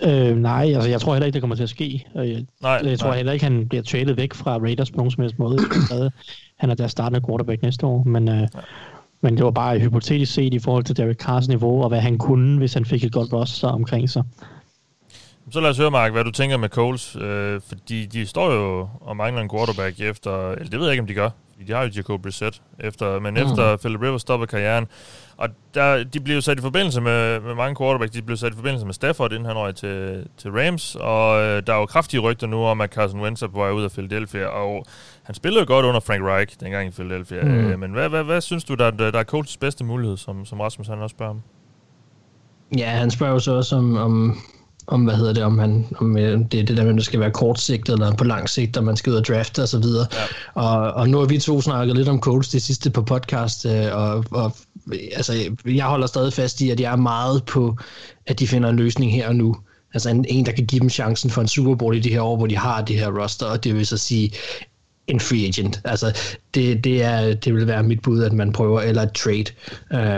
Øh, 0.05 0.37
nej, 0.37 0.73
altså 0.75 0.91
jeg 0.91 1.01
tror 1.01 1.15
heller 1.15 1.27
ikke, 1.27 1.35
det 1.35 1.43
kommer 1.43 1.57
til 1.57 1.63
at 1.63 1.69
ske. 1.69 2.07
Jeg, 2.15 2.45
Nej, 2.63 2.81
jeg 2.85 2.99
tror 2.99 3.09
nej. 3.09 3.17
heller 3.17 3.33
ikke, 3.33 3.45
han 3.45 3.69
bliver 3.69 3.83
traded 3.83 4.15
væk 4.15 4.35
fra 4.35 4.59
Raiders 4.59 4.91
på 4.91 4.97
nogen 4.97 5.11
som 5.11 5.23
helst 5.23 5.39
måde. 5.39 5.59
han 6.61 6.71
er 6.71 6.75
der 6.75 6.87
startende 6.87 7.27
quarterback 7.27 7.63
næste 7.63 7.87
år, 7.87 8.05
men, 8.05 8.29
øh, 8.29 8.49
men 9.21 9.37
det 9.37 9.45
var 9.45 9.51
bare 9.51 9.79
hypotetisk 9.79 10.35
set 10.35 10.55
i 10.55 10.59
forhold 10.59 10.85
til 10.85 10.97
Derek 10.97 11.17
Carrs 11.17 11.49
niveau, 11.49 11.83
og 11.83 11.89
hvad 11.89 12.01
han 12.01 12.19
kunne, 12.19 12.59
hvis 12.59 12.75
han 12.75 12.85
fik 12.85 13.05
et 13.05 13.13
godt 13.13 13.33
roster 13.33 13.69
omkring 13.69 14.11
sig. 14.11 14.23
Så 15.51 15.61
lad 15.61 15.71
os 15.71 15.79
høre, 15.79 15.91
Mark, 15.91 16.13
hvad 16.13 16.25
du 16.25 16.31
tænker 16.31 16.57
med 16.57 16.69
Coles, 16.69 17.17
øh, 17.17 17.61
fordi 17.69 18.07
de 18.07 18.27
står 18.27 18.53
jo 18.53 18.89
og 19.01 19.17
mangler 19.17 19.43
en 19.43 19.51
quarterback 19.51 20.01
efter, 20.01 20.51
eller 20.51 20.71
det 20.71 20.79
ved 20.79 20.87
jeg 20.87 20.93
ikke, 20.93 21.01
om 21.01 21.07
de 21.07 21.15
gør, 21.15 21.31
de 21.67 21.73
har 21.73 21.83
jo 21.83 21.91
Jacob 21.97 22.23
Brissett, 22.23 22.63
efter, 22.81 23.21
men 23.21 23.35
mm. 23.35 23.41
efter 23.41 23.77
Philip 23.77 24.03
Rivers 24.03 24.21
stopper 24.21 24.47
karrieren, 24.47 24.87
og 25.43 25.49
der, 25.75 26.05
de 26.05 26.21
blev 26.21 26.35
jo 26.35 26.41
sat 26.41 26.59
i 26.59 26.63
forbindelse 26.63 27.01
med, 27.01 27.41
med 27.41 27.55
mange 27.55 27.77
quarterbacks, 27.77 28.13
de 28.13 28.23
blev 28.23 28.37
sat 28.37 28.53
i 28.53 28.57
forbindelse 28.57 28.87
med 28.87 28.95
Stafford, 28.95 29.33
inden 29.33 29.47
han 29.47 29.57
røg 29.57 29.75
til, 29.75 30.27
til 30.39 30.51
Rams, 30.51 30.97
og 31.01 31.43
øh, 31.43 31.63
der 31.67 31.73
er 31.75 31.79
jo 31.79 31.87
kraftige 31.87 32.21
rygter 32.21 32.47
nu 32.47 32.65
om, 32.65 32.81
at 32.81 32.91
Carson 32.95 33.21
Wentz 33.21 33.43
er 33.43 33.47
på 33.49 33.59
vej 33.59 33.71
ud 33.71 33.83
af 33.85 33.91
Philadelphia, 33.91 34.47
og 34.47 34.85
han 35.23 35.35
spillede 35.35 35.61
jo 35.61 35.67
godt 35.75 35.87
under 35.87 36.01
Frank 36.01 36.23
Reich 36.25 36.57
dengang 36.61 36.89
i 36.89 36.91
Philadelphia, 36.91 37.43
Mm. 37.45 37.51
øh, 37.51 37.79
men 37.81 37.93
hvad, 37.93 38.09
hvad, 38.09 38.25
hvad 38.25 38.41
synes 38.41 38.65
du, 38.65 38.75
der, 38.75 38.87
er- 38.87 38.91
der 39.11 39.19
er 39.19 39.25
Coles 39.25 39.57
bedste 39.57 39.85
mulighed, 39.85 40.17
som, 40.17 40.45
som 40.47 40.61
Rasmus 40.61 40.87
han 40.87 40.99
også 40.99 41.15
spørger 41.15 41.31
om? 41.31 41.41
Ja, 42.79 42.91
han 42.91 43.11
spørger 43.11 43.33
jo 43.33 43.39
så 43.39 43.53
også 43.53 43.77
om, 43.77 43.97
om, 43.97 44.39
om 44.87 45.05
hvad 45.05 45.15
hedder 45.15 45.33
det, 45.33 45.43
om, 45.43 45.59
han, 45.59 45.87
om 46.01 46.17
øh, 46.19 46.39
det 46.53 46.61
er 46.61 46.65
det 46.65 46.77
der 46.77 46.83
med, 46.83 46.91
om 46.91 46.97
det 46.97 47.07
skal 47.07 47.21
være 47.21 47.31
kortsigtet 47.31 47.93
eller 47.93 48.15
på 48.17 48.25
lang 48.25 48.49
sigt, 48.49 48.77
og 48.77 48.85
man 48.85 48.97
skal 48.97 49.11
ud 49.13 49.17
og 49.17 49.27
drafte 49.27 49.63
og 49.63 49.69
så 49.69 49.79
videre. 49.79 50.07
Ja. 50.13 50.63
Og, 50.63 50.93
og 50.93 51.09
nu 51.09 51.19
har 51.19 51.25
vi 51.27 51.39
to 51.39 51.61
snakket 51.61 51.97
lidt 51.97 52.09
om 52.09 52.21
Colts 52.21 52.49
det 52.49 52.63
sidste 52.63 52.91
på 52.91 53.03
podcast, 53.03 53.67
øh, 53.67 53.87
og, 53.93 54.25
og 54.31 54.53
altså, 55.13 55.57
jeg 55.65 55.85
holder 55.85 56.07
stadig 56.07 56.33
fast 56.33 56.61
i, 56.61 56.71
at 56.71 56.81
jeg 56.81 56.93
er 56.93 56.97
meget 56.97 57.45
på, 57.45 57.77
at 58.27 58.39
de 58.39 58.49
finder 58.49 58.69
en 58.69 58.77
løsning 58.77 59.13
her 59.13 59.29
og 59.29 59.37
nu. 59.37 59.57
Altså 59.95 60.11
en, 60.11 60.25
en, 60.29 60.47
der 60.47 60.53
kan 60.53 60.67
give 60.67 60.81
dem 60.81 60.91
chancen 60.91 61.31
for 61.31 61.41
en 61.41 61.49
Super 61.49 61.75
Bowl 61.75 61.97
i 61.97 62.01
de 62.01 62.11
her 62.11 62.21
år, 62.21 62.37
hvor 62.37 62.47
de 62.47 62.57
har 62.57 62.83
det 62.83 62.99
her 62.99 63.23
roster, 63.23 63.47
og 63.47 63.65
det 63.65 63.75
vil 63.75 63.87
så 63.87 63.97
sige 63.97 64.33
en 65.07 65.21
free 65.21 65.47
agent. 65.47 65.81
Altså, 65.85 66.19
det, 66.55 66.85
det, 66.85 67.03
er, 67.03 67.35
det 67.35 67.55
vil 67.55 67.67
være 67.67 67.83
mit 67.83 68.03
bud, 68.03 68.23
at 68.23 68.33
man 68.33 68.53
prøver, 68.53 68.81
eller 68.81 69.03
et 69.03 69.13
trade. 69.13 69.45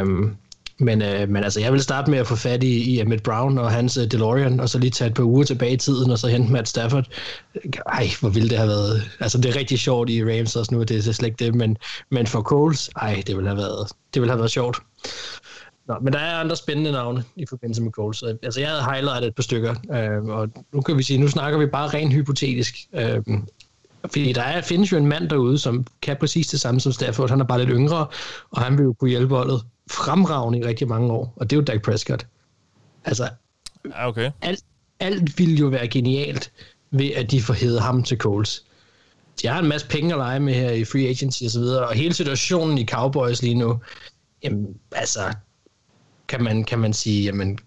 Um, 0.02 0.36
men, 0.78 1.02
øh, 1.02 1.28
men 1.28 1.44
altså, 1.44 1.60
jeg 1.60 1.72
vil 1.72 1.82
starte 1.82 2.10
med 2.10 2.18
at 2.18 2.26
få 2.26 2.36
fat 2.36 2.62
i, 2.62 2.94
i 2.94 3.00
Emmett 3.00 3.22
Brown 3.22 3.58
og 3.58 3.70
hans 3.70 3.98
uh, 3.98 4.04
DeLorean, 4.04 4.60
og 4.60 4.68
så 4.68 4.78
lige 4.78 4.90
tage 4.90 5.08
et 5.08 5.14
par 5.14 5.22
uger 5.22 5.44
tilbage 5.44 5.72
i 5.72 5.76
tiden, 5.76 6.10
og 6.10 6.18
så 6.18 6.28
hente 6.28 6.52
Matt 6.52 6.68
Stafford. 6.68 7.06
Ej, 7.86 8.08
hvor 8.20 8.28
ville 8.28 8.48
det 8.48 8.58
have 8.58 8.68
været. 8.68 9.02
Altså, 9.20 9.38
det 9.38 9.54
er 9.54 9.56
rigtig 9.56 9.78
sjovt 9.78 10.10
i 10.10 10.24
Rams 10.24 10.56
også 10.56 10.74
nu, 10.74 10.82
det 10.82 11.08
er 11.08 11.12
slet 11.12 11.26
ikke 11.26 11.44
det, 11.44 11.54
men, 11.54 11.76
men 12.10 12.26
for 12.26 12.42
Coles, 12.42 12.90
ej, 12.96 13.22
det 13.26 13.36
ville 13.36 13.48
have 13.48 13.58
været, 13.58 13.88
det 14.14 14.22
ville 14.22 14.30
have 14.30 14.38
været 14.38 14.50
sjovt. 14.50 14.78
Nå, 15.88 15.94
men 16.02 16.12
der 16.12 16.18
er 16.18 16.36
andre 16.36 16.56
spændende 16.56 16.92
navne 16.92 17.24
i 17.36 17.46
forbindelse 17.48 17.82
med 17.82 17.92
Coles. 17.92 18.22
Øh, 18.22 18.34
altså, 18.42 18.60
jeg 18.60 18.68
havde 18.68 18.84
highlightet 18.92 19.28
et 19.28 19.34
par 19.34 19.42
stykker, 19.42 19.74
øh, 19.92 20.24
og 20.24 20.48
nu 20.72 20.80
kan 20.80 20.98
vi 20.98 21.02
sige, 21.02 21.18
nu 21.18 21.28
snakker 21.28 21.58
vi 21.58 21.66
bare 21.66 21.88
rent 21.88 22.12
hypotetisk. 22.12 22.74
Øh, 22.94 23.22
fordi 24.10 24.32
der 24.32 24.42
er, 24.42 24.62
findes 24.62 24.92
jo 24.92 24.96
en 24.96 25.06
mand 25.06 25.28
derude, 25.28 25.58
som 25.58 25.86
kan 26.02 26.16
præcis 26.20 26.46
det 26.46 26.60
samme 26.60 26.80
som 26.80 26.92
Stafford. 26.92 27.30
Han 27.30 27.40
er 27.40 27.44
bare 27.44 27.58
lidt 27.58 27.70
yngre, 27.70 28.06
og 28.50 28.62
han 28.62 28.78
vil 28.78 28.84
jo 28.84 28.92
kunne 28.92 29.10
hjælpe 29.10 29.34
holdet 29.34 29.62
fremragende 29.90 30.58
i 30.58 30.64
rigtig 30.64 30.88
mange 30.88 31.12
år. 31.12 31.32
Og 31.36 31.50
det 31.50 31.56
er 31.56 31.60
jo 31.60 31.64
Dak 31.64 31.82
Prescott. 31.82 32.26
Altså, 33.04 33.28
Ja, 33.90 34.08
okay. 34.08 34.30
alt, 34.42 34.64
alt 35.00 35.38
ville 35.38 35.54
jo 35.54 35.66
være 35.66 35.88
genialt 35.88 36.52
ved, 36.90 37.10
at 37.10 37.30
de 37.30 37.42
får 37.42 37.54
hævet 37.54 37.80
ham 37.80 38.02
til 38.02 38.18
Coles. 38.18 38.64
De 39.42 39.48
har 39.48 39.58
en 39.58 39.68
masse 39.68 39.88
penge 39.88 40.14
at 40.14 40.18
lege 40.18 40.40
med 40.40 40.54
her 40.54 40.70
i 40.70 40.84
free 40.84 41.08
agency 41.08 41.44
og 41.44 41.50
så 41.50 41.60
videre, 41.60 41.88
og 41.88 41.94
hele 41.94 42.14
situationen 42.14 42.78
i 42.78 42.86
Cowboys 42.86 43.42
lige 43.42 43.54
nu, 43.54 43.80
jamen, 44.42 44.66
altså, 44.92 45.20
kan 46.28 46.44
man, 46.44 46.64
kan 46.64 46.78
man 46.78 46.92
sige, 46.92 47.24
jamen, 47.24 47.58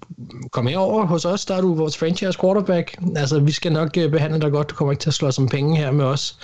kom 0.52 0.68
herover 0.68 1.06
hos 1.06 1.26
os, 1.26 1.46
der 1.46 1.56
er 1.56 1.62
du 1.62 1.74
vores 1.74 1.98
franchise 1.98 2.40
quarterback. 2.40 2.98
Altså, 3.16 3.40
vi 3.40 3.52
skal 3.52 3.72
nok 3.72 3.98
øh, 3.98 4.12
behandle 4.12 4.42
dig 4.42 4.52
godt, 4.52 4.70
du 4.70 4.76
kommer 4.76 4.92
ikke 4.92 5.02
til 5.02 5.10
at 5.10 5.14
slå 5.14 5.32
som 5.32 5.50
penge 5.50 5.78
her 5.78 5.92
med 5.92 6.06
os. 6.06 6.40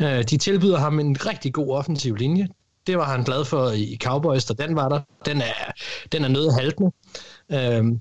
Øh, 0.00 0.22
de 0.22 0.36
tilbyder 0.36 0.78
ham 0.78 1.00
en 1.00 1.26
rigtig 1.26 1.52
god 1.52 1.76
offensiv 1.76 2.14
linje. 2.14 2.48
Det 2.86 2.98
var 2.98 3.04
han 3.04 3.24
glad 3.24 3.44
for 3.44 3.70
i 3.70 3.98
Cowboys, 4.02 4.44
da 4.44 4.54
den 4.54 4.76
var 4.76 4.88
der. 4.88 5.00
Den 5.24 5.40
er, 5.40 5.72
den 6.12 6.24
er 6.24 6.28
noget 6.28 6.54
haltende. 6.54 6.92
Øhm, 7.52 8.00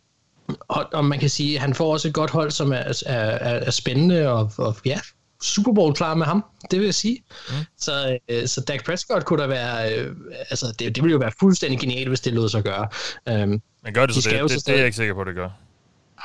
og, 0.59 0.85
og 0.93 1.05
man 1.05 1.19
kan 1.19 1.29
sige, 1.29 1.55
at 1.55 1.61
han 1.61 1.73
får 1.73 1.93
også 1.93 2.07
et 2.07 2.13
godt 2.13 2.31
hold, 2.31 2.51
som 2.51 2.71
er, 2.71 3.03
er, 3.05 3.19
er, 3.39 3.71
spændende, 3.71 4.29
og, 4.29 4.51
og 4.57 4.75
ja, 4.85 4.99
Super 5.41 5.73
Bowl 5.73 5.95
klar 5.95 6.13
med 6.13 6.25
ham, 6.25 6.43
det 6.71 6.79
vil 6.79 6.85
jeg 6.85 6.93
sige. 6.93 7.23
Mm. 7.49 7.55
Så, 7.77 8.17
øh, 8.29 8.47
så 8.47 8.61
Dak 8.61 8.85
Prescott 8.85 9.25
kunne 9.25 9.41
der 9.41 9.47
være, 9.47 9.97
øh, 9.97 10.15
altså 10.49 10.75
det, 10.79 10.95
det 10.95 11.03
ville 11.03 11.11
jo 11.11 11.17
være 11.17 11.31
fuldstændig 11.39 11.79
genialt, 11.79 12.07
hvis 12.07 12.21
det 12.21 12.33
lod 12.33 12.49
sig 12.49 12.63
gøre. 12.63 12.87
Øhm, 13.29 13.61
Men 13.83 13.93
gør 13.93 14.05
det 14.05 14.15
de 14.15 14.21
så 14.21 14.29
det? 14.29 14.41
Det, 14.41 14.65
det, 14.65 14.73
er 14.73 14.77
jeg 14.77 14.85
ikke 14.85 14.97
sikker 14.97 15.13
på, 15.13 15.23
det 15.23 15.35
gør. 15.35 15.49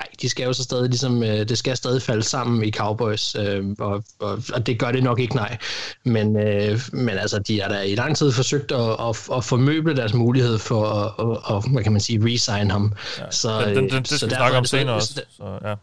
Nej, 0.00 0.08
de 0.22 0.28
skal 0.28 0.44
jo 0.44 0.52
så 0.52 0.62
stadig 0.62 0.88
ligesom, 0.88 1.22
øh, 1.22 1.48
det 1.48 1.58
skal 1.58 1.76
stadig 1.76 2.02
falde 2.02 2.22
sammen 2.22 2.64
i 2.64 2.70
Cowboys, 2.70 3.34
øh, 3.34 3.64
og, 3.78 4.04
og, 4.18 4.42
og 4.54 4.66
det 4.66 4.78
gør 4.78 4.92
det 4.92 5.02
nok 5.02 5.20
ikke, 5.20 5.36
nej. 5.36 5.58
Men, 6.04 6.36
øh, 6.36 6.80
men 6.92 7.08
altså, 7.08 7.38
de 7.38 7.60
har 7.60 7.68
da 7.68 7.80
i 7.80 7.94
lang 7.94 8.16
tid 8.16 8.32
forsøgt 8.32 8.72
at, 8.72 8.90
at, 9.00 9.28
at 9.36 9.44
formøble 9.44 9.96
deres 9.96 10.14
mulighed 10.14 10.58
for 10.58 10.86
at, 10.86 11.12
at, 11.18 11.56
at 11.56 11.72
hvad 11.72 11.82
kan 11.82 11.92
man 11.92 12.00
sige, 12.00 12.20
resign 12.26 12.70
ham. 12.70 12.92
Ja. 13.18 13.30
Så, 13.30 13.60
den, 13.60 13.76
den, 13.76 13.84
øh, 13.84 13.90
den, 13.90 14.02
det 14.02 14.08
så 14.08 14.16
skal 14.16 14.30
vi 14.30 14.34
snakke 14.34 14.56
om 14.56 14.62
det 14.62 14.70
senere 14.70 14.94
også. 14.94 15.22
Så, 15.36 15.58
ja. 15.64 15.74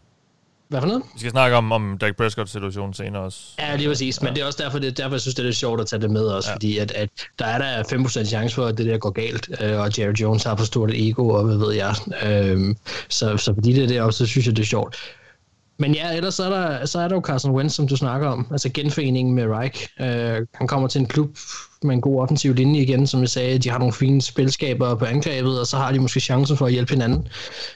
Hvad 0.72 0.80
for 0.80 0.88
noget? 0.88 1.02
Vi 1.14 1.18
skal 1.18 1.30
snakke 1.30 1.56
om, 1.56 1.72
om 1.72 1.98
Dak 2.00 2.16
Prescott 2.16 2.50
situation 2.50 2.94
senere 2.94 3.22
også. 3.22 3.38
Ja, 3.58 3.76
lige 3.76 3.88
præcis. 3.88 4.22
Men 4.22 4.34
det 4.34 4.42
er 4.42 4.46
også 4.46 4.62
derfor, 4.62 4.78
det, 4.78 4.96
derfor 4.96 5.14
jeg 5.14 5.20
synes, 5.20 5.34
det 5.34 5.42
er 5.42 5.46
lidt 5.46 5.56
sjovt 5.56 5.80
at 5.80 5.86
tage 5.86 6.02
det 6.02 6.10
med 6.10 6.24
også, 6.24 6.48
ja. 6.48 6.54
fordi 6.54 6.78
at, 6.78 6.92
at 6.92 7.08
der 7.38 7.44
er 7.44 7.58
der 7.58 7.82
5% 7.82 8.24
chance 8.24 8.54
for, 8.54 8.66
at 8.66 8.78
det 8.78 8.86
der 8.86 8.98
går 8.98 9.10
galt, 9.10 9.48
øh, 9.60 9.80
og 9.80 9.98
Jerry 9.98 10.12
Jones 10.12 10.44
har 10.44 10.56
for 10.56 10.64
stort 10.64 10.90
et 10.90 11.08
ego, 11.08 11.28
og 11.28 11.44
hvad 11.44 11.56
ved 11.56 11.72
jeg. 11.74 11.94
Øhm, 12.22 12.76
så, 13.08 13.36
så 13.36 13.54
fordi 13.54 13.72
det 13.72 13.96
er 13.96 14.02
også, 14.02 14.18
så 14.18 14.26
synes 14.26 14.46
jeg, 14.46 14.56
det 14.56 14.62
er 14.62 14.66
sjovt. 14.66 14.96
Men 15.78 15.94
ja, 15.94 16.16
ellers 16.16 16.34
så 16.34 16.44
er 16.44 16.50
der, 16.50 16.86
så 16.86 16.98
er 16.98 17.08
der 17.08 17.16
jo 17.16 17.20
Carson 17.20 17.52
Wentz, 17.54 17.74
som 17.74 17.88
du 17.88 17.96
snakker 17.96 18.28
om. 18.28 18.46
Altså 18.50 18.70
genforeningen 18.74 19.34
med 19.34 19.46
Reich. 19.46 19.88
Øh, 20.00 20.46
han 20.54 20.66
kommer 20.66 20.88
til 20.88 21.00
en 21.00 21.06
klub 21.06 21.36
med 21.82 21.94
en 21.94 22.00
god 22.00 22.22
offensiv 22.22 22.54
linje 22.54 22.80
igen, 22.80 23.06
som 23.06 23.20
jeg 23.20 23.28
sagde. 23.28 23.58
De 23.58 23.70
har 23.70 23.78
nogle 23.78 23.92
fine 23.92 24.22
spilskaber 24.22 24.94
på 24.94 25.04
angrebet, 25.04 25.60
og 25.60 25.66
så 25.66 25.76
har 25.76 25.92
de 25.92 25.98
måske 25.98 26.20
chancen 26.20 26.56
for 26.56 26.66
at 26.66 26.72
hjælpe 26.72 26.92
hinanden. 26.92 27.28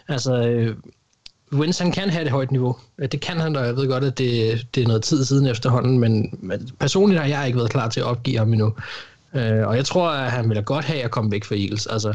Altså, 0.09 0.34
øh, 0.34 0.76
Wentz 1.53 1.78
han 1.78 1.92
kan 1.92 2.11
have 2.11 2.24
et 2.24 2.30
højt 2.30 2.51
niveau. 2.51 2.76
Det 3.12 3.20
kan 3.20 3.40
han, 3.40 3.57
og 3.57 3.66
jeg 3.66 3.76
ved 3.76 3.88
godt, 3.88 4.05
at 4.05 4.18
det, 4.18 4.66
det 4.74 4.82
er 4.82 4.86
noget 4.86 5.03
tid 5.03 5.24
siden 5.24 5.47
efterhånden, 5.47 5.99
men, 5.99 6.38
men 6.40 6.70
personligt 6.80 7.20
har 7.20 7.28
jeg 7.28 7.47
ikke 7.47 7.59
været 7.59 7.70
klar 7.70 7.88
til 7.88 8.01
at 8.01 8.07
opgive 8.07 8.38
ham 8.38 8.53
endnu. 8.53 8.72
Øh, 9.34 9.66
og 9.66 9.76
jeg 9.76 9.84
tror, 9.84 10.09
at 10.09 10.30
han 10.30 10.51
vil 10.51 10.62
godt 10.62 10.84
have 10.84 11.03
at 11.03 11.11
komme 11.11 11.30
væk 11.30 11.44
fra 11.44 11.55
Eagles. 11.55 11.86
Altså, 11.86 12.12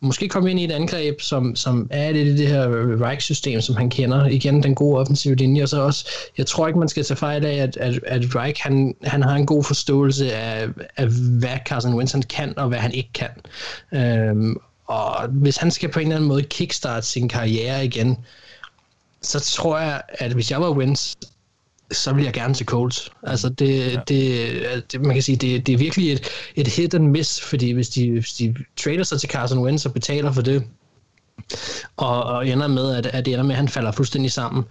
måske 0.00 0.28
komme 0.28 0.50
ind 0.50 0.60
i 0.60 0.64
et 0.64 0.72
angreb, 0.72 1.20
som, 1.20 1.56
som 1.56 1.88
er 1.90 2.12
det, 2.12 2.38
det 2.38 2.48
her 2.48 2.66
Reich-system, 3.06 3.60
som 3.60 3.76
han 3.76 3.90
kender. 3.90 4.26
Igen, 4.26 4.62
den 4.62 4.74
gode 4.74 4.98
offensive 4.98 5.34
linje. 5.34 5.62
Og 5.62 5.68
så 5.68 5.80
også, 5.80 6.08
jeg 6.38 6.46
tror 6.46 6.66
ikke, 6.66 6.78
man 6.78 6.88
skal 6.88 7.04
tage 7.04 7.16
fejl 7.16 7.44
af, 7.44 7.54
at, 7.56 7.76
at, 7.76 8.00
at 8.06 8.36
Reich, 8.36 8.62
han, 8.62 8.94
han 9.04 9.22
har 9.22 9.36
en 9.36 9.46
god 9.46 9.64
forståelse 9.64 10.32
af, 10.32 10.68
af, 10.96 11.06
hvad 11.38 11.58
Carson 11.66 11.94
Wentz 11.94 12.14
kan, 12.28 12.58
og 12.58 12.68
hvad 12.68 12.78
han 12.78 12.92
ikke 12.94 13.10
kan. 13.14 13.30
Øh, 13.92 14.56
og 14.86 15.28
hvis 15.28 15.56
han 15.56 15.70
skal 15.70 15.88
på 15.88 16.00
en 16.00 16.06
eller 16.06 16.16
anden 16.16 16.28
måde 16.28 16.42
kickstarte 16.42 17.06
sin 17.06 17.28
karriere 17.28 17.84
igen, 17.84 18.16
så 19.22 19.40
tror 19.40 19.78
jeg, 19.78 20.02
at 20.08 20.32
hvis 20.32 20.50
jeg 20.50 20.60
var 20.60 20.70
Wentz, 20.70 21.14
så 21.92 22.12
vil 22.12 22.24
jeg 22.24 22.32
gerne 22.32 22.54
til 22.54 22.66
Colts. 22.66 23.10
Altså 23.22 23.48
det, 23.48 23.92
ja. 23.92 24.00
det, 24.08 24.92
det, 24.92 25.00
man 25.00 25.14
kan 25.14 25.22
sige, 25.22 25.36
det, 25.36 25.66
det 25.66 25.72
er 25.72 25.78
virkelig 25.78 26.12
et, 26.12 26.28
et 26.54 26.68
hit 26.68 26.94
and 26.94 27.06
miss, 27.06 27.40
fordi 27.40 27.70
hvis 27.70 27.88
de, 27.88 28.10
hvis 28.10 28.32
de 28.32 28.54
trader 28.76 29.02
sig 29.02 29.20
til 29.20 29.30
Carson 29.30 29.58
Wentz 29.58 29.86
og 29.86 29.92
betaler 29.92 30.32
for 30.32 30.42
det, 30.42 30.64
og, 31.96 32.22
og 32.22 32.48
ender 32.48 32.66
med, 32.66 32.96
at, 32.96 33.06
at 33.06 33.26
det 33.26 33.32
ender 33.32 33.44
med, 33.44 33.50
at 33.50 33.56
han 33.56 33.68
falder 33.68 33.92
fuldstændig 33.92 34.32
sammen, 34.32 34.64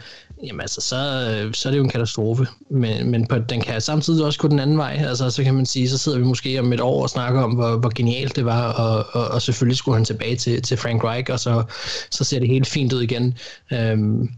jamen 0.43 0.61
altså, 0.61 0.81
så, 0.81 1.49
så 1.53 1.69
er 1.69 1.71
det 1.71 1.77
jo 1.77 1.83
en 1.83 1.89
katastrofe. 1.89 2.47
Men, 2.69 3.11
men 3.11 3.27
på, 3.27 3.37
den 3.37 3.61
kan 3.61 3.81
samtidig 3.81 4.25
også 4.25 4.39
gå 4.39 4.47
den 4.47 4.59
anden 4.59 4.77
vej. 4.77 5.03
Altså, 5.07 5.29
så 5.29 5.43
kan 5.43 5.53
man 5.53 5.65
sige, 5.65 5.89
så 5.89 5.97
sidder 5.97 6.17
vi 6.17 6.23
måske 6.23 6.59
om 6.59 6.73
et 6.73 6.81
år 6.81 7.01
og 7.01 7.09
snakker 7.09 7.41
om, 7.41 7.51
hvor, 7.51 7.77
hvor 7.77 7.91
genialt 7.95 8.35
det 8.35 8.45
var, 8.45 8.73
og, 8.73 9.05
og, 9.11 9.27
og 9.27 9.41
selvfølgelig 9.41 9.77
skulle 9.77 9.95
han 9.95 10.05
tilbage 10.05 10.35
til, 10.35 10.61
til 10.61 10.77
Frank 10.77 11.03
Reich, 11.03 11.31
og 11.31 11.39
så, 11.39 11.63
så 12.11 12.23
ser 12.23 12.39
det 12.39 12.47
helt 12.47 12.67
fint 12.67 12.93
ud 12.93 13.01
igen. 13.01 13.37
Øhm, 13.73 14.29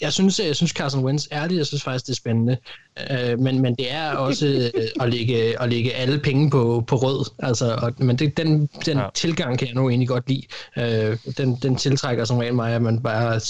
jeg 0.00 0.12
synes, 0.12 0.40
jeg 0.40 0.56
synes 0.56 0.70
Carson 0.70 1.04
Wentz 1.04 1.26
er 1.30 1.48
det. 1.48 1.56
Jeg 1.56 1.66
synes 1.66 1.82
faktisk, 1.82 2.06
det 2.06 2.12
er 2.12 2.16
spændende. 2.16 2.56
Øh, 3.10 3.38
men, 3.38 3.62
men 3.62 3.74
det 3.74 3.92
er 3.92 4.10
også 4.12 4.70
øh, 4.74 4.82
at, 5.00 5.10
lægge, 5.10 5.62
at 5.62 5.68
lægge 5.68 5.94
alle 5.94 6.18
penge 6.18 6.50
på, 6.50 6.84
på 6.86 6.96
rød. 6.96 7.30
Altså, 7.38 7.74
og, 7.82 7.92
men 7.98 8.18
det, 8.18 8.36
den, 8.36 8.66
den 8.66 8.98
ja. 8.98 9.06
tilgang 9.14 9.58
kan 9.58 9.68
jeg 9.68 9.74
nu 9.74 9.88
egentlig 9.88 10.08
godt 10.08 10.28
lide. 10.28 10.42
Øh, 10.78 11.18
den, 11.36 11.56
den 11.62 11.76
tiltrækker 11.76 12.24
som 12.24 12.38
regel 12.38 12.54
mig, 12.54 12.72
at 12.72 12.82
man 12.82 13.02
bare 13.02 13.40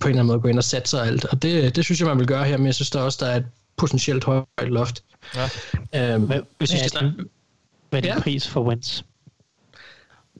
på 0.00 0.08
en 0.08 0.10
eller 0.10 0.22
anden 0.22 0.26
måde 0.26 0.40
går 0.40 0.48
ind 0.48 0.58
og 0.58 0.64
satser 0.64 1.00
alt. 1.00 1.24
Og 1.24 1.42
det, 1.42 1.76
det 1.76 1.84
synes 1.84 2.00
jeg, 2.00 2.08
man 2.08 2.18
vil 2.18 2.26
gøre 2.26 2.44
her, 2.44 2.56
men 2.56 2.66
jeg 2.66 2.74
synes 2.74 2.90
der 2.90 3.00
også, 3.00 3.24
der 3.24 3.30
er 3.30 3.36
et 3.36 3.46
potentielt 3.76 4.24
højt 4.24 4.46
loft. 4.58 5.02
Ja. 5.94 6.14
Øh, 6.14 6.22
Hvad, 6.22 6.40
hvis 6.58 6.72
vi 6.72 6.78
skal 6.78 6.90
snakke... 6.90 7.12
Hvad 7.90 8.04
er 8.04 8.14
din 8.14 8.22
pris 8.22 8.48
for 8.48 8.62
Wentz? 8.62 9.02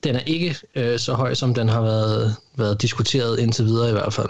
Den 0.03 0.15
er 0.15 0.19
ikke 0.19 0.55
øh, 0.75 0.99
så 0.99 1.13
høj, 1.13 1.33
som 1.33 1.53
den 1.53 1.69
har 1.69 1.81
været, 1.81 2.35
været 2.55 2.81
diskuteret 2.81 3.39
indtil 3.39 3.65
videre 3.65 3.89
i 3.89 3.91
hvert 3.91 4.13
fald. 4.13 4.29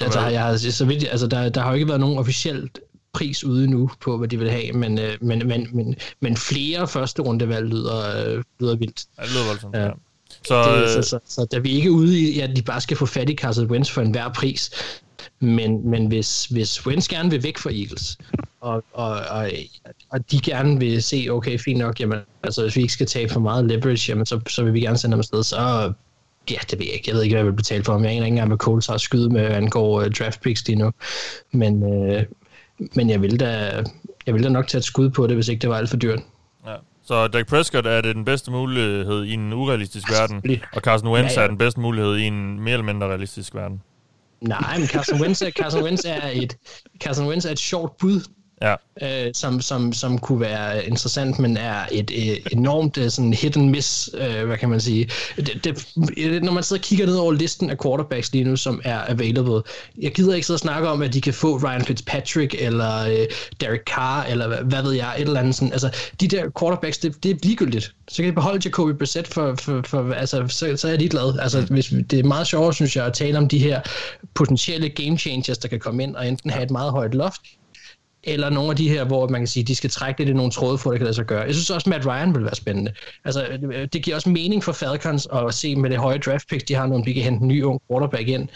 Altså, 0.00 0.20
jeg, 0.20 0.60
så 0.60 0.84
vidt, 0.84 1.04
altså, 1.10 1.26
der, 1.26 1.48
der 1.48 1.60
har 1.60 1.68
jo 1.68 1.74
ikke 1.74 1.88
været 1.88 2.00
nogen 2.00 2.18
officielt 2.18 2.78
pris 3.12 3.44
ude 3.44 3.66
nu 3.66 3.90
på, 4.00 4.18
hvad 4.18 4.28
de 4.28 4.38
vil 4.38 4.50
have, 4.50 4.72
men, 4.72 4.98
øh, 4.98 5.16
men, 5.20 5.48
men, 5.48 5.68
men, 5.72 5.96
men 6.20 6.36
flere 6.36 6.88
første 6.88 7.22
rundevalg 7.22 7.66
lyder, 7.66 8.26
øh, 8.26 8.42
lyder 8.60 8.76
vildt. 8.76 9.04
Ja, 9.18 9.22
det 9.22 9.32
lyder 9.32 9.46
voldsomt, 9.46 9.74
ja. 9.76 9.84
ja. 9.84 9.90
Så, 10.44 10.80
det, 10.80 10.90
så, 10.90 11.02
så, 11.02 11.18
så, 11.26 11.44
da 11.44 11.58
vi 11.58 11.70
ikke 11.70 11.86
er 11.86 11.92
ude 11.92 12.20
i, 12.20 12.40
at 12.40 12.56
de 12.56 12.62
bare 12.62 12.80
skal 12.80 12.96
få 12.96 13.06
fat 13.06 13.30
i 13.30 13.34
Carson 13.34 13.66
Wentz 13.66 13.90
for 13.90 14.00
enhver 14.00 14.28
pris, 14.28 14.70
men, 15.40 15.90
men 15.90 16.06
hvis, 16.06 16.46
hvis 16.46 16.86
Wentz 16.86 17.08
gerne 17.08 17.30
vil 17.30 17.42
væk 17.42 17.58
fra 17.58 17.70
Eagles, 17.70 18.18
og, 18.60 18.84
og, 18.92 19.12
og, 19.30 19.50
og 20.10 20.30
de 20.30 20.40
gerne 20.40 20.78
vil 20.78 21.02
se, 21.02 21.26
okay, 21.30 21.58
fint 21.58 21.78
nok, 21.78 22.00
jamen, 22.00 22.18
altså 22.42 22.62
hvis 22.62 22.76
vi 22.76 22.80
ikke 22.80 22.92
skal 22.92 23.06
tage 23.06 23.28
for 23.28 23.40
meget 23.40 23.64
leverage, 23.64 24.10
jamen, 24.10 24.26
så, 24.26 24.40
så 24.48 24.64
vil 24.64 24.74
vi 24.74 24.80
gerne 24.80 24.98
sende 24.98 25.12
dem 25.12 25.20
afsted, 25.20 25.42
så 25.42 25.92
Ja, 26.50 26.56
det 26.70 26.78
ved 26.78 26.86
jeg 26.86 26.94
ikke. 26.94 27.08
Jeg 27.08 27.14
ved 27.14 27.22
ikke, 27.22 27.34
hvad 27.34 27.40
jeg 27.40 27.46
vil 27.46 27.56
betale 27.56 27.84
for 27.84 27.92
ham. 27.92 28.04
Jeg 28.04 28.10
aner 28.10 28.24
ikke 28.24 28.32
engang, 28.32 28.48
hvad 28.48 28.58
Coles 28.58 28.86
har 28.86 28.96
skyde 28.96 29.30
med, 29.30 29.42
angår 29.42 30.00
uh, 30.00 30.10
draft 30.10 30.40
picks 30.40 30.66
lige 30.66 30.76
nu. 30.76 30.90
Men, 31.52 31.82
uh, 31.82 32.22
men 32.94 33.10
jeg 33.10 33.22
vil 33.22 33.40
da, 33.40 33.82
jeg 34.26 34.34
vil 34.34 34.42
da 34.42 34.48
nok 34.48 34.66
tage 34.66 34.78
et 34.78 34.84
skud 34.84 35.10
på 35.10 35.26
det, 35.26 35.36
hvis 35.36 35.48
ikke 35.48 35.60
det 35.60 35.70
var 35.70 35.76
alt 35.76 35.90
for 35.90 35.96
dyrt. 35.96 36.20
Ja. 36.66 36.74
Så 37.02 37.28
Dak 37.28 37.46
Prescott 37.46 37.86
er 37.86 38.00
det 38.00 38.14
den 38.14 38.24
bedste 38.24 38.50
mulighed 38.50 39.24
i 39.24 39.32
en 39.32 39.52
urealistisk 39.52 40.10
verden, 40.10 40.60
og 40.72 40.80
Carson 40.80 41.08
Wentz 41.08 41.34
ja, 41.34 41.40
ja. 41.40 41.44
er 41.44 41.48
den 41.48 41.58
bedste 41.58 41.80
mulighed 41.80 42.16
i 42.16 42.22
en 42.22 42.60
mere 42.60 42.72
eller 42.72 42.84
mindre 42.84 43.06
realistisk 43.06 43.54
verden. 43.54 43.82
Nej, 44.40 44.78
men 44.78 44.88
Carson 44.88 45.20
Wentz, 45.20 45.42
Carson 45.58 45.82
Wentz 45.82 46.04
er 46.04 46.30
et 46.32 46.56
Carson 47.00 47.28
Wentz 47.28 47.46
er 47.46 47.50
et 47.50 47.58
sjovt 47.58 47.96
bud 47.96 48.20
ja. 48.64 49.26
øh, 49.26 49.34
som, 49.34 49.60
som, 49.60 49.92
som 49.92 50.18
kunne 50.18 50.40
være 50.40 50.86
interessant, 50.86 51.38
men 51.38 51.56
er 51.56 51.86
et, 51.92 52.10
et 52.14 52.48
enormt 52.52 52.98
øh, 52.98 53.10
sådan 53.10 53.32
hit 53.32 53.56
and 53.56 53.70
miss, 53.70 54.10
øh, 54.14 54.46
hvad 54.46 54.58
kan 54.58 54.68
man 54.68 54.80
sige. 54.80 55.10
Det, 55.36 55.64
det, 55.64 56.42
når 56.42 56.52
man 56.52 56.62
sidder 56.62 56.80
og 56.80 56.84
kigger 56.84 57.06
ned 57.06 57.16
over 57.16 57.32
listen 57.32 57.70
af 57.70 57.76
quarterbacks 57.82 58.32
lige 58.32 58.44
nu, 58.44 58.56
som 58.56 58.80
er 58.84 59.00
available, 59.08 59.62
jeg 59.98 60.12
gider 60.12 60.34
ikke 60.34 60.46
sidde 60.46 60.56
og 60.56 60.60
snakke 60.60 60.88
om, 60.88 61.02
at 61.02 61.12
de 61.12 61.20
kan 61.20 61.34
få 61.34 61.56
Ryan 61.56 61.84
Fitzpatrick, 61.84 62.54
eller 62.58 63.08
øh, 63.08 63.26
Derek 63.60 63.80
Carr, 63.86 64.24
eller 64.24 64.48
hvad, 64.48 64.58
hvad 64.58 64.82
ved 64.82 64.92
jeg, 64.92 65.14
et 65.16 65.22
eller 65.22 65.40
andet 65.40 65.54
sådan. 65.54 65.72
Altså, 65.72 65.90
de 66.20 66.28
der 66.28 66.50
quarterbacks, 66.60 66.98
det, 66.98 67.22
det 67.22 67.30
er 67.30 67.34
ligegyldigt. 67.42 67.94
Så 68.08 68.16
kan 68.16 68.30
de 68.30 68.34
beholde 68.34 68.60
Jacoby 68.64 68.90
Brissett, 68.90 69.28
for, 69.28 69.54
for, 69.54 69.82
for 69.86 70.12
altså, 70.12 70.44
så, 70.48 70.76
så 70.76 70.88
er 70.88 70.96
de 70.96 71.08
glade. 71.08 71.38
Altså, 71.42 71.60
hvis, 71.60 71.94
det 72.10 72.18
er 72.18 72.24
meget 72.24 72.46
sjovere, 72.46 72.74
synes 72.74 72.96
jeg, 72.96 73.06
at 73.06 73.12
tale 73.12 73.38
om 73.38 73.48
de 73.48 73.58
her 73.58 73.80
potentielle 74.34 74.88
game 74.88 75.18
changers, 75.18 75.58
der 75.58 75.68
kan 75.68 75.80
komme 75.80 76.02
ind 76.02 76.16
og 76.16 76.28
enten 76.28 76.50
have 76.50 76.64
et 76.64 76.70
meget 76.70 76.90
højt 76.90 77.14
loft, 77.14 77.40
eller 78.26 78.50
nogle 78.50 78.70
af 78.70 78.76
de 78.76 78.88
her, 78.88 79.04
hvor 79.04 79.28
man 79.28 79.40
kan 79.40 79.46
sige, 79.46 79.64
de 79.64 79.74
skal 79.74 79.90
trække 79.90 80.20
lidt 80.20 80.28
i 80.28 80.32
nogle 80.32 80.52
tråde 80.52 80.78
for, 80.78 80.90
at 80.90 80.94
det 80.94 80.98
kan 80.98 81.04
lade 81.04 81.14
sig 81.14 81.26
gøre. 81.26 81.42
Jeg 81.42 81.54
synes 81.54 81.70
også, 81.70 81.90
Matt 81.90 82.06
Ryan 82.06 82.34
vil 82.34 82.44
være 82.44 82.54
spændende. 82.54 82.92
Altså, 83.24 83.58
det 83.92 84.02
giver 84.02 84.16
også 84.16 84.28
mening 84.28 84.64
for 84.64 84.72
Falcons 84.72 85.28
at 85.32 85.54
se 85.54 85.76
med 85.76 85.90
det 85.90 85.98
høje 85.98 86.18
draft 86.18 86.48
picks, 86.48 86.64
de 86.64 86.74
har, 86.74 86.86
når 86.86 86.98
de 86.98 87.14
kan 87.14 87.22
hente 87.22 87.42
en 87.42 87.48
ny 87.48 87.62
ung 87.62 87.80
quarterback 87.90 88.28
ind. 88.28 88.48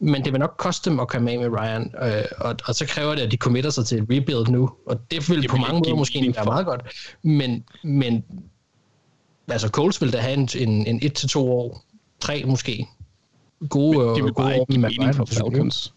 Men 0.00 0.24
det 0.24 0.32
vil 0.32 0.40
nok 0.40 0.54
koste 0.58 0.90
dem 0.90 1.00
at 1.00 1.08
komme 1.08 1.30
af 1.30 1.38
med 1.38 1.48
Ryan, 1.48 1.94
øh, 2.02 2.24
og, 2.38 2.56
og, 2.68 2.74
så 2.74 2.86
kræver 2.86 3.14
det, 3.14 3.22
at 3.22 3.32
de 3.32 3.36
committer 3.36 3.70
sig 3.70 3.86
til 3.86 3.98
et 3.98 4.02
rebuild 4.10 4.48
nu, 4.48 4.70
og 4.86 5.00
det 5.10 5.30
vil 5.30 5.42
det 5.42 5.50
på 5.50 5.56
mange 5.56 5.78
måder 5.78 5.96
måske 5.96 6.32
være 6.36 6.44
meget 6.44 6.66
godt. 6.66 6.80
Men, 7.22 7.64
men 7.84 8.24
altså, 9.48 9.68
Coles 9.68 10.00
vil 10.00 10.12
da 10.12 10.18
have 10.18 10.34
en, 10.34 10.48
en, 10.58 10.86
en 10.86 11.12
1-2 11.18 11.38
år, 11.38 11.84
tre 12.20 12.44
måske, 12.46 12.86
gode, 13.68 13.98
men 13.98 14.16
det 14.16 14.24
vil 14.24 14.32
gode 14.32 14.44
bare 14.44 14.54
ikke 14.54 14.66
give 14.70 14.80
mening 14.80 15.14
for 15.14 15.24
Falcons. 15.24 15.94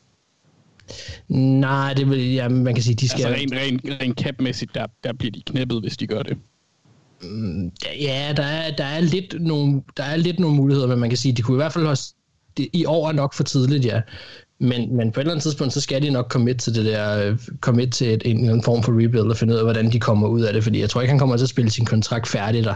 Nej, 1.30 1.94
det 1.94 2.10
vil, 2.10 2.34
ja, 2.34 2.50
man 2.50 2.74
kan 2.74 2.84
sige, 2.84 2.96
de 2.96 3.10
skal... 3.10 3.26
Altså 3.26 3.42
rent, 3.42 3.54
rent, 3.54 4.02
rent 4.02 4.20
cap-mæssigt, 4.20 4.76
der, 4.76 4.86
der 5.04 5.14
bliver 5.14 5.32
de 5.32 5.42
knæppet, 5.46 5.82
hvis 5.82 5.98
de 5.98 6.08
gør 6.08 6.24
det. 6.24 6.38
Mm, 7.22 7.72
ja, 8.02 8.34
der 8.38 8.44
er, 8.44 8.76
der 8.76 8.84
er, 8.84 9.02
lidt 9.02 9.36
nogle, 9.40 9.82
der 9.98 10.04
er 10.04 10.16
lidt 10.16 10.40
nogle 10.40 10.56
muligheder, 10.56 10.88
men 10.88 11.00
man 11.00 11.10
kan 11.10 11.18
sige, 11.18 11.34
de 11.34 11.42
kunne 11.42 11.56
i 11.56 11.62
hvert 11.64 11.74
fald 11.74 11.86
også... 11.86 12.14
Det, 12.58 12.68
I 12.74 12.86
år 12.86 13.08
er 13.08 13.12
nok 13.12 13.34
for 13.34 13.44
tidligt, 13.44 13.86
ja. 13.86 14.02
Men, 14.60 14.98
men 14.98 15.12
på 15.12 15.20
et 15.20 15.24
eller 15.24 15.32
andet 15.32 15.44
tidspunkt, 15.44 15.74
så 15.74 15.82
skal 15.82 16.02
de 16.02 16.10
nok 16.10 16.28
komme 16.30 16.54
til 16.54 16.76
det 16.76 16.86
der, 16.86 17.36
komme 17.62 17.86
til 17.86 18.14
et, 18.14 18.22
en, 18.26 18.40
en 18.40 18.46
anden 18.46 18.64
form 18.64 18.84
for 18.84 18.92
rebuild 18.92 19.30
og 19.30 19.38
finde 19.38 19.54
ud 19.54 19.58
af, 19.58 19.66
hvordan 19.66 19.92
de 19.92 20.00
kommer 20.00 20.28
ud 20.28 20.42
af 20.42 20.54
det, 20.54 20.64
fordi 20.64 20.80
jeg 20.80 20.90
tror 20.90 21.02
ikke, 21.02 21.10
han 21.10 21.20
kommer 21.20 21.38
til 21.38 21.46
at 21.46 21.50
spille 21.50 21.72
sin 21.72 21.86
kontrakt 21.86 22.28
færdig 22.28 22.64
der. 22.64 22.76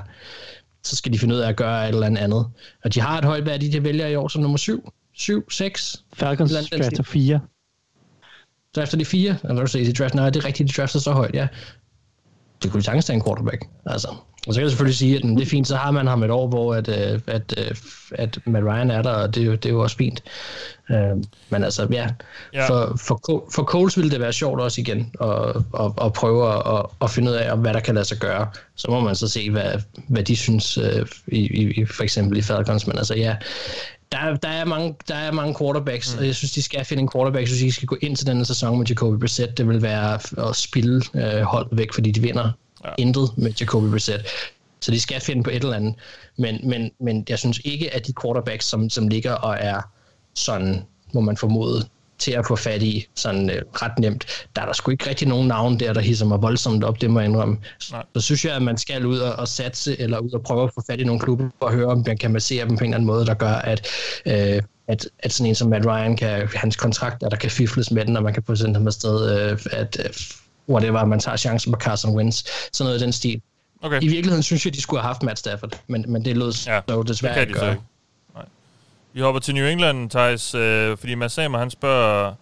Så 0.84 0.96
skal 0.96 1.14
de 1.14 1.20
finde 1.20 1.36
ud 1.36 1.40
af 1.40 1.50
at 1.50 1.56
gøre 1.56 1.84
et 1.84 1.94
eller 1.94 2.06
andet 2.06 2.22
andet. 2.22 2.46
Og 2.84 2.94
de 2.94 3.02
har 3.02 3.18
et 3.18 3.26
højt 3.26 3.46
værdi, 3.46 3.70
de 3.70 3.84
vælger 3.84 4.08
i 4.08 4.16
år 4.16 4.28
som 4.28 4.42
nummer 4.42 4.58
7, 4.58 4.92
7, 5.14 5.52
6. 5.52 6.04
Falcons 6.14 6.52
drafter 6.52 7.04
4 7.04 7.40
drafter 8.78 8.98
de 8.98 9.06
fire, 9.06 9.36
eller 9.44 9.54
hvad 9.54 9.64
du 9.64 9.72
siger, 9.72 9.86
de 9.86 9.94
draft, 9.94 10.16
nej, 10.16 10.30
det 10.30 10.44
er 10.44 10.46
rigtigt, 10.46 10.70
de 10.70 10.82
drafter 10.82 11.00
så 11.00 11.12
højt, 11.12 11.36
ja. 11.36 11.48
Det 12.64 12.72
kunne 12.72 12.80
de 12.80 12.86
sagtens 12.86 13.06
tage 13.06 13.16
en 13.18 13.24
quarterback, 13.24 13.66
altså. 13.86 14.08
Og 14.48 14.54
så 14.54 14.60
kan 14.60 14.64
jeg 14.64 14.72
selvfølgelig 14.72 14.98
sige, 14.98 15.16
at 15.16 15.24
det 15.24 15.42
er 15.42 15.46
fint, 15.46 15.68
så 15.68 15.76
har 15.76 15.92
man 15.92 16.08
ham 16.08 16.24
et 16.24 16.32
år, 16.32 16.48
hvor 16.48 16.76
at, 16.76 16.88
øh, 16.88 16.96
at, 16.96 17.22
at, 17.28 17.54
øh, 17.58 17.76
at 18.12 18.40
Matt 18.46 18.66
Ryan 18.66 18.92
er 18.92 19.02
der, 19.02 19.10
og 19.10 19.36
det, 19.36 19.42
er 19.42 19.46
jo, 19.46 19.52
det 19.52 19.66
er 19.66 19.70
jo 19.70 19.82
også 19.82 19.98
fint. 19.98 20.24
Uh, 20.90 21.24
men 21.50 21.64
altså, 21.64 21.88
ja, 21.92 22.08
ja. 22.54 22.68
For, 22.68 22.96
for, 23.00 23.46
for 23.56 23.64
Coles 23.64 23.98
ville 23.98 24.12
det 24.12 24.20
være 24.20 24.34
sjovt 24.34 24.62
også 24.62 24.82
igen, 24.82 25.12
at, 25.22 25.56
at, 25.80 25.92
at 26.02 26.14
prøve 26.14 26.78
at, 26.78 26.86
at 27.02 27.10
finde 27.10 27.32
ud 27.32 27.36
af, 27.36 27.58
hvad 27.58 27.74
der 27.74 27.80
kan 27.80 27.96
lade 27.96 28.06
sig 28.06 28.18
gøre. 28.18 28.48
Så 28.76 28.92
må 28.92 29.00
man 29.00 29.16
så 29.16 29.28
se, 29.28 29.52
hvad, 29.52 29.74
hvad 30.08 30.24
de 30.24 30.36
synes, 30.36 30.78
uh, 30.78 31.08
i, 31.28 31.40
i, 31.82 31.86
for 31.86 32.04
eksempel 32.04 32.38
i 32.38 32.42
Falcons, 32.42 32.88
men 32.88 32.98
altså 32.98 33.16
ja, 33.16 33.36
der, 34.12 34.36
der, 34.36 34.50
er 34.50 34.66
mange, 34.66 34.96
der 35.08 35.16
er 35.16 35.32
mange 35.32 35.56
quarterbacks, 35.60 36.14
mm. 36.14 36.20
og 36.20 36.26
jeg 36.26 36.36
synes, 36.36 36.52
de 36.52 36.62
skal 36.62 36.86
finde 36.86 37.02
en 37.02 37.10
quarterback. 37.16 37.42
Jeg 37.42 37.48
synes, 37.48 37.62
de 37.62 37.72
skal 37.72 37.88
gå 37.88 37.98
ind 38.02 38.16
til 38.16 38.28
denne 38.28 38.46
sæson 38.46 38.78
med 38.78 38.86
Jacoby 38.88 39.20
Brissett. 39.20 39.58
Det 39.58 39.68
vil 39.68 39.82
være 39.82 40.20
at 40.50 40.56
spille 40.56 41.02
øh, 41.16 41.42
holdet 41.42 41.78
væk, 41.78 41.94
fordi 41.94 42.12
de 42.12 42.22
vinder 42.22 42.52
ja. 42.86 42.90
intet 42.98 43.38
med 43.38 43.52
Jacoby 43.60 43.90
Brissett. 43.90 44.28
Så 44.82 44.92
de 44.92 45.00
skal 45.00 45.22
finde 45.22 45.44
på 45.44 45.50
et 45.50 45.56
eller 45.56 45.76
andet. 45.76 45.96
Men, 46.38 46.60
men, 46.64 46.92
men 47.00 47.26
jeg 47.30 47.40
synes 47.40 47.62
ikke, 47.66 47.96
at 47.96 48.08
de 48.08 48.14
quarterbacks, 48.22 48.66
som, 48.66 48.90
som 48.90 49.08
ligger 49.08 49.34
og 49.34 49.58
er 49.60 49.82
sådan, 50.36 50.84
må 51.14 51.22
man 51.22 51.38
formode, 51.38 51.88
til 52.20 52.32
at 52.32 52.48
få 52.48 52.56
fat 52.56 52.84
i 52.84 53.08
sådan 53.16 53.50
øh, 53.50 53.62
ret 53.82 54.00
nemt. 54.00 54.46
Der 54.56 54.62
er 54.62 54.66
der 54.66 54.74
sgu 54.74 54.92
ikke 54.92 55.10
rigtig 55.10 55.28
nogen 55.28 55.48
navn 55.48 55.80
der, 55.80 55.94
der 55.94 56.02
hisser 56.02 56.26
mig 56.26 56.42
voldsomt 56.42 56.84
op, 56.84 57.02
det 57.02 57.10
må 57.10 57.20
jeg 57.20 57.30
indrømme. 57.30 57.58
Nej. 57.92 58.04
Så 58.16 58.22
synes 58.22 58.46
jeg, 58.46 58.56
at 58.56 58.62
man 58.62 58.78
skal 58.78 59.06
ud 59.06 59.18
og, 59.18 59.34
og 59.34 59.48
satse, 59.48 60.02
eller 60.02 60.20
ud 60.20 60.32
og 60.32 60.42
prøve 60.42 60.64
at 60.64 60.70
få 60.76 60.84
fat 60.90 61.00
i 61.00 61.04
nogle 61.04 61.20
klubber, 61.20 61.50
og 61.60 61.74
høre, 61.74 61.88
om 61.88 62.04
man 62.08 62.18
kan 62.18 62.32
massere 62.32 62.68
dem 62.68 62.78
på 62.78 62.84
en 62.84 62.90
eller 62.90 62.96
anden 62.96 63.08
måde, 63.08 63.26
der 63.26 63.34
gør, 63.34 63.54
at, 63.54 63.88
øh, 64.26 64.62
at, 64.88 65.10
at 65.20 65.34
sådan 65.34 65.50
en 65.50 65.56
som 65.56 65.70
Matt 65.70 65.86
Ryan, 65.86 66.16
kan, 66.18 66.50
hans 66.56 66.76
kontrakt, 66.76 67.24
at 67.24 67.32
der 67.32 67.38
kan 67.38 67.52
fifles 67.52 67.92
med 67.92 68.06
den, 68.06 68.18
og 68.18 68.24
man 68.24 68.34
kan 68.34 68.44
få 68.44 68.56
sendt 68.56 68.78
ham 68.78 68.88
afsted, 68.88 69.50
øh, 69.52 69.60
at 69.72 69.98
øh, 70.06 70.10
whatever, 70.70 71.06
man 71.06 71.20
tager 71.20 71.38
chancen 71.38 71.72
på 71.72 71.80
Carson 71.80 72.16
Wentz. 72.16 72.44
Sådan 72.74 72.88
noget 72.88 73.02
i 73.02 73.04
den 73.04 73.12
stil. 73.12 73.42
Okay. 73.82 74.02
I 74.02 74.08
virkeligheden 74.08 74.44
synes 74.44 74.66
jeg, 74.66 74.74
de 74.74 74.82
skulle 74.82 75.02
have 75.02 75.08
haft 75.08 75.24
Matt 75.24 75.40
Stafford, 75.40 75.80
men, 75.88 76.06
men 76.08 76.26
det 76.26 76.38
lød 76.38 76.54
ja, 76.68 76.82
så 76.90 77.04
desværre 77.08 77.42
ikke 77.42 77.54
gøre. 77.54 77.76
Vi 79.18 79.22
hopper 79.22 79.40
til 79.40 79.56
New 79.56 79.66
England, 79.66 80.10
Thijs, 80.10 80.56
øh, 80.56 80.98
fordi 80.98 81.16
Mads 81.16 81.32
Samer, 81.32 81.58
han 81.58 81.70
spørger, 81.70 82.34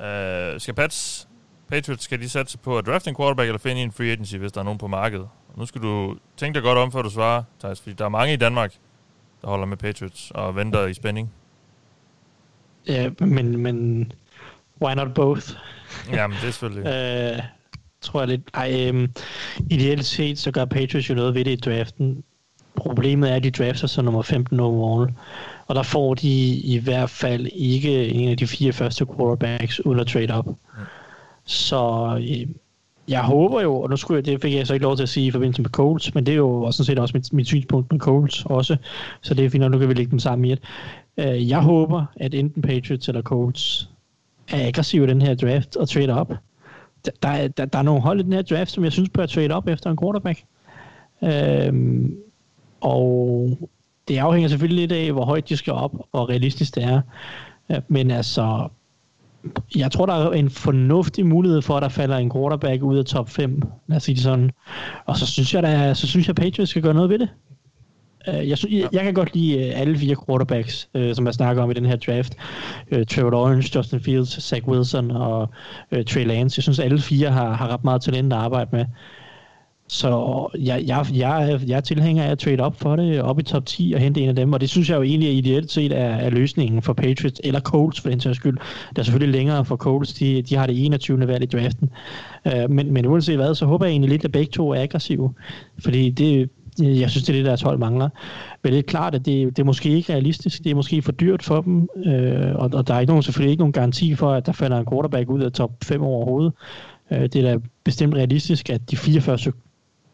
øh, 0.00 0.60
skal 0.60 0.74
Pats, 0.74 1.28
Patriots, 1.68 2.04
skal 2.04 2.20
de 2.20 2.28
satse 2.28 2.58
på 2.58 2.78
at 2.78 2.86
drafte 2.86 3.10
en 3.10 3.16
quarterback 3.16 3.46
eller 3.46 3.58
finde 3.58 3.82
en 3.82 3.92
free 3.92 4.10
agency, 4.10 4.36
hvis 4.36 4.52
der 4.52 4.60
er 4.60 4.64
nogen 4.64 4.78
på 4.78 4.86
markedet? 4.86 5.28
Og 5.48 5.58
nu 5.58 5.66
skal 5.66 5.82
du 5.82 6.16
tænke 6.36 6.54
dig 6.54 6.62
godt 6.62 6.78
om, 6.78 6.92
før 6.92 7.02
du 7.02 7.10
svarer, 7.10 7.42
Thijs, 7.60 7.80
fordi 7.80 7.94
der 7.94 8.04
er 8.04 8.08
mange 8.08 8.32
i 8.32 8.36
Danmark, 8.36 8.74
der 9.42 9.48
holder 9.48 9.66
med 9.66 9.76
Patriots 9.76 10.32
og 10.34 10.56
venter 10.56 10.86
i 10.86 10.94
spænding. 10.94 11.32
Ja, 12.86 13.10
men, 13.18 13.56
men 13.56 14.12
why 14.82 14.94
not 14.94 15.14
both? 15.14 15.50
Jamen, 16.12 16.36
det 16.36 16.48
er 16.48 16.52
selvfølgelig. 16.52 16.86
Øh, 17.36 17.42
tror 18.00 18.20
jeg 18.20 18.28
lidt. 18.28 18.42
Ej, 18.54 18.88
øhm, 18.88 19.12
ideelt 19.70 20.04
set, 20.04 20.38
så 20.38 20.50
gør 20.50 20.64
Patriots 20.64 21.10
jo 21.10 21.14
noget 21.14 21.34
ved 21.34 21.44
det 21.44 21.52
i 21.52 21.70
draften. 21.70 22.24
Problemet 22.76 23.30
er, 23.30 23.34
at 23.34 23.42
de 23.42 23.50
drafter 23.50 23.86
så 23.86 24.02
nummer 24.02 24.22
15 24.22 24.60
overall. 24.60 25.14
Og 25.70 25.76
der 25.76 25.82
får 25.82 26.14
de 26.14 26.54
i 26.54 26.78
hvert 26.78 27.10
fald 27.10 27.46
ikke 27.52 28.08
en 28.08 28.28
af 28.28 28.36
de 28.36 28.46
fire 28.46 28.72
første 28.72 29.06
quarterbacks 29.06 29.86
uden 29.86 30.00
at 30.00 30.06
trade 30.06 30.38
up. 30.38 30.46
Så 31.44 32.14
øh, 32.20 32.46
jeg 33.08 33.22
håber 33.22 33.60
jo, 33.60 33.80
og 33.80 33.90
nu 33.90 33.96
skulle 33.96 34.16
jeg, 34.18 34.26
det 34.26 34.42
fik 34.42 34.54
jeg 34.54 34.66
så 34.66 34.74
ikke 34.74 34.84
lov 34.84 34.96
til 34.96 35.02
at 35.02 35.08
sige 35.08 35.26
i 35.26 35.30
forbindelse 35.30 35.62
med 35.62 35.70
Colts, 35.70 36.14
men 36.14 36.26
det 36.26 36.32
er 36.32 36.36
jo 36.36 36.62
også 36.62 36.76
sådan 36.76 36.86
set 36.86 36.98
også 36.98 37.16
mit, 37.16 37.32
mit 37.32 37.46
synspunkt 37.46 37.92
med 37.92 38.00
Colts 38.00 38.44
også, 38.44 38.76
så 39.20 39.34
det 39.34 39.44
er 39.44 39.50
fint, 39.50 39.64
og 39.64 39.70
nu 39.70 39.78
kan 39.78 39.88
vi 39.88 39.94
lægge 39.94 40.10
dem 40.10 40.18
sammen 40.18 40.44
i 40.44 40.52
et. 40.52 40.60
Øh, 41.16 41.48
jeg 41.48 41.60
håber, 41.60 42.04
at 42.16 42.34
enten 42.34 42.62
Patriots 42.62 43.08
eller 43.08 43.22
Colts 43.22 43.90
er 44.48 44.66
aggressive 44.66 45.04
i 45.04 45.08
den 45.08 45.22
her 45.22 45.34
draft 45.34 45.76
og 45.76 45.88
trade 45.88 46.20
up. 46.20 46.28
Der, 47.04 47.10
der, 47.22 47.28
er- 47.28 47.48
der, 47.48 47.64
der 47.64 47.78
er 47.78 47.82
nogle 47.82 48.00
hold 48.00 48.20
i 48.20 48.22
den 48.22 48.32
her 48.32 48.42
draft, 48.42 48.70
som 48.70 48.84
jeg 48.84 48.92
synes 48.92 49.08
bør 49.08 49.26
trade 49.26 49.50
op 49.50 49.68
efter 49.68 49.90
en 49.90 49.98
quarterback. 50.02 50.42
Øhm, 51.22 52.16
og 52.80 53.58
det 54.08 54.18
afhænger 54.18 54.48
selvfølgelig 54.48 54.80
lidt 54.80 54.92
af, 54.92 55.12
hvor 55.12 55.24
højt 55.24 55.48
de 55.48 55.56
skal 55.56 55.72
op, 55.72 55.92
og 56.12 56.28
realistisk 56.28 56.74
det 56.74 56.84
er. 56.84 57.00
Men 57.88 58.10
altså, 58.10 58.68
jeg 59.76 59.92
tror, 59.92 60.06
der 60.06 60.14
er 60.14 60.30
en 60.30 60.50
fornuftig 60.50 61.26
mulighed 61.26 61.62
for, 61.62 61.76
at 61.76 61.82
der 61.82 61.88
falder 61.88 62.16
en 62.16 62.32
quarterback 62.32 62.82
ud 62.82 62.98
af 62.98 63.04
top 63.04 63.28
5, 63.28 63.62
lad 63.86 63.96
os 63.96 64.02
sige 64.02 64.14
det 64.14 64.22
sådan. 64.22 64.50
Og 65.06 65.16
så 65.16 65.26
synes 65.26 65.54
jeg, 65.54 65.62
der, 65.62 65.94
så 65.94 66.06
synes 66.06 66.26
jeg, 66.26 66.36
Patriots 66.36 66.70
skal 66.70 66.82
gøre 66.82 66.94
noget 66.94 67.10
ved 67.10 67.18
det. 67.18 67.28
Øh, 68.28 68.48
jeg, 68.48 68.58
synes, 68.58 68.74
jeg, 68.74 68.88
jeg 68.92 69.04
kan 69.04 69.14
godt 69.14 69.34
lide 69.34 69.58
øh, 69.58 69.80
alle 69.80 69.98
fire 69.98 70.16
quarterbacks, 70.26 70.88
øh, 70.94 71.14
som 71.14 71.26
jeg 71.26 71.34
snakker 71.34 71.62
om 71.62 71.70
i 71.70 71.74
den 71.74 71.86
her 71.86 71.96
draft. 71.96 72.36
Øh, 72.90 73.06
Trevor 73.06 73.30
Lawrence, 73.30 73.76
Justin 73.76 74.00
Fields, 74.00 74.42
Zach 74.42 74.68
Wilson 74.68 75.10
og 75.10 75.48
øh, 75.92 76.04
Trey 76.04 76.26
Lance. 76.26 76.58
Jeg 76.58 76.62
synes, 76.62 76.78
alle 76.78 76.98
fire 76.98 77.30
har, 77.30 77.52
har 77.52 77.68
ret 77.72 77.84
meget 77.84 78.02
talent 78.02 78.32
at 78.32 78.38
arbejde 78.38 78.70
med. 78.72 78.84
Så 79.92 80.48
jeg, 80.58 80.84
jeg, 80.86 81.06
jeg, 81.14 81.60
jeg 81.66 81.76
er 81.76 81.80
tilhænger 81.80 82.24
af 82.24 82.30
at 82.30 82.38
trade 82.38 82.60
op 82.60 82.80
for 82.80 82.96
det, 82.96 83.22
op 83.22 83.38
i 83.38 83.42
top 83.42 83.66
10 83.66 83.92
og 83.94 84.00
hente 84.00 84.20
en 84.20 84.28
af 84.28 84.36
dem, 84.36 84.52
og 84.52 84.60
det 84.60 84.70
synes 84.70 84.90
jeg 84.90 84.96
jo 84.96 85.02
egentlig 85.02 85.28
er 85.28 85.32
ideelt 85.32 85.70
set 85.70 85.92
er, 85.92 85.96
er 85.96 86.30
løsningen 86.30 86.82
for 86.82 86.92
Patriots, 86.92 87.40
eller 87.44 87.60
Colts 87.60 88.00
for 88.00 88.10
den 88.10 88.20
sags 88.20 88.36
skyld. 88.36 88.58
Det 88.88 88.98
er 88.98 89.02
selvfølgelig 89.02 89.38
længere 89.38 89.64
for 89.64 89.76
Colts, 89.76 90.12
de, 90.12 90.42
de 90.42 90.56
har 90.56 90.66
det 90.66 90.84
21. 90.84 91.26
valg 91.26 91.42
i 91.42 91.46
draften. 91.46 91.90
Uh, 92.44 92.70
men, 92.70 92.92
men 92.92 93.06
uanset 93.06 93.36
hvad, 93.36 93.54
så 93.54 93.66
håber 93.66 93.86
jeg 93.86 93.92
egentlig 93.92 94.10
lidt, 94.10 94.24
at 94.24 94.32
begge 94.32 94.50
to 94.50 94.70
er 94.70 94.82
aggressive, 94.82 95.32
fordi 95.78 96.10
det, 96.10 96.50
jeg 96.78 97.10
synes, 97.10 97.24
det 97.24 97.32
er 97.32 97.38
det, 97.38 97.46
deres 97.46 97.62
hold 97.62 97.78
mangler. 97.78 98.08
Men 98.62 98.72
det 98.72 98.78
er 98.78 98.82
klart, 98.82 99.14
at 99.14 99.26
det, 99.26 99.56
det 99.56 99.58
er 99.58 99.66
måske 99.66 99.88
ikke 99.88 100.12
realistisk, 100.12 100.64
det 100.64 100.70
er 100.70 100.74
måske 100.74 101.02
for 101.02 101.12
dyrt 101.12 101.42
for 101.42 101.60
dem, 101.60 101.88
øh, 102.06 102.54
og, 102.54 102.70
og 102.72 102.86
der 102.86 102.94
er 102.94 103.00
ikke 103.00 103.10
nogen, 103.10 103.22
selvfølgelig 103.22 103.50
ikke 103.50 103.60
nogen 103.60 103.72
garanti 103.72 104.14
for, 104.14 104.32
at 104.32 104.46
der 104.46 104.52
falder 104.52 104.78
en 104.78 104.86
quarterback 104.92 105.30
ud 105.30 105.40
af 105.40 105.52
top 105.52 105.70
5 105.84 106.02
overhovedet. 106.02 106.52
Øh, 107.10 107.22
det 107.22 107.36
er 107.36 107.42
da 107.42 107.58
bestemt 107.84 108.14
realistisk, 108.14 108.70
at 108.70 108.90
de 108.90 108.96
fire 108.96 109.20
første 109.20 109.52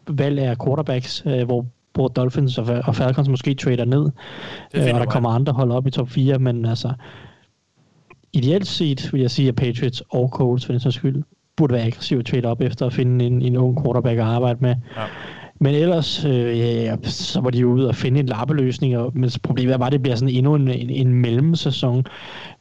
valg 0.08 0.38
af 0.38 0.56
quarterbacks, 0.64 1.22
øh, 1.26 1.44
hvor, 1.44 1.66
hvor 1.94 2.08
Dolphins 2.08 2.58
og, 2.58 2.82
og 2.84 2.94
Falcons 2.94 3.28
måske 3.28 3.54
trader 3.54 3.84
ned, 3.84 4.10
øh, 4.74 4.94
og 4.94 5.00
der 5.00 5.06
kommer 5.06 5.30
andre 5.30 5.52
hold 5.52 5.70
op 5.70 5.86
i 5.86 5.90
top 5.90 6.08
4, 6.08 6.38
men 6.38 6.64
altså 6.64 6.92
ideelt 8.32 8.66
set 8.66 9.12
vil 9.12 9.20
jeg 9.20 9.30
sige, 9.30 9.48
at 9.48 9.56
Patriots 9.56 10.02
og 10.08 10.28
Colts 10.28 10.66
for 10.66 10.72
den 10.72 10.80
sags 10.80 10.96
skyld 10.96 11.22
burde 11.56 11.74
være 11.74 11.82
aggressive 11.82 12.22
trade 12.22 12.44
op 12.44 12.60
efter 12.60 12.86
at 12.86 12.92
finde 12.92 13.24
en, 13.24 13.42
en 13.42 13.56
ung 13.56 13.82
quarterback 13.84 14.18
at 14.18 14.24
arbejde 14.24 14.58
med. 14.60 14.74
Ja. 14.96 15.02
Men 15.58 15.74
ellers, 15.74 16.24
øh, 16.24 16.58
ja, 16.58 16.96
så 17.02 17.40
var 17.40 17.50
de 17.50 17.58
jo 17.58 17.72
ude 17.72 17.88
og 17.88 17.94
finde 17.94 18.20
en 18.20 18.26
lappeløsning, 18.26 18.98
og, 18.98 19.12
men 19.14 19.30
problemet 19.42 19.74
er 19.74 19.78
bare, 19.78 19.86
at 19.86 19.92
det 19.92 20.02
bliver 20.02 20.16
sådan 20.16 20.34
endnu 20.34 20.54
en, 20.54 20.68
en, 20.68 20.90
en 20.90 21.14
mellemsæson. 21.14 22.06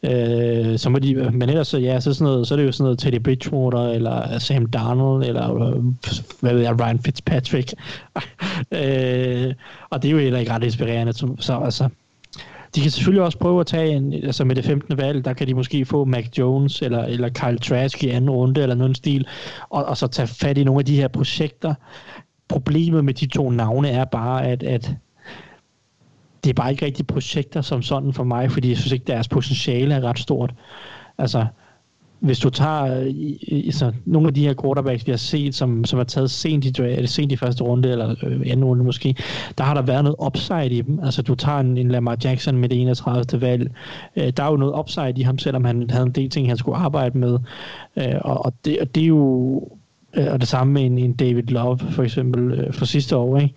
Øh, 0.03 0.77
så 0.77 0.89
må 0.89 0.99
de, 0.99 1.15
men 1.15 1.49
ellers, 1.49 1.67
så, 1.67 1.77
ja, 1.77 1.99
så, 1.99 2.13
sådan 2.13 2.31
noget, 2.31 2.47
så 2.47 2.53
er 2.53 2.57
det 2.57 2.65
jo 2.65 2.71
sådan 2.71 2.83
noget 2.83 2.99
Teddy 2.99 3.23
Bridgewater, 3.23 3.87
eller 3.87 4.39
Sam 4.39 4.65
Darnold, 4.65 5.23
eller 5.23 5.55
øh, 5.55 5.83
hvad 6.39 6.53
ved 6.53 6.61
jeg, 6.61 6.81
Ryan 6.81 6.99
Fitzpatrick. 6.99 7.73
øh, 8.79 9.53
og 9.89 10.01
det 10.01 10.07
er 10.07 10.11
jo 10.11 10.17
heller 10.17 10.39
ikke 10.39 10.51
ret 10.51 10.63
inspirerende. 10.63 11.13
Så, 11.13 11.35
så 11.39 11.57
altså, 11.57 11.89
de 12.75 12.81
kan 12.81 12.91
selvfølgelig 12.91 13.23
også 13.23 13.37
prøve 13.37 13.59
at 13.59 13.67
tage 13.67 13.95
en, 13.95 14.13
altså 14.13 14.45
med 14.45 14.55
det 14.55 14.65
15. 14.65 14.97
valg, 14.97 15.25
der 15.25 15.33
kan 15.33 15.47
de 15.47 15.53
måske 15.53 15.85
få 15.85 16.05
Mac 16.05 16.25
Jones 16.37 16.81
eller, 16.81 17.03
eller 17.03 17.29
Kyle 17.29 17.57
Trask 17.57 18.03
i 18.03 18.09
anden 18.09 18.29
runde 18.29 18.61
eller 18.61 18.75
nogen 18.75 18.95
stil, 18.95 19.27
og, 19.69 19.85
og 19.85 19.97
så 19.97 20.07
tage 20.07 20.27
fat 20.27 20.57
i 20.57 20.63
nogle 20.63 20.79
af 20.79 20.85
de 20.85 20.95
her 20.95 21.07
projekter. 21.07 21.73
Problemet 22.47 23.05
med 23.05 23.13
de 23.13 23.25
to 23.25 23.49
navne 23.49 23.89
er 23.89 24.05
bare, 24.05 24.45
at, 24.45 24.63
at 24.63 24.95
det 26.43 26.49
er 26.49 26.53
bare 26.53 26.71
ikke 26.71 26.85
rigtige 26.85 27.05
projekter 27.05 27.61
som 27.61 27.81
sådan 27.81 28.13
for 28.13 28.23
mig, 28.23 28.51
fordi 28.51 28.69
jeg 28.69 28.77
synes 28.77 28.91
ikke, 28.91 29.05
deres 29.07 29.27
potentiale 29.27 29.95
er 29.95 30.01
ret 30.01 30.19
stort. 30.19 30.53
Altså, 31.17 31.45
hvis 32.19 32.39
du 32.39 32.49
tager 32.49 33.01
i, 33.01 33.37
i, 33.41 33.71
så 33.71 33.91
nogle 34.05 34.27
af 34.27 34.33
de 34.33 34.47
her 34.47 34.53
quarterbacks, 34.61 35.07
vi 35.07 35.11
har 35.11 35.17
set, 35.17 35.55
som, 35.55 35.85
som 35.85 35.99
er 35.99 36.03
taget 36.03 36.31
sent 36.31 36.65
i, 36.65 37.07
sent 37.07 37.31
i 37.31 37.35
første 37.35 37.63
runde, 37.63 37.91
eller 37.91 38.15
øh, 38.23 38.41
anden 38.45 38.65
runde 38.65 38.83
måske, 38.83 39.15
der 39.57 39.63
har 39.63 39.73
der 39.73 39.81
været 39.81 40.03
noget 40.03 40.17
upside 40.25 40.69
i 40.69 40.81
dem. 40.81 40.99
Altså, 41.03 41.21
du 41.21 41.35
tager 41.35 41.59
en, 41.59 41.77
en 41.77 41.91
Lamar 41.91 42.17
Jackson 42.23 42.57
med 42.57 42.69
det 42.69 42.81
31. 42.81 43.41
valg. 43.41 43.71
Øh, 44.15 44.33
der 44.37 44.43
er 44.43 44.47
jo 44.47 44.57
noget 44.57 44.79
upside 44.79 45.13
i 45.15 45.21
ham, 45.21 45.37
selvom 45.37 45.65
han 45.65 45.89
havde 45.89 46.05
en 46.05 46.11
del 46.11 46.29
ting, 46.29 46.47
han 46.47 46.57
skulle 46.57 46.77
arbejde 46.77 47.17
med. 47.17 47.39
Øh, 47.95 48.15
og, 48.21 48.45
og, 48.45 48.53
det, 48.65 48.79
og 48.79 48.95
det 48.95 49.03
er 49.03 49.07
jo... 49.07 49.61
Øh, 50.15 50.33
og 50.33 50.39
det 50.41 50.47
samme 50.47 50.73
med 50.73 50.81
en, 50.85 50.97
en 50.97 51.13
David 51.13 51.43
Love, 51.43 51.79
for 51.91 52.03
eksempel, 52.03 52.51
øh, 52.59 52.73
for 52.73 52.85
sidste 52.85 53.15
år, 53.15 53.37
ikke? 53.37 53.55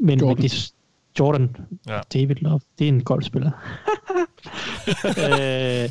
Men, 0.00 0.20
Jordan. 0.20 0.36
men 0.36 0.42
det, 0.42 0.72
Jordan, 1.18 1.56
Ja. 1.88 2.00
David 2.14 2.36
Love, 2.36 2.60
det 2.78 2.84
er 2.84 2.88
en 2.88 3.04
golfspiller. 3.04 3.50
øh, 5.04 5.90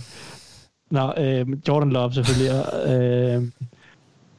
nå, 0.92 1.14
øh, 1.18 1.46
Jordan 1.68 1.90
Love 1.90 2.14
selvfølgelig. 2.14 2.52
og, 2.52 2.90
Øh, 2.96 3.44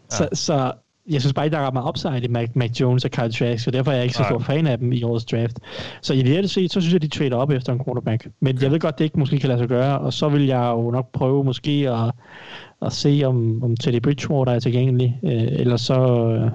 så, 0.09 0.29
så 0.33 0.73
jeg 1.11 1.21
synes 1.21 1.33
bare 1.33 1.47
ikke, 1.47 1.55
der 1.55 1.61
er 1.63 1.67
ret 1.67 1.73
meget 1.75 1.89
upside 1.89 2.25
i 2.25 2.29
Mac, 2.29 2.49
Mac 2.55 2.81
Jones 2.81 3.05
og 3.05 3.11
Kyle 3.11 3.33
Trask, 3.33 3.67
og 3.67 3.73
derfor 3.73 3.91
er 3.91 3.95
jeg 3.95 4.05
ikke 4.05 4.15
så 4.17 4.23
Nej. 4.23 4.29
stor 4.31 4.39
fan 4.39 4.67
af 4.67 4.79
dem 4.79 4.93
i 4.93 5.03
årets 5.03 5.25
draft. 5.25 5.59
Så 6.03 6.15
ideelt 6.15 6.51
set, 6.51 6.73
så 6.73 6.81
synes 6.81 6.93
jeg, 6.93 7.03
de 7.03 7.09
trader 7.09 7.37
op 7.37 7.51
efter 7.51 7.73
en 7.73 7.85
quarterback. 7.85 8.27
Men 8.41 8.63
jeg 8.63 8.71
ved 8.71 8.81
godt, 8.81 8.99
det 8.99 9.05
ikke 9.05 9.19
måske 9.19 9.39
kan 9.39 9.49
lade 9.49 9.59
sig 9.59 9.69
gøre, 9.69 9.99
og 9.99 10.13
så 10.13 10.29
vil 10.29 10.47
jeg 10.47 10.71
jo 10.77 10.91
nok 10.91 11.13
prøve 11.13 11.45
måske 11.45 11.71
at, 11.91 12.11
at 12.83 12.93
se, 12.93 13.23
om, 13.27 13.63
om 13.63 13.77
Teddy 13.77 14.01
Bridgewater 14.03 14.53
er 14.53 14.61
tilgængelig, 14.61 15.21
øh, 15.25 15.31
eller 15.33 15.77
så, 15.77 16.29
øh, 16.29 16.51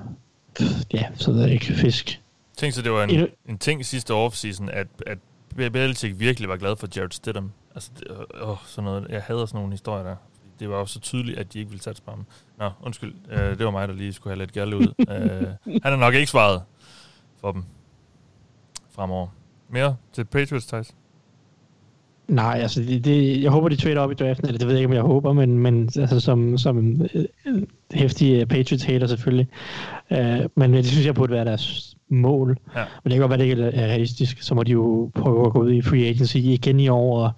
ja, 0.94 1.06
så 1.16 1.32
ved 1.32 1.42
jeg 1.42 1.52
ikke, 1.52 1.66
fisk. 1.74 2.22
Tænk 2.58 2.74
så, 2.74 2.82
det 2.82 2.92
var 2.92 3.04
en, 3.04 3.10
Endnu- 3.10 3.36
en 3.50 3.58
ting 3.58 3.86
sidste 3.86 4.14
offseason, 4.14 4.70
at, 4.70 4.88
at 5.08 5.18
Belichick 5.56 6.20
virkelig 6.20 6.50
var 6.50 6.58
glad 6.58 6.76
for 6.76 6.88
Jared 6.96 7.10
Stidham. 7.12 7.52
Altså, 7.76 7.92
det, 8.00 8.08
åh, 8.42 8.58
sådan 8.66 8.84
noget. 8.84 9.08
Jeg 9.10 9.22
hader 9.22 9.46
sådan 9.46 9.58
nogle 9.58 9.74
historier 9.74 10.04
der. 10.04 10.16
Det 10.60 10.70
var 10.70 10.78
jo 10.80 10.86
så 10.86 11.00
tydeligt, 11.00 11.40
at 11.40 11.54
de 11.54 11.60
ikke 11.60 11.70
ville 11.72 11.84
satse 11.84 12.04
på 12.04 12.12
ham. 12.12 12.26
Nå, 12.58 12.70
undskyld. 12.82 13.14
Øh, 13.32 13.58
det 13.58 13.66
var 13.66 13.72
mig, 13.72 13.88
der 13.88 13.94
lige 13.94 14.14
skulle 14.14 14.32
have 14.36 14.40
lidt 14.40 14.52
gærle 14.52 14.78
ud. 14.78 14.94
øh, 15.10 15.48
han 15.84 15.92
har 15.92 15.96
nok 15.96 16.14
ikke 16.14 16.28
svaret 16.32 16.62
for 17.42 17.52
dem 17.52 17.64
fremover. 18.92 19.28
Mere 19.70 19.96
til 20.14 20.26
Patriots, 20.26 20.66
Thijs? 20.66 20.96
Nej, 22.30 22.60
altså 22.62 22.82
det, 22.82 23.06
det, 23.06 23.44
jeg 23.44 23.52
håber, 23.52 23.70
de 23.70 23.76
trader 23.76 24.00
op 24.00 24.12
i 24.12 24.14
draften, 24.14 24.48
eller 24.48 24.58
det 24.58 24.68
ved 24.68 24.74
jeg 24.74 24.80
ikke, 24.80 24.90
om 24.90 24.94
jeg 24.94 25.02
håber, 25.02 25.34
men, 25.34 25.60
men 25.60 25.90
altså, 26.00 26.20
som, 26.20 26.58
som 26.58 27.02
øh, 27.14 27.26
hæftig 27.94 28.48
Patriots 28.48 28.84
hater 28.84 29.08
selvfølgelig. 29.08 29.48
Uh, 30.12 30.18
men 30.56 30.74
det 30.74 30.86
synes 30.86 31.06
jeg 31.06 31.16
burde 31.16 31.34
være 31.34 31.46
deres 31.46 31.96
mål. 32.10 32.58
Ja. 32.76 32.84
Men 33.04 33.12
det 33.12 33.12
kan 33.12 33.20
godt 33.20 33.30
være, 33.30 33.40
det 33.40 33.46
ikke 33.46 33.64
er 33.64 33.88
realistisk. 33.88 34.42
Så 34.42 34.56
må 34.56 34.64
de 34.64 34.72
jo 34.72 35.12
prøve 35.16 35.46
at 35.46 35.54
gå 35.54 35.62
ud 35.62 35.72
i 35.72 35.82
free 35.82 36.06
agency 36.06 36.38
igen 36.38 36.80
i 36.80 36.88
år 36.88 37.24
og, 37.24 37.32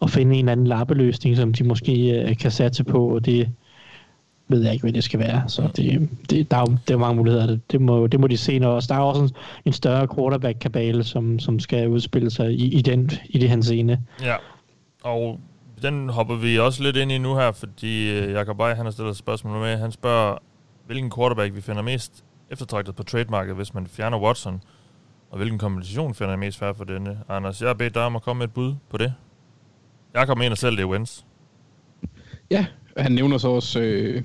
og 0.00 0.10
finde 0.10 0.34
en 0.34 0.38
eller 0.38 0.52
anden 0.52 0.66
lappeløsning, 0.66 1.36
som 1.36 1.52
de 1.52 1.64
måske 1.64 2.24
uh, 2.28 2.36
kan 2.36 2.50
satse 2.50 2.84
på, 2.84 3.08
og 3.08 3.26
det 3.26 3.48
ved 4.48 4.62
jeg 4.62 4.72
ikke, 4.72 4.82
hvad 4.82 4.92
det 4.92 5.04
skal 5.04 5.20
være. 5.20 5.42
Så 5.48 5.68
det, 5.76 6.08
det, 6.30 6.50
der, 6.50 6.56
er 6.56 6.60
jo, 6.60 6.76
der 6.88 6.94
er 6.94 6.98
mange 6.98 7.16
muligheder. 7.16 7.46
Det, 7.46 7.72
det, 7.72 7.80
må, 7.80 8.06
det 8.06 8.20
må 8.20 8.26
de 8.26 8.36
se, 8.36 8.58
når 8.58 8.80
der 8.80 8.94
er 8.94 9.00
også 9.00 9.22
en, 9.22 9.30
en 9.64 9.72
større 9.72 10.08
quarterback-kabale, 10.16 11.04
som, 11.04 11.38
som 11.38 11.58
skal 11.58 11.88
udspille 11.88 12.30
sig 12.30 12.52
i, 12.52 12.78
i, 12.78 12.82
den, 12.82 13.10
i 13.24 13.38
det 13.38 13.48
her 13.48 13.60
scene. 13.60 14.02
Ja, 14.22 14.36
og 15.02 15.40
den 15.82 16.08
hopper 16.08 16.36
vi 16.36 16.58
også 16.58 16.82
lidt 16.82 16.96
ind 16.96 17.12
i 17.12 17.18
nu 17.18 17.34
her, 17.34 17.52
fordi 17.52 18.10
øh, 18.10 18.32
Jacob 18.32 18.56
Bay, 18.58 18.74
han 18.74 18.86
har 18.86 18.90
stillet 18.90 19.10
et 19.10 19.16
spørgsmål 19.16 19.60
med. 19.60 19.76
Han 19.76 19.92
spørger, 19.92 20.38
hvilken 20.86 21.12
quarterback 21.16 21.54
vi 21.54 21.60
finder 21.60 21.82
mest 21.82 22.24
eftertragtet 22.50 22.96
på 22.96 23.02
trademarket, 23.02 23.54
hvis 23.54 23.74
man 23.74 23.86
fjerner 23.86 24.18
Watson, 24.18 24.62
og 25.30 25.36
hvilken 25.36 25.58
kombination 25.58 26.14
finder 26.14 26.30
jeg 26.32 26.38
mest 26.38 26.58
færdig 26.58 26.76
for 26.76 26.84
denne. 26.84 27.18
Anders, 27.28 27.60
jeg 27.60 27.68
har 27.68 27.74
bedt 27.74 27.94
dig 27.94 28.02
om 28.02 28.16
at 28.16 28.22
komme 28.22 28.38
med 28.38 28.46
et 28.46 28.54
bud 28.54 28.74
på 28.90 28.96
det. 28.96 29.14
Jacob 30.14 30.38
mener 30.38 30.56
selv, 30.56 30.76
det 30.76 30.82
er 30.82 30.86
Wentz. 30.86 31.22
Ja, 32.50 32.66
han 32.98 33.12
nævner 33.12 33.38
så 33.38 33.48
også 33.48 33.80
øh, 33.80 34.22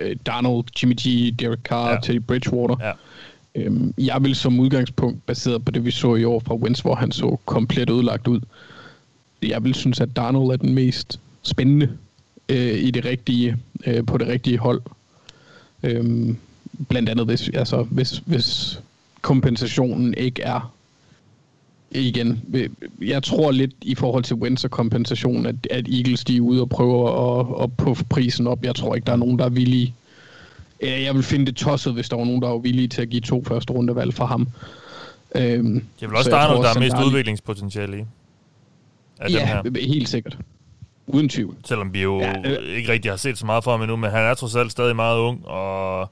øh, 0.00 0.16
Donald, 0.26 0.64
Jimmy 0.82 0.94
G, 0.94 1.34
Derek 1.40 1.58
Carr, 1.64 1.86
Ja. 1.88 1.92
ja. 1.94 2.00
Teddy 2.00 2.20
Bridgewater. 2.20 2.76
Ja. 2.80 2.92
Øhm, 3.54 3.94
jeg 3.98 4.22
vil 4.22 4.34
som 4.34 4.60
udgangspunkt, 4.60 5.26
baseret 5.26 5.64
på 5.64 5.70
det, 5.70 5.84
vi 5.84 5.90
så 5.90 6.14
i 6.14 6.24
år 6.24 6.40
fra 6.46 6.54
Wentz, 6.54 6.80
hvor 6.80 6.94
han 6.94 7.12
så 7.12 7.36
komplet 7.46 7.90
ødelagt 7.90 8.26
ud, 8.28 8.40
jeg 9.42 9.64
vil 9.64 9.74
synes, 9.74 10.00
at 10.00 10.16
Darnold 10.16 10.52
er 10.52 10.56
den 10.56 10.74
mest 10.74 11.20
spændende 11.42 11.90
øh, 12.48 12.74
i 12.74 12.90
det 12.90 13.04
rigtige, 13.04 13.56
øh, 13.86 14.06
på 14.06 14.18
det 14.18 14.28
rigtige 14.28 14.58
hold. 14.58 14.82
Øhm, 15.82 16.36
blandt 16.88 17.08
andet, 17.08 17.26
hvis, 17.26 17.48
altså, 17.54 17.82
hvis, 17.82 18.22
hvis 18.26 18.80
kompensationen 19.22 20.14
ikke 20.14 20.42
er 20.42 20.72
igen, 21.90 22.42
jeg 23.02 23.22
tror 23.22 23.50
lidt 23.50 23.72
i 23.82 23.94
forhold 23.94 24.24
til 24.24 24.36
Wentz 24.36 24.64
og 24.64 24.70
kompensation, 24.70 25.46
at, 25.46 25.54
at 25.70 25.88
Eagles 25.88 26.24
de 26.24 26.36
er 26.36 26.40
ude 26.40 26.60
og 26.60 26.68
prøver 26.68 27.40
at, 27.40 27.64
at 27.64 27.76
puffe 27.76 28.04
prisen 28.04 28.46
op. 28.46 28.64
Jeg 28.64 28.74
tror 28.74 28.94
ikke, 28.94 29.06
der 29.06 29.12
er 29.12 29.16
nogen, 29.16 29.38
der 29.38 29.44
er 29.44 29.48
villige. 29.48 29.94
Jeg 30.82 31.14
vil 31.14 31.22
finde 31.22 31.46
det 31.46 31.56
tosset, 31.56 31.92
hvis 31.92 32.08
der 32.08 32.16
var 32.16 32.24
nogen, 32.24 32.42
der 32.42 32.48
var 32.48 32.58
villige 32.58 32.88
til 32.88 33.02
at 33.02 33.08
give 33.08 33.20
to 33.20 33.44
første 33.44 33.72
rundevalg 33.72 34.14
for 34.14 34.26
ham. 34.26 34.48
Øhm, 35.34 35.74
det 35.74 36.04
er 36.04 36.06
vel 36.06 36.16
også 36.16 36.30
der, 36.30 36.36
der 36.36 36.68
er 36.68 36.78
mest 36.78 36.96
udviklingspotentiale 37.06 37.98
i. 37.98 38.04
Af 39.20 39.30
ja, 39.30 39.60
dem 39.64 39.74
her. 39.74 39.86
helt 39.86 40.08
sikkert. 40.08 40.38
Uden 41.06 41.28
tvivl. 41.28 41.56
Selvom 41.64 41.94
vi 41.94 42.02
jo 42.02 42.20
ja, 42.20 42.32
øh, 42.44 42.76
ikke 42.76 42.92
rigtig 42.92 43.10
har 43.12 43.16
set 43.16 43.38
så 43.38 43.46
meget 43.46 43.64
for 43.64 43.70
ham 43.70 43.80
endnu, 43.80 43.96
men 43.96 44.10
han 44.10 44.24
er 44.24 44.34
trods 44.34 44.56
alt 44.56 44.72
stadig 44.72 44.96
meget 44.96 45.18
ung, 45.18 45.46
og, 45.46 46.10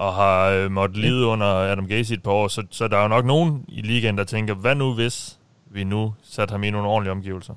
og 0.00 0.14
har 0.14 0.48
øh, 0.48 0.70
måttet 0.70 0.98
lide 0.98 1.26
under 1.26 1.46
Adam 1.46 1.86
Gaze 1.86 2.14
et 2.14 2.22
par 2.22 2.30
år, 2.30 2.48
så, 2.48 2.62
så 2.70 2.88
der 2.88 2.96
er 2.96 3.02
jo 3.02 3.08
nok 3.08 3.24
nogen 3.24 3.64
i 3.68 3.80
ligaen, 3.80 4.18
der 4.18 4.24
tænker, 4.24 4.54
hvad 4.54 4.74
nu 4.74 4.94
hvis 4.94 5.38
vi 5.70 5.84
nu 5.84 6.12
satte 6.22 6.52
ham 6.52 6.64
i 6.64 6.70
nogle 6.70 6.88
ordentlige 6.88 7.12
omgivelser? 7.12 7.54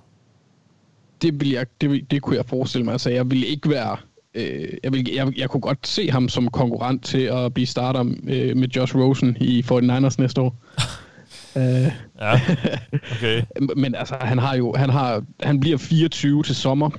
Det, 1.22 1.39
vil 1.39 1.50
jeg, 1.50 1.66
det, 1.82 2.12
det 2.12 2.22
kunne 2.22 2.36
jeg 2.36 2.46
forestille 2.46 2.86
mig. 2.86 2.91
Altså, 2.91 3.10
jeg 3.10 3.32
ville 3.32 3.48
ikke 3.48 3.70
være... 3.70 3.98
Øh, 4.34 4.68
jeg, 4.84 4.91
vil, 4.91 5.10
jeg, 5.16 5.38
jeg 5.38 5.50
kunne 5.50 5.62
godt 5.62 5.88
se 5.88 6.12
ham 6.12 6.30
som 6.30 6.48
konkurrent 6.48 7.04
til 7.04 7.22
at 7.22 7.54
blive 7.54 7.68
starter 7.68 8.02
øh, 8.28 8.58
med 8.58 8.68
Josh 8.68 8.96
Rosen 8.96 9.38
i 9.39 9.66
49ers 9.72 10.16
næste 10.18 10.41
år. 10.41 10.56
Øh, 11.58 11.64
ja, 12.22 12.41
okay. 13.12 13.41
men 13.82 13.96
altså, 13.96 14.16
han 14.22 14.38
har 14.38 14.56
jo, 14.56 14.74
han 14.78 14.89
har, 14.89 15.24
han 15.44 15.60
bliver 15.60 15.78
24 15.78 16.44
til 16.44 16.56
sommer. 16.56 16.89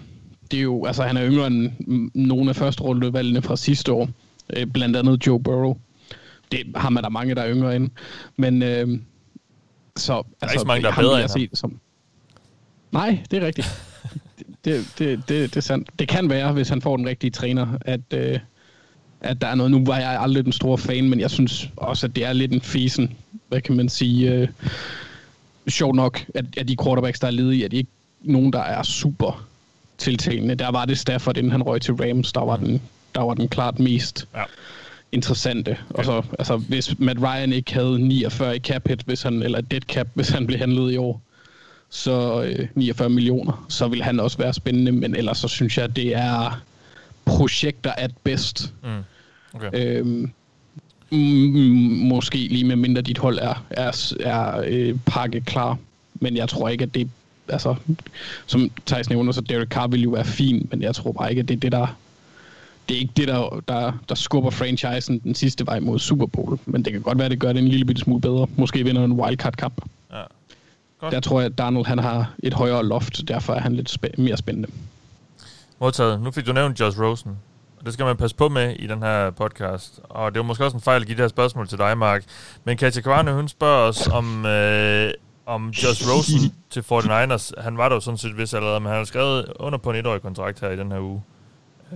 Det 0.51 0.59
er 0.59 0.63
jo, 0.63 0.85
altså, 0.85 1.03
han 1.03 1.17
er 1.17 1.29
yngre 1.31 1.47
end 1.47 1.71
nogle 2.15 2.51
af 2.51 2.57
første 2.57 2.83
rundevalgene 2.83 3.43
fra 3.43 3.57
sidste 3.57 3.93
år. 3.93 4.09
Øh, 4.57 4.67
blandt 4.67 4.97
andet 4.97 5.27
Joe 5.27 5.41
Burrow. 5.41 5.77
Det 6.53 6.73
har 6.77 6.91
man 6.91 7.03
der 7.03 7.09
mange, 7.09 7.35
der 7.35 7.43
er 7.43 7.55
yngre 7.55 7.77
end. 7.77 7.91
Men, 8.37 8.63
øh, 8.63 8.89
så, 9.97 10.13
der 10.13 10.19
er 10.19 10.23
altså, 10.41 10.55
ikke 10.55 10.61
så 10.61 10.67
mange, 10.67 10.83
der 10.83 10.93
er 10.93 10.97
bedre 10.97 11.23
end 11.23 11.31
ham. 11.31 11.49
Som... 11.55 11.81
Nej, 12.93 13.19
det 13.31 13.43
er 13.43 13.47
rigtigt. 13.47 13.67
det, 14.65 14.93
det, 14.99 15.29
det, 15.29 15.29
det, 15.29 15.57
er 15.57 15.61
sandt. 15.61 15.91
Det 15.99 16.09
kan 16.09 16.31
være, 16.31 16.53
hvis 16.53 16.69
han 16.69 16.83
får 16.83 16.97
den 16.97 17.07
rigtige 17.07 17.31
træner, 17.31 17.79
at, 17.81 18.01
øh, 18.15 18.39
at 19.21 19.41
der 19.41 19.47
er 19.47 19.55
noget. 19.55 19.71
Nu 19.71 19.85
var 19.85 19.99
jeg 19.99 20.21
aldrig 20.21 20.45
den 20.45 20.53
store 20.53 20.79
fan, 20.79 21.09
men 21.09 21.21
jeg 21.21 21.31
synes 21.31 21.71
også, 21.77 22.07
at 22.07 22.17
det 22.17 22.25
er 22.25 22.33
lidt 22.33 22.53
en 22.53 22.61
fisen 22.61 23.17
hvad 23.55 23.63
kan 23.63 23.77
man 23.77 23.89
sige, 23.89 24.33
øh, 24.33 24.49
sjovt 25.69 25.97
nok, 25.97 26.25
at, 26.35 26.45
at 26.57 26.69
de 26.69 26.77
quarterbacks, 26.85 27.21
der 27.21 27.27
er 27.27 27.31
ledige, 27.31 27.65
at 27.65 27.71
de 27.71 27.77
ikke 27.77 27.91
nogen, 28.23 28.53
der 28.53 28.61
er 28.61 28.83
super 28.83 29.47
tiltalende. 29.99 30.55
Der 30.55 30.71
var 30.71 30.85
det 30.85 30.99
Stafford, 30.99 31.37
inden 31.37 31.53
han 31.53 31.63
røg 31.63 31.81
til 31.81 31.95
Rams, 31.95 32.33
der 32.33 32.41
var 32.41 32.57
den, 32.57 32.83
der 33.15 33.23
var 33.23 33.35
den 33.35 33.49
klart 33.49 33.79
mest 33.79 34.29
ja. 34.35 34.43
interessante. 35.13 35.71
Okay. 35.71 35.99
Og 35.99 36.05
så, 36.05 36.23
altså, 36.39 36.57
hvis 36.57 36.99
Matt 36.99 37.21
Ryan 37.23 37.53
ikke 37.53 37.75
havde 37.75 37.99
49 37.99 38.57
i 38.57 38.59
cap 38.59 38.89
hit, 38.89 39.03
hvis 39.03 39.23
han, 39.23 39.43
eller 39.43 39.61
dead 39.61 39.81
cap, 39.81 40.09
hvis 40.15 40.29
han 40.29 40.47
blev 40.47 40.59
handlet 40.59 40.93
i 40.93 40.97
år, 40.97 41.23
så 41.91 42.43
øh, 42.43 42.69
49 42.75 43.09
millioner, 43.09 43.67
så 43.69 43.89
vil 43.89 44.03
han 44.03 44.21
også 44.21 44.39
være 44.39 44.55
spændende, 44.55 44.93
men 44.93 45.17
ellers 45.17 45.39
så 45.39 45.49
synes 45.49 45.79
jeg, 45.79 45.97
det 45.97 46.17
er 46.17 46.63
projekter 47.25 47.93
at 47.93 48.11
bedst. 48.25 48.75
Mm. 48.83 48.89
Okay. 49.53 49.71
Øhm, 49.73 50.33
måske 52.09 52.39
lige 52.39 52.65
med 52.65 52.77
mindre 52.77 53.03
dit 53.03 53.19
hold 53.19 53.39
er, 53.39 53.65
er, 53.71 54.13
er 54.21 54.63
øh, 54.67 54.99
pakket 55.07 55.47
klar. 55.47 55.79
Men 56.15 56.37
jeg 56.37 56.49
tror 56.49 56.69
ikke, 56.69 56.83
at 56.83 56.95
det 56.95 57.09
altså, 57.49 57.75
som 58.47 58.71
Thijs 58.87 59.11
nævner, 59.11 59.33
så 59.33 59.41
Derek 59.41 59.69
Carr 59.69 59.87
vil 59.87 60.03
jo 60.03 60.11
være 60.11 60.25
fin, 60.25 60.69
men 60.71 60.83
jeg 60.83 60.95
tror 60.95 61.13
bare 61.13 61.31
ikke, 61.31 61.41
at 61.41 61.49
det 61.49 61.57
er 61.57 61.61
det, 61.61 61.73
der 61.73 61.97
det 62.89 62.95
er 62.97 62.99
ikke 63.01 63.13
det, 63.17 63.29
der, 63.29 63.63
der, 63.69 63.93
der 64.09 64.15
skubber 64.15 64.51
franchisen 64.51 65.19
den 65.19 65.35
sidste 65.35 65.67
vej 65.67 65.81
mod 65.81 65.99
Super 65.99 66.27
Bowl. 66.27 66.59
Men 66.67 66.85
det 66.85 66.93
kan 66.93 67.03
godt 67.03 67.19
være, 67.19 67.29
det 67.29 67.41
gør 67.41 67.53
det 67.53 67.63
en 67.63 67.69
lille 67.69 67.85
bitte 67.85 68.01
smule 68.03 68.21
bedre. 68.21 68.47
Måske 68.57 68.85
vinder 68.85 69.05
en 69.05 69.13
wildcard-kamp. 69.13 69.81
Ja. 70.13 70.23
Godt. 71.01 71.13
Der 71.13 71.21
tror 71.21 71.41
jeg, 71.41 71.47
at 71.51 71.59
Donald 71.59 71.85
han 71.87 71.99
har 71.99 72.33
et 72.43 72.55
højere 72.55 72.85
loft, 72.85 73.29
derfor 73.29 73.55
er 73.55 73.61
han 73.61 73.77
lidt 73.77 73.91
spæ- 73.91 74.23
mere 74.23 74.37
spændende. 74.37 74.69
Modtaget. 75.81 76.21
Nu 76.23 76.31
fik 76.31 76.47
du 76.47 76.53
nævnt 76.53 76.81
Josh 76.81 77.01
Rosen. 77.01 77.31
Det 77.85 77.93
skal 77.93 78.07
man 78.07 78.17
passe 78.17 78.37
på 78.37 78.49
med 78.49 78.77
i 78.79 78.87
den 78.87 79.03
her 79.03 79.31
podcast. 79.31 80.01
Og 80.05 80.35
det 80.35 80.41
er 80.41 80.45
måske 80.45 80.65
også 80.65 80.77
en 80.77 80.81
fejl 80.83 81.01
at 81.01 81.07
give 81.07 81.17
det 81.17 81.23
her 81.23 81.29
spørgsmål 81.29 81.69
til 81.69 81.79
dig, 81.79 81.99
Mark. 81.99 82.25
Men 82.65 82.77
Katja 82.77 83.03
Kvarne, 83.03 83.33
hun 83.33 83.49
spørger 83.49 83.89
os 83.89 84.07
om, 84.07 84.47
øh, 84.47 85.11
om 85.47 85.69
Josh 85.69 86.03
Rosen 86.11 86.53
til 86.71 86.81
49ers. 86.81 87.63
Han 87.63 87.79
var 87.79 87.89
der 87.89 87.97
jo 87.97 88.01
sådan 88.01 88.19
set 88.19 88.37
vist 88.39 88.55
allerede, 88.55 88.81
men 88.81 88.89
han 88.89 88.97
har 88.99 89.05
skrevet 89.05 89.47
under 89.61 89.79
på 89.79 89.91
en 89.91 89.97
etårig 89.97 90.23
kontrakt 90.23 90.61
her 90.61 90.71
i 90.71 90.77
den 90.77 90.93
her 90.93 91.01
uge 91.01 91.23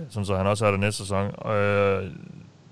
som 0.09 0.25
så 0.25 0.37
han 0.37 0.47
også 0.47 0.65
har 0.65 0.71
det 0.71 0.79
næste 0.79 1.03
sæson. 1.03 1.51
Øh, 1.51 2.11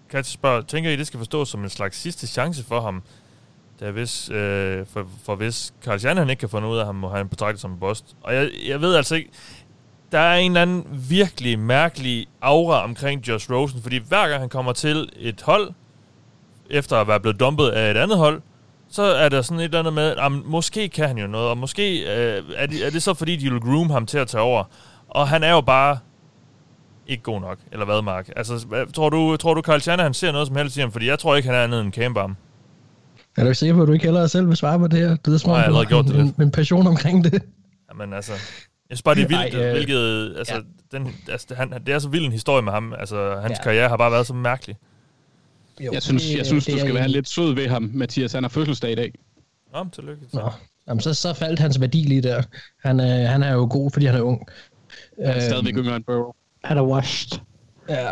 Katja 0.10 0.32
spørger, 0.32 0.62
tænker 0.62 0.92
I, 0.92 0.96
det 0.96 1.08
skal 1.08 1.18
forstås 1.18 1.50
som 1.50 1.64
en 1.64 1.70
slags 1.70 1.98
sidste 1.98 2.28
chance 2.28 2.64
for 2.64 2.82
ham? 2.82 3.04
Der 3.80 3.92
hvis, 3.92 4.30
øh, 4.30 4.86
for, 4.86 5.08
for 5.26 5.36
hvis 5.36 5.74
Carl 5.84 6.18
han 6.18 6.30
ikke 6.30 6.40
kan 6.40 6.50
få 6.50 6.60
noget 6.60 6.74
ud 6.74 6.80
af 6.80 6.86
ham, 6.86 6.96
må 6.96 7.10
han 7.10 7.30
betragtet 7.30 7.62
som 7.62 7.72
en 7.72 7.80
bost. 7.80 8.16
Og 8.22 8.36
jeg, 8.36 8.50
jeg 8.68 8.82
ved 8.82 8.96
altså 8.96 9.16
ikke, 9.16 9.30
der 10.12 10.20
er 10.20 10.36
en 10.36 10.52
eller 10.52 10.62
anden 10.62 11.06
virkelig 11.10 11.60
mærkelig 11.60 12.28
aura 12.42 12.84
omkring 12.84 13.28
Josh 13.28 13.52
Rosen, 13.52 13.82
fordi 13.82 13.98
hver 14.08 14.28
gang 14.28 14.40
han 14.40 14.50
kommer 14.50 14.74
til 14.74 15.10
et 15.16 15.42
hold, 15.42 15.72
efter 16.70 16.98
at 16.98 17.08
være 17.08 17.20
blevet 17.20 17.40
dumpet 17.40 17.70
af 17.70 17.92
et 17.92 17.98
andet 17.98 18.18
hold, 18.18 18.42
så 18.90 19.04
er 19.04 19.30
der 19.30 19.42
sådan 19.42 19.60
et 19.60 19.64
eller 19.64 19.80
andet 19.80 19.94
med, 19.94 20.16
at 20.16 20.32
måske 20.32 20.90
kan 20.90 21.08
han 21.08 21.18
jo 21.18 21.28
noget, 21.28 21.50
og 21.50 21.58
måske 21.58 22.00
øh, 22.00 22.44
er, 22.56 22.66
det, 22.66 22.86
er 22.86 22.90
det 22.90 23.04
så 23.04 23.14
fordi, 23.14 23.36
de 23.36 23.52
vil 23.52 23.62
groom 23.62 23.90
ham 23.90 24.06
til 24.06 24.18
at 24.18 24.28
tage 24.28 24.42
over. 24.42 24.64
Og 25.08 25.28
han 25.28 25.44
er 25.44 25.52
jo 25.52 25.62
bare 25.62 26.00
ikke 27.08 27.24
god 27.24 27.42
nok, 27.42 27.58
eller 27.72 27.86
hvad, 27.86 28.02
Mark? 28.02 28.30
Altså, 28.36 28.66
hvad, 28.68 28.94
tror 28.94 29.10
du, 29.10 29.38
tror 29.38 29.54
du 29.54 29.62
Carl 29.62 30.00
han 30.00 30.14
ser 30.14 30.32
noget 30.32 30.48
som 30.48 30.56
helst 30.56 30.78
i 30.78 30.80
ham? 30.80 30.92
Fordi 30.92 31.08
jeg 31.08 31.20
tror 31.20 31.36
ikke, 31.36 31.50
han 31.50 31.58
er 31.58 31.64
andet 31.64 31.82
end 31.82 31.94
camper 31.94 32.36
Er 33.38 33.44
du 33.44 33.54
sikker 33.54 33.76
på, 33.76 33.82
at 33.82 33.88
du 33.88 33.94
ikke 33.94 34.06
heller 34.06 34.28
selv 34.28 34.48
vil 34.48 34.58
svare 34.58 34.80
på 34.80 34.88
det 34.88 35.00
her? 35.00 35.16
Det 35.16 35.34
er 35.34 35.38
som 35.38 35.52
om, 35.52 35.64
du 35.68 35.74
har 35.74 35.84
gjort 35.84 36.06
det 36.06 36.20
en, 36.20 36.36
en 36.42 36.52
passion 36.52 36.88
omkring 36.88 37.24
det. 37.24 37.44
Jamen 37.92 38.14
altså, 38.14 38.32
jeg 38.32 38.98
synes 38.98 39.02
bare, 39.02 39.16
det 39.16 39.24
er 39.24 39.28
vildt, 39.28 39.56
Ej, 39.56 39.66
øh, 39.66 39.72
hvilket... 39.72 40.36
Altså, 40.38 40.54
ja. 40.54 40.98
den, 40.98 41.16
altså, 41.32 41.56
han, 41.56 41.72
det 41.86 41.94
er 41.94 42.00
så 42.00 42.10
vild 42.10 42.26
en 42.26 42.32
historie 42.32 42.62
med 42.64 42.72
ham. 42.72 42.94
Altså, 43.00 43.40
hans 43.42 43.58
ja. 43.58 43.64
karriere 43.64 43.90
har 43.90 43.98
bare 43.98 44.12
været 44.12 44.28
så 44.28 44.34
mærkelig. 44.34 44.76
Jo, 45.80 45.92
jeg 45.94 46.04
synes, 46.04 46.36
jeg 46.36 46.46
synes 46.46 46.66
det, 46.66 46.74
du 46.74 46.80
skal 46.80 46.94
være 46.94 47.08
lidt 47.08 47.30
sød 47.30 47.54
ved 47.54 47.68
ham, 47.68 47.90
Mathias. 47.94 48.34
Han 48.34 48.44
har 48.44 48.50
fødselsdag 48.50 48.92
i 48.92 48.96
dag. 48.96 49.14
Nå, 49.74 49.86
tillykke. 49.94 50.22
Nå. 50.34 50.52
Jamen, 50.88 51.02
så, 51.02 51.14
så 51.14 51.34
faldt 51.34 51.60
hans 51.60 51.82
værdi 51.82 51.98
lige 51.98 52.22
der. 52.22 52.44
Han, 52.84 53.00
øh, 53.00 53.30
han 53.30 53.44
er 53.44 53.54
jo 53.54 53.68
god, 53.72 53.92
fordi 53.92 54.06
han 54.06 54.16
er 54.16 54.22
ung. 54.22 54.48
Han 55.26 55.36
er 55.36 55.40
stadigvæk 55.40 55.74
øhm, 55.74 55.84
yngre 55.84 55.96
end 55.96 56.04
Burrow. 56.04 56.34
Han 56.68 56.78
er 56.78 56.84
washed. 56.84 57.40
Ja. 57.90 58.10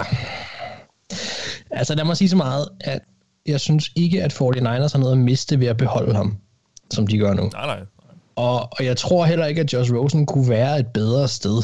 Altså, 1.71 1.95
lad 1.95 2.05
mig 2.05 2.17
sige 2.17 2.29
så 2.29 2.35
meget, 2.35 2.69
at 2.81 2.99
jeg 3.45 3.59
synes 3.59 3.91
ikke, 3.95 4.23
at 4.23 4.33
49ers 4.33 4.91
har 4.91 4.97
noget 4.97 5.11
at 5.11 5.17
miste 5.17 5.59
ved 5.59 5.67
at 5.67 5.77
beholde 5.77 6.15
ham, 6.15 6.37
som 6.91 7.07
de 7.07 7.17
gør 7.17 7.33
nu. 7.33 7.49
Nej, 7.53 7.65
nej. 7.65 7.79
Og, 8.35 8.59
og 8.71 8.85
jeg 8.85 8.97
tror 8.97 9.25
heller 9.25 9.45
ikke, 9.45 9.61
at 9.61 9.73
Josh 9.73 9.93
Rosen 9.93 10.25
kunne 10.25 10.49
være 10.49 10.79
et 10.79 10.87
bedre 10.87 11.27
sted. 11.27 11.63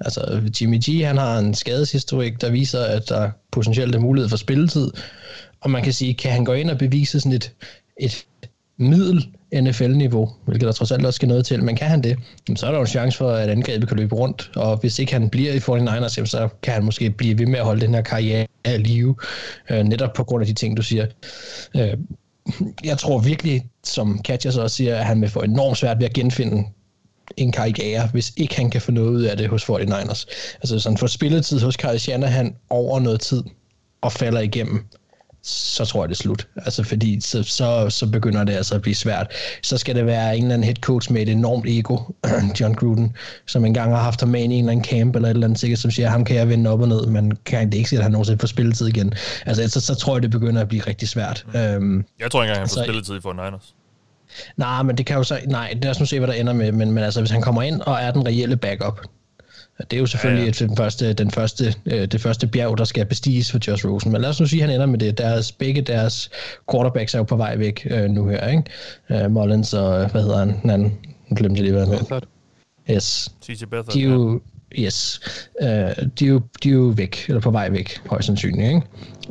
Altså, 0.00 0.50
Jimmy 0.60 0.78
G, 0.88 1.06
han 1.06 1.18
har 1.18 1.38
en 1.38 1.54
skadeshistorik, 1.54 2.40
der 2.40 2.50
viser, 2.50 2.84
at 2.84 3.08
der 3.08 3.30
potentielt 3.50 3.94
er 3.94 4.00
mulighed 4.00 4.28
for 4.28 4.36
spilletid. 4.36 4.90
Og 5.60 5.70
man 5.70 5.82
kan 5.82 5.92
sige, 5.92 6.14
kan 6.14 6.32
han 6.32 6.44
gå 6.44 6.52
ind 6.52 6.70
og 6.70 6.78
bevise 6.78 7.20
sådan 7.20 7.32
et, 7.32 7.52
et 7.96 8.26
middel 8.76 9.28
NFL-niveau, 9.54 10.30
hvilket 10.44 10.66
der 10.66 10.72
trods 10.72 10.92
alt 10.92 11.06
også 11.06 11.16
skal 11.16 11.28
noget 11.28 11.46
til, 11.46 11.64
men 11.64 11.76
kan 11.76 11.88
han 11.88 12.02
det, 12.02 12.18
så 12.56 12.66
er 12.66 12.70
der 12.70 12.78
jo 12.78 12.82
en 12.82 12.86
chance 12.86 13.18
for, 13.18 13.30
at 13.30 13.50
angrebet 13.50 13.88
kan 13.88 13.96
løbe 13.96 14.14
rundt, 14.14 14.50
og 14.56 14.76
hvis 14.76 14.98
ikke 14.98 15.12
han 15.12 15.30
bliver 15.30 15.52
i 15.52 15.58
49ers, 15.58 16.26
så 16.26 16.48
kan 16.62 16.74
han 16.74 16.84
måske 16.84 17.10
blive 17.10 17.38
ved 17.38 17.46
med 17.46 17.58
at 17.58 17.64
holde 17.64 17.80
den 17.80 17.94
her 17.94 18.02
karriere 18.02 18.46
af 18.64 18.82
live, 18.82 19.16
øh, 19.70 19.84
netop 19.84 20.12
på 20.12 20.24
grund 20.24 20.42
af 20.42 20.46
de 20.46 20.52
ting, 20.52 20.76
du 20.76 20.82
siger. 20.82 21.06
Øh, 21.76 21.96
jeg 22.84 22.98
tror 22.98 23.18
virkelig, 23.18 23.64
som 23.84 24.18
Katja 24.18 24.50
så 24.50 24.62
også 24.62 24.76
siger, 24.76 24.96
at 24.96 25.04
han 25.04 25.20
vil 25.20 25.30
få 25.30 25.40
enormt 25.40 25.78
svært 25.78 25.98
ved 25.98 26.06
at 26.06 26.12
genfinde 26.12 26.64
en 27.36 27.52
karriere, 27.52 28.08
hvis 28.12 28.32
ikke 28.36 28.56
han 28.56 28.70
kan 28.70 28.80
få 28.80 28.92
noget 28.92 29.10
ud 29.10 29.22
af 29.22 29.36
det 29.36 29.48
hos 29.48 29.64
49ers. 29.64 30.26
Altså 30.54 30.74
hvis 30.74 30.84
han 30.84 30.96
får 30.96 31.06
spilletid 31.06 31.60
hos 31.60 31.76
Kyle 31.76 31.98
Shanahan 31.98 32.56
over 32.70 33.00
noget 33.00 33.20
tid 33.20 33.42
og 34.00 34.12
falder 34.12 34.40
igennem, 34.40 34.84
så 35.42 35.84
tror 35.84 36.02
jeg, 36.02 36.08
det 36.08 36.14
er 36.14 36.22
slut. 36.22 36.48
Altså, 36.56 36.82
fordi 36.82 37.20
så, 37.20 37.42
så, 37.42 37.90
så 37.90 38.06
begynder 38.06 38.44
det 38.44 38.52
altså 38.52 38.74
at 38.74 38.82
blive 38.82 38.94
svært. 38.94 39.26
Så 39.62 39.78
skal 39.78 39.94
det 39.94 40.06
være 40.06 40.36
en 40.36 40.42
eller 40.42 40.54
anden 40.54 40.64
head 40.64 40.74
coach 40.74 41.12
med 41.12 41.22
et 41.22 41.28
enormt 41.28 41.66
ego, 41.68 41.98
John 42.60 42.74
Gruden, 42.74 43.16
som 43.46 43.64
engang 43.64 43.92
har 43.94 44.02
haft 44.02 44.20
ham 44.20 44.28
med 44.28 44.40
i 44.40 44.44
en 44.44 44.52
eller 44.52 44.72
anden 44.72 44.84
camp 44.84 45.16
eller 45.16 45.28
et 45.28 45.34
eller 45.34 45.46
andet 45.46 45.58
sikkert, 45.58 45.78
som 45.78 45.90
siger, 45.90 46.08
ham 46.08 46.24
kan 46.24 46.36
jeg 46.36 46.48
vende 46.48 46.70
op 46.70 46.80
og 46.80 46.88
ned, 46.88 47.06
men 47.06 47.36
kan 47.44 47.70
det 47.70 47.78
ikke 47.78 47.88
sige, 47.88 47.98
at 47.98 48.02
han 48.02 48.12
nogensinde 48.12 48.38
får 48.38 48.46
spilletid 48.46 48.86
igen. 48.86 49.14
Altså, 49.46 49.68
så, 49.68 49.80
så 49.80 49.94
tror 49.94 50.14
jeg, 50.16 50.22
det 50.22 50.30
begynder 50.30 50.60
at 50.60 50.68
blive 50.68 50.82
rigtig 50.82 51.08
svært. 51.08 51.44
Mm. 51.46 51.60
Øhm, 51.60 52.04
jeg 52.20 52.30
tror 52.30 52.42
ikke 52.42 52.50
engang, 52.50 52.60
han 52.60 52.68
får 52.68 52.80
altså, 52.80 52.84
spilletid 52.84 53.20
for 53.20 53.32
Niners. 53.32 53.74
Nej, 54.56 54.82
men 54.82 54.98
det 54.98 55.06
kan 55.06 55.16
jo 55.16 55.22
så... 55.22 55.38
Nej, 55.46 55.74
det 55.82 55.84
er 55.84 55.94
nu 56.00 56.06
se, 56.06 56.18
hvad 56.18 56.28
der 56.28 56.34
ender 56.34 56.52
med. 56.52 56.72
Men, 56.72 56.90
men 56.90 57.04
altså, 57.04 57.20
hvis 57.20 57.30
han 57.30 57.42
kommer 57.42 57.62
ind 57.62 57.80
og 57.80 57.94
er 57.94 58.10
den 58.10 58.26
reelle 58.26 58.56
backup, 58.56 59.00
det 59.90 59.96
er 59.96 60.00
jo 60.00 60.06
selvfølgelig 60.06 60.44
ja, 60.44 60.52
ja. 60.60 60.66
den 60.66 60.76
første, 60.76 61.12
den 61.12 61.30
første, 61.30 61.74
øh, 61.86 62.06
det 62.06 62.20
første 62.20 62.46
bjerg, 62.46 62.78
der 62.78 62.84
skal 62.84 63.06
bestiges 63.06 63.50
for 63.50 63.58
Josh 63.68 63.86
Rosen. 63.86 64.12
Men 64.12 64.20
lad 64.20 64.30
os 64.30 64.40
nu 64.40 64.46
sige, 64.46 64.62
at 64.62 64.68
han 64.68 64.74
ender 64.74 64.86
med 64.86 64.98
det. 64.98 65.18
Deres, 65.18 65.52
begge 65.52 65.82
deres 65.82 66.30
quarterbacks 66.70 67.14
er 67.14 67.18
jo 67.18 67.24
på 67.24 67.36
vej 67.36 67.56
væk 67.56 67.86
øh, 67.90 68.10
nu 68.10 68.28
her. 68.28 68.48
Ikke? 68.48 69.24
Øh, 69.24 69.30
Mullins 69.30 69.74
og, 69.74 70.10
hvad 70.10 70.22
hedder 70.22 70.38
han? 70.38 70.60
Den 70.62 70.70
anden, 70.70 70.98
nu 71.28 71.36
glemte 71.36 71.58
jeg 71.58 71.62
lige, 71.62 71.72
hvad 71.72 71.86
han 71.86 71.98
hedder. 71.98 72.20
Yes. 72.90 73.32
TJ 73.40 73.64
Beathard. 73.64 73.94
De 73.94 74.02
er 74.02 74.08
jo, 74.08 74.40
yes, 74.78 75.20
uh, 75.62 75.66
de, 75.68 76.24
er 76.24 76.28
jo, 76.28 76.40
de 76.62 76.68
er 76.68 76.72
jo 76.72 76.92
væk, 76.96 77.24
eller 77.28 77.40
på 77.40 77.50
vej 77.50 77.70
væk, 77.70 78.00
højst 78.06 78.26
sandsynligt. 78.26 78.68
Ikke? 78.68 78.82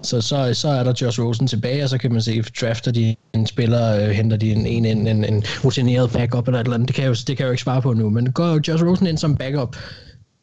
Så, 0.04 0.22
så, 0.22 0.54
så 0.54 0.68
er 0.68 0.84
der 0.84 0.94
Josh 1.02 1.22
Rosen 1.22 1.48
tilbage, 1.48 1.84
og 1.84 1.90
så 1.90 1.98
kan 1.98 2.12
man 2.12 2.22
se, 2.22 2.42
drafter 2.62 2.92
de 2.92 3.16
en 3.34 3.48
spiller, 3.48 4.04
øh, 4.04 4.10
henter 4.10 4.38
de 4.38 4.52
en, 4.52 4.66
en, 4.66 4.86
en, 4.86 5.08
en, 5.08 5.26
en 5.26 5.44
rutineret 5.64 6.12
backup 6.12 6.48
eller 6.48 6.60
et 6.60 6.64
eller 6.64 6.76
andet. 6.76 6.88
Det 6.88 6.96
kan, 6.96 7.04
jeg 7.04 7.10
jo, 7.10 7.14
det 7.14 7.38
kan 7.38 7.40
jeg 7.40 7.46
jo 7.46 7.52
ikke 7.52 7.64
svare 7.64 7.82
på 7.82 7.94
nu, 7.94 8.10
men 8.10 8.32
går 8.32 8.60
Josh 8.68 8.84
Rosen 8.84 9.08
ind 9.08 9.18
som 9.18 9.36
backup, 9.36 9.76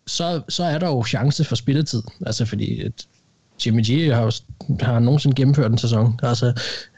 så, 0.09 0.42
så 0.48 0.64
er 0.64 0.78
der 0.78 0.88
jo 0.88 1.04
chance 1.04 1.44
for 1.44 1.56
spilletid. 1.56 2.02
Altså 2.26 2.44
fordi 2.44 2.86
et, 2.86 3.06
Jimmy 3.66 3.82
G 3.82 4.14
har 4.14 4.22
jo 4.22 4.30
har 4.80 4.98
nogensinde 4.98 5.36
gennemført 5.36 5.70
en 5.70 5.78
sæson. 5.78 6.20
Altså, 6.22 6.52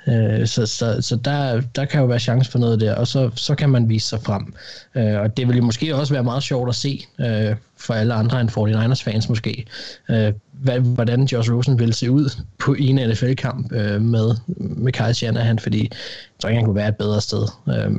øh, 0.06 0.46
så 0.46 0.66
så, 0.66 0.96
så 1.00 1.16
der, 1.16 1.61
der 1.61 1.84
kan 1.84 2.00
jo 2.00 2.06
være 2.06 2.18
chance 2.18 2.50
for 2.50 2.58
noget 2.58 2.80
der, 2.80 2.94
og 2.94 3.06
så, 3.06 3.30
så 3.34 3.54
kan 3.54 3.70
man 3.70 3.88
vise 3.88 4.08
sig 4.08 4.22
frem. 4.22 4.54
Øh, 4.94 5.20
og 5.20 5.36
det 5.36 5.48
vil 5.48 5.56
jo 5.56 5.62
måske 5.62 5.96
også 5.96 6.14
være 6.14 6.24
meget 6.24 6.42
sjovt 6.42 6.68
at 6.68 6.74
se 6.74 7.06
øh, 7.20 7.56
for 7.76 7.94
alle 7.94 8.14
andre 8.14 8.40
end 8.40 8.50
49ers 8.50 9.04
fans 9.04 9.28
måske, 9.28 9.66
øh, 10.11 10.32
hvad, 10.52 10.80
hvordan 10.80 11.24
Josh 11.24 11.52
Rosen 11.52 11.78
vil 11.78 11.94
se 11.94 12.11
ud 12.11 12.42
på 12.58 12.74
en 12.74 13.08
NFL-kamp 13.08 13.72
øh, 13.72 14.02
med, 14.02 14.34
med 14.56 14.92
Kyle 14.92 15.14
Shanahan, 15.14 15.58
fordi 15.58 15.80
jeg 15.80 15.98
tror 16.38 16.48
ikke, 16.48 16.58
han 16.58 16.66
kunne 16.66 16.76
være 16.76 16.88
et 16.88 16.96
bedre 16.96 17.20
sted. 17.20 17.48
Øh, 17.68 17.92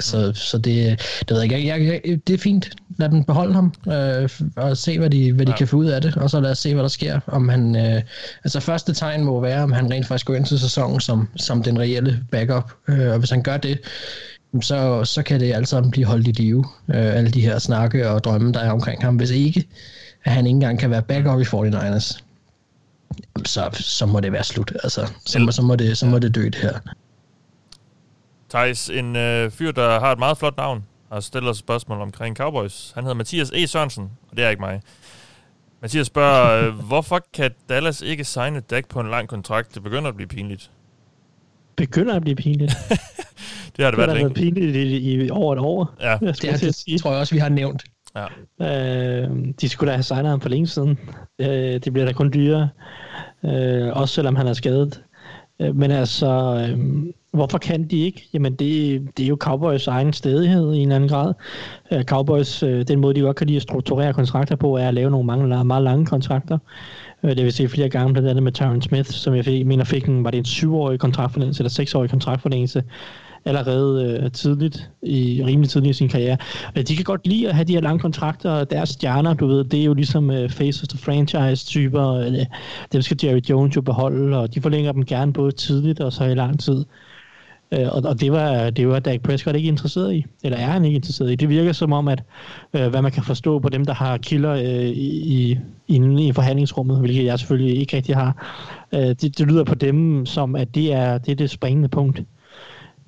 så, 0.00 0.32
så 0.34 0.58
det, 0.58 1.00
det 1.20 1.30
ved 1.30 1.42
jeg 1.42 1.58
ikke. 1.58 1.68
Jeg, 1.68 2.02
jeg, 2.04 2.18
det 2.26 2.34
er 2.34 2.38
fint. 2.38 2.70
Lad 2.98 3.08
dem 3.08 3.24
beholde 3.24 3.54
ham 3.54 3.72
øh, 3.88 4.30
og 4.56 4.76
se, 4.76 4.98
hvad 4.98 5.10
de, 5.10 5.32
hvad 5.32 5.46
de 5.46 5.52
ja. 5.52 5.56
kan 5.56 5.68
få 5.68 5.76
ud 5.76 5.86
af 5.86 6.02
det. 6.02 6.16
Og 6.16 6.30
så 6.30 6.40
lad 6.40 6.50
os 6.50 6.58
se, 6.58 6.74
hvad 6.74 6.82
der 6.82 6.88
sker. 6.88 7.20
Om 7.26 7.48
han, 7.48 7.76
øh, 7.76 8.02
altså 8.44 8.60
første 8.60 8.94
tegn 8.94 9.24
må 9.24 9.40
være, 9.40 9.62
om 9.62 9.72
han 9.72 9.90
rent 9.90 10.06
faktisk 10.06 10.26
går 10.26 10.34
ind 10.34 10.46
til 10.46 10.58
sæsonen 10.58 11.00
som, 11.00 11.28
som 11.36 11.62
den 11.62 11.78
reelle 11.78 12.24
backup. 12.30 12.72
Øh, 12.88 13.12
og 13.12 13.18
hvis 13.18 13.30
han 13.30 13.42
gør 13.42 13.56
det, 13.56 13.78
så, 14.60 15.04
så 15.04 15.22
kan 15.22 15.40
det 15.40 15.52
alt 15.52 15.68
sammen 15.68 15.90
blive 15.90 16.06
holdt 16.06 16.28
i 16.28 16.32
live. 16.32 16.64
Øh, 16.88 17.16
alle 17.16 17.30
de 17.30 17.40
her 17.40 17.58
snakke 17.58 18.10
og 18.10 18.24
drømme, 18.24 18.52
der 18.52 18.60
er 18.60 18.70
omkring 18.70 19.02
ham. 19.02 19.16
Hvis 19.16 19.30
ikke, 19.30 19.64
at 20.24 20.32
han 20.32 20.46
ikke 20.46 20.54
engang 20.54 20.78
kan 20.78 20.90
være 20.90 21.02
backup 21.02 21.40
i 21.40 21.44
49ers, 21.44 22.20
så, 23.44 23.68
så 23.72 24.06
må 24.06 24.20
det 24.20 24.32
være 24.32 24.44
slut. 24.44 24.72
Altså, 24.82 25.06
så, 25.26 25.48
så, 25.50 25.62
må 25.62 25.76
det, 25.76 25.98
så 25.98 26.06
må 26.06 26.18
det 26.18 26.34
dø 26.34 26.44
det 26.44 26.54
her. 26.54 26.78
Thijs, 28.54 28.90
en 28.90 29.16
øh, 29.16 29.50
fyr, 29.50 29.72
der 29.72 30.00
har 30.00 30.12
et 30.12 30.18
meget 30.18 30.38
flot 30.38 30.56
navn, 30.56 30.84
har 31.12 31.20
stillet 31.20 31.50
os 31.50 31.58
spørgsmål 31.58 32.00
omkring 32.00 32.36
Cowboys. 32.36 32.92
Han 32.94 33.04
hedder 33.04 33.14
Mathias 33.14 33.50
E. 33.54 33.66
Sørensen, 33.66 34.10
og 34.30 34.36
det 34.36 34.44
er 34.44 34.50
ikke 34.50 34.60
mig. 34.62 34.80
Mathias 35.82 36.06
spørger, 36.06 36.52
øh, 36.68 36.74
hvorfor 36.74 37.20
kan 37.34 37.50
Dallas 37.68 38.00
ikke 38.02 38.24
signe 38.24 38.60
Dak 38.60 38.88
på 38.88 39.00
en 39.00 39.10
lang 39.10 39.28
kontrakt? 39.28 39.74
Det 39.74 39.82
begynder 39.82 40.08
at 40.08 40.16
blive 40.16 40.28
pinligt. 40.28 40.70
Begynder 41.76 42.14
at 42.14 42.22
blive 42.22 42.36
pinligt? 42.36 42.72
det 43.76 43.84
har 43.84 43.90
det, 43.90 43.98
det 43.98 43.98
været 43.98 44.08
har 44.08 44.14
længe. 44.14 44.22
været 44.24 44.34
pinligt 44.34 44.76
i, 44.76 45.24
i 45.24 45.30
over 45.30 45.52
et 45.52 45.60
år. 45.60 45.94
Ja. 46.00 46.18
Det, 46.20 46.44
er, 46.44 46.82
det 46.86 47.00
tror 47.00 47.10
jeg 47.10 47.20
også, 47.20 47.34
vi 47.34 47.38
har 47.38 47.48
nævnt. 47.48 47.84
Ja. 48.16 48.26
Øh, 49.22 49.30
de 49.60 49.68
skulle 49.68 49.90
da 49.90 49.96
have 49.96 50.02
signet 50.02 50.30
ham 50.30 50.40
for 50.40 50.48
længe 50.48 50.66
siden. 50.66 50.98
Øh, 51.38 51.48
det 51.48 51.92
bliver 51.92 52.06
da 52.06 52.12
kun 52.12 52.30
dyrere. 52.34 52.68
Øh, 53.44 53.96
også 53.96 54.14
selvom 54.14 54.36
han 54.36 54.46
er 54.46 54.52
skadet. 54.52 55.02
Øh, 55.60 55.76
men 55.76 55.90
altså, 55.90 56.26
øh, 56.68 56.78
hvorfor 57.30 57.58
kan 57.58 57.84
de 57.84 57.98
ikke? 58.00 58.28
Jamen, 58.32 58.54
det, 58.54 59.02
det 59.16 59.24
er 59.24 59.28
jo 59.28 59.36
Cowboys 59.40 59.86
egen 59.86 60.12
stedighed 60.12 60.74
i 60.74 60.78
en 60.78 60.92
anden 60.92 61.08
grad. 61.08 61.34
Øh, 61.92 62.04
Cowboys, 62.04 62.62
øh, 62.62 62.88
den 62.88 63.00
måde, 63.00 63.14
de 63.14 63.20
godt 63.20 63.36
kan 63.36 63.46
lide 63.46 63.56
at 63.56 63.62
strukturere 63.62 64.12
kontrakter 64.12 64.56
på, 64.56 64.76
er 64.76 64.88
at 64.88 64.94
lave 64.94 65.10
nogle 65.10 65.26
mange, 65.26 65.64
meget 65.64 65.82
lange 65.82 66.06
kontrakter. 66.06 66.58
Øh, 67.22 67.36
det 67.36 67.44
vil 67.44 67.52
sige 67.52 67.68
flere 67.68 67.88
gange, 67.88 68.12
blandt 68.12 68.28
andet 68.28 68.42
med 68.42 68.52
Tyron 68.52 68.82
Smith, 68.82 69.10
som 69.10 69.34
jeg 69.34 69.44
fik, 69.44 69.66
mener 69.66 69.84
fik 69.84 70.06
en, 70.06 70.24
var 70.24 70.30
det 70.30 70.38
en 70.38 70.44
syvårig 70.44 71.00
kontraktforlængelse, 71.00 71.60
eller 71.60 71.70
seksårig 71.70 72.10
kontraktforlængelse, 72.10 72.82
allerede 73.44 74.20
øh, 74.22 74.32
tidligt, 74.32 74.90
i 75.02 75.42
rimelig 75.46 75.70
tidligt 75.70 75.90
i 75.90 75.98
sin 75.98 76.08
karriere. 76.08 76.36
Øh, 76.76 76.82
de 76.82 76.96
kan 76.96 77.04
godt 77.04 77.26
lide 77.26 77.48
at 77.48 77.54
have 77.54 77.64
de 77.64 77.72
her 77.72 77.80
lange 77.80 77.98
kontrakter, 77.98 78.50
og 78.50 78.70
deres 78.70 78.88
stjerner, 78.88 79.34
du 79.34 79.46
ved, 79.46 79.64
det 79.64 79.80
er 79.80 79.84
jo 79.84 79.94
ligesom 79.94 80.30
øh, 80.30 80.50
face 80.50 80.82
of 80.82 80.88
the 80.88 80.98
franchise-typer, 80.98 82.08
øh, 82.08 82.46
dem 82.92 83.02
skal 83.02 83.18
Jerry 83.24 83.40
Jones 83.50 83.76
jo 83.76 83.80
beholde, 83.80 84.38
og 84.38 84.54
de 84.54 84.60
forlænger 84.60 84.92
dem 84.92 85.04
gerne 85.04 85.32
både 85.32 85.52
tidligt 85.52 86.00
og 86.00 86.12
så 86.12 86.24
i 86.24 86.34
lang 86.34 86.60
tid. 86.60 86.84
Øh, 87.72 87.88
og, 87.92 88.02
og 88.04 88.20
det 88.20 88.32
var 88.32 88.70
det 88.70 88.88
var 88.88 88.98
Dak 88.98 89.20
Prescott 89.20 89.56
ikke 89.56 89.68
interesseret 89.68 90.14
i, 90.14 90.24
eller 90.44 90.58
er 90.58 90.66
han 90.66 90.84
ikke 90.84 90.96
interesseret 90.96 91.32
i. 91.32 91.34
Det 91.34 91.48
virker 91.48 91.72
som 91.72 91.92
om, 91.92 92.08
at 92.08 92.22
øh, 92.74 92.88
hvad 92.88 93.02
man 93.02 93.12
kan 93.12 93.22
forstå 93.22 93.58
på 93.58 93.68
dem, 93.68 93.84
der 93.84 93.94
har 93.94 94.18
kilder 94.18 94.52
øh, 94.52 94.88
i, 94.88 95.58
inde 95.88 96.26
i 96.26 96.32
forhandlingsrummet, 96.32 96.98
hvilket 96.98 97.24
jeg 97.24 97.38
selvfølgelig 97.38 97.80
ikke 97.80 97.96
rigtig 97.96 98.16
har, 98.16 98.46
øh, 98.94 99.00
det, 99.00 99.38
det 99.38 99.46
lyder 99.46 99.64
på 99.64 99.74
dem 99.74 100.26
som, 100.26 100.56
at 100.56 100.74
det 100.74 100.92
er 100.92 101.18
det, 101.18 101.32
er 101.32 101.36
det 101.36 101.50
springende 101.50 101.88
punkt. 101.88 102.22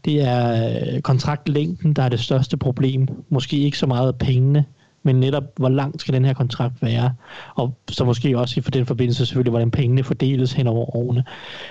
Det 0.06 0.20
er 0.22 0.68
øh, 0.94 1.00
kontraktlængden, 1.00 1.92
der 1.92 2.02
er 2.02 2.08
det 2.08 2.20
største 2.20 2.56
problem. 2.56 3.08
Måske 3.28 3.58
ikke 3.58 3.78
så 3.78 3.86
meget 3.86 4.16
pengene, 4.16 4.64
men 5.02 5.20
netop, 5.20 5.44
hvor 5.56 5.68
lang 5.68 6.00
skal 6.00 6.14
den 6.14 6.24
her 6.24 6.34
kontrakt 6.34 6.82
være? 6.82 7.14
Og 7.54 7.78
så 7.88 8.04
måske 8.04 8.38
også 8.38 8.60
i 8.60 8.62
for 8.62 8.70
den 8.70 8.86
forbindelse 8.86 9.26
selvfølgelig, 9.26 9.50
hvordan 9.50 9.70
pengene 9.70 10.04
fordeles 10.04 10.52
hen 10.52 10.66
over 10.66 10.96
årene. 10.96 11.24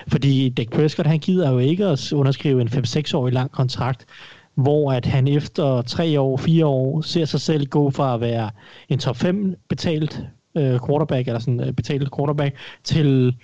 Fordi 0.08 0.48
Dak 0.48 0.70
Prescott, 0.70 1.08
han 1.08 1.18
gider 1.18 1.50
jo 1.50 1.58
ikke 1.58 1.86
at 1.86 2.12
underskrive 2.12 2.60
en 2.60 2.68
5-6-årig 2.68 3.32
lang 3.32 3.50
kontrakt, 3.50 4.06
hvor 4.54 4.92
at 4.92 5.06
han 5.06 5.28
efter 5.28 5.82
3 5.82 6.20
år, 6.20 6.36
4 6.36 6.66
år, 6.66 7.00
ser 7.00 7.24
sig 7.24 7.40
selv 7.40 7.66
gå 7.66 7.90
fra 7.90 8.14
at 8.14 8.20
være 8.20 8.50
en 8.88 8.98
top 8.98 9.16
5 9.16 9.54
betalt 9.68 10.22
øh, 10.56 10.80
quarterback, 10.86 11.28
eller 11.28 11.40
sådan 11.40 11.60
øh, 11.60 11.72
betalt 11.72 12.08
quarterback, 12.16 12.56
til 12.84 13.34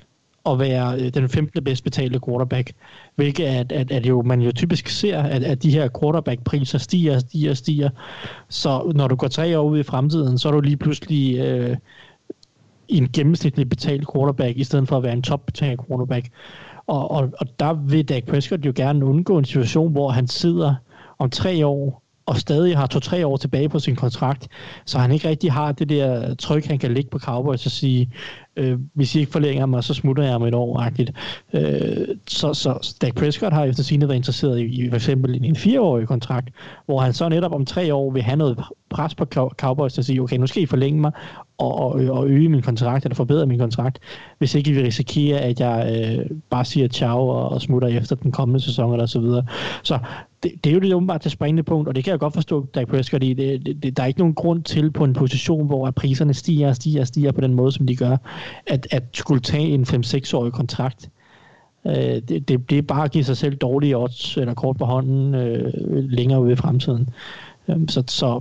at 0.46 0.58
være 0.58 1.00
øh, 1.00 1.14
den 1.14 1.28
15. 1.28 1.64
bedst 1.64 1.84
betalte 1.84 2.20
quarterback, 2.26 2.72
hvilket 3.14 3.44
at, 3.44 3.72
at, 3.72 3.90
at 3.90 4.06
jo, 4.06 4.22
man 4.22 4.40
jo 4.40 4.52
typisk 4.52 4.88
ser, 4.88 5.22
at, 5.22 5.42
at 5.42 5.62
de 5.62 5.70
her 5.70 5.88
quarterback-priser 6.00 6.78
stiger, 6.78 7.18
stiger, 7.18 7.54
stiger. 7.54 7.90
Så 8.48 8.92
når 8.94 9.08
du 9.08 9.16
går 9.16 9.28
tre 9.28 9.58
år 9.58 9.64
ud 9.64 9.78
i 9.78 9.82
fremtiden, 9.82 10.38
så 10.38 10.48
er 10.48 10.52
du 10.52 10.60
lige 10.60 10.76
pludselig 10.76 11.38
øh, 11.38 11.76
en 12.88 13.08
gennemsnitlig 13.08 13.68
betalt 13.68 14.06
quarterback, 14.14 14.56
i 14.56 14.64
stedet 14.64 14.88
for 14.88 14.96
at 14.96 15.02
være 15.02 15.12
en 15.12 15.22
topbetalt 15.22 15.80
quarterback. 15.88 16.28
Og, 16.86 17.10
og, 17.10 17.32
og 17.38 17.46
der 17.60 17.72
vil 17.72 18.08
Dak 18.08 18.24
Prescott 18.24 18.66
jo 18.66 18.72
gerne 18.76 19.04
undgå 19.04 19.38
en 19.38 19.44
situation, 19.44 19.92
hvor 19.92 20.10
han 20.10 20.28
sidder 20.28 20.74
om 21.18 21.30
tre 21.30 21.66
år 21.66 22.01
og 22.32 22.38
stadig 22.38 22.76
har 22.76 22.86
to-tre 22.86 23.26
år 23.26 23.36
tilbage 23.36 23.68
på 23.68 23.78
sin 23.78 23.96
kontrakt, 23.96 24.48
så 24.84 24.98
han 24.98 25.12
ikke 25.12 25.28
rigtig 25.28 25.52
har 25.52 25.72
det 25.72 25.88
der 25.88 26.34
tryk, 26.34 26.64
han 26.64 26.78
kan 26.78 26.94
ligge 26.94 27.10
på 27.10 27.18
Cowboys 27.18 27.66
og 27.66 27.72
sige, 27.72 28.10
øh, 28.56 28.78
hvis 28.94 29.14
I 29.14 29.20
ikke 29.20 29.32
forlænger 29.32 29.66
mig, 29.66 29.84
så 29.84 29.94
smutter 29.94 30.24
jeg 30.24 30.34
om 30.34 30.42
et 30.42 30.54
år. 30.54 30.84
Øh, 31.52 32.08
så, 32.26 32.54
så 32.54 32.96
Dak 33.02 33.14
Prescott 33.14 33.52
har 33.52 33.64
efter 33.64 33.82
sine 33.82 34.08
været 34.08 34.16
interesseret 34.16 34.60
i, 34.60 34.64
i 34.64 34.88
for 34.88 34.96
eksempel 34.96 35.34
en, 35.34 35.44
en 35.44 35.56
fireårig 35.56 36.08
kontrakt, 36.08 36.48
hvor 36.86 37.00
han 37.00 37.12
så 37.12 37.28
netop 37.28 37.52
om 37.52 37.66
tre 37.66 37.94
år 37.94 38.10
vil 38.10 38.22
have 38.22 38.36
noget 38.36 38.58
pres 38.90 39.14
på 39.14 39.24
Cowboys 39.56 39.92
til 39.92 40.00
at 40.00 40.04
sige, 40.04 40.20
okay, 40.20 40.36
nu 40.36 40.46
skal 40.46 40.62
I 40.62 40.66
forlænge 40.66 41.00
mig 41.00 41.12
og, 41.58 41.74
og, 41.74 41.90
og 41.90 42.28
øge 42.28 42.48
min 42.48 42.62
kontrakt, 42.62 43.04
eller 43.04 43.16
forbedre 43.16 43.46
min 43.46 43.58
kontrakt, 43.58 43.98
hvis 44.38 44.54
ikke 44.54 44.70
I 44.70 44.82
risikerer, 44.82 45.02
risikere, 45.02 45.40
at 45.40 45.60
jeg 45.60 46.18
øh, 46.20 46.36
bare 46.50 46.64
siger 46.64 46.88
ciao 46.88 47.28
og, 47.28 47.48
og 47.48 47.62
smutter 47.62 47.88
efter 47.88 48.16
den 48.16 48.32
kommende 48.32 48.60
sæson, 48.60 48.92
eller 48.92 49.06
så 49.06 49.20
videre. 49.20 49.46
Så 49.82 49.98
det, 50.42 50.52
det 50.64 50.70
er 50.70 50.74
jo 50.74 50.80
det 50.80 50.94
åbenbart 50.94 51.20
til 51.20 51.30
springende 51.30 51.62
punkt, 51.62 51.88
og 51.88 51.94
det 51.94 52.04
kan 52.04 52.10
jeg 52.10 52.20
godt 52.20 52.34
forstå, 52.34 52.66
Dak 52.74 52.88
Prescott 52.88 53.22
i. 53.22 53.32
Det, 53.32 53.82
det, 53.82 53.96
der 53.96 54.02
er 54.02 54.06
ikke 54.06 54.20
nogen 54.20 54.34
grund 54.34 54.62
til 54.62 54.90
på 54.90 55.04
en 55.04 55.12
position, 55.12 55.66
hvor 55.66 55.86
at 55.86 55.94
priserne 55.94 56.34
stiger 56.34 56.68
og 56.68 56.76
stiger 56.76 57.00
og 57.00 57.06
stiger 57.06 57.32
på 57.32 57.40
den 57.40 57.54
måde, 57.54 57.72
som 57.72 57.86
de 57.86 57.96
gør, 57.96 58.16
at, 58.66 58.86
at 58.90 59.02
skulle 59.12 59.40
tage 59.40 59.68
en 59.68 59.82
5-6-årig 59.82 60.52
kontrakt. 60.52 61.10
Øh, 61.86 61.94
det, 61.94 62.48
det, 62.48 62.70
det 62.70 62.78
er 62.78 62.82
bare 62.82 63.04
at 63.04 63.12
give 63.12 63.24
sig 63.24 63.36
selv 63.36 63.56
dårlige 63.56 63.96
odds, 63.96 64.36
eller 64.36 64.54
kort 64.54 64.76
på 64.76 64.84
hånden, 64.84 65.34
øh, 65.34 65.72
længere 66.10 66.40
ude 66.40 66.52
i 66.52 66.56
fremtiden. 66.56 67.08
Øh, 67.68 67.76
så, 67.88 68.04
så 68.08 68.40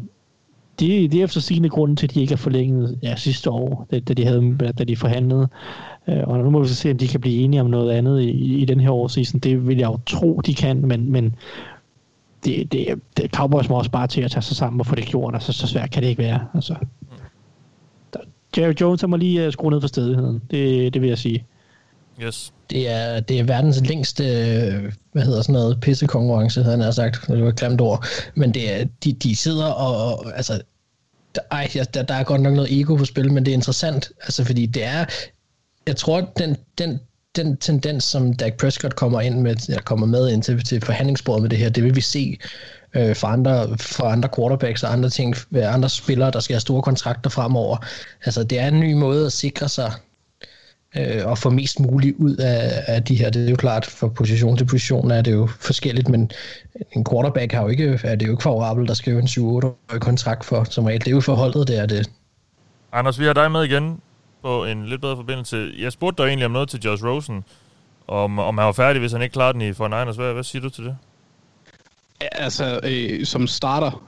det, 0.82 1.12
det 1.12 1.20
er 1.20 1.24
efter 1.24 1.42
sigende 1.42 1.70
grunden 1.70 1.98
til, 1.98 2.08
at 2.08 2.14
de 2.14 2.22
ikke 2.22 2.32
har 2.32 2.38
forlænget 2.38 3.00
ja, 3.04 3.16
sidste 3.16 3.50
år, 3.50 3.88
da, 3.92 4.00
da, 4.00 4.14
de, 4.14 4.26
havde, 4.26 4.56
da 4.78 4.84
de 4.84 4.96
forhandlede. 4.96 5.48
Øh, 6.08 6.24
og 6.24 6.40
nu 6.40 6.50
må 6.50 6.62
vi 6.62 6.68
så 6.68 6.76
se, 6.76 6.92
om 6.92 6.98
de 6.98 7.08
kan 7.08 7.22
blive 7.22 7.44
enige 7.44 7.62
om 7.62 7.70
noget 7.70 7.92
andet 7.92 8.22
i, 8.22 8.62
i 8.62 8.66
den 8.66 8.80
her 8.80 8.92
årsseason. 8.92 9.40
Det 9.40 9.68
vil 9.68 9.78
jeg 9.78 9.88
jo 9.88 10.00
tro, 10.06 10.42
de 10.46 10.56
kan, 10.56 10.86
men, 10.86 11.12
men 11.12 11.36
det, 12.46 12.72
det, 12.72 13.00
det 13.18 13.32
Cowboys 13.32 13.70
må 13.70 13.78
også 13.78 13.92
bare 13.92 14.08
til 14.08 14.22
at 14.22 14.32
tage 14.32 14.42
sig 14.42 14.56
sammen 14.58 14.80
og 14.80 14.86
få 14.86 14.96
det 14.96 15.06
gjort, 15.06 15.34
altså 15.34 15.54
så 15.54 15.68
svært 15.68 15.92
kan 15.92 16.04
det 16.04 16.10
ikke 16.10 16.24
være. 16.24 16.48
Altså. 16.54 16.76
Der, 18.14 18.20
Jerry 18.58 18.74
Jones, 18.82 19.08
må 19.08 19.16
lige 19.16 19.48
uh, 19.48 19.54
skrue 19.54 19.72
ned 19.72 19.82
for 19.82 19.88
stedigheden, 19.88 20.42
det, 20.52 20.94
det 20.94 21.02
vil 21.02 21.08
jeg 21.08 21.18
sige. 21.18 21.46
Yes. 22.24 22.54
Det 22.70 22.90
er, 22.90 23.20
det 23.20 23.40
er 23.40 23.44
verdens 23.44 23.82
længste, 23.88 24.24
hvad 25.12 25.24
hedder 25.24 25.42
sådan 25.42 25.54
noget, 25.54 25.80
pissekonkurrence, 25.82 26.64
havde 26.64 26.84
han 26.84 26.94
sagt. 26.94 27.28
Det 27.28 27.44
var 27.44 27.50
et 27.50 27.56
klemt 27.56 27.82
ord. 27.82 28.06
Men 28.36 28.54
det 28.54 28.82
er, 28.82 28.86
de, 29.04 29.14
de 29.14 29.36
sidder 29.36 29.66
og, 29.66 30.26
altså, 30.36 30.54
der, 30.54 30.62
ej, 31.52 31.70
der, 31.94 32.04
der 32.04 32.14
er 32.14 32.24
godt 32.24 32.42
nok 32.42 32.54
noget 32.54 32.80
ego 32.80 32.96
på 32.96 33.06
spil, 33.06 33.34
men 33.34 33.46
det 33.46 33.52
er 33.52 33.56
interessant, 33.56 34.12
altså 34.22 34.44
fordi 34.44 34.66
det 34.66 34.84
er, 34.84 35.06
jeg 35.88 35.96
tror, 35.96 36.22
den, 36.38 36.58
den, 36.78 37.00
den 37.36 37.58
tendens, 37.58 38.04
som 38.04 38.34
Dak 38.34 38.54
Prescott 38.54 38.96
kommer 38.96 39.22
ind 39.22 39.40
med, 39.40 39.56
eller 39.68 39.82
kommer 39.82 40.06
med 40.06 40.30
ind 40.30 40.44
til, 40.44 40.64
til 40.64 40.82
forhandlingsbordet 40.82 41.42
med 41.42 41.50
det 41.50 41.58
her, 41.58 41.70
det 41.70 41.84
vil 41.84 41.96
vi 41.96 42.02
se 42.02 42.38
øh, 42.94 43.16
for, 43.16 43.28
andre, 43.28 43.78
for 43.78 44.04
andre 44.04 44.30
quarterbacks 44.36 44.84
og 44.84 44.94
andre 44.94 45.10
ting, 45.10 45.36
øh, 45.52 45.74
andre 45.74 45.90
spillere, 45.90 46.32
der 46.32 46.40
skal 46.40 46.54
have 46.54 46.62
store 46.62 46.82
kontrakter 46.82 47.30
fremover. 47.30 47.78
Altså, 48.26 48.44
det 48.44 48.60
er 48.60 48.68
en 48.68 48.80
ny 48.80 48.94
måde 48.94 49.26
at 49.26 49.32
sikre 49.32 49.70
sig 49.70 49.92
øh, 50.98 51.26
og 51.26 51.38
få 51.38 51.50
mest 51.50 51.80
muligt 51.80 52.16
ud 52.18 52.36
af, 52.36 52.84
af 52.88 53.04
de 53.04 53.16
her. 53.16 53.30
Det 53.30 53.46
er 53.46 53.50
jo 53.50 53.56
klart, 53.56 53.86
for 53.86 54.08
position 54.08 54.58
til 54.58 54.66
position 54.66 55.12
er 55.12 55.22
det 55.22 55.32
jo 55.32 55.48
forskelligt, 55.60 56.10
men 56.10 56.32
en 56.92 57.06
quarterback 57.12 57.52
har 57.52 57.62
jo 57.62 57.68
ikke, 57.68 58.00
er 58.04 58.16
det 58.16 58.28
jo 58.28 58.32
ikke 58.32 58.44
favorabelt, 58.44 58.88
der 58.88 58.94
skal 58.94 59.14
jo 59.14 59.20
en 59.20 59.28
7-8-årig 59.28 60.02
kontrakt 60.02 60.46
for, 60.46 60.64
som 60.64 60.86
regel. 60.86 61.00
Det 61.00 61.08
er 61.08 61.12
jo 61.12 61.22
forholdet, 61.22 61.68
det 61.68 61.80
er 61.80 61.86
det. 61.86 62.10
Anders, 62.92 63.20
vi 63.20 63.26
har 63.26 63.34
dig 63.34 63.52
med 63.52 63.64
igen 63.64 64.02
på 64.42 64.66
en 64.66 64.86
lidt 64.86 65.02
bedre 65.02 65.16
forbindelse. 65.16 65.72
Jeg 65.80 65.92
spurgte 65.92 66.24
dig 66.24 66.28
egentlig 66.28 66.46
om 66.46 66.52
noget 66.52 66.70
til 66.70 66.80
Josh 66.80 67.06
Rosen, 67.06 67.44
om, 68.08 68.40
om 68.40 68.58
han 68.58 68.66
var 68.66 68.72
færdig, 68.72 69.00
hvis 69.00 69.12
han 69.12 69.22
ikke 69.22 69.34
klarede 69.34 69.54
den 69.54 69.62
i 69.62 69.74
for 69.74 69.88
Niners. 69.88 70.16
Hvad, 70.16 70.34
hvad 70.34 70.44
siger 70.44 70.62
du 70.62 70.70
til 70.70 70.84
det? 70.84 70.98
Altså, 72.32 72.80
øh, 72.84 73.26
som 73.26 73.48
starter, 73.48 74.04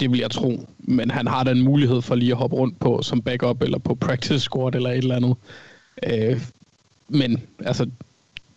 det 0.00 0.10
vil 0.10 0.20
jeg 0.20 0.30
tro, 0.30 0.68
men 0.78 1.10
han 1.10 1.26
har 1.26 1.44
da 1.44 1.50
en 1.50 1.64
mulighed 1.64 2.02
for 2.02 2.14
lige 2.14 2.30
at 2.30 2.36
hoppe 2.36 2.56
rundt 2.56 2.80
på 2.80 3.02
som 3.02 3.22
backup, 3.22 3.62
eller 3.62 3.78
på 3.78 3.94
practice 3.94 4.40
squad, 4.40 4.74
eller 4.74 4.90
et 4.90 4.98
eller 4.98 5.16
andet. 5.16 5.36
Øh, 6.02 6.40
men, 7.08 7.42
altså, 7.64 7.90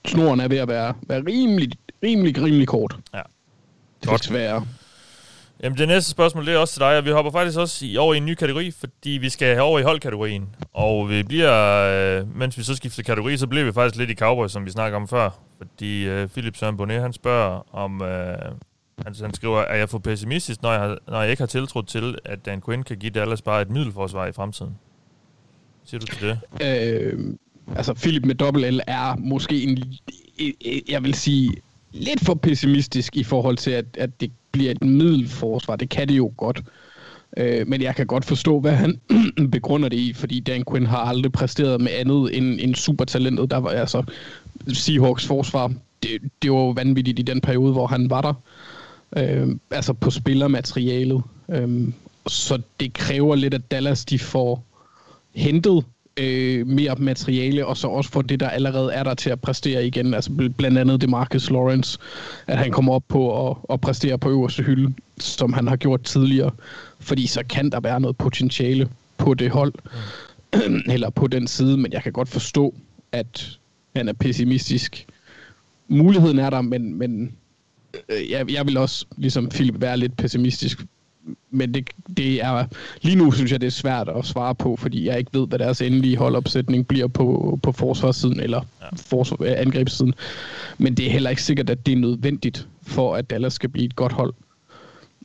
snoren 0.05 0.39
er 0.39 0.47
ved 0.47 0.57
at 0.57 0.67
være, 0.67 0.93
være 1.07 1.23
rimelig, 1.27 1.71
rimelig, 2.03 2.43
rimelig 2.43 2.67
kort. 2.67 2.97
Ja. 3.13 3.21
Desværre. 4.03 4.65
Jamen, 5.63 5.77
det 5.77 5.87
næste 5.87 6.11
spørgsmål, 6.11 6.45
det 6.45 6.53
er 6.53 6.57
også 6.57 6.73
til 6.73 6.79
dig, 6.79 6.97
og 6.97 7.05
vi 7.05 7.11
hopper 7.11 7.31
faktisk 7.31 7.59
også 7.59 7.85
i, 7.85 7.97
over 7.97 8.13
i 8.13 8.17
en 8.17 8.25
ny 8.25 8.33
kategori, 8.33 8.71
fordi 8.71 9.09
vi 9.09 9.29
skal 9.29 9.47
have 9.47 9.61
over 9.61 9.79
i 9.79 9.83
holdkategorien. 9.83 10.55
Og 10.73 11.09
vi 11.09 11.23
bliver, 11.23 12.19
øh, 12.19 12.37
mens 12.37 12.57
vi 12.57 12.63
så 12.63 12.75
skifter 12.75 13.03
kategori, 13.03 13.37
så 13.37 13.47
bliver 13.47 13.65
vi 13.65 13.71
faktisk 13.71 13.99
lidt 13.99 14.09
i 14.09 14.15
Cowboys, 14.15 14.51
som 14.51 14.65
vi 14.65 14.71
snakker 14.71 14.97
om 14.97 15.07
før. 15.07 15.29
Fordi 15.57 16.07
øh, 16.07 16.27
Philip 16.27 16.55
Søren 16.55 16.77
Bonnet, 16.77 17.01
han 17.01 17.13
spørger 17.13 17.75
om, 17.75 18.01
øh, 18.01 18.37
han, 19.03 19.15
han 19.21 19.33
skriver, 19.33 19.61
er 19.61 19.75
jeg 19.75 19.89
for 19.89 19.99
pessimistisk, 19.99 20.61
når 20.61 20.71
jeg, 20.71 20.97
når 21.07 21.21
jeg 21.21 21.31
ikke 21.31 21.41
har 21.41 21.47
tiltro 21.47 21.81
til, 21.81 22.17
at 22.25 22.45
Dan 22.45 22.61
Quinn 22.61 22.83
kan 22.83 22.97
give 22.97 23.11
Dallas 23.11 23.41
bare 23.41 23.61
et 23.61 23.69
middelforsvar 23.69 24.25
i 24.25 24.31
fremtiden? 24.31 24.77
Siger 25.85 25.99
du 25.99 26.05
til 26.05 26.27
det? 26.27 26.39
Øh, 26.63 27.19
altså, 27.75 27.93
Philip 27.93 28.25
med 28.25 28.35
dobbelt 28.35 28.73
L 28.73 28.79
er 28.87 29.15
måske 29.15 29.63
en, 29.63 29.83
jeg 30.89 31.03
vil 31.03 31.13
sige, 31.13 31.51
lidt 31.91 32.25
for 32.25 32.33
pessimistisk 32.33 33.17
i 33.17 33.23
forhold 33.23 33.57
til, 33.57 33.71
at, 33.71 33.85
at 33.97 34.21
det 34.21 34.31
bliver 34.51 34.71
et 34.71 34.83
middelforsvar. 34.83 35.75
Det 35.75 35.89
kan 35.89 36.07
det 36.07 36.17
jo 36.17 36.33
godt. 36.37 36.63
Øh, 37.37 37.67
men 37.67 37.81
jeg 37.81 37.95
kan 37.95 38.07
godt 38.07 38.25
forstå, 38.25 38.59
hvad 38.59 38.71
han 38.71 38.99
begrunder 39.51 39.89
det 39.89 39.97
i, 39.97 40.13
fordi 40.13 40.39
Dan 40.39 40.63
Quinn 40.71 40.85
har 40.85 40.97
aldrig 40.97 41.31
præsteret 41.31 41.81
med 41.81 41.91
andet 41.91 42.37
end, 42.37 42.59
end 42.61 42.75
supertalentet. 42.75 43.51
Der 43.51 43.57
var 43.57 43.69
altså 43.69 44.03
Seahawks 44.67 45.27
forsvar. 45.27 45.73
Det, 46.03 46.09
det 46.41 46.51
var 46.51 46.57
jo 46.57 46.69
vanvittigt 46.69 47.19
i 47.19 47.21
den 47.21 47.41
periode, 47.41 47.71
hvor 47.71 47.87
han 47.87 48.09
var 48.09 48.21
der. 48.21 48.33
Øh, 49.17 49.55
altså 49.71 49.93
på 49.93 50.09
spillermaterialet. 50.09 51.23
Øh, 51.51 51.87
så 52.27 52.61
det 52.79 52.93
kræver 52.93 53.35
lidt, 53.35 53.53
at 53.53 53.71
Dallas 53.71 54.05
de 54.05 54.19
får 54.19 54.63
hentet 55.35 55.83
øh, 56.17 56.67
mere 56.67 56.95
materiale, 56.95 57.65
og 57.65 57.77
så 57.77 57.87
også 57.87 58.11
for 58.11 58.21
det, 58.21 58.39
der 58.39 58.49
allerede 58.49 58.93
er 58.93 59.03
der 59.03 59.13
til 59.13 59.29
at 59.29 59.41
præstere 59.41 59.87
igen. 59.87 60.13
Altså 60.13 60.51
blandt 60.57 60.77
andet 60.77 61.01
det 61.01 61.09
Marcus 61.09 61.49
Lawrence, 61.49 61.99
at 62.47 62.57
han 62.57 62.71
kommer 62.71 62.93
op 62.93 63.03
på 63.07 63.49
at, 63.49 63.57
at 63.69 63.81
præstere 63.81 64.17
på 64.17 64.29
øverste 64.29 64.63
hylde, 64.63 64.93
som 65.19 65.53
han 65.53 65.67
har 65.67 65.75
gjort 65.75 66.03
tidligere. 66.03 66.51
Fordi 66.99 67.27
så 67.27 67.43
kan 67.49 67.69
der 67.69 67.79
være 67.79 67.99
noget 67.99 68.17
potentiale 68.17 68.89
på 69.17 69.33
det 69.33 69.51
hold, 69.51 69.73
mm. 70.53 70.81
eller 70.93 71.09
på 71.09 71.27
den 71.27 71.47
side, 71.47 71.77
men 71.77 71.93
jeg 71.93 72.03
kan 72.03 72.11
godt 72.13 72.29
forstå, 72.29 72.73
at 73.11 73.59
han 73.95 74.07
er 74.07 74.13
pessimistisk. 74.13 75.05
Muligheden 75.87 76.39
er 76.39 76.49
der, 76.49 76.61
men, 76.61 76.95
men 76.95 77.35
øh, 78.09 78.31
jeg, 78.31 78.51
jeg 78.51 78.65
vil 78.65 78.77
også, 78.77 79.05
ligesom 79.17 79.49
Philip, 79.49 79.81
være 79.81 79.97
lidt 79.97 80.17
pessimistisk 80.17 80.85
men 81.49 81.73
det, 81.73 81.89
det 82.17 82.43
er, 82.43 82.65
lige 83.01 83.15
nu 83.15 83.31
synes 83.31 83.51
jeg, 83.51 83.61
det 83.61 83.67
er 83.67 83.71
svært 83.71 84.09
at 84.09 84.25
svare 84.25 84.55
på, 84.55 84.75
fordi 84.75 85.07
jeg 85.07 85.19
ikke 85.19 85.33
ved, 85.33 85.47
hvad 85.47 85.59
deres 85.59 85.81
endelige 85.81 86.17
holdopsætning 86.17 86.87
bliver 86.87 87.07
på, 87.07 87.59
på 87.63 87.71
forsvarssiden 87.71 88.39
eller 88.39 88.61
ja. 88.81 88.87
forsvar, 88.95 89.37
øh, 89.41 89.53
angrebssiden. 89.57 90.13
Men 90.77 90.97
det 90.97 91.05
er 91.05 91.11
heller 91.11 91.29
ikke 91.29 91.43
sikkert, 91.43 91.69
at 91.69 91.85
det 91.85 91.91
er 91.91 91.97
nødvendigt 91.97 92.67
for, 92.83 93.15
at 93.15 93.29
Dallas 93.29 93.53
skal 93.53 93.69
blive 93.69 93.85
et 93.85 93.95
godt 93.95 94.11
hold. 94.11 94.33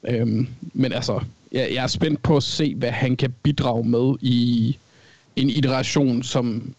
Øhm, 0.09 0.49
men 0.73 0.93
altså, 0.93 1.21
jeg, 1.53 1.69
jeg 1.75 1.83
er 1.83 1.87
spændt 1.87 2.23
på 2.23 2.37
at 2.37 2.43
se, 2.43 2.75
hvad 2.75 2.91
han 2.91 3.17
kan 3.17 3.35
bidrage 3.43 3.85
med 3.85 4.15
i 4.21 4.77
en 5.37 5.51
iteration, 5.51 6.23
som 6.23 6.75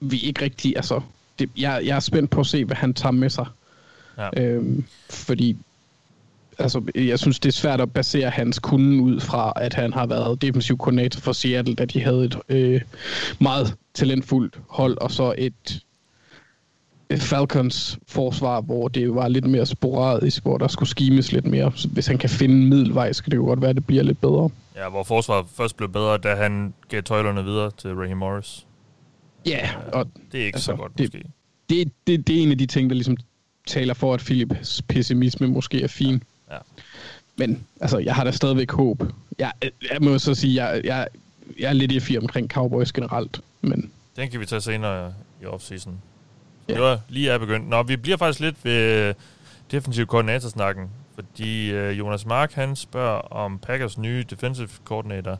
vi 0.00 0.18
ikke 0.18 0.44
rigtig... 0.44 0.76
Altså, 0.76 1.00
det, 1.38 1.50
jeg, 1.58 1.82
jeg 1.84 1.96
er 1.96 2.00
spændt 2.00 2.30
på 2.30 2.40
at 2.40 2.46
se, 2.46 2.64
hvad 2.64 2.76
han 2.76 2.94
tager 2.94 3.12
med 3.12 3.30
sig. 3.30 3.46
Ja. 4.18 4.42
Øhm, 4.42 4.84
fordi 5.10 5.56
altså, 6.58 6.82
jeg 6.94 7.18
synes, 7.18 7.40
det 7.40 7.48
er 7.48 7.52
svært 7.52 7.80
at 7.80 7.92
basere 7.92 8.30
hans 8.30 8.58
kunde 8.58 9.02
ud 9.02 9.20
fra, 9.20 9.52
at 9.56 9.74
han 9.74 9.92
har 9.92 10.06
været 10.06 10.42
defensiv 10.42 10.78
koordinator 10.78 11.20
for 11.20 11.32
Seattle, 11.32 11.74
da 11.74 11.84
de 11.84 12.02
havde 12.02 12.24
et 12.24 12.38
øh, 12.48 12.80
meget 13.38 13.74
talentfuldt 13.94 14.60
hold, 14.68 14.98
og 14.98 15.10
så 15.10 15.34
et, 15.38 15.82
Falcons 17.18 17.98
forsvar, 18.08 18.60
hvor 18.60 18.88
det 18.88 19.14
var 19.14 19.28
lidt 19.28 19.46
mere 19.46 19.66
sporadisk, 19.66 20.42
hvor 20.42 20.58
der 20.58 20.68
skulle 20.68 20.88
skimes 20.88 21.32
lidt 21.32 21.46
mere. 21.46 21.72
Så 21.74 21.88
hvis 21.88 22.06
han 22.06 22.18
kan 22.18 22.30
finde 22.30 22.54
en 22.54 22.68
middelvej, 22.68 23.12
så 23.12 23.22
kan 23.22 23.30
det 23.30 23.36
jo 23.36 23.44
godt 23.44 23.60
være, 23.60 23.70
at 23.70 23.76
det 23.76 23.86
bliver 23.86 24.02
lidt 24.02 24.20
bedre. 24.20 24.50
Ja, 24.76 24.88
hvor 24.88 25.02
forsvaret 25.02 25.46
først 25.56 25.76
blev 25.76 25.88
bedre, 25.88 26.18
da 26.18 26.34
han 26.34 26.74
gav 26.88 27.02
tøjlerne 27.02 27.44
videre 27.44 27.70
til 27.78 27.94
Raheem 27.94 28.18
Morris. 28.18 28.66
Ja, 29.46 29.70
og 29.92 30.08
det 30.32 30.40
er 30.40 30.44
ikke 30.44 30.56
altså, 30.56 30.66
så 30.66 30.76
godt, 30.76 30.98
det, 30.98 31.14
måske. 31.14 31.28
Det, 31.70 31.92
det, 32.06 32.26
det 32.26 32.38
er 32.38 32.42
en 32.42 32.50
af 32.50 32.58
de 32.58 32.66
ting, 32.66 32.90
der 32.90 32.94
ligesom 32.94 33.16
taler 33.66 33.94
for, 33.94 34.14
at 34.14 34.20
Philips 34.20 34.82
pessimisme 34.88 35.48
måske 35.48 35.82
er 35.82 35.88
fin. 35.88 36.22
Ja. 36.50 36.58
Men 37.36 37.66
altså, 37.80 37.98
jeg 37.98 38.14
har 38.14 38.24
da 38.24 38.30
stadigvæk 38.30 38.72
håb. 38.72 39.02
Jeg, 39.38 39.52
jeg 39.62 39.98
må 40.00 40.18
så 40.18 40.34
sige, 40.34 40.64
jeg, 40.64 40.80
jeg, 40.84 41.08
jeg 41.58 41.68
er 41.68 41.72
lidt 41.72 41.92
i 41.92 42.00
fire 42.00 42.18
omkring 42.18 42.50
Cowboys 42.50 42.92
generelt. 42.92 43.40
Men... 43.60 43.90
Den 44.16 44.30
kan 44.30 44.40
vi 44.40 44.46
tage 44.46 44.60
senere 44.60 45.14
i 45.42 45.46
offseason. 45.46 46.00
Ja. 46.68 46.74
Det 46.74 46.82
var 46.82 47.00
lige 47.08 47.30
er 47.30 47.38
begyndt. 47.38 47.68
Nå, 47.68 47.82
vi 47.82 47.96
bliver 47.96 48.16
faktisk 48.16 48.40
lidt 48.40 48.64
ved 48.64 49.14
defensiv 49.70 50.06
koordinatorsnakken, 50.06 50.88
fordi 51.14 51.70
øh, 51.70 51.98
Jonas 51.98 52.26
Mark, 52.26 52.52
han 52.52 52.76
spørger 52.76 53.18
om 53.18 53.58
Packers 53.58 53.98
nye 53.98 54.24
defensive 54.30 54.68
coordinator 54.84 55.38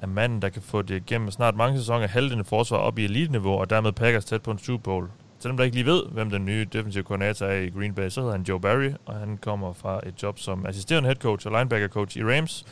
er 0.00 0.06
manden, 0.06 0.42
der 0.42 0.48
kan 0.48 0.62
få 0.62 0.82
det 0.82 1.06
gennem 1.06 1.30
snart 1.30 1.56
mange 1.56 1.78
sæsoner 1.78 2.06
halvdelen 2.06 2.44
forsvar 2.44 2.78
op 2.78 2.98
i 2.98 3.04
elite-niveau, 3.04 3.52
og 3.52 3.70
dermed 3.70 3.92
Packers 3.92 4.24
tæt 4.24 4.42
på 4.42 4.50
en 4.50 4.58
Super 4.58 4.82
Bowl. 4.82 5.08
Selvom 5.40 5.56
der 5.56 5.64
ikke 5.64 5.76
lige 5.76 5.86
ved, 5.86 6.02
hvem 6.12 6.30
den 6.30 6.44
nye 6.44 6.66
defensive 6.72 7.04
koordinator 7.04 7.46
er 7.46 7.60
i 7.60 7.68
Green 7.68 7.94
Bay, 7.94 8.08
så 8.08 8.20
hedder 8.20 8.32
han 8.32 8.42
Joe 8.42 8.60
Barry, 8.60 8.90
og 9.06 9.14
han 9.14 9.38
kommer 9.42 9.72
fra 9.72 10.00
et 10.06 10.22
job 10.22 10.38
som 10.38 10.66
assisterende 10.66 11.06
head 11.06 11.16
coach 11.16 11.46
og 11.46 11.52
linebacker 11.52 11.88
coach 11.88 12.18
i 12.18 12.24
Rams. 12.24 12.64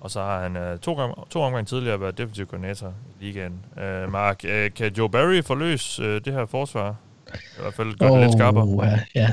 Og 0.00 0.10
så 0.10 0.20
har 0.20 0.42
han 0.42 0.56
uh, 0.56 0.78
to, 0.80 0.94
gang, 0.94 1.14
to 1.30 1.40
omgange 1.40 1.66
tidligere 1.66 2.00
været 2.00 2.18
defensive 2.18 2.46
koordinator 2.46 2.94
i 3.20 3.24
ligaen. 3.24 3.52
Uh, 3.76 4.12
Mark, 4.12 4.44
uh, 4.44 4.74
kan 4.76 4.92
Joe 4.98 5.10
Barry 5.10 5.42
forløse 5.42 6.02
uh, 6.02 6.08
det 6.24 6.32
her 6.32 6.46
forsvar? 6.46 6.96
I 7.34 7.60
hvert 7.60 7.74
fald 7.74 7.98
gøre 7.98 8.10
oh, 8.10 8.18
det 8.18 8.26
lidt 8.26 8.38
skarpere. 8.38 8.84
Ja, 8.84 9.00
ja. 9.14 9.32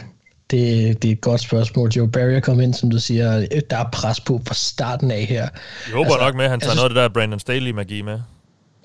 Det, 0.52 1.02
det 1.02 1.08
er 1.08 1.12
et 1.12 1.22
godt 1.22 1.42
spørgsmål. 1.42 1.90
Joe 1.90 2.12
Barry 2.12 2.32
er 2.32 2.40
kommet 2.40 2.64
ind, 2.64 2.74
som 2.74 2.90
du 2.90 3.00
siger. 3.00 3.48
Der 3.70 3.78
er 3.78 3.90
pres 3.94 4.20
på 4.20 4.42
fra 4.48 4.54
starten 4.54 5.12
af 5.12 5.26
her. 5.26 5.42
Jeg 5.42 5.50
håber 5.94 6.06
altså, 6.06 6.26
nok 6.26 6.36
med, 6.36 6.46
at 6.46 6.52
han 6.52 6.60
tager 6.60 6.72
altså, 6.72 6.88
noget 6.88 6.98
af 6.98 7.04
det 7.04 7.16
der 7.16 7.20
Brandon 7.20 7.40
Staley-magi 7.40 8.02
med. 8.02 8.20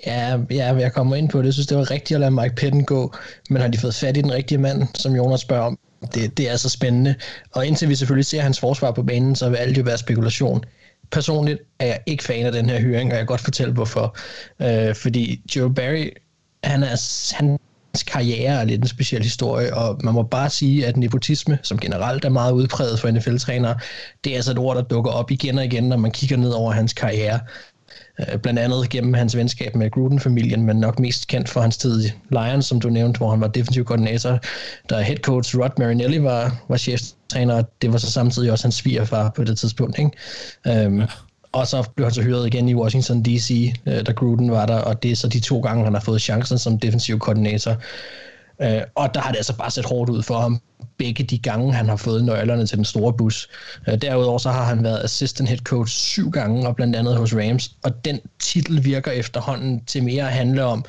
Ja, 0.07 0.39
ja, 0.51 0.75
jeg 0.75 0.93
kommer 0.93 1.17
ind 1.17 1.29
på 1.29 1.39
det. 1.39 1.45
Jeg 1.45 1.53
synes, 1.53 1.67
det 1.67 1.79
var 1.79 1.91
rigtigt 1.91 2.17
at 2.17 2.21
lade 2.21 2.31
Mike 2.31 2.55
Petten 2.55 2.85
gå, 2.85 3.15
men 3.51 3.63
har 3.63 3.69
de 3.69 3.79
fået 3.79 3.95
fat 3.95 4.17
i 4.17 4.21
den 4.21 4.33
rigtige 4.33 4.59
mand, 4.59 4.89
som 4.95 5.17
Jonas 5.17 5.41
spørger 5.41 5.65
om? 5.65 5.79
Det, 6.15 6.39
det 6.39 6.51
er 6.51 6.57
så 6.57 6.69
spændende. 6.69 7.15
Og 7.53 7.67
indtil 7.67 7.89
vi 7.89 7.95
selvfølgelig 7.95 8.27
ser 8.27 8.41
hans 8.41 8.61
forsvar 8.61 8.91
på 8.91 9.03
banen, 9.03 9.37
så 9.37 9.49
vil 9.49 9.57
alt 9.57 9.79
jo 9.79 9.83
være 9.83 9.99
spekulation. 9.99 10.65
Personligt 11.11 11.59
er 11.79 11.87
jeg 11.87 12.01
ikke 12.07 12.25
fan 12.25 12.47
af 12.47 12.53
den 12.53 12.71
her 12.71 12.81
hyring, 12.81 13.11
og 13.11 13.17
jeg 13.17 13.21
kan 13.21 13.27
godt 13.27 13.41
fortælle 13.41 13.73
hvorfor. 13.75 14.17
Øh, 14.63 14.95
fordi 14.95 15.43
Joe 15.57 15.75
Barry, 15.75 16.11
han 16.65 16.83
er, 16.83 17.35
han 17.35 17.59
hans 17.93 18.03
karriere 18.03 18.61
er 18.61 18.65
lidt 18.65 18.81
en 18.81 18.89
speciel 18.89 19.23
historie, 19.23 19.75
og 19.75 20.01
man 20.05 20.15
må 20.15 20.23
bare 20.23 20.51
sige, 20.51 20.87
at 20.87 20.97
nepotisme, 20.97 21.59
som 21.63 21.79
generelt 21.79 22.25
er 22.25 22.29
meget 22.29 22.53
udpræget 22.53 23.01
for 23.01 23.11
NFL-trænere, 23.11 23.79
det 24.25 24.33
er 24.33 24.37
altså 24.37 24.51
et 24.51 24.59
ord, 24.59 24.77
der 24.77 24.83
dukker 24.83 25.11
op 25.11 25.31
igen 25.31 25.59
og 25.59 25.65
igen, 25.65 25.85
når 25.85 25.97
man 25.97 26.11
kigger 26.11 26.37
ned 26.37 26.51
over 26.51 26.73
hans 26.73 26.93
karriere. 26.93 27.41
Øh, 28.21 28.39
blandt 28.39 28.59
andet 28.59 28.89
gennem 28.91 29.15
hans 29.15 29.37
venskab 29.37 29.75
med 29.75 29.91
Gruden-familien, 29.91 30.63
men 30.63 30.77
nok 30.77 30.99
mest 30.99 31.27
kendt 31.27 31.49
for 31.49 31.61
hans 31.61 31.77
tid 31.77 32.05
i 32.05 32.13
Lions, 32.31 32.67
som 32.67 32.81
du 32.81 32.89
nævnte, 32.89 33.19
hvor 33.19 33.31
han 33.31 33.41
var 33.41 33.49
defensiv 33.49 33.85
koordinator, 33.85 34.39
da 34.91 35.01
head 35.01 35.17
coach 35.17 35.59
Rod 35.59 35.79
Marinelli 35.79 36.23
var, 36.23 36.57
var 36.69 36.77
cheftræner, 36.77 37.55
og 37.55 37.71
det 37.83 37.93
var 37.93 37.99
så 37.99 38.11
samtidig 38.11 38.53
også 38.53 38.65
hans 38.65 38.75
svigerfar 38.75 39.31
på 39.37 39.45
det 39.45 39.59
tidspunkt. 39.59 39.99
Ikke? 39.99 40.87
Um, 40.87 41.03
og 41.53 41.67
så 41.67 41.89
blev 41.97 42.05
han 42.05 42.15
så 42.15 42.23
hyret 42.23 42.47
igen 42.47 42.69
i 42.69 42.75
Washington 42.75 43.23
D.C., 43.23 43.75
øh, 43.87 44.07
da 44.07 44.13
Gruden 44.13 44.51
var 44.51 44.67
der, 44.67 44.77
og 44.77 45.03
det 45.03 45.11
er 45.11 45.17
så 45.17 45.29
de 45.29 45.41
to 45.41 45.61
gange, 45.61 45.85
han 45.85 45.95
har 45.95 46.01
fået 46.01 46.23
chancen 46.23 46.59
som 46.59 46.79
defensiv 46.79 47.19
koordinator. 47.19 47.77
Øh, 48.63 48.83
og 48.95 49.15
der 49.15 49.21
har 49.21 49.31
det 49.31 49.37
altså 49.37 49.57
bare 49.57 49.71
set 49.71 49.85
hårdt 49.85 50.11
ud 50.11 50.23
for 50.23 50.41
ham, 50.41 50.61
begge 50.99 51.25
de 51.25 51.39
gange, 51.39 51.75
han 51.75 51.89
har 51.89 51.97
fået 51.97 52.25
nøglerne 52.25 52.67
til 52.67 52.77
den 52.77 52.85
store 52.85 53.13
bus. 53.13 53.49
Øh, 53.89 54.03
derudover 54.03 54.39
så 54.39 54.51
har 54.51 54.65
han 54.65 54.85
været 54.85 55.05
assistant 55.05 55.49
head 55.49 55.59
coach 55.59 55.95
syv 55.95 56.31
gange, 56.31 56.69
og 56.69 56.77
blandt 56.77 56.97
andet 56.97 57.17
hos 57.17 57.35
Rams, 57.35 57.71
og 57.85 58.05
den 58.05 58.21
titel 58.39 58.85
virker 58.85 59.11
efterhånden 59.11 59.85
til 59.85 60.05
mere 60.05 60.25
at 60.25 60.33
handle 60.33 60.65
om, 60.65 60.85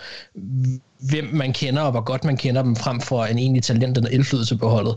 hvem 0.99 1.29
man 1.33 1.53
kender, 1.53 1.81
og 1.81 1.91
hvor 1.91 2.01
godt 2.01 2.23
man 2.23 2.37
kender 2.37 2.63
dem, 2.63 2.75
frem 2.75 3.01
for 3.01 3.25
en 3.25 3.37
egentlig 3.37 3.63
talent 3.63 3.97
eller 3.97 4.09
indflydelse 4.09 4.57
på 4.57 4.69
holdet. 4.69 4.95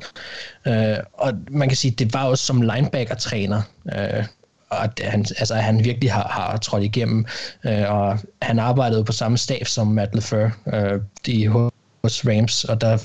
Øh, 0.66 0.97
og 1.12 1.33
man 1.51 1.68
kan 1.68 1.77
sige, 1.77 1.91
det 1.91 2.14
var 2.14 2.25
også 2.25 2.47
som 2.47 2.62
linebacker-træner, 2.62 3.62
øh, 3.97 4.25
at 4.70 5.01
han, 5.05 5.20
altså, 5.39 5.55
at 5.55 5.62
han 5.62 5.85
virkelig 5.85 6.12
har, 6.12 6.29
har 6.29 6.57
trådt 6.57 6.83
igennem, 6.83 7.27
øh, 7.64 7.93
og 7.93 8.18
han 8.43 8.59
arbejdede 8.59 9.05
på 9.05 9.12
samme 9.12 9.39
stab 9.39 9.66
som 9.66 9.87
Matt 9.87 10.14
LeFleur 10.14 10.51
øh, 10.66 11.01
de, 11.27 11.70
hos 12.03 12.26
Rams, 12.26 12.64
og 12.64 12.80
der 12.80 12.98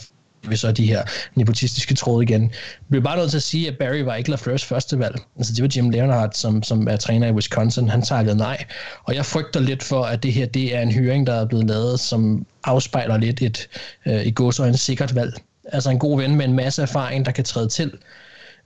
vi 0.49 0.55
så 0.55 0.71
de 0.71 0.85
her 0.85 1.03
nepotistiske 1.35 1.95
tråde 1.95 2.23
igen. 2.23 2.41
Jeg 2.41 2.49
bliver 2.89 3.03
bare 3.03 3.17
nødt 3.17 3.29
til 3.29 3.37
at 3.37 3.43
sige, 3.43 3.67
at 3.67 3.77
Barry 3.77 3.99
var 3.99 4.15
ikke 4.15 4.29
LaFleurs 4.29 4.65
første 4.65 4.99
valg. 4.99 5.15
Altså 5.37 5.53
det 5.53 5.61
var 5.61 5.69
Jim 5.75 5.89
Leonhardt, 5.89 6.37
som, 6.37 6.63
som 6.63 6.87
er 6.87 6.97
træner 6.97 7.27
i 7.27 7.31
Wisconsin. 7.31 7.89
Han 7.89 8.01
takkede 8.01 8.37
nej. 8.37 8.65
Og 9.03 9.15
jeg 9.15 9.25
frygter 9.25 9.59
lidt 9.59 9.83
for, 9.83 10.03
at 10.03 10.23
det 10.23 10.33
her 10.33 10.45
det 10.45 10.75
er 10.75 10.81
en 10.81 10.91
hyring, 10.91 11.27
der 11.27 11.33
er 11.33 11.45
blevet 11.45 11.65
lavet, 11.65 11.99
som 11.99 12.45
afspejler 12.63 13.17
lidt 13.17 13.41
et 13.41 13.69
øh, 14.05 14.25
i 14.25 14.33
en 14.59 14.77
sikkert 14.77 15.15
valg. 15.15 15.33
Altså 15.65 15.89
en 15.89 15.99
god 15.99 16.21
ven 16.21 16.35
med 16.35 16.45
en 16.45 16.53
masse 16.53 16.81
erfaring, 16.81 17.25
der 17.25 17.31
kan 17.31 17.43
træde 17.43 17.69
til. 17.69 17.91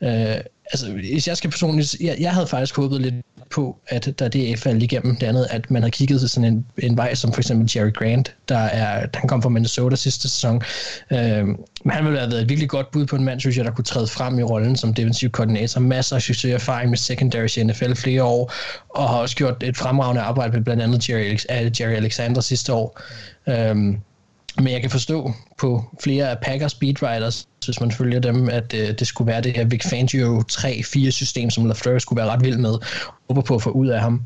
Øh, 0.02 0.36
altså, 0.72 0.92
hvis 0.92 1.28
jeg 1.28 1.38
skal 1.38 1.50
personligt... 1.50 1.96
Jeg, 2.02 2.18
jeg 2.20 2.34
havde 2.34 2.48
faktisk 2.48 2.76
håbet 2.76 3.02
lidt 3.02 3.16
på, 3.50 3.78
at 3.88 4.20
da 4.20 4.28
det 4.28 4.60
faldt 4.60 4.84
igennem 4.84 5.16
det 5.16 5.28
andet, 5.28 5.48
at 5.50 5.72
man 5.72 5.82
havde 5.82 5.92
kigget 5.92 6.20
til 6.20 6.30
sådan 6.30 6.54
en, 6.54 6.66
en 6.78 6.98
vej, 6.98 7.16
som 7.16 7.34
for 7.34 7.42
eksempel 7.42 7.72
Jerry 7.76 7.94
Grant, 7.94 8.36
der 8.50 8.58
er, 8.58 9.08
han 9.14 9.28
kom 9.28 9.42
fra 9.42 9.50
Minnesota 9.50 9.96
sidste 9.96 10.30
sæson. 10.30 10.62
Øh, 11.12 11.46
men 11.84 11.92
han 11.92 12.06
ville 12.06 12.20
have 12.20 12.32
været 12.32 12.42
et 12.42 12.50
virkelig 12.50 12.70
godt 12.70 12.92
bud 12.92 13.06
på 13.06 13.16
en 13.16 13.24
mand, 13.24 13.40
synes 13.40 13.58
jeg, 13.58 13.66
der 13.66 13.72
kunne 13.72 13.86
træde 13.86 14.08
frem 14.08 14.40
i 14.40 14.44
rollen 14.44 14.76
som 14.76 14.94
defensiv 14.94 15.30
koordinator. 15.30 15.82
Masser 15.82 16.16
af 16.16 16.22
succeserfaring 16.22 16.90
med 16.90 16.98
secondaries 16.98 17.58
i 17.58 17.64
NFL 17.64 17.94
flere 17.94 18.24
år, 18.24 18.54
og 18.90 19.10
har 19.10 19.18
også 19.18 19.36
gjort 19.36 19.64
et 19.64 19.78
fremragende 19.78 20.22
arbejde 20.22 20.54
med 20.54 20.64
blandt 20.64 20.84
andet 20.84 21.10
Jerry, 21.10 21.38
Jerry 21.80 21.94
Alexander 21.94 22.42
sidste 22.42 22.74
år. 22.74 23.02
Øh, 23.50 23.96
men 24.58 24.74
jeg 24.74 24.82
kan 24.82 24.90
forstå 24.90 25.32
på 25.58 25.84
flere 26.04 26.30
af 26.30 26.38
Packers 26.42 26.74
beatwriters, 26.74 27.48
hvis 27.66 27.80
man 27.80 27.92
følger 27.92 28.20
dem, 28.20 28.50
at 28.50 28.74
øh, 28.74 29.00
det 29.00 29.08
skulle 29.08 29.28
være 29.28 29.42
det 29.42 29.56
her 29.56 29.66
Vic 29.66 29.84
Fangio 29.90 30.44
3-4 30.52 31.10
system, 31.10 31.50
som 31.50 31.66
LaFleur 31.66 32.00
skulle 32.00 32.22
være 32.22 32.32
ret 32.32 32.44
vild 32.44 32.58
med, 32.58 32.76
håber 33.30 33.42
på 33.42 33.56
at 33.56 33.62
få 33.62 33.70
ud 33.70 33.88
af 33.88 34.02
ham. 34.02 34.26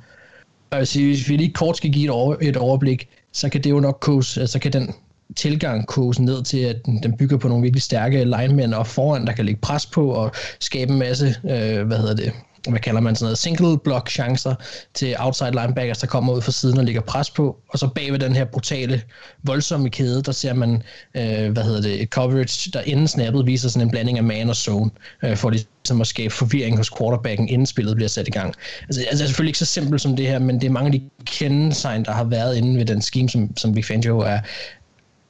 Og 0.71 0.77
jeg 0.77 0.87
hvis 0.93 1.29
vi 1.29 1.37
lige 1.37 1.53
kort 1.53 1.77
skal 1.77 1.91
give 1.91 2.05
et, 2.05 2.09
over, 2.09 2.35
et 2.41 2.57
overblik, 2.57 3.09
så 3.31 3.49
kan 3.49 3.63
det 3.63 3.69
jo 3.69 3.79
nok 3.79 3.97
kose, 4.01 4.41
øh, 4.41 4.47
så 4.47 4.59
kan 4.59 4.73
den 4.73 4.93
tilgang 5.35 5.87
kose 5.87 6.23
ned 6.23 6.43
til, 6.43 6.59
at 6.59 6.85
den, 6.85 7.03
den 7.03 7.17
bygger 7.17 7.37
på 7.37 7.47
nogle 7.47 7.61
virkelig 7.61 7.81
stærke 7.81 8.23
linemen 8.23 8.73
og 8.73 8.87
foran, 8.87 9.27
der 9.27 9.33
kan 9.33 9.45
lægge 9.45 9.61
pres 9.61 9.85
på 9.85 10.09
og 10.09 10.31
skabe 10.59 10.91
en 10.91 10.99
masse, 10.99 11.35
øh, 11.43 11.87
hvad 11.87 11.97
hedder 11.97 12.15
det, 12.15 12.31
hvad 12.71 12.81
kalder 12.81 13.01
man 13.01 13.15
sådan 13.15 13.25
noget, 13.25 13.37
single 13.37 13.79
block 13.79 14.09
chancer 14.09 14.55
til 14.93 15.15
outside 15.19 15.51
linebackers, 15.51 15.97
der 15.97 16.07
kommer 16.07 16.33
ud 16.33 16.41
fra 16.41 16.51
siden 16.51 16.77
og 16.77 16.83
ligger 16.83 17.01
pres 17.01 17.29
på, 17.29 17.57
og 17.69 17.79
så 17.79 17.87
bag 17.87 18.11
ved 18.11 18.19
den 18.19 18.35
her 18.35 18.45
brutale, 18.45 19.01
voldsomme 19.43 19.89
kæde, 19.89 20.23
der 20.23 20.31
ser 20.31 20.53
man, 20.53 20.83
øh, 21.15 21.51
hvad 21.51 21.63
hedder 21.63 21.81
det, 21.81 22.01
et 22.01 22.09
coverage, 22.09 22.71
der 22.71 22.81
inden 22.81 23.07
snappet 23.07 23.45
viser 23.45 23.69
sådan 23.69 23.87
en 23.87 23.91
blanding 23.91 24.17
af 24.17 24.23
man 24.23 24.49
og 24.49 24.55
zone, 24.55 24.91
øh, 25.23 25.37
for 25.37 25.49
ligesom 25.49 26.01
at 26.01 26.07
skabe 26.07 26.33
forvirring 26.33 26.77
hos 26.77 26.91
quarterbacken, 26.97 27.49
inden 27.49 27.65
spillet 27.65 27.95
bliver 27.95 28.09
sat 28.09 28.27
i 28.27 28.31
gang. 28.31 28.53
Altså, 28.81 29.01
altså, 29.01 29.17
det 29.17 29.21
er 29.21 29.27
selvfølgelig 29.27 29.49
ikke 29.49 29.59
så 29.59 29.65
simpelt 29.65 30.01
som 30.01 30.15
det 30.15 30.27
her, 30.27 30.39
men 30.39 30.61
det 30.61 30.67
er 30.67 30.71
mange 30.71 30.87
af 30.87 30.91
de 30.91 31.01
kendetegn, 31.25 32.05
der 32.05 32.11
har 32.11 32.23
været 32.23 32.57
inde 32.57 32.77
ved 32.77 32.85
den 32.85 33.01
scheme, 33.01 33.29
som, 33.29 33.57
som 33.57 33.73
Big 33.73 33.85
Fangio 33.85 34.19
er 34.19 34.39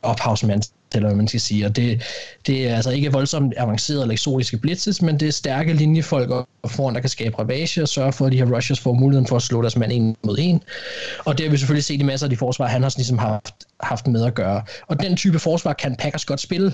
ophavsmand 0.03 0.61
eller 0.95 1.09
hvad 1.09 1.17
man 1.17 1.27
skal 1.27 1.41
sige. 1.41 1.65
Og 1.65 1.75
det, 1.75 2.03
det 2.47 2.69
er 2.69 2.75
altså 2.75 2.91
ikke 2.91 3.11
voldsomt 3.11 3.53
avanceret 3.57 4.01
eller 4.01 4.13
eksotiske 4.13 4.57
blitzes, 4.57 5.01
men 5.01 5.19
det 5.19 5.27
er 5.27 5.31
stærke 5.31 5.73
linjefolk 5.73 6.29
og 6.29 6.71
foran, 6.71 6.95
der 6.95 7.01
kan 7.01 7.09
skabe 7.09 7.39
ravage 7.39 7.81
og 7.81 7.87
sørge 7.87 8.13
for, 8.13 8.25
at 8.25 8.31
de 8.31 8.37
her 8.37 8.55
rushers 8.55 8.79
får 8.79 8.93
muligheden 8.93 9.27
for 9.27 9.35
at 9.35 9.41
slå 9.41 9.61
deres 9.61 9.77
mand 9.77 9.91
en 9.91 10.15
mod 10.23 10.37
en. 10.39 10.63
Og 11.25 11.37
det 11.37 11.45
har 11.45 11.51
vi 11.51 11.57
selvfølgelig 11.57 11.83
set 11.83 11.99
i 11.99 12.03
masser 12.03 12.25
af 12.25 12.29
de 12.29 12.37
forsvar, 12.37 12.67
han 12.67 12.81
har 12.83 12.93
ligesom 12.97 13.17
haft, 13.17 13.53
haft 13.79 14.07
med 14.07 14.25
at 14.25 14.35
gøre. 14.35 14.63
Og 14.87 14.99
den 14.99 15.15
type 15.15 15.39
forsvar 15.39 15.73
kan 15.73 15.95
Packers 15.95 16.25
godt 16.25 16.39
spille, 16.39 16.73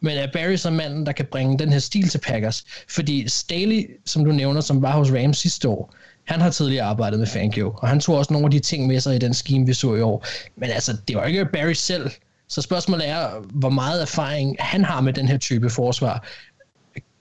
men 0.00 0.16
er 0.16 0.26
Barry 0.32 0.56
så 0.56 0.70
manden, 0.70 1.06
der 1.06 1.12
kan 1.12 1.26
bringe 1.32 1.58
den 1.58 1.72
her 1.72 1.78
stil 1.78 2.08
til 2.08 2.18
Packers? 2.18 2.64
Fordi 2.88 3.28
Staley, 3.28 3.90
som 4.06 4.24
du 4.24 4.32
nævner, 4.32 4.60
som 4.60 4.82
var 4.82 4.92
hos 4.92 5.10
Rams 5.10 5.38
sidste 5.38 5.68
år, 5.68 5.94
han 6.26 6.40
har 6.40 6.50
tidligere 6.50 6.84
arbejdet 6.84 7.18
med 7.18 7.26
Fangio, 7.26 7.74
og 7.76 7.88
han 7.88 8.00
tog 8.00 8.16
også 8.16 8.32
nogle 8.32 8.46
af 8.46 8.50
de 8.50 8.58
ting 8.58 8.86
med 8.86 9.00
sig 9.00 9.14
i 9.16 9.18
den 9.18 9.34
scheme, 9.34 9.66
vi 9.66 9.72
så 9.72 9.94
i 9.94 10.00
år. 10.00 10.26
Men 10.56 10.70
altså, 10.70 10.96
det 11.08 11.16
var 11.16 11.24
ikke 11.24 11.46
Barry 11.52 11.72
selv, 11.72 12.10
så 12.48 12.62
spørgsmålet 12.62 13.08
er, 13.08 13.30
hvor 13.52 13.70
meget 13.70 14.02
erfaring 14.02 14.56
han 14.58 14.84
har 14.84 15.00
med 15.00 15.12
den 15.12 15.28
her 15.28 15.38
type 15.38 15.70
forsvar. 15.70 16.26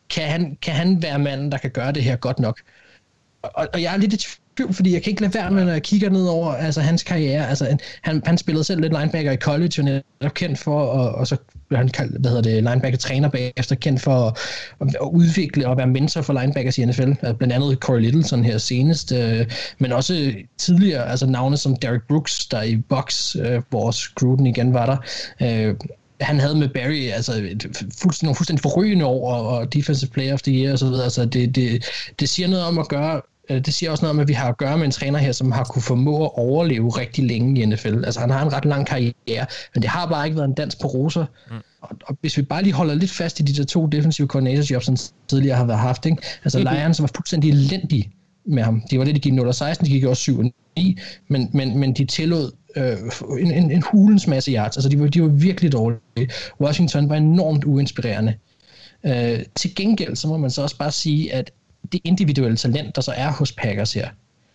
Kan 0.10 0.28
han, 0.28 0.58
kan 0.62 0.74
han 0.74 1.02
være 1.02 1.20
manden, 1.20 1.52
der 1.52 1.58
kan 1.58 1.72
gøre 1.72 1.92
det 1.92 2.04
her 2.04 2.16
godt 2.16 2.40
nok? 2.40 2.62
Og, 3.42 3.68
og 3.74 3.82
jeg 3.82 3.94
er 3.94 3.98
lidt 3.98 4.14
i 4.14 4.18
tvivl, 4.56 4.74
fordi 4.74 4.94
jeg 4.94 5.04
kan 5.04 5.10
ikke 5.10 5.22
lade 5.22 5.34
være 5.34 5.52
med, 5.52 5.66
når 5.66 5.72
jeg 5.72 5.84
kigger 5.84 6.10
ned 6.10 6.28
over 6.28 6.54
altså, 6.54 6.82
hans 6.82 7.04
karriere. 7.04 7.50
Altså, 7.50 7.78
han, 8.02 8.22
han 8.26 8.38
spillede 8.38 8.64
selv 8.64 8.82
lidt 8.82 8.94
linebacker 8.94 9.32
i 9.32 9.38
college, 9.38 9.82
og 9.82 10.04
er 10.22 10.30
kendt 10.30 10.60
for, 10.60 10.94
at 10.94 11.16
og 11.16 11.28
så 11.28 11.38
han 11.72 11.90
kaldt, 11.90 12.22
hvad 12.22 12.30
hedder 12.30 12.44
det, 12.44 12.64
linebacker-træner 12.64 13.30
bagefter, 13.30 13.76
kendt 13.76 14.02
for 14.02 14.28
at, 14.28 14.38
at, 14.82 14.96
udvikle 15.12 15.68
og 15.68 15.78
være 15.78 15.88
mentor 15.88 16.22
for 16.22 16.42
linebackers 16.42 16.78
i 16.78 16.86
NFL. 16.86 17.02
Altså, 17.02 17.28
øh, 17.28 17.36
blandt 17.36 17.54
andet 17.54 17.78
Corey 17.78 18.02
Littleton 18.02 18.44
her 18.44 18.58
senest, 18.58 19.12
øh, 19.12 19.46
men 19.80 19.92
også 19.92 20.34
tidligere, 20.58 21.10
altså 21.10 21.26
navne 21.26 21.58
som 21.58 21.76
Derek 21.76 22.02
Brooks, 22.08 22.46
der 22.46 22.62
i 22.62 22.76
box, 22.78 23.36
øh, 23.36 23.62
hvor 23.70 24.14
Gruden 24.16 24.48
igen 24.48 24.74
var 24.74 24.86
der. 24.86 24.98
Øh, 25.42 25.76
han 26.22 26.40
havde 26.40 26.56
med 26.56 26.70
Barry 26.70 27.10
altså 27.10 27.50
fuldstændig, 28.02 28.36
fuldstændig 28.36 28.62
forrygende 28.62 29.06
år 29.06 29.34
og, 29.34 29.48
og 29.58 29.74
defensive 29.74 30.10
player 30.10 30.34
of 30.34 30.42
the 30.42 30.54
year 30.54 30.72
og 30.72 30.80
så 30.80 30.86
videre. 30.86 31.04
Altså 31.04 31.26
det, 31.26 31.56
det, 31.56 31.86
det 32.20 32.30
siger 32.30 32.48
noget 32.48 32.66
om 32.66 32.80
at 32.80 32.88
gøre 32.88 33.22
det 33.50 33.74
siger 33.74 33.92
også 33.92 34.06
noget 34.06 34.12
om, 34.12 34.20
at 34.20 34.28
vi 34.28 34.34
har 34.34 34.50
at 34.50 34.58
gøre 34.58 34.78
med 34.78 34.86
en 34.86 34.92
træner 34.92 35.20
her, 35.20 35.32
som 35.32 35.52
har 35.52 35.64
kunne 35.64 35.82
formå 35.82 36.26
at 36.26 36.32
overleve 36.34 36.90
rigtig 36.90 37.24
længe 37.24 37.62
i 37.62 37.66
NFL. 37.66 38.06
Altså 38.06 38.20
han 38.20 38.30
har 38.30 38.46
en 38.46 38.54
ret 38.54 38.66
lang 38.66 38.88
karriere, 38.88 39.46
men 39.74 39.82
det 39.82 39.90
har 39.90 40.06
bare 40.06 40.26
ikke 40.26 40.38
været 40.38 40.48
en 40.48 40.54
dans 40.54 40.76
på 40.76 40.88
roser. 40.88 41.26
Mm. 41.52 41.56
Og, 41.82 41.90
og 42.06 42.18
hvis 42.22 42.38
vi 42.38 42.42
bare 42.42 42.64
lige 42.64 42.74
holder 42.74 42.94
lidt 42.94 43.12
fast 43.12 43.40
i 43.40 43.44
de 43.44 43.54
der 43.54 43.64
to 43.64 43.86
defensive 43.86 44.28
coordinatorsjobs, 44.28 44.86
som 44.86 44.98
tidligere 45.28 45.58
har 45.58 45.66
været 45.66 45.80
haft, 45.80 46.06
ikke? 46.06 46.22
altså 46.44 46.60
mm-hmm. 46.60 46.76
Lions 46.76 47.02
var 47.02 47.10
fuldstændig 47.16 47.50
elendige 47.50 48.12
med 48.46 48.64
ham. 48.64 48.82
De 48.92 49.00
var 49.00 49.06
det, 49.06 49.16
de 49.16 49.20
gik 49.20 49.34
0-16, 49.34 49.86
de 49.86 49.90
gik 49.90 50.04
også 50.04 50.22
7 50.22 50.44
9, 50.78 50.98
men, 51.28 51.50
men, 51.54 51.80
men 51.80 51.94
de 51.94 52.06
tillod 52.06 52.52
øh, 52.76 52.98
en, 53.40 53.52
en, 53.52 53.72
en 53.72 53.84
hulens 53.92 54.28
masse 54.28 54.52
yards. 54.52 54.78
Altså 54.78 54.90
de 54.90 55.00
var, 55.00 55.08
de 55.08 55.22
var 55.22 55.28
virkelig 55.28 55.72
dårlige. 55.72 56.00
Washington 56.62 57.10
var 57.10 57.16
enormt 57.16 57.64
uinspirerende. 57.64 58.34
Øh, 59.06 59.40
til 59.56 59.76
gengæld, 59.76 60.16
så 60.16 60.28
må 60.28 60.38
man 60.38 60.52
så 60.52 60.62
også 60.62 60.78
bare 60.78 60.92
sige, 60.92 61.34
at 61.34 61.52
det 61.92 62.02
individuelle 62.04 62.58
talent, 62.58 62.96
der 62.96 63.02
så 63.02 63.12
er 63.12 63.32
hos 63.32 63.52
Packers 63.52 63.94
her, 63.94 64.10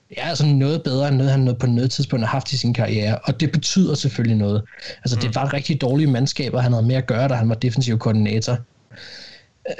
det 0.08 0.18
er 0.18 0.26
altså 0.26 0.46
noget 0.46 0.82
bedre 0.82 1.08
end 1.08 1.16
noget, 1.16 1.32
han 1.32 1.56
på 1.60 1.66
noget 1.66 1.90
tidspunkt 1.90 2.24
har 2.24 2.30
haft 2.30 2.52
i 2.52 2.58
sin 2.58 2.74
karriere, 2.74 3.18
og 3.18 3.40
det 3.40 3.52
betyder 3.52 3.94
selvfølgelig 3.94 4.36
noget. 4.36 4.62
Altså, 4.96 5.16
mm. 5.16 5.20
det 5.22 5.34
var 5.34 5.52
rigtig 5.52 5.80
dårlige 5.80 6.06
mandskaber, 6.06 6.60
han 6.60 6.72
havde 6.72 6.86
med 6.86 6.94
at 6.94 7.06
gøre, 7.06 7.28
da 7.28 7.34
han 7.34 7.48
var 7.48 7.54
defensiv 7.54 7.98
koordinator. 7.98 8.58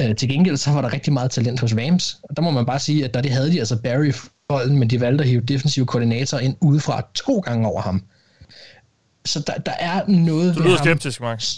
Øh, 0.00 0.16
til 0.16 0.28
gengæld 0.28 0.56
så 0.56 0.70
var 0.70 0.80
der 0.80 0.92
rigtig 0.92 1.12
meget 1.12 1.30
talent 1.30 1.60
hos 1.60 1.74
Rams, 1.74 2.18
og 2.22 2.36
der 2.36 2.42
må 2.42 2.50
man 2.50 2.66
bare 2.66 2.78
sige, 2.78 3.04
at 3.04 3.14
der 3.14 3.20
det 3.20 3.30
havde 3.30 3.52
de 3.52 3.58
altså 3.58 3.76
Barry 3.82 4.12
bolden, 4.48 4.78
men 4.78 4.90
de 4.90 5.00
valgte 5.00 5.24
at 5.24 5.30
hive 5.30 5.40
defensiv 5.40 5.86
koordinator 5.86 6.38
ind 6.38 6.56
udefra 6.60 7.06
to 7.14 7.38
gange 7.38 7.68
over 7.68 7.80
ham. 7.80 8.02
Så 9.24 9.40
der, 9.46 9.54
der 9.54 9.72
er 9.72 10.06
noget 10.06 10.56
Du 10.56 10.62
lyder 10.62 10.76
skeptisk, 10.76 11.20
Max. 11.20 11.56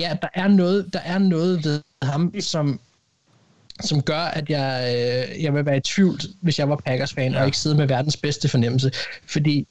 ja, 0.00 0.16
der 0.22 0.28
er 0.34 0.48
noget, 0.48 0.86
der 0.92 0.98
er 0.98 1.18
noget 1.18 1.64
ved 1.64 1.82
ham, 2.02 2.34
som 2.40 2.80
som 3.80 4.02
gør, 4.02 4.18
at 4.18 4.50
jeg, 4.50 4.94
øh, 4.96 5.42
jeg 5.42 5.54
vil 5.54 5.66
være 5.66 5.76
i 5.76 5.80
tvivl, 5.80 6.20
hvis 6.40 6.58
jeg 6.58 6.68
var 6.68 6.76
Packers-fan, 6.76 7.32
ja. 7.32 7.40
og 7.40 7.46
ikke 7.46 7.58
sidde 7.58 7.76
med 7.76 7.86
verdens 7.86 8.16
bedste 8.16 8.48
fornemmelse. 8.48 8.90
Fordi 9.26 9.66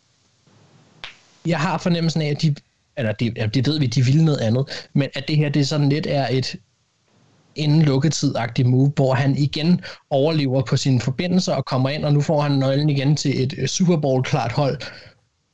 jeg 1.46 1.60
har 1.60 1.78
fornemmelsen 1.78 2.22
af, 2.22 2.28
at 2.28 2.42
de, 2.42 2.56
eller 2.98 3.12
det, 3.12 3.54
det 3.54 3.68
ved 3.68 3.80
vi, 3.80 3.86
de 3.86 4.06
vil 4.06 4.24
noget 4.24 4.40
andet, 4.40 4.88
men 4.94 5.10
at 5.16 5.28
det 5.28 5.38
her, 5.38 5.50
det 5.50 5.68
sådan 5.68 5.90
lidt 5.90 6.08
er 6.10 6.28
et 6.32 6.56
inden 7.56 7.82
lukketid-agtigt 7.82 8.68
move, 8.68 8.92
hvor 8.96 9.14
han 9.14 9.38
igen 9.38 9.82
overlever 10.10 10.62
på 10.62 10.78
sine 10.78 11.02
forbindelser 11.02 11.54
og 11.54 11.66
kommer 11.66 11.90
ind, 11.90 12.06
og 12.06 12.14
nu 12.14 12.22
får 12.22 12.42
han 12.42 12.52
nøglen 12.52 12.90
igen 12.90 13.16
til 13.16 13.44
et 13.44 13.54
øh, 13.58 13.68
Super 13.68 13.98
Bowl-klart 13.98 14.52
hold. 14.52 14.82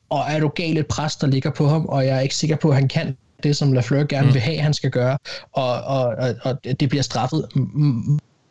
Og 0.09 0.23
er 0.27 0.39
du 0.39 0.47
galt 0.47 0.79
et 0.79 0.87
pres, 0.87 1.15
der 1.15 1.27
ligger 1.27 1.51
på 1.51 1.67
ham, 1.67 1.85
og 1.85 2.05
jeg 2.05 2.17
er 2.17 2.21
ikke 2.21 2.35
sikker 2.35 2.55
på, 2.55 2.69
at 2.69 2.75
han 2.75 2.87
kan 2.87 3.17
det, 3.43 3.57
som 3.57 3.73
Lafleur 3.73 4.03
gerne 4.03 4.27
mm. 4.27 4.33
vil 4.33 4.41
have, 4.41 4.57
han 4.57 4.73
skal 4.73 4.91
gøre, 4.91 5.17
og, 5.51 5.81
og, 5.81 6.05
og, 6.05 6.35
og 6.43 6.63
det 6.79 6.89
bliver 6.89 7.01
straffet 7.03 7.47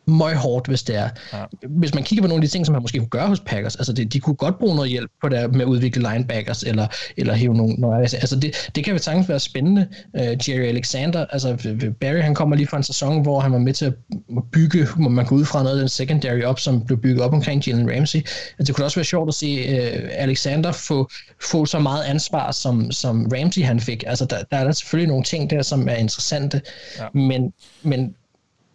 møg 0.07 0.35
hårdt, 0.35 0.67
hvis 0.67 0.83
det 0.83 0.95
er. 0.95 1.09
Ja. 1.33 1.43
Hvis 1.67 1.93
man 1.93 2.03
kigger 2.03 2.23
på 2.23 2.27
nogle 2.27 2.43
af 2.43 2.47
de 2.47 2.53
ting, 2.53 2.65
som 2.65 2.73
man 2.73 2.81
måske 2.81 2.97
kunne 2.97 3.07
gøre 3.07 3.27
hos 3.27 3.39
Packers, 3.39 3.75
altså 3.75 3.93
det, 3.93 4.13
de 4.13 4.19
kunne 4.19 4.35
godt 4.35 4.59
bruge 4.59 4.75
noget 4.75 4.91
hjælp 4.91 5.11
på 5.21 5.29
det 5.29 5.51
med 5.51 5.61
at 5.61 5.67
udvikle 5.67 6.09
linebackers, 6.11 6.63
eller, 6.63 6.87
eller 7.17 7.33
hæve 7.33 7.55
nogle, 7.55 7.73
nogle 7.73 7.97
altså 7.97 8.35
det, 8.35 8.69
det 8.75 8.83
kan 8.83 8.93
jo 8.93 8.99
sagtens 8.99 9.29
være 9.29 9.39
spændende. 9.39 9.87
Uh, 10.13 10.21
Jerry 10.21 10.67
Alexander, 10.67 11.25
altså 11.25 11.77
Barry, 12.01 12.21
han 12.21 12.35
kommer 12.35 12.55
lige 12.55 12.67
fra 12.67 12.77
en 12.77 12.83
sæson, 12.83 13.21
hvor 13.21 13.39
han 13.39 13.51
var 13.51 13.57
med 13.57 13.73
til 13.73 13.85
at 13.85 13.93
bygge, 14.51 14.87
hvor 14.99 15.09
man 15.09 15.25
går 15.25 15.35
ud 15.35 15.45
fra 15.45 15.63
noget 15.63 15.75
af 15.75 15.79
den 15.79 15.89
secondary 15.89 16.41
op, 16.41 16.59
som 16.59 16.85
blev 16.85 17.01
bygget 17.01 17.21
op 17.21 17.33
omkring 17.33 17.67
Jalen 17.67 17.95
Ramsey. 17.95 18.19
Altså, 18.19 18.63
det 18.67 18.75
kunne 18.75 18.85
også 18.85 18.99
være 18.99 19.05
sjovt 19.05 19.27
at 19.27 19.33
se 19.33 19.69
uh, 19.69 20.09
Alexander 20.11 20.71
få, 20.71 21.09
få 21.41 21.65
så 21.65 21.79
meget 21.79 22.03
ansvar, 22.03 22.51
som, 22.51 22.91
som 22.91 23.27
Ramsey 23.33 23.63
han 23.63 23.79
fik. 23.79 24.03
Altså 24.07 24.25
der, 24.25 24.43
der 24.51 24.57
er 24.57 24.63
der 24.63 24.71
selvfølgelig 24.71 25.07
nogle 25.07 25.23
ting 25.23 25.49
der, 25.49 25.61
som 25.61 25.87
er 25.87 25.95
interessante, 25.95 26.61
ja. 26.99 27.05
men, 27.13 27.53
men 27.83 28.15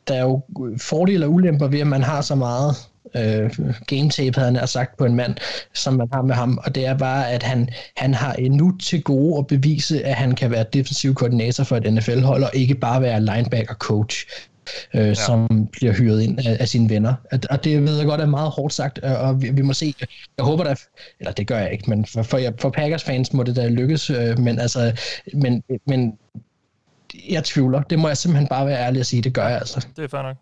der 0.09 0.15
er 0.15 0.23
jo 0.23 0.43
fordele 0.81 1.27
og 1.27 1.33
ulemper 1.33 1.67
ved, 1.69 1.81
at 1.81 1.87
man 1.87 2.03
har 2.03 2.21
så 2.21 2.35
meget 2.35 2.77
øh, 3.17 3.51
game 3.87 4.11
tape, 4.11 4.39
havde 4.41 4.59
han 4.59 4.69
sagt 4.69 4.97
på 4.97 5.05
en 5.05 5.15
mand, 5.15 5.35
som 5.75 5.95
man 5.95 6.09
har 6.13 6.23
med 6.23 6.35
ham, 6.35 6.59
og 6.65 6.75
det 6.75 6.87
er 6.87 6.99
bare, 6.99 7.31
at 7.31 7.43
han, 7.43 7.69
han 7.97 8.15
har 8.15 8.33
endnu 8.33 8.77
til 8.77 9.03
gode 9.03 9.39
at 9.39 9.47
bevise, 9.47 10.05
at 10.05 10.15
han 10.15 10.35
kan 10.35 10.51
være 10.51 10.65
defensiv 10.73 11.15
koordinator 11.15 11.65
for 11.65 11.77
et 11.77 11.93
NFL-hold, 11.93 12.43
og 12.43 12.51
ikke 12.55 12.75
bare 12.75 13.03
være 13.03 13.21
linebacker-coach. 13.21 14.27
øh, 14.95 15.07
ja. 15.07 15.15
som 15.15 15.69
bliver 15.73 15.93
hyret 15.93 16.23
ind 16.23 16.39
af, 16.39 16.57
af 16.61 16.69
sine 16.69 16.91
venner. 16.91 17.15
Og 17.51 17.65
det 17.65 17.83
ved 17.83 17.97
jeg 17.97 18.07
godt 18.07 18.21
er 18.21 18.27
meget 18.27 18.51
hårdt 18.51 18.75
sagt, 18.75 18.99
og 18.99 19.43
vi, 19.43 19.51
vi 19.51 19.63
må 19.63 19.73
se. 19.73 19.95
Jeg 20.37 20.45
håber 20.45 20.65
da, 20.65 20.75
eller 21.21 21.33
det 21.33 21.47
gør 21.47 21.59
jeg 21.59 21.73
ikke, 21.73 21.91
men 21.91 22.07
for, 22.07 22.23
for, 22.23 22.41
for 22.61 22.71
Packers 22.71 23.05
fans 23.05 23.33
må 23.33 23.43
det 23.43 23.57
da 23.57 23.69
lykkes, 23.69 24.11
øh, 24.11 24.39
men 24.39 24.59
altså, 24.59 24.93
men, 25.35 25.63
men 25.87 26.13
jeg 27.29 27.45
tvivler. 27.45 27.83
Det 27.83 27.99
må 27.99 28.09
jeg 28.09 28.17
simpelthen 28.17 28.49
bare 28.49 28.67
være 28.67 28.79
ærlig 28.79 29.01
at 29.01 29.07
sige, 29.07 29.23
det 29.23 29.35
gør 29.35 29.49
jeg 29.49 29.59
altså. 29.59 29.87
Det 29.97 30.05
er 30.05 30.09
fair 30.09 30.23
nok. 30.23 30.37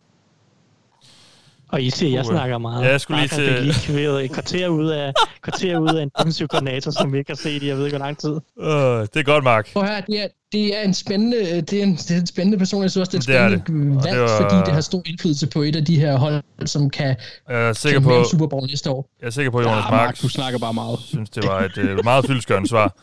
Og 1.68 1.82
I 1.82 1.90
ser, 1.90 2.08
jeg 2.08 2.24
snakker 2.24 2.58
meget. 2.58 2.84
Ja, 2.84 2.90
jeg 2.90 3.00
skulle 3.00 3.20
lige 3.20 3.28
til... 3.28 3.46
Det 3.46 3.88
lige 3.88 4.24
et 4.24 4.32
kvarter 4.32 4.68
ud 4.68 4.88
af, 4.88 5.12
kvarter 5.42 5.78
ud 5.78 5.88
af 5.88 6.02
en 6.02 6.10
defensiv 6.18 6.48
koordinator, 6.48 6.90
som 6.90 7.12
vi 7.12 7.18
ikke 7.18 7.30
har 7.30 7.36
set 7.36 7.62
i, 7.62 7.68
jeg 7.68 7.76
ved 7.76 7.84
ikke, 7.84 7.96
hvor 7.96 8.06
lang 8.06 8.18
tid. 8.18 8.30
Uh, 8.30 8.66
det 8.66 9.16
er 9.16 9.22
godt, 9.22 9.44
Mark. 9.44 9.72
Prøv 9.72 9.84
her, 9.84 10.00
det 10.00 10.22
er, 10.22 10.26
det 10.52 10.78
er 10.78 10.82
en 10.82 10.94
spændende, 10.94 11.60
det 11.60 11.72
er 11.72 11.82
en, 11.82 11.96
det 11.96 12.10
er 12.10 12.20
en 12.20 12.26
spændende 12.26 12.58
person. 12.58 12.82
Jeg 12.82 12.90
synes 12.90 13.08
også, 13.08 13.18
det 13.18 13.34
er 13.34 13.48
et 13.48 13.62
spændende 13.62 14.04
valg, 14.04 14.14
det 14.14 14.20
var... 14.20 14.40
fordi 14.40 14.56
det 14.56 14.74
har 14.74 14.80
stor 14.80 15.02
indflydelse 15.06 15.46
på 15.46 15.62
et 15.62 15.76
af 15.76 15.84
de 15.84 16.00
her 16.00 16.16
hold, 16.16 16.42
som 16.66 16.90
kan 16.90 17.16
jeg 17.48 17.68
er 17.68 17.72
sikker 17.72 18.00
på, 18.00 18.24
Super 18.30 18.46
Bowl 18.46 18.66
næste 18.66 18.90
år. 18.90 19.08
Jeg 19.20 19.26
er 19.26 19.30
sikker 19.30 19.50
på, 19.50 19.60
Jonas 19.60 19.84
ja, 19.84 19.90
Mark, 19.90 19.90
Mark, 19.90 20.22
du 20.22 20.28
snakker 20.28 20.58
bare 20.58 20.74
meget. 20.74 20.98
synes, 21.00 21.30
det 21.30 21.46
var 21.46 21.60
et 21.60 21.78
uh, 21.78 22.04
meget 22.04 22.26
fyldskørende 22.26 22.68
svar. 22.68 22.96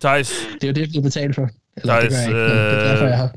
Thijs. 0.00 0.32
Det 0.54 0.64
er 0.64 0.68
jo 0.68 0.72
det, 0.72 0.80
jeg 0.80 0.88
bliver 0.88 1.02
betalt 1.02 1.34
for. 1.34 1.48
Eller, 1.76 2.00
Thijs, 2.00 2.14
det, 2.14 2.32
gør 2.32 2.38
jeg 2.38 2.48
ikke, 2.48 2.70
det 2.70 2.84
er 2.84 2.90
derfor, 2.90 3.06
jeg 3.06 3.18
har. 3.18 3.30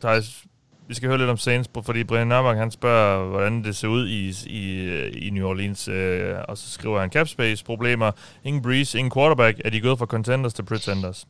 Thijs, 0.00 0.44
vi 0.88 0.94
skal 0.94 1.08
høre 1.08 1.18
lidt 1.18 1.30
om 1.30 1.36
Saints, 1.36 1.70
fordi 1.82 2.04
Brian 2.04 2.26
Nørmark, 2.26 2.56
han 2.56 2.70
spørger, 2.70 3.28
hvordan 3.28 3.64
det 3.64 3.76
ser 3.76 3.88
ud 3.88 4.08
i, 4.08 4.32
i, 4.46 4.88
i 5.08 5.30
New 5.30 5.46
Orleans, 5.46 5.88
øh, 5.88 6.34
og 6.48 6.58
så 6.58 6.70
skriver 6.70 7.00
han 7.00 7.10
cap 7.10 7.28
space 7.28 7.64
problemer, 7.64 8.10
ingen 8.44 8.62
breeze, 8.62 8.98
ingen 8.98 9.12
quarterback, 9.12 9.60
er 9.64 9.70
de 9.70 9.80
gået 9.80 9.98
fra 9.98 10.06
contenders 10.06 10.54
til 10.54 10.62
pretenders? 10.62 11.26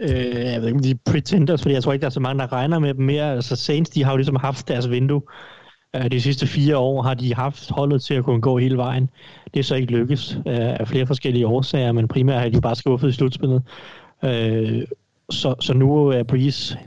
Øh, 0.00 0.34
jeg 0.34 0.60
ved 0.60 0.68
ikke, 0.68 0.76
om 0.76 0.82
de 0.82 0.90
er 0.90 0.94
pretenders, 1.04 1.62
fordi 1.62 1.74
jeg 1.74 1.82
tror 1.82 1.92
ikke, 1.92 2.00
der 2.00 2.06
er 2.06 2.10
så 2.10 2.20
mange, 2.20 2.40
der 2.40 2.52
regner 2.52 2.78
med 2.78 2.94
dem 2.94 3.04
mere. 3.04 3.32
Altså 3.32 3.56
Saints, 3.56 3.90
de 3.90 4.04
har 4.04 4.10
jo 4.10 4.16
ligesom 4.16 4.36
haft 4.36 4.68
deres 4.68 4.90
vindue. 4.90 5.22
Øh, 5.96 6.10
de 6.10 6.20
sidste 6.20 6.46
fire 6.46 6.76
år 6.76 7.02
har 7.02 7.14
de 7.14 7.34
haft 7.34 7.70
holdet 7.70 8.02
til 8.02 8.14
at 8.14 8.24
kunne 8.24 8.40
gå 8.40 8.58
hele 8.58 8.76
vejen. 8.76 9.10
Det 9.54 9.60
er 9.60 9.64
så 9.64 9.74
ikke 9.74 9.92
lykkes 9.92 10.38
øh, 10.46 10.80
af 10.80 10.88
flere 10.88 11.06
forskellige 11.06 11.46
årsager, 11.46 11.92
men 11.92 12.08
primært 12.08 12.40
har 12.40 12.48
de 12.48 12.60
bare 12.60 12.76
skuffet 12.76 13.08
i 13.08 13.12
slutspillet. 13.12 13.62
Øh, 14.24 14.82
så, 15.30 15.54
så 15.60 15.74
nu 15.74 16.08
er 16.08 16.22
Breeze 16.22 16.78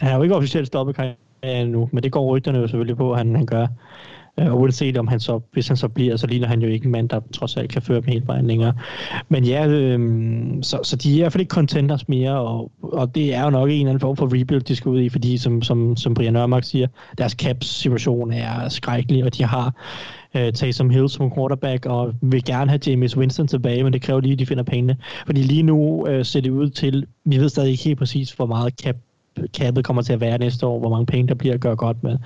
han 0.00 0.12
er 0.12 0.16
jo 0.16 0.22
ikke 0.22 0.34
officielt 0.34 0.66
stoppet 0.66 0.96
karrieren 0.96 1.68
nu, 1.68 1.88
men 1.92 2.02
det 2.02 2.12
går 2.12 2.36
rygterne 2.36 2.58
jo 2.58 2.66
selvfølgelig 2.66 2.96
på, 2.96 3.12
at 3.12 3.18
han, 3.18 3.36
han 3.36 3.46
gør. 3.46 3.66
Øh, 4.40 4.52
og 4.52 4.60
uanset 4.60 4.98
om 4.98 5.08
han 5.08 5.20
så, 5.20 5.40
hvis 5.52 5.68
han 5.68 5.76
så 5.76 5.88
bliver, 5.88 6.16
så 6.16 6.26
ligner 6.26 6.48
han 6.48 6.62
jo 6.62 6.68
ikke 6.68 6.84
en 6.84 6.92
mand, 6.92 7.08
der 7.08 7.20
trods 7.32 7.56
alt 7.56 7.70
kan 7.70 7.82
føre 7.82 8.00
dem 8.00 8.08
helt 8.08 8.26
vejen 8.26 8.46
længere. 8.46 8.72
Men 9.28 9.44
ja, 9.44 9.66
øh, 9.68 9.98
så, 10.62 10.80
så 10.82 10.96
de 10.96 11.12
er 11.12 11.16
i 11.16 11.18
hvert 11.18 11.32
fald 11.32 11.40
ikke 11.40 11.54
contenders 11.54 12.08
mere, 12.08 12.40
og, 12.40 12.72
og 12.82 13.14
det 13.14 13.34
er 13.34 13.44
jo 13.44 13.50
nok 13.50 13.68
en 13.68 13.74
eller 13.74 13.88
anden 13.88 14.00
form 14.00 14.16
for 14.16 14.26
rebuild, 14.40 14.62
de 14.62 14.76
skal 14.76 14.88
ud 14.88 15.00
i, 15.00 15.08
fordi 15.08 15.38
som, 15.38 15.62
som, 15.62 15.96
som 15.96 16.14
Brian 16.14 16.32
Nørmark 16.32 16.64
siger, 16.64 16.86
deres 17.18 17.32
caps-situation 17.32 18.32
er 18.32 18.68
skrækkelig, 18.68 19.24
og 19.24 19.36
de 19.36 19.44
har 19.44 19.74
øh, 20.34 20.52
Taysom 20.52 20.90
Hill 20.90 21.08
som 21.08 21.32
quarterback, 21.34 21.86
og 21.86 22.14
vil 22.22 22.44
gerne 22.44 22.70
have 22.70 22.80
James 22.86 23.16
Winston 23.16 23.48
tilbage, 23.48 23.84
men 23.84 23.92
det 23.92 24.02
kræver 24.02 24.20
lige, 24.20 24.32
at 24.32 24.38
de 24.38 24.46
finder 24.46 24.64
pengene. 24.64 24.96
Fordi 25.26 25.42
lige 25.42 25.62
nu 25.62 26.06
øh, 26.08 26.24
ser 26.24 26.40
det 26.40 26.50
ud 26.50 26.70
til, 26.70 27.06
vi 27.24 27.38
ved 27.38 27.48
stadig 27.48 27.70
ikke 27.70 27.84
helt 27.84 27.98
præcis, 27.98 28.32
hvor 28.32 28.46
meget 28.46 28.74
cap 28.82 28.96
kappet 29.54 29.84
kommer 29.84 30.02
til 30.02 30.12
at 30.12 30.20
være 30.20 30.38
næste 30.38 30.66
år, 30.66 30.78
hvor 30.78 30.90
mange 30.90 31.06
penge 31.06 31.28
der 31.28 31.34
bliver 31.34 31.54
at 31.54 31.60
gøre 31.60 31.76
godt 31.76 32.02
med. 32.02 32.18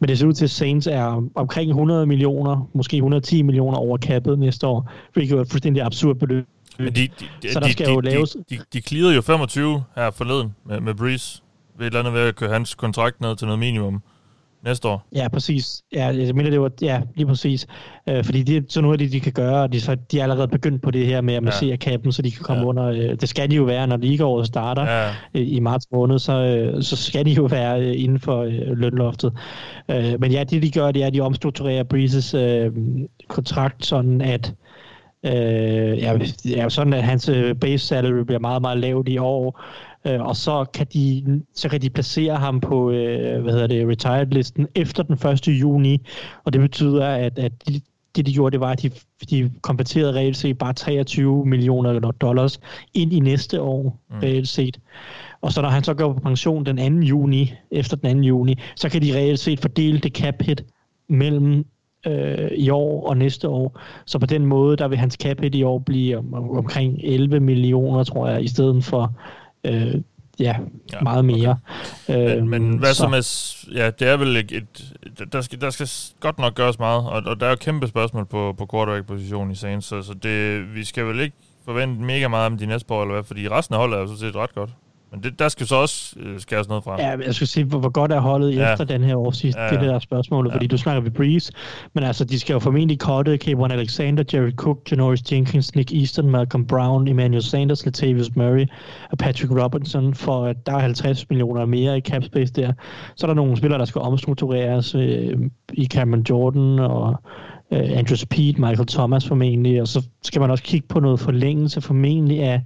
Men 0.00 0.08
det 0.08 0.18
ser 0.18 0.26
ud 0.26 0.32
til, 0.32 0.44
at 0.44 0.50
Saints 0.50 0.86
er 0.86 1.22
omkring 1.34 1.70
100 1.70 2.06
millioner, 2.06 2.68
måske 2.74 2.96
110 2.96 3.42
millioner 3.42 3.78
over 3.78 3.96
kappet 3.96 4.38
næste 4.38 4.66
år, 4.66 4.90
hvilket 5.12 5.36
er 5.36 5.40
et 5.40 5.50
fuldstændig 5.50 5.82
absurd 5.82 6.16
beløb. 6.16 6.46
Men 6.78 6.94
de, 6.94 7.08
de, 7.42 7.52
så 7.52 7.60
der 7.60 7.68
skal 7.68 7.86
de, 7.86 7.92
jo 7.92 8.00
laves... 8.00 8.36
De, 8.50 8.58
de, 8.72 8.80
de 8.80 9.14
jo 9.14 9.20
25 9.20 9.82
her 9.96 10.10
forleden 10.10 10.54
med, 10.66 10.80
med 10.80 10.94
Breeze, 10.94 11.42
ved 11.78 11.86
et 11.86 11.90
eller 11.90 12.00
andet 12.00 12.14
ved 12.14 12.20
at 12.20 12.36
køre 12.36 12.50
hans 12.50 12.74
kontrakt 12.74 13.20
ned 13.20 13.36
til 13.36 13.46
noget 13.46 13.58
minimum 13.58 14.02
næste 14.64 14.88
år. 14.88 15.06
Ja, 15.14 15.28
præcis. 15.28 15.82
Ja, 15.92 16.06
jeg 16.06 16.34
mener, 16.34 16.50
det 16.50 16.60
var, 16.60 16.70
ja, 16.82 17.00
lige 17.14 17.26
præcis. 17.26 17.66
Øh, 18.08 18.24
fordi 18.24 18.42
det 18.42 18.56
er 18.56 18.60
sådan 18.68 18.84
noget, 18.84 19.00
de, 19.00 19.08
de 19.08 19.20
kan 19.20 19.32
gøre, 19.32 19.62
og 19.62 19.72
de, 19.72 19.80
så, 19.80 19.96
de 20.12 20.18
er 20.18 20.22
allerede 20.22 20.48
begyndt 20.48 20.82
på 20.82 20.90
det 20.90 21.06
her 21.06 21.20
med 21.20 21.34
at 21.34 21.42
massere 21.42 21.70
ja. 21.70 21.76
kappen, 21.76 22.12
så 22.12 22.22
de 22.22 22.30
kan 22.30 22.42
komme 22.42 22.62
ja. 22.62 22.68
under. 22.68 22.84
Øh, 22.84 23.20
det 23.20 23.28
skal 23.28 23.50
de 23.50 23.56
jo 23.56 23.64
være, 23.64 23.86
når 23.86 23.96
ligaåret 23.96 24.46
starter 24.46 24.82
ja. 24.82 25.08
øh, 25.08 25.12
i 25.34 25.60
marts 25.60 25.86
måned, 25.92 26.18
så, 26.18 26.32
øh, 26.32 26.82
så 26.82 26.96
skal 26.96 27.26
de 27.26 27.30
jo 27.30 27.44
være 27.44 27.80
øh, 27.80 27.94
inden 28.02 28.20
for 28.20 28.42
øh, 28.42 28.78
lønloftet. 28.78 29.32
Øh, 29.90 30.20
men 30.20 30.32
ja, 30.32 30.44
det 30.44 30.62
de 30.62 30.70
gør, 30.70 30.90
det 30.90 31.02
er, 31.02 31.06
at 31.06 31.14
de 31.14 31.20
omstrukturerer 31.20 31.82
Breezes 31.82 32.34
øh, 32.34 32.72
kontrakt 33.28 33.86
sådan, 33.86 34.20
at 34.20 34.54
Øh, 35.24 35.98
ja, 35.98 36.18
ja, 36.44 36.68
sådan 36.68 36.92
at 36.92 37.02
hans 37.02 37.28
øh, 37.28 37.54
base 37.54 37.86
salary 37.86 38.24
bliver 38.24 38.38
meget, 38.38 38.62
meget 38.62 38.78
lavt 38.78 39.08
i 39.08 39.18
år, 39.18 39.60
øh, 40.06 40.20
og 40.20 40.36
så 40.36 40.64
kan, 40.74 40.86
de, 40.92 41.42
så 41.54 41.68
kan 41.68 41.82
de 41.82 41.90
placere 41.90 42.36
ham 42.36 42.60
på 42.60 42.90
øh, 42.90 43.42
hvad 43.42 43.52
hedder 43.52 43.66
det, 43.66 43.88
retired-listen 43.88 44.66
efter 44.74 45.02
den 45.02 45.14
1. 45.14 45.48
juni, 45.48 46.06
og 46.44 46.52
det 46.52 46.60
betyder, 46.60 47.06
at, 47.06 47.38
at 47.38 47.68
de, 47.68 47.80
det 48.16 48.26
de 48.26 48.32
gjorde, 48.32 48.52
det 48.52 48.60
var, 48.60 48.70
at 48.70 48.82
de, 48.82 48.90
de 49.30 49.52
konverterede 49.62 50.12
reelt 50.12 50.36
set 50.36 50.58
bare 50.58 50.72
23 50.72 51.46
millioner 51.46 52.00
dollars 52.00 52.60
ind 52.94 53.12
i 53.12 53.20
næste 53.20 53.60
år, 53.60 54.00
mm. 54.10 54.16
reelt 54.18 54.48
set. 54.48 54.80
Og 55.40 55.52
så 55.52 55.62
når 55.62 55.68
han 55.68 55.84
så 55.84 55.94
går 55.94 56.12
på 56.12 56.20
pension 56.20 56.66
den 56.66 57.00
2. 57.00 57.06
juni, 57.06 57.54
efter 57.70 57.96
den 57.96 58.16
2. 58.16 58.22
juni, 58.22 58.54
så 58.76 58.88
kan 58.88 59.02
de 59.02 59.14
reelt 59.14 59.38
set 59.38 59.60
fordele 59.60 59.98
det 59.98 60.16
cap 60.16 60.42
hit 60.42 60.64
mellem 61.08 61.64
øh, 62.06 62.50
i 62.56 62.70
år 62.70 63.08
og 63.08 63.16
næste 63.16 63.48
år. 63.48 63.80
Så 64.06 64.18
på 64.18 64.26
den 64.26 64.46
måde, 64.46 64.76
der 64.76 64.88
vil 64.88 64.98
hans 64.98 65.14
cap 65.14 65.40
hit 65.40 65.54
i 65.54 65.62
år 65.62 65.78
blive 65.78 66.18
om, 66.18 66.34
om, 66.34 66.50
omkring 66.50 66.98
11 67.02 67.40
millioner, 67.40 68.04
tror 68.04 68.28
jeg, 68.28 68.44
i 68.44 68.48
stedet 68.48 68.84
for 68.84 69.12
øh, 69.66 70.02
ja, 70.38 70.56
ja, 70.92 71.00
meget 71.00 71.24
mere. 71.24 71.58
Okay. 72.08 72.38
Men, 72.38 72.48
men 72.48 72.78
hvad 72.78 72.94
så, 72.94 73.08
med, 73.08 73.22
ja, 73.74 73.90
det 73.90 74.08
er 74.08 74.16
vel 74.16 74.36
et, 74.36 74.52
et 74.52 75.32
der, 75.32 75.40
skal, 75.40 75.60
der 75.60 75.70
skal 75.70 75.88
godt 76.20 76.38
nok 76.38 76.54
gøres 76.54 76.78
meget, 76.78 77.06
og, 77.06 77.22
og 77.26 77.40
der 77.40 77.46
er 77.46 77.50
jo 77.50 77.56
kæmpe 77.56 77.88
spørgsmål 77.88 78.26
på, 78.26 78.54
på 78.58 78.68
quarterback-positionen 78.72 79.50
i 79.50 79.54
sagen, 79.54 79.82
så, 79.82 80.02
så 80.02 80.14
det, 80.14 80.74
vi 80.74 80.84
skal 80.84 81.06
vel 81.06 81.20
ikke 81.20 81.36
forvente 81.64 82.02
mega 82.02 82.28
meget 82.28 82.46
om 82.46 82.58
de 82.58 82.66
næste 82.66 82.94
år, 82.94 83.02
eller 83.02 83.14
hvad, 83.14 83.24
fordi 83.24 83.48
resten 83.48 83.74
af 83.74 83.80
holdet 83.80 83.96
er 83.96 84.00
jo 84.00 84.06
så 84.06 84.18
set 84.18 84.36
ret 84.36 84.54
godt. 84.54 84.70
Men 85.12 85.22
det, 85.22 85.38
der 85.38 85.48
skal 85.48 85.66
så 85.66 85.76
også 85.76 86.16
øh, 86.20 86.40
skæres 86.40 86.68
noget 86.68 86.84
fra. 86.84 87.02
Ja, 87.02 87.16
jeg 87.26 87.34
skulle 87.34 87.48
sige, 87.48 87.64
hvor, 87.64 87.78
hvor 87.78 87.88
godt 87.88 88.12
er 88.12 88.20
holdet 88.20 88.56
ja. 88.56 88.72
efter 88.72 88.84
den 88.84 89.04
her 89.04 89.16
årsidst. 89.16 89.58
Ja, 89.58 89.64
ja. 89.64 89.70
Det 89.70 89.78
er 89.78 89.92
der 89.92 89.98
spørgsmål, 89.98 90.46
ja. 90.48 90.54
fordi 90.54 90.66
du 90.66 90.78
snakker 90.78 91.02
ved 91.02 91.10
Breeze, 91.10 91.52
men 91.94 92.04
altså, 92.04 92.24
de 92.24 92.38
skal 92.38 92.52
jo 92.52 92.58
formentlig 92.58 92.98
cutte 93.00 93.38
K1 93.44 93.72
Alexander, 93.72 94.24
Jerry 94.34 94.50
Cook, 94.50 94.90
Janoris 94.90 95.32
Jenkins, 95.32 95.74
Nick 95.74 95.92
Easton, 95.92 96.30
Malcolm 96.30 96.66
Brown, 96.66 97.08
Emmanuel 97.08 97.42
Sanders, 97.42 97.84
Latavius 97.84 98.36
Murray 98.36 98.66
og 99.10 99.18
Patrick 99.18 99.52
Robinson, 99.62 100.14
for 100.14 100.44
at 100.44 100.66
der 100.66 100.72
er 100.72 100.78
50 100.78 101.28
millioner 101.28 101.64
mere 101.64 101.98
i 101.98 102.00
cap 102.00 102.24
space 102.24 102.52
der. 102.52 102.72
Så 103.16 103.26
er 103.26 103.28
der 103.28 103.34
nogle 103.34 103.56
spillere, 103.56 103.78
der 103.78 103.84
skal 103.84 104.00
omstruktureres 104.00 104.94
øh, 104.94 105.38
i 105.72 105.86
Cameron 105.86 106.24
Jordan 106.30 106.78
og 106.78 107.16
øh, 107.72 107.98
Andrew 107.98 108.16
Speed, 108.16 108.54
Michael 108.54 108.86
Thomas 108.86 109.28
formentlig, 109.28 109.80
og 109.80 109.88
så 109.88 110.06
skal 110.22 110.40
man 110.40 110.50
også 110.50 110.64
kigge 110.64 110.88
på 110.88 111.00
noget 111.00 111.20
forlængelse 111.20 111.80
formentlig 111.80 112.42
af 112.42 112.62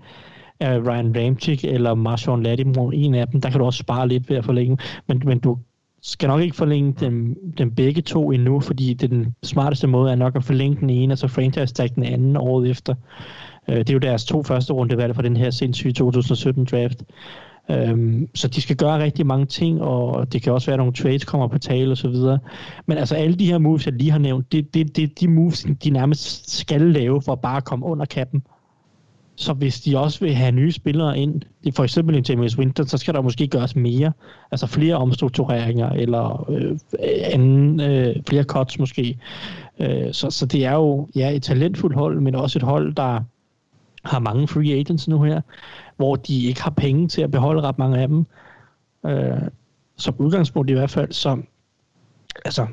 af 0.61 0.79
Ryan 0.79 1.17
Ramchick 1.17 1.65
eller 1.65 1.95
Marshawn 1.95 2.43
Lattimore, 2.43 2.95
en 2.95 3.15
af 3.15 3.29
dem, 3.29 3.41
der 3.41 3.51
kan 3.51 3.59
du 3.61 3.67
også 3.67 3.79
spare 3.79 4.09
lidt 4.09 4.31
ved 4.31 4.37
at 4.37 4.45
forlænge, 4.45 4.79
men, 5.07 5.23
men 5.25 5.39
du 5.39 5.59
skal 6.03 6.29
nok 6.29 6.41
ikke 6.41 6.57
forlænge 6.57 6.95
dem, 7.01 7.37
dem 7.59 7.75
begge 7.75 8.03
to 8.03 8.33
endnu, 8.33 8.61
fordi 8.61 8.95
det 8.95 9.11
den 9.11 9.35
smarteste 9.43 9.87
måde 9.87 10.11
er 10.11 10.17
nok 10.17 10.37
at 10.37 10.45
forlænge 10.45 10.81
den 10.81 10.91
ene, 10.91 11.15
og 11.15 11.19
så 11.19 11.29
franchise 11.29 11.75
tag 11.75 11.89
den 11.95 12.05
anden 12.05 12.37
året 12.37 12.71
efter. 12.71 12.95
Uh, 13.69 13.75
det 13.75 13.91
er 13.91 13.95
jo 13.95 13.99
deres 13.99 14.25
to 14.25 14.43
første 14.43 14.73
rundevalg 14.73 15.15
for 15.15 15.23
den 15.23 15.37
her 15.37 15.51
sindssyge 15.51 15.93
2017 15.93 16.65
draft. 16.65 17.03
Um, 17.69 18.29
så 18.35 18.49
de 18.49 18.61
skal 18.61 18.77
gøre 18.77 19.03
rigtig 19.03 19.27
mange 19.27 19.47
ting, 19.47 19.83
og 19.83 20.33
det 20.33 20.43
kan 20.43 20.53
også 20.53 20.67
være, 20.67 20.75
at 20.75 20.79
nogle 20.79 20.93
trades 20.93 21.25
kommer 21.25 21.49
på 21.49 21.59
tale 21.59 21.93
osv. 21.93 22.15
Men 22.87 22.99
altså 22.99 23.15
alle 23.15 23.37
de 23.37 23.47
her 23.47 23.59
moves, 23.59 23.87
jeg 23.87 23.95
lige 23.95 24.11
har 24.11 24.19
nævnt, 24.19 24.53
det 24.53 24.59
er 24.59 24.63
det, 24.75 24.97
det, 24.97 25.21
de 25.21 25.29
moves, 25.29 25.67
de 25.85 25.91
nærmest 25.91 26.59
skal 26.59 26.81
lave 26.81 27.23
for 27.23 27.33
at 27.33 27.41
bare 27.41 27.61
komme 27.61 27.87
under 27.87 28.05
kappen. 28.05 28.43
Så 29.41 29.53
hvis 29.53 29.81
de 29.81 29.99
også 29.99 30.21
vil 30.21 30.35
have 30.35 30.53
nye 30.53 30.73
spillere 30.73 31.19
ind, 31.19 31.43
for 31.77 31.85
eksempel 31.85 32.17
en 32.17 32.25
James 32.29 32.59
Winter, 32.59 32.85
så 32.85 32.99
skal 32.99 33.15
der 33.15 33.21
måske 33.21 33.47
gøres 33.49 33.77
mere. 33.77 34.13
Altså 34.51 34.67
flere 34.67 34.95
omstruktureringer, 34.95 35.91
eller 35.91 36.51
øh, 36.51 36.79
anden, 37.23 37.81
øh, 37.81 38.17
flere 38.29 38.45
cuts 38.45 38.79
måske. 38.79 39.19
Øh, 39.79 40.13
så, 40.13 40.31
så 40.31 40.47
det 40.47 40.65
er 40.65 40.73
jo 40.75 41.09
ja, 41.15 41.31
et 41.31 41.43
talentfuldt 41.43 41.97
hold, 41.97 42.21
men 42.21 42.35
også 42.35 42.59
et 42.59 42.63
hold, 42.63 42.95
der 42.95 43.21
har 44.05 44.19
mange 44.19 44.49
free 44.49 44.73
agents 44.73 45.09
nu 45.09 45.23
her, 45.23 45.41
hvor 45.97 46.17
de 46.17 46.47
ikke 46.47 46.63
har 46.63 46.71
penge 46.71 47.09
til 47.09 47.23
at 47.23 47.31
beholde 47.31 47.63
ret 47.63 47.79
mange 47.79 47.99
af 47.99 48.09
dem. 48.09 48.27
Øh, 49.07 49.49
som 49.97 50.15
udgangspunkt 50.19 50.71
i 50.71 50.75
hvert 50.75 50.91
fald. 50.91 51.13
Så 51.13 51.43
altså, 52.45 52.67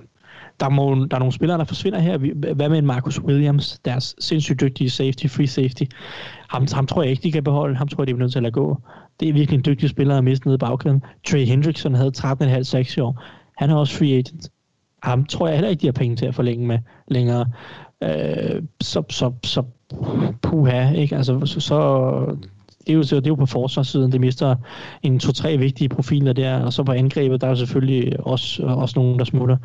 der, 0.59 0.69
må, 0.69 0.95
der 0.95 1.15
er 1.15 1.19
nogle 1.19 1.33
spillere, 1.33 1.57
der 1.57 1.63
forsvinder 1.63 1.99
her. 1.99 2.17
Hvad 2.53 2.69
med 2.69 2.77
en 2.77 2.85
Marcus 2.85 3.21
Williams, 3.21 3.79
deres 3.85 4.15
sindssygt 4.19 4.61
dygtige 4.61 4.89
safety, 4.89 5.27
free 5.27 5.47
safety? 5.47 5.83
Ham, 6.49 6.67
ham 6.73 6.87
tror 6.87 7.01
jeg 7.01 7.11
ikke, 7.11 7.23
de 7.23 7.31
kan 7.31 7.43
beholde. 7.43 7.75
Ham 7.75 7.87
tror 7.87 8.01
jeg, 8.01 8.07
de 8.07 8.11
er 8.11 8.17
nødt 8.17 8.31
til 8.31 8.39
at 8.39 8.43
lade 8.43 8.51
gå. 8.51 8.81
Det 9.19 9.29
er 9.29 9.33
virkelig 9.33 9.57
en 9.57 9.65
dygtig 9.65 9.89
spiller 9.89 10.17
at 10.17 10.23
miste 10.23 10.47
nede 10.47 10.55
i 10.55 10.57
bagkæden. 10.57 11.03
Trey 11.27 11.45
Hendrickson 11.45 11.93
havde 11.93 12.11
13,5-6 12.17 13.01
år. 13.01 13.23
Han 13.57 13.69
er 13.69 13.75
også 13.75 13.97
free 13.97 14.13
agent. 14.13 14.49
Ham 15.03 15.25
tror 15.25 15.47
jeg 15.47 15.55
heller 15.55 15.69
ikke, 15.69 15.81
de 15.81 15.87
har 15.87 15.91
penge 15.91 16.15
til 16.15 16.25
at 16.25 16.35
forlænge 16.35 16.67
med 16.67 16.79
længere. 17.07 17.45
Øh, 18.03 18.63
så, 18.81 19.03
så, 19.09 19.31
så 19.43 19.63
puha, 20.41 20.91
ikke? 20.91 21.15
Altså, 21.15 21.45
så, 21.45 21.59
så 21.59 21.77
det, 22.87 22.89
er 22.89 22.93
jo, 22.93 23.01
det 23.01 23.13
er 23.13 23.27
jo 23.27 23.35
på 23.35 23.45
forsvarssiden, 23.45 24.11
det 24.11 24.21
mister 24.21 24.55
en 25.03 25.19
to-tre 25.19 25.57
vigtige 25.57 25.89
profiler 25.89 26.33
der, 26.33 26.59
og 26.59 26.73
så 26.73 26.83
på 26.83 26.91
angrebet, 26.91 27.41
der 27.41 27.47
er 27.47 27.55
selvfølgelig 27.55 28.19
også, 28.19 28.63
også 28.63 28.99
nogen, 28.99 29.19
der 29.19 29.25
smutter. 29.25 29.57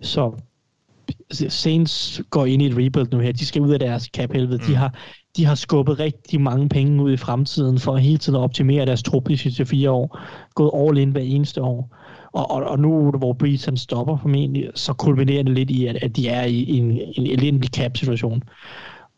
Så 0.00 0.32
Saints 1.30 2.22
går 2.30 2.46
ind 2.46 2.62
i 2.62 2.66
et 2.66 2.76
rebuild 2.76 3.08
nu 3.12 3.18
her. 3.18 3.32
De 3.32 3.46
skal 3.46 3.62
ud 3.62 3.72
af 3.72 3.78
deres 3.78 4.04
cap-helvede. 4.04 4.58
Mm. 4.58 4.64
De, 4.64 4.74
har, 4.74 4.94
de 5.36 5.44
har 5.44 5.54
skubbet 5.54 5.98
rigtig 5.98 6.40
mange 6.40 6.68
penge 6.68 7.02
ud 7.02 7.12
i 7.12 7.16
fremtiden 7.16 7.78
for 7.78 7.96
hele 7.96 8.18
tiden 8.18 8.36
at 8.36 8.42
optimere 8.42 8.86
deres 8.86 9.02
trup 9.02 9.30
i 9.30 9.36
sidste 9.36 9.66
fire 9.66 9.90
år. 9.90 10.18
Gået 10.54 10.70
all 10.74 10.98
in 10.98 11.10
hver 11.10 11.20
eneste 11.20 11.62
år. 11.62 11.96
Og, 12.32 12.50
og, 12.50 12.62
og 12.64 12.78
nu, 12.78 13.10
hvor 13.10 13.32
Breeze 13.32 13.66
han 13.66 13.76
stopper 13.76 14.16
formentlig, 14.16 14.70
så 14.74 14.92
kulminerer 14.92 15.42
det 15.42 15.52
lidt 15.52 15.70
i, 15.70 15.86
at, 15.86 15.96
at 15.96 16.16
de 16.16 16.28
er 16.28 16.44
i 16.44 16.78
en, 16.78 16.90
en 16.90 17.26
elendig 17.26 17.70
cap-situation. 17.70 18.42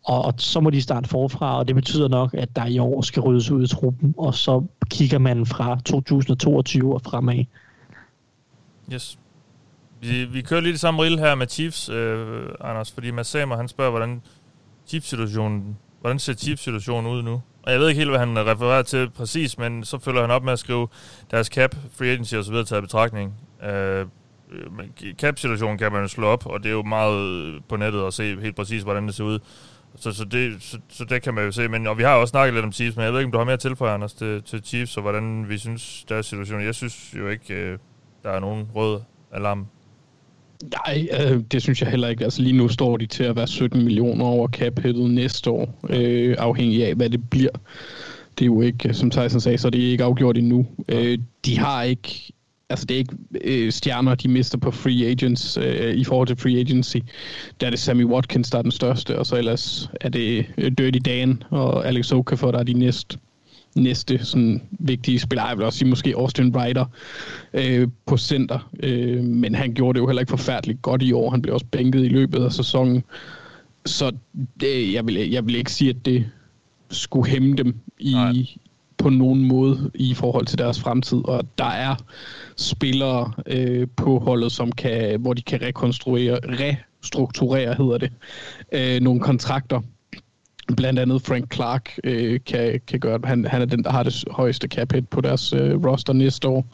Og, 0.05 0.25
og 0.25 0.35
så 0.39 0.61
må 0.61 0.71
de 0.71 0.83
starte 0.83 1.09
forfra, 1.09 1.59
og 1.59 1.69
det 1.69 1.75
betyder 1.75 2.09
nok, 2.09 2.35
at 2.35 2.57
der 2.57 2.67
i 2.67 2.79
år 2.79 3.01
skal 3.01 3.23
ryddes 3.23 3.51
ud 3.51 3.65
i 3.65 3.67
truppen, 3.67 4.15
og 4.19 4.35
så 4.35 4.65
kigger 4.91 5.19
man 5.19 5.47
fra 5.47 5.79
2022 5.85 6.95
og 6.95 7.03
fremad. 7.03 7.45
Yes. 8.93 9.19
Vi, 10.01 10.25
vi 10.25 10.43
kører 10.43 10.61
lige 10.61 10.73
det 10.73 10.81
samme 10.81 11.03
rille 11.03 11.19
her 11.19 11.35
med 11.35 11.47
Chiefs, 11.47 11.89
øh, 11.89 12.49
Anders, 12.61 12.93
fordi 12.93 13.11
Mads 13.11 13.27
Samer, 13.27 13.57
han 13.57 13.69
spørger, 13.69 13.91
hvordan 13.91 14.23
Chiefs-situationen, 14.87 15.77
hvordan 16.01 16.19
ser 16.19 16.35
Chiefs-situationen 16.35 17.13
ud 17.13 17.23
nu? 17.23 17.43
Og 17.63 17.73
jeg 17.73 17.81
ved 17.81 17.89
ikke 17.89 17.99
helt, 17.99 18.11
hvad 18.11 18.19
han 18.19 18.39
refererer 18.39 18.83
til 18.83 19.11
præcis, 19.11 19.59
men 19.59 19.85
så 19.85 19.99
følger 19.99 20.21
han 20.21 20.31
op 20.31 20.45
med 20.45 20.53
at 20.53 20.59
skrive 20.59 20.89
deres 21.31 21.47
cap, 21.47 21.75
free 21.99 22.09
agency 22.09 22.35
og 22.35 22.45
så 22.45 22.51
videre 22.51 22.67
taget 22.67 22.83
betragtning. 22.83 23.35
Øh, 23.65 24.07
cap-situationen 25.19 25.79
kan 25.79 25.93
man 25.93 26.03
jo 26.03 26.09
slå 26.09 26.27
op, 26.27 26.47
og 26.47 26.63
det 26.63 26.69
er 26.69 26.73
jo 26.73 26.83
meget 26.83 27.63
på 27.69 27.77
nettet 27.77 28.07
at 28.07 28.15
se 28.15 28.41
helt 28.41 28.57
præcis, 28.57 28.83
hvordan 28.83 29.07
det 29.07 29.15
ser 29.15 29.25
ud. 29.25 29.39
Så, 29.97 30.13
så, 30.13 30.25
det, 30.25 30.63
så, 30.63 30.79
så 30.89 31.05
det 31.05 31.23
kan 31.23 31.35
man 31.35 31.45
jo 31.45 31.53
se. 31.53 31.69
Men, 31.69 31.87
og 31.87 31.99
vi 31.99 32.03
har 32.03 32.15
også 32.15 32.31
snakket 32.31 32.55
lidt 32.55 32.65
om 32.65 32.73
Chiefs, 32.73 32.97
men 32.97 33.05
jeg 33.05 33.13
ved 33.13 33.21
ikke, 33.21 33.27
om 33.27 33.33
du 33.33 33.39
har 33.39 33.45
mere 33.45 33.57
tilføje, 33.57 33.93
Anders, 33.93 34.15
til, 34.15 34.43
til 34.43 34.65
Chiefs, 34.65 34.97
og 34.97 35.03
hvordan 35.03 35.49
vi 35.49 35.59
synes, 35.59 36.05
deres 36.09 36.27
situation. 36.27 36.63
Jeg 36.63 36.75
synes 36.75 37.15
jo 37.19 37.29
ikke, 37.29 37.55
øh, 37.55 37.79
der 38.23 38.31
er 38.31 38.41
nogen 38.41 38.69
rød 38.75 39.01
alarm 39.33 39.67
Nej, 40.63 41.09
øh, 41.21 41.43
det 41.53 41.63
synes 41.63 41.83
jeg 41.83 41.91
heller 41.91 42.09
ikke. 42.09 42.25
Altså 42.25 42.43
lige 42.43 42.57
nu 42.57 42.69
står 42.69 42.97
de 42.97 43.07
til 43.07 43.25
at 43.25 43.37
være 43.37 43.47
17 43.47 43.85
millioner 43.85 44.25
over 44.25 44.49
cap 44.49 44.85
næste 44.95 45.51
år, 45.51 45.81
øh, 45.91 46.37
afhængig 46.39 46.87
af, 46.87 46.95
hvad 46.95 47.11
det 47.11 47.31
bliver. 47.31 47.51
Det 48.39 48.45
er 48.45 48.47
jo 48.47 48.61
ikke, 48.61 48.95
som 48.95 49.11
Tyson 49.11 49.41
sagde, 49.41 49.59
så 49.59 49.71
det 49.71 49.87
er 49.87 49.91
ikke 49.91 50.05
afgjort 50.05 50.39
endnu. 50.39 50.67
Øh, 50.89 51.19
de 51.45 51.59
har 51.59 51.83
ikke, 51.83 52.33
altså 52.69 52.87
det 52.87 52.95
er 52.95 52.99
ikke 52.99 53.17
øh, 53.45 53.73
stjerner, 53.73 54.15
de 54.15 54.29
mister 54.29 54.59
på 54.59 54.71
free 54.71 55.07
agents 55.07 55.57
øh, 55.57 55.95
i 55.95 56.05
forhold 56.05 56.27
til 56.27 56.37
free 56.37 56.59
agency. 56.59 56.97
Der 57.61 57.67
er 57.67 57.71
det 57.71 57.79
Sammy 57.79 58.05
Watkins, 58.05 58.51
der 58.51 58.59
er 58.59 58.63
den 58.63 58.71
største, 58.71 59.19
og 59.19 59.27
så 59.27 59.37
ellers 59.37 59.91
er 60.01 60.09
det 60.09 60.47
øh, 60.59 60.73
Dirty 60.79 60.99
Dan 60.99 61.43
og 61.51 61.87
Alex 61.87 62.13
Okafor, 62.13 62.51
der 62.51 62.59
er 62.59 62.63
de 62.63 62.73
næste 62.73 63.19
næste 63.77 64.25
sådan 64.25 64.63
vigtige 64.71 65.19
spiller. 65.19 65.49
Jeg 65.49 65.57
vil 65.57 65.67
også 65.67 65.79
sige 65.79 65.89
måske 65.89 66.15
Austin 66.17 66.57
Ryder 66.57 66.85
øh, 67.53 67.89
på 68.07 68.17
center, 68.17 68.71
øh, 68.83 69.25
men 69.25 69.55
han 69.55 69.75
gjorde 69.75 69.97
det 69.97 70.01
jo 70.01 70.07
heller 70.07 70.21
ikke 70.21 70.31
forfærdeligt 70.31 70.83
godt 70.83 71.03
i 71.03 71.13
år. 71.13 71.31
Han 71.31 71.43
blev 71.43 71.55
også 71.55 71.67
bænket 71.67 72.05
i 72.05 72.09
løbet 72.09 72.45
af 72.45 72.53
sæsonen. 72.53 73.03
Så 73.87 74.13
det, 74.61 74.93
jeg, 74.93 75.07
vil, 75.07 75.31
jeg 75.31 75.47
vil 75.47 75.55
ikke 75.55 75.73
sige, 75.73 75.91
at 75.91 76.05
det 76.05 76.27
skulle 76.91 77.31
hæmme 77.31 77.57
dem 77.57 77.77
i, 77.99 78.13
Nej. 78.13 78.33
på 78.99 79.11
nogen 79.11 79.45
måde 79.45 79.91
i 79.95 80.15
forhold 80.15 80.47
til 80.47 80.59
deres 80.59 80.81
fremtid. 80.81 81.19
Og 81.25 81.45
der 81.59 81.71
er 81.71 81.95
spillere 82.57 83.33
øh, 83.47 83.87
på 83.97 84.19
holdet, 84.19 84.53
som 84.53 84.73
kan, 84.73 85.21
hvor 85.21 85.35
de 85.35 85.43
kan 85.43 85.63
rekonstruere, 85.63 86.39
restrukturere, 86.45 87.75
hedder 87.75 87.99
det, 87.99 88.13
øh, 88.73 89.01
nogle 89.01 89.21
kontrakter 89.21 89.81
Blandt 90.77 90.99
andet 90.99 91.23
Frank 91.23 91.55
Clark 91.55 91.99
øh, 92.05 92.41
kan, 92.47 92.81
kan 92.87 93.01
gøre. 93.01 93.21
Han, 93.25 93.45
han 93.45 93.63
er 93.63 93.67
den, 93.67 93.85
der 93.85 93.91
har 93.91 94.03
det 94.03 94.25
højeste 94.31 94.69
cap 94.69 94.93
hit 94.93 95.09
på 95.09 95.21
deres 95.21 95.53
øh, 95.53 95.85
roster 95.85 96.13
næste 96.13 96.49
år. 96.49 96.67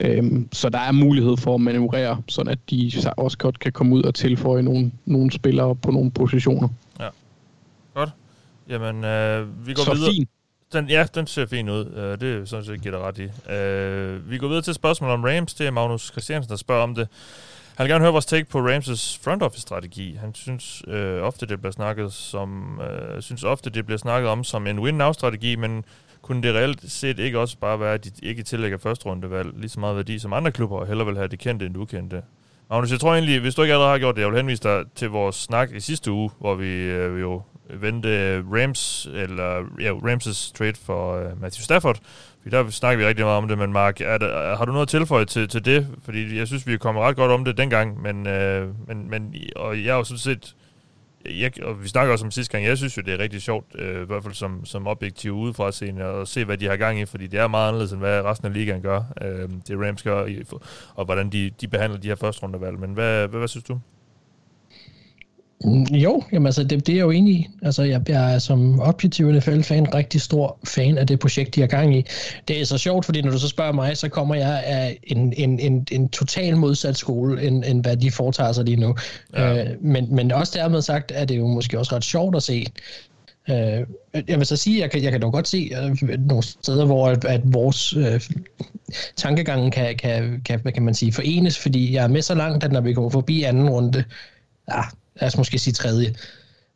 Øhm, 0.00 0.48
så 0.52 0.68
der 0.68 0.78
er 0.78 0.92
mulighed 0.92 1.36
for 1.36 1.54
at 1.54 1.60
manøvrere, 1.60 2.22
sådan 2.28 2.52
at 2.52 2.58
de 2.70 2.92
også 3.16 3.38
godt 3.38 3.58
kan 3.58 3.72
komme 3.72 3.94
ud 3.94 4.02
og 4.02 4.14
tilføje 4.14 4.62
nogle, 4.62 4.92
nogle 5.04 5.32
spillere 5.32 5.76
på 5.76 5.90
nogle 5.90 6.10
positioner. 6.10 6.68
Ja, 7.00 7.08
godt. 7.94 8.10
Jamen, 8.68 9.04
øh, 9.04 9.66
vi 9.66 9.74
går 9.74 9.82
så 9.82 9.94
videre. 9.94 10.10
Fint. 10.12 10.28
Den, 10.72 10.88
ja, 10.88 11.06
den 11.14 11.26
ser 11.26 11.46
fin 11.46 11.68
ud. 11.68 11.86
Uh, 11.86 12.20
det 12.20 12.22
er 12.22 12.44
sådan 12.44 12.64
set, 12.64 12.82
giver 12.82 13.08
ret 13.08 13.18
i. 13.18 13.24
Uh, 13.24 14.30
vi 14.30 14.38
går 14.38 14.48
videre 14.48 14.62
til 14.62 14.74
spørgsmål 14.74 15.10
om 15.10 15.24
Rams. 15.24 15.54
Det 15.54 15.66
er 15.66 15.70
Magnus 15.70 16.10
Christiansen, 16.12 16.50
der 16.50 16.56
spørger 16.56 16.82
om 16.82 16.94
det. 16.94 17.08
Han 17.76 17.84
vil 17.84 17.90
gerne 17.92 18.04
høre 18.04 18.12
vores 18.12 18.26
take 18.26 18.44
på 18.44 18.58
Ramses 18.60 19.20
front 19.24 19.42
office 19.42 19.62
strategi. 19.62 20.14
Han 20.20 20.34
synes 20.34 20.82
øh, 20.88 21.22
ofte 21.22 21.46
det 21.46 21.60
bliver 21.60 21.72
snakket 21.72 22.12
som 22.12 22.80
øh, 22.80 23.22
synes 23.22 23.44
ofte 23.44 23.70
det 23.70 23.86
bliver 23.86 23.98
snakket 23.98 24.30
om 24.30 24.44
som 24.44 24.66
en 24.66 24.78
win 24.78 24.94
now 24.94 25.12
strategi, 25.12 25.56
men 25.56 25.84
kunne 26.22 26.42
det 26.42 26.54
reelt 26.54 26.90
set 26.90 27.18
ikke 27.18 27.38
også 27.38 27.58
bare 27.58 27.80
være, 27.80 27.94
at 27.94 28.04
de 28.04 28.10
ikke 28.22 28.42
tillægger 28.42 28.78
første 28.78 29.06
rundevalg 29.06 29.48
lige 29.56 29.68
så 29.68 29.80
meget 29.80 29.96
værdi 29.96 30.18
som 30.18 30.32
andre 30.32 30.52
klubber, 30.52 30.78
og 30.78 30.86
hellere 30.86 31.06
vil 31.06 31.16
have 31.16 31.28
det 31.28 31.38
kendte 31.38 31.66
end 31.66 31.74
det 31.74 31.80
ukendte? 31.80 32.22
Magnus, 32.70 32.90
jeg 32.90 33.00
tror 33.00 33.12
egentlig, 33.12 33.40
hvis 33.40 33.54
du 33.54 33.62
ikke 33.62 33.74
allerede 33.74 33.92
har 33.92 33.98
gjort 33.98 34.16
det, 34.16 34.22
jeg 34.22 34.30
vil 34.30 34.36
henvise 34.36 34.62
dig 34.62 34.84
til 34.94 35.10
vores 35.10 35.36
snak 35.36 35.70
i 35.72 35.80
sidste 35.80 36.12
uge, 36.12 36.30
hvor 36.38 36.54
vi 36.54 36.72
øh, 36.72 37.20
jo 37.20 37.42
vente 37.70 38.42
Rams, 38.52 39.08
eller 39.14 39.64
ja, 39.80 39.92
Ramses 39.92 40.52
trade 40.52 40.74
for 40.84 41.16
øh, 41.16 41.40
Matthew 41.40 41.62
Stafford, 41.62 41.98
fordi 42.42 42.56
der 42.56 42.70
snakker 42.70 42.98
vi 42.98 43.08
rigtig 43.08 43.24
meget 43.24 43.38
om 43.38 43.48
det, 43.48 43.58
men 43.58 43.72
Mark, 43.72 44.00
er 44.00 44.18
der, 44.18 44.56
har 44.56 44.64
du 44.64 44.72
noget 44.72 44.86
at 44.86 44.88
tilføje 44.88 45.24
til, 45.24 45.48
til 45.48 45.64
det? 45.64 45.86
Fordi 46.04 46.38
jeg 46.38 46.46
synes, 46.46 46.66
vi 46.66 46.72
er 46.72 46.78
kommet 46.78 47.02
ret 47.02 47.16
godt 47.16 47.32
om 47.32 47.44
det 47.44 47.58
dengang, 47.58 48.02
men, 48.02 48.26
øh, 48.26 48.68
men, 48.88 49.10
men 49.10 49.34
og 49.56 49.84
jeg 49.84 49.92
er 49.92 49.96
jo 49.96 50.04
sådan 50.04 50.18
set, 50.18 50.54
jeg, 51.30 51.52
og 51.62 51.82
vi 51.82 51.88
snakker 51.88 52.12
også 52.12 52.24
om 52.24 52.30
sidste 52.30 52.52
gang, 52.52 52.64
jeg 52.64 52.78
synes 52.78 52.96
jo, 52.96 53.02
det 53.02 53.14
er 53.14 53.18
rigtig 53.18 53.42
sjovt, 53.42 53.66
øh, 53.74 54.02
i 54.02 54.04
hvert 54.04 54.22
fald 54.22 54.34
som, 54.34 54.64
som 54.64 54.86
objektiv 54.86 55.32
udefra 55.32 55.72
scene, 55.72 56.04
at 56.04 56.28
se, 56.28 56.44
hvad 56.44 56.58
de 56.58 56.66
har 56.66 56.76
gang 56.76 57.00
i, 57.00 57.04
fordi 57.04 57.26
det 57.26 57.40
er 57.40 57.48
meget 57.48 57.68
anderledes, 57.68 57.92
end 57.92 58.00
hvad 58.00 58.22
resten 58.22 58.46
af 58.46 58.54
ligaen 58.54 58.82
gør, 58.82 59.02
øh, 59.22 59.48
det 59.68 59.86
Rams 59.86 60.02
gør, 60.02 60.26
og 60.94 61.04
hvordan 61.04 61.30
de, 61.30 61.50
de 61.60 61.68
behandler 61.68 62.00
de 62.00 62.08
her 62.08 62.14
første 62.14 62.42
rundevalg. 62.42 62.78
Men 62.78 62.90
hvad, 62.90 63.28
hvad, 63.28 63.38
hvad 63.38 63.48
synes 63.48 63.64
du? 63.64 63.80
Mm, 65.66 65.82
jo, 65.82 66.22
jamen 66.32 66.46
altså, 66.46 66.64
det, 66.64 66.86
det 66.86 66.92
er 66.92 66.96
jeg 66.96 67.02
jo 67.02 67.10
enig 67.10 67.34
i. 67.34 67.48
Altså, 67.62 67.82
jeg, 67.82 68.08
jeg 68.08 68.34
er 68.34 68.38
som 68.38 68.80
objektiv 68.80 69.32
NFL-fan 69.32 69.94
rigtig 69.94 70.20
stor 70.20 70.58
fan 70.64 70.98
af 70.98 71.06
det 71.06 71.18
projekt, 71.18 71.54
de 71.54 71.60
har 71.60 71.66
gang 71.66 71.96
i. 71.96 72.04
Det 72.48 72.60
er 72.60 72.64
så 72.64 72.78
sjovt, 72.78 73.04
fordi 73.04 73.22
når 73.22 73.30
du 73.30 73.38
så 73.38 73.48
spørger 73.48 73.72
mig, 73.72 73.96
så 73.96 74.08
kommer 74.08 74.34
jeg 74.34 74.62
af 74.64 74.98
en, 75.02 75.32
en, 75.36 75.58
en, 75.58 75.86
en 75.90 76.08
total 76.08 76.56
modsat 76.56 76.96
skole, 76.96 77.42
end, 77.42 77.64
end 77.66 77.82
hvad 77.82 77.96
de 77.96 78.10
foretager 78.10 78.52
sig 78.52 78.64
lige 78.64 78.76
nu. 78.76 78.96
Ja. 79.34 79.64
Øh, 79.64 79.70
men, 79.80 80.14
men 80.14 80.32
også 80.32 80.52
dermed 80.56 80.82
sagt, 80.82 81.12
er 81.14 81.24
det 81.24 81.38
jo 81.38 81.46
måske 81.46 81.78
også 81.78 81.96
ret 81.96 82.04
sjovt 82.04 82.36
at 82.36 82.42
se. 82.42 82.66
Øh, 83.50 83.86
jeg 84.28 84.38
vil 84.38 84.46
så 84.46 84.56
sige, 84.56 84.80
jeg 84.80 84.90
kan, 84.90 85.02
jeg 85.02 85.12
kan 85.12 85.22
dog 85.22 85.32
godt 85.32 85.48
se 85.48 85.70
øh, 85.82 86.18
nogle 86.18 86.42
steder, 86.42 86.84
hvor 86.84 87.08
at, 87.08 87.24
at 87.24 87.40
vores 87.44 87.96
øh, 87.96 88.20
tankegang 89.16 89.72
kan, 89.72 89.96
kan, 89.96 90.42
kan, 90.44 90.60
hvad 90.60 90.72
kan 90.72 90.82
man 90.82 90.94
sige, 90.94 91.12
forenes, 91.12 91.58
fordi 91.58 91.94
jeg 91.94 92.04
er 92.04 92.08
med 92.08 92.22
så 92.22 92.34
langt, 92.34 92.64
at 92.64 92.72
når 92.72 92.80
vi 92.80 92.92
går 92.92 93.10
forbi 93.10 93.42
anden 93.42 93.70
runde, 93.70 94.04
ja, 94.68 94.82
lad 95.20 95.26
os 95.26 95.36
måske 95.36 95.58
sige 95.58 95.74
tredje, 95.74 96.14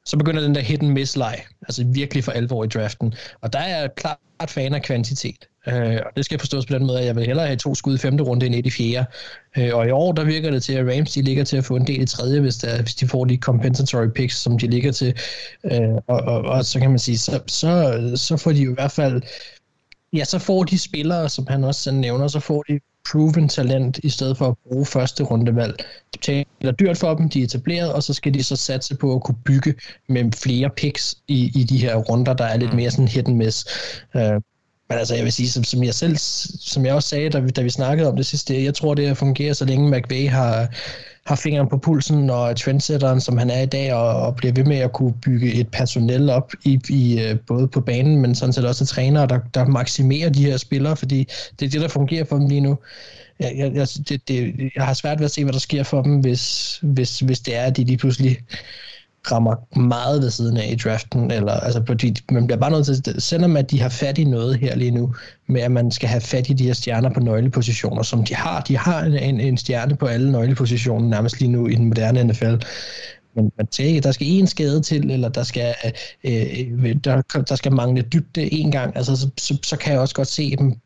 så 0.05 0.17
begynder 0.17 0.43
den 0.43 0.55
der 0.55 0.61
hit 0.61 0.83
and 0.83 0.93
miss 0.93 1.17
leg, 1.17 1.45
altså 1.63 1.85
virkelig 1.87 2.25
for 2.25 2.33
alvor 2.33 2.65
i 2.65 2.67
draften. 2.67 3.15
Og 3.41 3.53
der 3.53 3.59
er 3.59 3.81
jeg 3.81 3.91
klart 3.97 4.19
fan 4.49 4.75
af 4.75 4.83
kvantitet. 4.83 5.49
Øh, 5.69 5.99
og 6.07 6.13
det 6.17 6.25
skal 6.25 6.39
forstås 6.39 6.67
på 6.67 6.75
den 6.75 6.87
måde, 6.87 6.99
at 7.01 7.07
jeg 7.07 7.17
vil 7.17 7.27
hellere 7.27 7.47
have 7.47 7.57
to 7.57 7.75
skud 7.75 7.95
i 7.95 7.99
femte 7.99 8.25
runde 8.25 8.47
end 8.47 8.55
et 8.55 8.67
i 8.67 8.71
fjerde. 8.71 9.07
Øh, 9.59 9.77
og 9.77 9.87
i 9.87 9.91
år, 9.91 10.13
der 10.13 10.25
virker 10.25 10.51
det 10.51 10.63
til, 10.63 10.73
at 10.73 10.97
Rams 10.97 11.13
de 11.13 11.23
ligger 11.23 11.45
til 11.45 11.57
at 11.57 11.65
få 11.65 11.77
en 11.77 11.87
del 11.87 12.03
i 12.03 12.07
tredje, 12.07 12.41
hvis, 12.41 12.57
der, 12.57 12.83
hvis 12.83 12.95
de 12.95 13.09
får 13.09 13.25
de 13.25 13.37
compensatory 13.37 14.09
picks, 14.15 14.37
som 14.37 14.59
de 14.59 14.67
ligger 14.67 14.93
til. 14.93 15.15
Øh, 15.65 15.95
og, 16.07 16.21
og, 16.21 16.43
og, 16.43 16.65
så 16.65 16.81
kan 16.81 16.91
man 16.91 16.99
sige, 16.99 17.19
så, 17.19 17.41
så, 17.47 18.13
så 18.17 18.37
får 18.37 18.53
de 18.53 18.63
jo 18.63 18.71
i 18.71 18.75
hvert 18.75 18.93
fald 18.93 19.23
ja, 20.13 20.25
så 20.25 20.39
får 20.39 20.65
de 20.65 20.79
spillere, 20.79 21.29
som 21.29 21.47
han 21.47 21.65
også 21.65 21.93
nævner, 21.93 22.29
så 22.29 22.41
får 22.41 22.63
de 22.63 22.81
proven 23.13 23.49
talent, 23.49 23.99
i 24.03 24.09
stedet 24.09 24.39
for 24.39 24.49
at 24.49 24.55
bruge 24.69 24.87
første 24.87 25.25
rundevalg. 25.25 25.79
De 25.79 26.19
betaler 26.19 26.73
dyrt 26.73 26.99
for 26.99 27.15
dem, 27.15 27.29
de 27.29 27.41
er 27.41 27.45
etableret, 27.45 27.93
og 27.93 28.03
så 28.03 28.15
skal 28.15 28.35
de 28.35 28.43
så 28.43 28.57
satse 28.57 28.97
på 28.97 29.15
at 29.15 29.23
kunne 29.23 29.39
bygge 29.45 29.75
med 30.09 30.33
flere 30.33 30.71
picks 30.77 31.15
i, 31.29 31.61
i 31.61 31.65
de 31.65 31.79
her 31.79 31.97
runder, 31.97 32.35
der 32.35 32.45
er 32.45 32.57
lidt 32.57 32.71
mm. 32.71 32.77
mere 32.77 32.91
sådan 32.91 33.09
hit 33.09 33.29
and 33.29 33.37
miss. 33.37 33.67
Uh, 34.15 34.21
men 34.91 34.99
altså, 34.99 35.15
jeg 35.15 35.25
vil 35.25 35.33
sige, 35.33 35.51
som, 35.51 35.65
som 35.65 35.85
jeg 35.85 35.95
selv, 35.95 36.17
som 36.61 36.87
jeg 36.87 36.95
også 36.95 37.09
sagde, 37.09 37.31
da 37.31 37.39
vi, 37.39 37.51
da 37.51 37.63
vi 37.63 37.71
snakkede 37.71 38.09
om 38.09 38.17
det 38.17 38.27
sidste, 38.27 38.65
jeg 38.65 38.75
tror, 38.75 38.95
det 38.95 39.17
fungerer, 39.17 39.53
så 39.53 39.65
længe 39.65 39.91
McVay 39.91 40.29
har, 40.29 40.69
har 41.27 41.37
fingeren 41.37 41.69
på 41.69 41.79
pulsen 41.79 42.31
og 42.31 42.51
er 42.51 42.55
trendsetteren, 42.55 43.21
som 43.21 43.39
han 43.39 43.51
er 43.51 43.61
i 43.61 43.67
dag, 43.67 43.95
og, 43.95 44.23
og 44.23 44.37
bliver 44.37 44.53
ved 44.53 44.65
med 44.65 44.77
at 44.77 44.93
kunne 44.93 45.15
bygge 45.23 45.55
et 45.55 45.69
personel 45.69 46.31
op, 46.31 46.53
i, 46.65 46.81
i 46.89 47.21
øh, 47.21 47.39
både 47.47 47.69
på 47.69 47.81
banen, 47.81 48.21
men 48.21 48.35
sådan 48.35 48.53
set 48.53 48.65
også 48.65 48.87
trænere, 48.87 49.27
der, 49.27 49.39
der 49.55 49.67
maksimerer 49.67 50.31
de 50.31 50.45
her 50.45 50.57
spillere, 50.57 50.97
fordi 50.97 51.29
det 51.61 51.67
er 51.67 51.71
det, 51.71 51.81
der 51.81 51.89
fungerer 51.89 52.25
for 52.25 52.37
dem 52.37 52.49
lige 52.49 52.61
nu. 52.61 52.79
Jeg, 53.41 53.73
jeg, 53.75 53.89
det, 54.09 54.29
det, 54.29 54.55
jeg 54.77 54.85
har 54.85 54.95
svært 54.95 55.19
ved 55.19 55.25
at 55.25 55.31
se, 55.31 55.45
hvad 55.45 55.53
der 55.53 55.59
sker 55.59 55.83
for 55.83 56.03
dem, 56.03 56.21
hvis, 56.21 56.79
hvis, 56.83 57.21
hvis 57.21 57.41
det 57.41 57.57
er, 57.57 57.63
at 57.63 57.77
de 57.77 57.85
lige 57.85 57.97
pludselig 57.97 58.39
rammer 59.33 59.79
meget 59.79 60.23
ved 60.23 60.31
siden 60.31 60.57
af 60.57 60.69
i 60.73 60.77
draften, 60.77 61.31
eller 61.31 61.53
altså 61.53 61.83
fordi 61.87 62.17
man 62.31 62.47
bliver 62.47 62.59
bare 62.59 62.71
nødt 62.71 63.05
til, 63.05 63.23
selvom 63.23 63.57
at 63.57 63.71
de 63.71 63.81
har 63.81 63.89
fat 63.89 64.19
i 64.19 64.25
noget 64.25 64.59
her 64.59 64.77
lige 64.77 64.91
nu, 64.91 65.15
med 65.47 65.61
at 65.61 65.71
man 65.71 65.91
skal 65.91 66.09
have 66.09 66.21
fat 66.21 66.51
i 66.51 66.53
de 66.53 66.65
her 66.65 66.73
stjerner 66.73 67.11
på 67.11 67.21
nøglepositioner, 67.21 68.03
som 68.03 68.25
de 68.25 68.35
har. 68.35 68.61
De 68.61 68.77
har 68.77 69.03
en, 69.03 69.15
en, 69.15 69.41
en 69.41 69.57
stjerne 69.57 69.97
på 69.97 70.07
alle 70.07 70.33
nøglepositioner 70.33 71.09
nærmest 71.09 71.41
lige 71.41 71.53
nu 71.53 71.67
i 71.67 71.75
den 71.75 71.85
moderne 71.85 72.25
NFL. 72.25 72.55
men, 73.35 73.53
man 73.57 73.67
tænker, 73.67 74.01
der 74.01 74.13
skal 74.13 74.27
en 74.27 74.47
skade 74.47 74.83
til, 74.83 75.11
eller 75.11 75.29
der 75.29 75.43
skal, 75.43 75.75
øh, 76.25 76.33
øh, 76.85 76.97
der, 77.05 77.23
der 77.49 77.55
skal 77.55 77.73
mangle 77.73 78.03
dybde 78.03 78.53
en 78.53 78.71
gang, 78.71 78.97
altså, 78.97 79.17
så, 79.17 79.31
så, 79.39 79.59
så 79.63 79.77
kan 79.77 79.93
jeg 79.93 80.01
også 80.01 80.15
godt 80.15 80.29
se 80.29 80.57
dem 80.57 80.77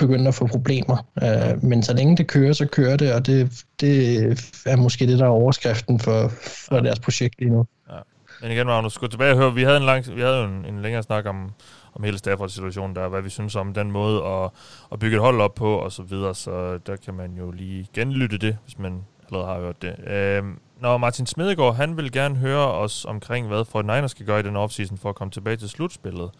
begynde 0.00 0.28
at 0.28 0.34
få 0.34 0.46
problemer. 0.46 1.06
Øh, 1.22 1.64
men 1.64 1.82
så 1.82 1.94
længe 1.94 2.16
det 2.16 2.26
kører, 2.26 2.52
så 2.52 2.66
kører 2.66 2.96
det, 2.96 3.12
og 3.12 3.26
det, 3.26 3.64
det 3.80 4.22
er 4.66 4.76
måske 4.76 5.06
det, 5.06 5.18
der 5.18 5.24
er 5.24 5.28
overskriften 5.28 5.98
for, 5.98 6.28
for 6.68 6.76
ja. 6.76 6.82
deres 6.82 7.00
projekt 7.00 7.34
lige 7.38 7.50
nu. 7.50 7.66
Ja. 7.90 7.98
Men 8.42 8.50
igen, 8.50 8.66
Magnus, 8.66 8.98
gå 8.98 9.06
tilbage 9.06 9.32
og 9.32 9.38
høre, 9.38 9.54
vi 9.54 9.62
havde 9.62 9.76
en, 9.76 9.82
lang, 9.82 10.16
vi 10.16 10.20
havde 10.20 10.36
jo 10.36 10.44
en, 10.44 10.64
en 10.64 10.82
længere 10.82 11.02
snak 11.02 11.26
om, 11.26 11.50
om 11.94 12.04
hele 12.04 12.18
Stafford-situationen 12.18 12.96
der, 12.96 13.08
hvad 13.08 13.22
vi 13.22 13.30
synes 13.30 13.56
om 13.56 13.74
den 13.74 13.90
måde 13.90 14.24
at, 14.24 14.50
at 14.92 14.98
bygge 14.98 15.16
et 15.16 15.22
hold 15.22 15.40
op 15.40 15.54
på, 15.54 15.74
og 15.74 15.92
så 15.92 16.02
videre, 16.02 16.34
så 16.34 16.78
der 16.86 16.96
kan 16.96 17.14
man 17.14 17.34
jo 17.38 17.50
lige 17.50 17.86
genlytte 17.94 18.38
det, 18.38 18.56
hvis 18.64 18.78
man 18.78 19.02
allerede 19.26 19.46
har 19.46 19.60
hørt 19.60 19.82
det. 19.82 20.08
Øh, 20.08 20.42
når 20.80 20.98
Martin 20.98 21.26
Smedegaard, 21.26 21.74
han 21.74 21.96
vil 21.96 22.12
gerne 22.12 22.36
høre 22.36 22.72
os 22.72 23.04
omkring, 23.04 23.46
hvad 23.46 23.64
Fort 23.64 23.84
Niners 23.84 24.10
skal 24.10 24.26
gøre 24.26 24.40
i 24.40 24.42
den 24.42 24.56
offseason 24.56 24.98
for 24.98 25.08
at 25.08 25.14
komme 25.14 25.30
tilbage 25.30 25.56
til 25.56 25.68
slutspillet, 25.68 26.30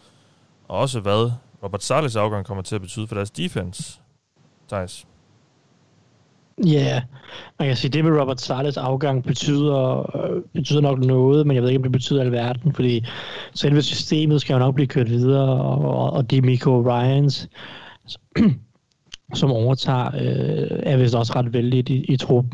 og 0.67 0.77
også 0.77 0.99
hvad 0.99 1.31
Robert 1.63 1.83
Sarlis 1.83 2.15
afgang 2.15 2.45
kommer 2.45 2.63
til 2.63 2.75
at 2.75 2.81
betyde 2.81 3.07
for 3.07 3.15
deres 3.15 3.31
defense. 3.31 3.99
Thijs? 4.69 5.05
Ja, 6.65 6.71
yeah. 6.71 7.01
man 7.59 7.67
kan 7.67 7.77
sige, 7.77 7.91
det 7.91 8.05
med 8.05 8.21
Robert 8.21 8.41
Sarlis 8.41 8.77
afgang 8.77 9.23
betyder, 9.23 10.15
øh, 10.17 10.41
betyder 10.53 10.81
nok 10.81 10.99
noget, 10.99 11.47
men 11.47 11.55
jeg 11.55 11.63
ved 11.63 11.69
ikke, 11.69 11.79
om 11.79 11.83
det 11.83 11.91
betyder 11.91 12.21
alverden, 12.21 12.73
fordi 12.73 13.05
selve 13.53 13.81
systemet 13.81 14.41
skal 14.41 14.53
jo 14.53 14.59
nok 14.59 14.75
blive 14.75 14.87
kørt 14.87 15.09
videre, 15.09 15.61
og, 15.61 16.13
og 16.13 16.31
de 16.31 16.41
Miko 16.41 16.81
Ryans, 16.81 17.49
som 19.33 19.51
overtager, 19.51 20.07
øh, 20.07 20.79
er 20.83 20.97
vist 20.97 21.15
også 21.15 21.33
ret 21.35 21.53
vældig 21.53 21.89
i, 21.89 22.05
i 22.13 22.17
truppen. 22.17 22.53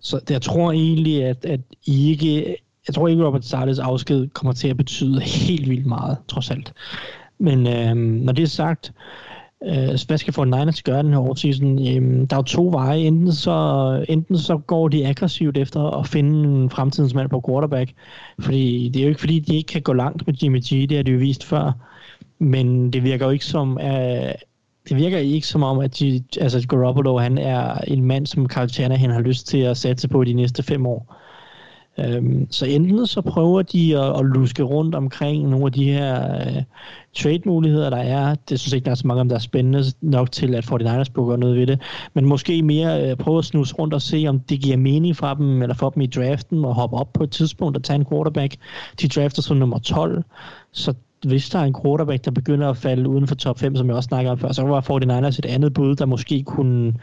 Så 0.00 0.20
jeg 0.30 0.42
tror 0.42 0.72
egentlig, 0.72 1.24
at, 1.24 1.44
at 1.44 1.60
I 1.86 2.10
ikke, 2.10 2.56
jeg 2.86 2.94
tror 2.94 3.08
ikke, 3.08 3.26
Robert 3.26 3.44
Sarlis 3.44 3.78
afsked 3.78 4.28
kommer 4.28 4.52
til 4.52 4.68
at 4.68 4.76
betyde 4.76 5.20
helt 5.20 5.70
vildt 5.70 5.86
meget, 5.86 6.16
trods 6.28 6.50
alt. 6.50 6.72
Men 7.42 7.66
øh, 7.66 7.96
når 7.96 8.32
det 8.32 8.42
er 8.42 8.46
sagt, 8.46 8.92
øh, 9.64 9.98
hvad 10.06 10.18
skal 10.18 10.32
for 10.32 10.44
Niners 10.44 10.82
gøre 10.82 11.02
den 11.02 11.12
her 11.12 11.18
offseason? 11.30 11.78
Øh, 11.78 12.26
der 12.30 12.36
er 12.36 12.38
jo 12.38 12.42
to 12.42 12.68
veje. 12.72 13.00
Enten 13.00 13.32
så, 13.32 14.04
enten 14.08 14.38
så 14.38 14.58
går 14.58 14.88
de 14.88 15.06
aggressivt 15.06 15.58
efter 15.58 15.80
at 15.80 16.06
finde 16.06 16.48
en 16.48 16.70
fremtidens 16.70 17.14
mand 17.14 17.30
på 17.30 17.42
quarterback. 17.48 17.92
Fordi 18.40 18.90
det 18.94 19.00
er 19.00 19.04
jo 19.04 19.08
ikke 19.08 19.20
fordi, 19.20 19.38
de 19.38 19.56
ikke 19.56 19.72
kan 19.72 19.82
gå 19.82 19.92
langt 19.92 20.26
med 20.26 20.34
Jimmy 20.42 20.60
G. 20.60 20.88
Det 20.88 20.96
har 20.96 21.02
de 21.02 21.12
jo 21.12 21.18
vist 21.18 21.44
før. 21.44 21.72
Men 22.38 22.90
det 22.92 23.04
virker 23.04 23.26
jo 23.26 23.32
ikke 23.32 23.44
som... 23.44 23.78
Øh, 23.78 24.32
det 24.88 24.96
virker 24.96 25.18
ikke 25.18 25.46
som 25.46 25.62
om, 25.62 25.78
at 25.78 25.98
de, 25.98 26.24
altså 26.40 26.68
Garoppolo 26.68 27.18
han 27.18 27.38
er 27.38 27.78
en 27.78 28.04
mand, 28.04 28.26
som 28.26 28.48
Carl 28.48 28.68
Shanahan 28.68 29.10
har 29.10 29.20
lyst 29.20 29.46
til 29.46 29.58
at 29.58 29.76
satse 29.76 30.08
på 30.08 30.24
de 30.24 30.32
næste 30.32 30.62
fem 30.62 30.86
år. 30.86 31.16
Øhm, 31.98 32.46
så 32.50 32.66
enten 32.66 33.06
så 33.06 33.20
prøver 33.20 33.62
de 33.62 33.98
at, 33.98 34.20
at 34.20 34.26
luske 34.26 34.62
rundt 34.62 34.94
omkring 34.94 35.48
nogle 35.48 35.66
af 35.66 35.72
de 35.72 35.84
her 35.84 36.36
uh, 36.46 36.62
trade-muligheder, 37.16 37.90
der 37.90 37.96
er. 37.96 38.34
Det 38.34 38.60
synes 38.60 38.72
jeg 38.72 38.76
ikke, 38.76 38.84
der 38.84 38.90
er 38.90 38.94
så 38.94 39.06
mange 39.06 39.20
om, 39.20 39.28
der 39.28 39.36
er 39.36 39.40
spændende 39.40 39.84
nok 40.00 40.32
til, 40.32 40.54
at 40.54 40.72
49ers 40.72 41.12
booker 41.14 41.36
noget 41.36 41.56
ved 41.56 41.66
det. 41.66 41.80
Men 42.14 42.26
måske 42.26 42.62
mere 42.62 43.10
uh, 43.10 43.18
prøve 43.18 43.38
at 43.38 43.44
snuse 43.44 43.74
rundt 43.74 43.94
og 43.94 44.02
se, 44.02 44.24
om 44.28 44.40
det 44.40 44.60
giver 44.60 44.76
mening 44.76 45.16
fra 45.16 45.34
dem, 45.34 45.62
eller 45.62 45.74
for 45.74 45.90
dem 45.90 46.02
i 46.02 46.06
draften, 46.06 46.64
og 46.64 46.74
hoppe 46.74 46.96
op 46.96 47.12
på 47.12 47.24
et 47.24 47.30
tidspunkt 47.30 47.76
og 47.76 47.82
tage 47.82 47.94
en 47.94 48.06
quarterback. 48.12 48.56
De 49.00 49.08
drafter 49.08 49.42
som 49.42 49.56
nummer 49.56 49.78
12, 49.78 50.22
så 50.72 50.94
hvis 51.24 51.48
der 51.48 51.58
er 51.58 51.64
en 51.64 51.74
quarterback, 51.82 52.24
der 52.24 52.30
begynder 52.30 52.68
at 52.68 52.76
falde 52.76 53.08
uden 53.08 53.26
for 53.26 53.34
top 53.34 53.58
5, 53.58 53.76
som 53.76 53.86
jeg 53.86 53.96
også 53.96 54.06
snakker 54.06 54.30
om 54.30 54.38
før, 54.38 54.52
så 54.52 54.62
var 54.62 54.80
49ers 54.80 55.38
et 55.38 55.46
andet 55.46 55.74
bud, 55.74 55.96
der 55.96 56.06
måske 56.06 56.42
kunne 56.42 56.94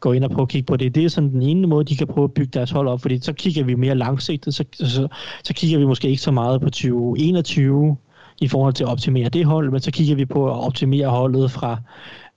gå 0.00 0.12
ind 0.12 0.24
og 0.24 0.30
prøve 0.30 0.42
at 0.42 0.48
kigge 0.48 0.66
på 0.66 0.76
det. 0.76 0.94
Det 0.94 1.04
er 1.04 1.08
sådan 1.08 1.30
den 1.30 1.42
ene 1.42 1.66
måde, 1.66 1.84
de 1.84 1.96
kan 1.96 2.06
prøve 2.06 2.24
at 2.24 2.32
bygge 2.32 2.50
deres 2.54 2.70
hold 2.70 2.88
op, 2.88 3.00
fordi 3.00 3.18
så 3.20 3.32
kigger 3.32 3.64
vi 3.64 3.74
mere 3.74 3.94
langsigtet, 3.94 4.54
så, 4.54 4.64
så, 4.72 5.08
så 5.44 5.54
kigger 5.54 5.78
vi 5.78 5.86
måske 5.86 6.08
ikke 6.08 6.22
så 6.22 6.30
meget 6.30 6.60
på 6.60 6.70
2021 6.70 7.96
i 8.40 8.48
forhold 8.48 8.74
til 8.74 8.84
at 8.84 8.90
optimere 8.90 9.28
det 9.28 9.44
hold, 9.44 9.70
men 9.70 9.80
så 9.80 9.90
kigger 9.90 10.16
vi 10.16 10.24
på 10.24 10.46
at 10.46 10.66
optimere 10.66 11.08
holdet 11.08 11.50
fra 11.50 11.80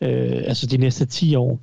øh, 0.01 0.41
altså 0.45 0.67
de 0.67 0.77
næste 0.77 1.05
10 1.05 1.35
år. 1.35 1.59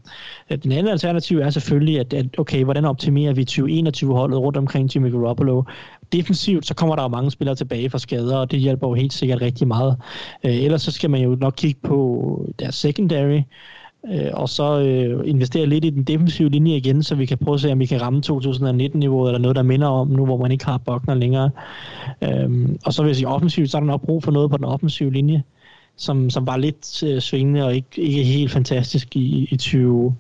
Den 0.63 0.73
anden 0.73 0.89
alternativ 0.89 1.39
er 1.39 1.51
selvfølgelig, 1.51 2.01
at, 2.01 2.13
at 2.13 2.27
okay, 2.39 2.65
hvordan 2.65 2.85
optimerer 2.85 3.33
vi 3.33 3.47
2021-holdet 3.51 4.39
rundt 4.39 4.57
omkring 4.57 4.95
Jimmy 4.95 5.13
Garoppolo? 5.13 5.63
Defensivt, 6.13 6.67
så 6.67 6.75
kommer 6.75 6.97
der 6.97 7.03
jo 7.03 7.09
mange 7.09 7.31
spillere 7.31 7.57
tilbage 7.57 7.91
fra 7.91 7.99
skader, 7.99 8.37
og 8.37 8.51
det 8.51 8.61
hjælper 8.61 8.89
jo 8.89 8.95
helt 8.95 9.13
sikkert 9.13 9.41
rigtig 9.41 9.69
meget. 9.69 9.97
Øh, 10.45 10.57
ellers 10.57 10.83
så 10.83 10.93
skal 10.93 11.11
man 11.11 11.21
jo 11.21 11.37
nok 11.41 11.55
kigge 11.57 11.81
på 11.83 12.45
øh, 12.49 12.55
deres 12.59 12.75
secondary, 12.75 13.41
øh, 14.13 14.31
og 14.33 14.49
så 14.49 14.81
øh, 14.81 15.29
investere 15.29 15.67
lidt 15.67 15.85
i 15.85 15.91
den 15.91 16.05
defensive 16.05 16.49
linje 16.49 16.77
igen, 16.77 17.03
så 17.03 17.15
vi 17.15 17.27
kan 17.27 17.39
prøve 17.39 17.55
at 17.55 17.61
se, 17.61 17.73
om 17.73 17.79
vi 17.79 17.87
kan 17.87 18.03
ramme 18.03 18.23
2019-niveauet, 18.27 19.29
eller 19.29 19.39
noget, 19.39 19.57
der 19.57 19.63
minder 19.63 19.89
om 19.89 20.09
nu, 20.09 20.25
hvor 20.25 20.37
man 20.37 20.53
ikke 20.53 20.65
har 20.65 20.79
Bogner 20.79 21.15
længere. 21.15 21.51
Øh, 22.23 22.69
og 22.85 22.93
så 22.93 23.03
vil 23.03 23.09
jeg 23.09 23.17
sige, 23.17 23.29
offensivt, 23.29 23.71
så 23.71 23.77
er 23.77 23.81
der 23.81 23.87
nok 23.87 24.03
brug 24.03 24.23
for 24.23 24.31
noget 24.31 24.51
på 24.51 24.57
den 24.57 24.65
offensive 24.65 25.13
linje, 25.13 25.43
som, 25.97 26.31
som 26.31 26.47
var 26.47 26.57
lidt 26.57 27.03
øh, 27.03 27.21
svingende 27.21 27.65
og 27.65 27.75
ikke, 27.75 28.03
ikke 28.03 28.25
helt 28.25 28.51
fantastisk 28.51 29.17
i, 29.17 29.49
i 29.51 29.57
20 29.57 30.17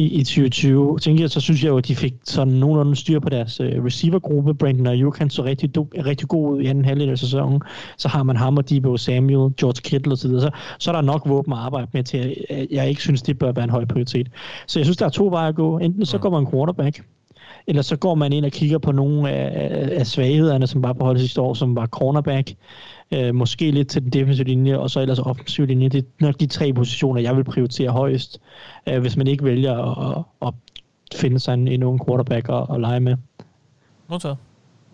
i, 0.00 0.04
i 0.04 0.24
2020. 0.24 0.98
Tænker 0.98 1.22
jeg, 1.22 1.30
så 1.30 1.40
synes 1.40 1.64
jeg 1.64 1.70
jo, 1.70 1.78
at 1.78 1.88
de 1.88 1.96
fik 1.96 2.14
sådan 2.24 2.52
nogenlunde 2.52 2.96
styr 2.96 3.20
på 3.20 3.28
deres 3.28 3.60
uh, 3.60 3.66
receivergruppe. 3.66 4.54
Brandon 4.54 4.86
Ayuk, 4.86 5.18
han 5.18 5.30
så 5.30 5.44
rigtig, 5.44 5.74
do, 5.74 5.88
rigtig 6.06 6.28
god 6.28 6.52
ud 6.52 6.60
i 6.60 6.66
anden 6.66 6.84
halvdel 6.84 7.10
af 7.10 7.18
sæsonen. 7.18 7.62
Så 7.96 8.08
har 8.08 8.22
man 8.22 8.36
ham 8.36 8.56
og 8.56 8.70
Debo 8.70 8.96
Samuel, 8.96 9.54
George 9.60 9.80
Kittle 9.84 10.12
osv. 10.12 10.30
Så, 10.30 10.50
så 10.78 10.90
er 10.90 10.94
der 10.94 11.02
nok 11.02 11.22
våben 11.26 11.52
at 11.52 11.58
arbejde 11.58 11.86
med 11.92 12.04
til, 12.04 12.36
at 12.48 12.66
jeg 12.70 12.88
ikke 12.88 13.00
synes, 13.00 13.22
det 13.22 13.38
bør 13.38 13.52
være 13.52 13.64
en 13.64 13.70
høj 13.70 13.84
prioritet. 13.84 14.28
Så 14.66 14.78
jeg 14.78 14.86
synes, 14.86 14.96
der 14.96 15.06
er 15.06 15.10
to 15.10 15.26
veje 15.26 15.48
at 15.48 15.54
gå. 15.54 15.78
Enten 15.78 16.06
så 16.06 16.18
går 16.18 16.30
man 16.30 16.50
quarterback, 16.50 17.02
eller 17.70 17.82
så 17.82 17.96
går 17.96 18.14
man 18.14 18.32
ind 18.32 18.44
og 18.44 18.50
kigger 18.50 18.78
på 18.78 18.92
nogle 18.92 19.30
af, 19.30 19.98
af 19.98 20.06
svaghederne, 20.06 20.66
som 20.66 20.82
var 20.82 20.92
på 20.92 21.04
holdet 21.04 21.20
sidste 21.20 21.40
år, 21.40 21.54
som 21.54 21.76
var 21.76 21.86
cornerback, 21.86 22.54
øh, 23.12 23.34
måske 23.34 23.70
lidt 23.70 23.88
til 23.88 24.02
den 24.02 24.10
defensive 24.10 24.48
linje, 24.48 24.78
og 24.78 24.90
så 24.90 25.00
ellers 25.00 25.18
offensiv 25.18 25.66
linje. 25.66 25.88
Det 25.88 25.98
er 26.04 26.08
nok 26.20 26.40
de 26.40 26.46
tre 26.46 26.72
positioner, 26.72 27.20
jeg 27.20 27.36
vil 27.36 27.44
prioritere 27.44 27.90
højst, 27.90 28.40
øh, 28.88 29.00
hvis 29.00 29.16
man 29.16 29.26
ikke 29.26 29.44
vælger 29.44 29.74
at, 30.10 30.24
at, 30.42 30.54
finde 31.14 31.40
sig 31.40 31.54
en, 31.54 31.68
en 31.68 31.82
ung 31.82 32.06
quarterback 32.06 32.48
og, 32.48 32.74
at 32.74 32.80
lege 32.80 33.00
med. 33.00 33.16
Modtaget. 34.08 34.36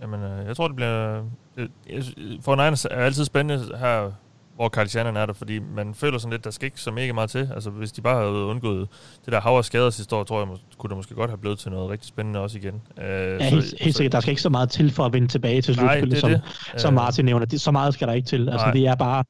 Jamen, 0.02 0.20
øh, 0.20 0.46
jeg 0.46 0.56
tror, 0.56 0.66
det 0.66 0.76
bliver... 0.76 1.22
Øh, 1.56 1.68
det, 1.86 2.14
for 2.40 2.54
Niners 2.56 2.84
er 2.84 2.88
altid 2.88 3.24
spændende 3.24 3.78
her 3.78 4.10
hvor 4.56 4.68
Carl 4.68 4.86
Shannon 4.86 5.16
er 5.16 5.26
der, 5.26 5.32
fordi 5.32 5.58
man 5.58 5.94
føler 5.94 6.18
sådan 6.18 6.32
lidt, 6.32 6.44
der 6.44 6.50
skal 6.50 6.66
ikke 6.66 6.80
så 6.80 6.90
mega 6.90 7.12
meget 7.12 7.30
til. 7.30 7.50
Altså, 7.54 7.70
hvis 7.70 7.92
de 7.92 8.00
bare 8.00 8.16
havde 8.16 8.44
undgået 8.44 8.88
det 9.24 9.32
der 9.32 9.40
hav 9.40 9.52
af 9.52 9.64
skader 9.64 9.90
sidste 9.90 10.16
år, 10.16 10.24
tror 10.24 10.38
jeg, 10.38 10.48
kunne 10.78 10.88
det 10.88 10.96
måske 10.96 11.14
godt 11.14 11.30
have 11.30 11.38
blevet 11.38 11.58
til 11.58 11.70
noget 11.70 11.90
rigtig 11.90 12.08
spændende 12.08 12.40
også 12.40 12.58
igen. 12.58 12.74
Uh, 12.96 13.02
ja, 13.02 13.38
så, 13.38 13.54
helt, 13.54 13.74
helt 13.80 13.96
sikkert. 13.96 14.12
Der 14.12 14.20
skal 14.20 14.30
ikke 14.30 14.42
så 14.42 14.48
meget 14.48 14.70
til 14.70 14.90
for 14.90 15.04
at 15.04 15.12
vende 15.12 15.28
tilbage 15.28 15.62
til 15.62 15.74
slutspillet, 15.74 16.18
som, 16.18 16.30
det. 16.30 16.42
som 16.76 16.94
Martin 16.94 17.24
nævner. 17.24 17.46
Det, 17.46 17.60
så 17.60 17.70
meget 17.70 17.94
skal 17.94 18.08
der 18.08 18.14
ikke 18.14 18.28
til. 18.28 18.48
Altså, 18.48 18.66
Nej. 18.66 18.72
det 18.72 18.86
er 18.86 18.94
bare 18.94 19.24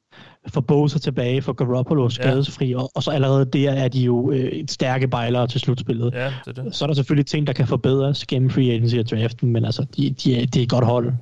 for 0.47 0.61
Bosa 0.61 0.99
tilbage, 0.99 1.41
for 1.41 1.53
Garoppolo 1.53 2.09
skadesfri, 2.09 2.69
ja. 2.69 2.77
og, 2.77 2.91
og 2.95 3.03
så 3.03 3.11
allerede 3.11 3.45
der 3.45 3.71
er 3.71 3.87
de 3.87 4.01
jo 4.01 4.31
øh, 4.31 4.39
et 4.39 4.71
stærke 4.71 5.07
bejlere 5.07 5.47
til 5.47 5.59
slutspillet. 5.59 6.13
Ja, 6.13 6.33
det 6.45 6.55
det. 6.55 6.75
Så 6.75 6.85
er 6.85 6.87
der 6.87 6.93
selvfølgelig 6.93 7.25
ting, 7.25 7.47
der 7.47 7.53
kan 7.53 7.67
forbedres 7.67 8.25
gennem 8.25 8.49
free 8.49 8.71
agency 8.71 8.95
og 8.95 9.09
draften, 9.09 9.51
men 9.51 9.65
altså, 9.65 9.85
de, 9.97 10.09
de, 10.09 10.41
er, 10.41 10.45
de 10.45 10.59
er 10.59 10.63
et 10.63 10.69
godt 10.69 10.85
hold. 10.85 11.13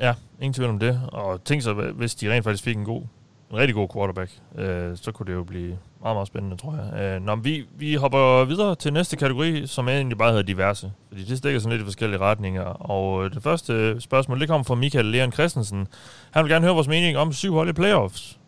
Ja, 0.00 0.14
ingen 0.40 0.54
tvivl 0.54 0.70
om 0.70 0.78
det. 0.78 1.00
Og 1.12 1.44
tænk 1.44 1.62
så, 1.62 1.72
hvis 1.72 2.14
de 2.14 2.32
rent 2.32 2.44
faktisk 2.44 2.64
fik 2.64 2.76
en 2.76 2.84
god 2.84 3.02
en 3.50 3.56
rigtig 3.56 3.74
god 3.74 3.88
quarterback, 3.94 4.30
øh, 4.58 4.96
så 4.96 5.12
kunne 5.12 5.26
det 5.26 5.32
jo 5.32 5.44
blive 5.44 5.78
meget, 6.02 6.16
meget 6.16 6.26
spændende, 6.26 6.56
tror 6.56 6.76
jeg. 6.76 7.02
Øh, 7.02 7.22
nå, 7.22 7.36
vi, 7.36 7.66
vi 7.76 7.94
hopper 7.94 8.44
videre 8.44 8.74
til 8.74 8.92
næste 8.92 9.16
kategori, 9.16 9.66
som 9.66 9.88
egentlig 9.88 10.18
bare 10.18 10.28
hedder 10.28 10.42
diverse. 10.42 10.92
Fordi 11.08 11.24
det 11.24 11.38
stikker 11.38 11.60
sådan 11.60 11.72
lidt 11.72 11.82
i 11.82 11.84
forskellige 11.84 12.20
retninger. 12.20 12.62
Og 12.62 13.24
øh, 13.24 13.34
det 13.34 13.42
første 13.42 14.00
spørgsmål, 14.00 14.40
det 14.40 14.48
kommer 14.48 14.64
fra 14.64 14.74
Michael 14.74 15.06
Leon 15.06 15.32
Christensen. 15.32 15.88
Han 16.30 16.44
vil 16.44 16.52
gerne 16.52 16.64
høre 16.64 16.74
vores 16.74 16.88
mening 16.88 17.16
om 17.16 17.32
syv 17.32 17.54
hold 17.54 17.68
i 17.68 17.72
playoffs. 17.72 18.38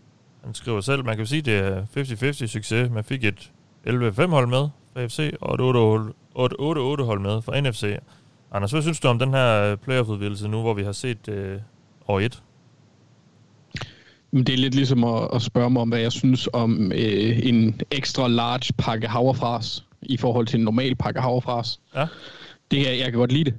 Han 0.45 0.55
skriver 0.55 0.81
selv, 0.81 1.05
man 1.05 1.17
kan 1.17 1.25
jo 1.25 1.29
sige, 1.29 1.43
det 1.43 1.59
er 1.59 1.83
50-50 1.97 2.47
succes. 2.47 2.91
Man 2.91 3.05
fik 3.05 3.25
et 3.25 3.53
11-5 3.87 4.27
hold 4.27 4.47
med 4.47 4.69
fra 4.93 5.07
FC, 5.07 5.35
og 5.41 5.55
et 5.55 7.01
8-8 7.01 7.05
hold 7.05 7.21
med 7.21 7.43
fra 7.43 7.61
NFC. 7.61 7.99
Anders, 8.53 8.71
hvad 8.71 8.83
synes 8.83 9.01
du 9.01 9.09
om 9.09 9.19
den 9.19 9.35
her 9.35 9.63
øh, 9.63 9.77
playoff-udvidelse 9.77 10.49
nu, 10.49 10.61
hvor 10.61 10.75
vi 10.75 10.83
har 10.83 10.93
set 10.93 11.29
øh, 11.29 11.61
år 12.09 12.21
1? 12.21 12.43
Det 14.33 14.49
er 14.49 14.57
lidt 14.57 14.75
ligesom 14.75 15.05
at, 15.05 15.29
at 15.35 15.43
spørge 15.43 15.71
mig 15.71 15.83
om, 15.83 15.89
hvad 15.89 16.01
jeg 16.01 16.13
synes 16.13 16.49
om 16.53 16.93
øh, 16.93 17.39
en 17.43 17.81
ekstra 17.91 18.29
large 18.29 18.73
pakke 18.79 19.09
havrefras 19.09 19.85
i 20.03 20.17
forhold 20.17 20.47
til 20.47 20.59
en 20.59 20.65
normal 20.65 20.95
pakke 20.95 21.21
havrefras. 21.21 21.81
Ja. 21.97 22.07
Det, 22.71 22.87
jeg, 22.87 22.99
jeg 22.99 23.05
kan 23.05 23.19
godt 23.19 23.33
lide 23.33 23.45
det. 23.45 23.55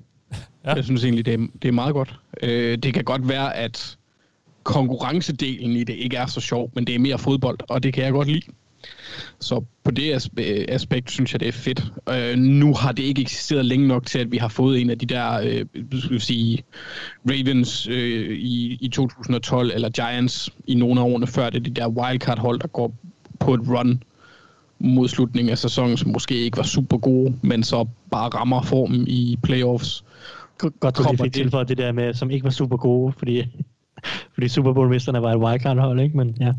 Ja. 0.65 0.73
Jeg 0.73 0.83
synes 0.83 1.03
egentlig, 1.03 1.25
det 1.25 1.33
er, 1.33 1.47
det 1.61 1.67
er 1.67 1.71
meget 1.71 1.93
godt. 1.93 2.19
Øh, 2.43 2.77
det 2.77 2.93
kan 2.93 3.03
godt 3.03 3.29
være, 3.29 3.55
at 3.55 3.97
konkurrencedelen 4.63 5.75
i 5.75 5.83
det 5.83 5.93
ikke 5.93 6.17
er 6.17 6.25
så 6.25 6.39
sjov, 6.41 6.71
men 6.75 6.87
det 6.87 6.95
er 6.95 6.99
mere 6.99 7.17
fodbold, 7.17 7.59
og 7.69 7.83
det 7.83 7.93
kan 7.93 8.03
jeg 8.03 8.11
godt 8.11 8.27
lide. 8.27 8.51
Så 9.39 9.63
på 9.83 9.91
det 9.91 10.35
aspekt 10.69 11.11
synes 11.11 11.33
jeg, 11.33 11.39
det 11.39 11.47
er 11.47 11.51
fedt. 11.51 11.83
Øh, 12.09 12.37
nu 12.37 12.73
har 12.73 12.91
det 12.91 13.03
ikke 13.03 13.21
eksisteret 13.21 13.65
længe 13.65 13.87
nok 13.87 14.05
til, 14.05 14.19
at 14.19 14.31
vi 14.31 14.37
har 14.37 14.47
fået 14.47 14.81
en 14.81 14.89
af 14.89 14.99
de 14.99 15.05
der, 15.05 15.39
øh, 15.39 15.65
skal 15.99 16.21
sige, 16.21 16.63
Ravens 17.29 17.87
øh, 17.87 18.37
i, 18.37 18.77
i 18.81 18.87
2012, 18.87 19.71
eller 19.75 19.89
Giants 19.89 20.49
i 20.67 20.75
nogle 20.75 21.01
af 21.01 21.05
årene 21.05 21.27
før 21.27 21.49
det, 21.49 21.65
de 21.65 21.71
der 21.71 21.87
wildcard-hold, 21.87 22.59
der 22.59 22.67
går 22.67 22.95
på 23.39 23.53
et 23.53 23.61
run 23.67 24.03
mod 24.79 25.07
slutningen 25.07 25.51
af 25.51 25.57
sæsonen, 25.57 25.97
som 25.97 26.11
måske 26.11 26.35
ikke 26.35 26.57
var 26.57 26.63
super 26.63 26.97
gode, 26.97 27.35
men 27.41 27.63
så 27.63 27.87
bare 28.11 28.29
rammer 28.29 28.61
formen 28.61 29.07
i 29.07 29.39
playoffs. 29.43 30.05
Godt, 30.57 30.97
du 30.97 31.03
lige 31.03 31.23
fik 31.23 31.33
tilføjet 31.33 31.69
det 31.69 31.77
der 31.77 31.91
med, 31.91 32.13
som 32.13 32.31
ikke 32.31 32.43
var 32.43 32.49
super 32.49 32.77
gode, 32.77 33.13
fordi, 33.17 33.43
fordi 34.33 34.47
Super 34.47 34.73
Bowl-mesterne 34.73 35.21
var 35.21 35.31
et 35.31 35.39
wildcard-hold, 35.39 35.99
ikke? 35.99 36.17
Men 36.17 36.37
ja. 36.39 36.53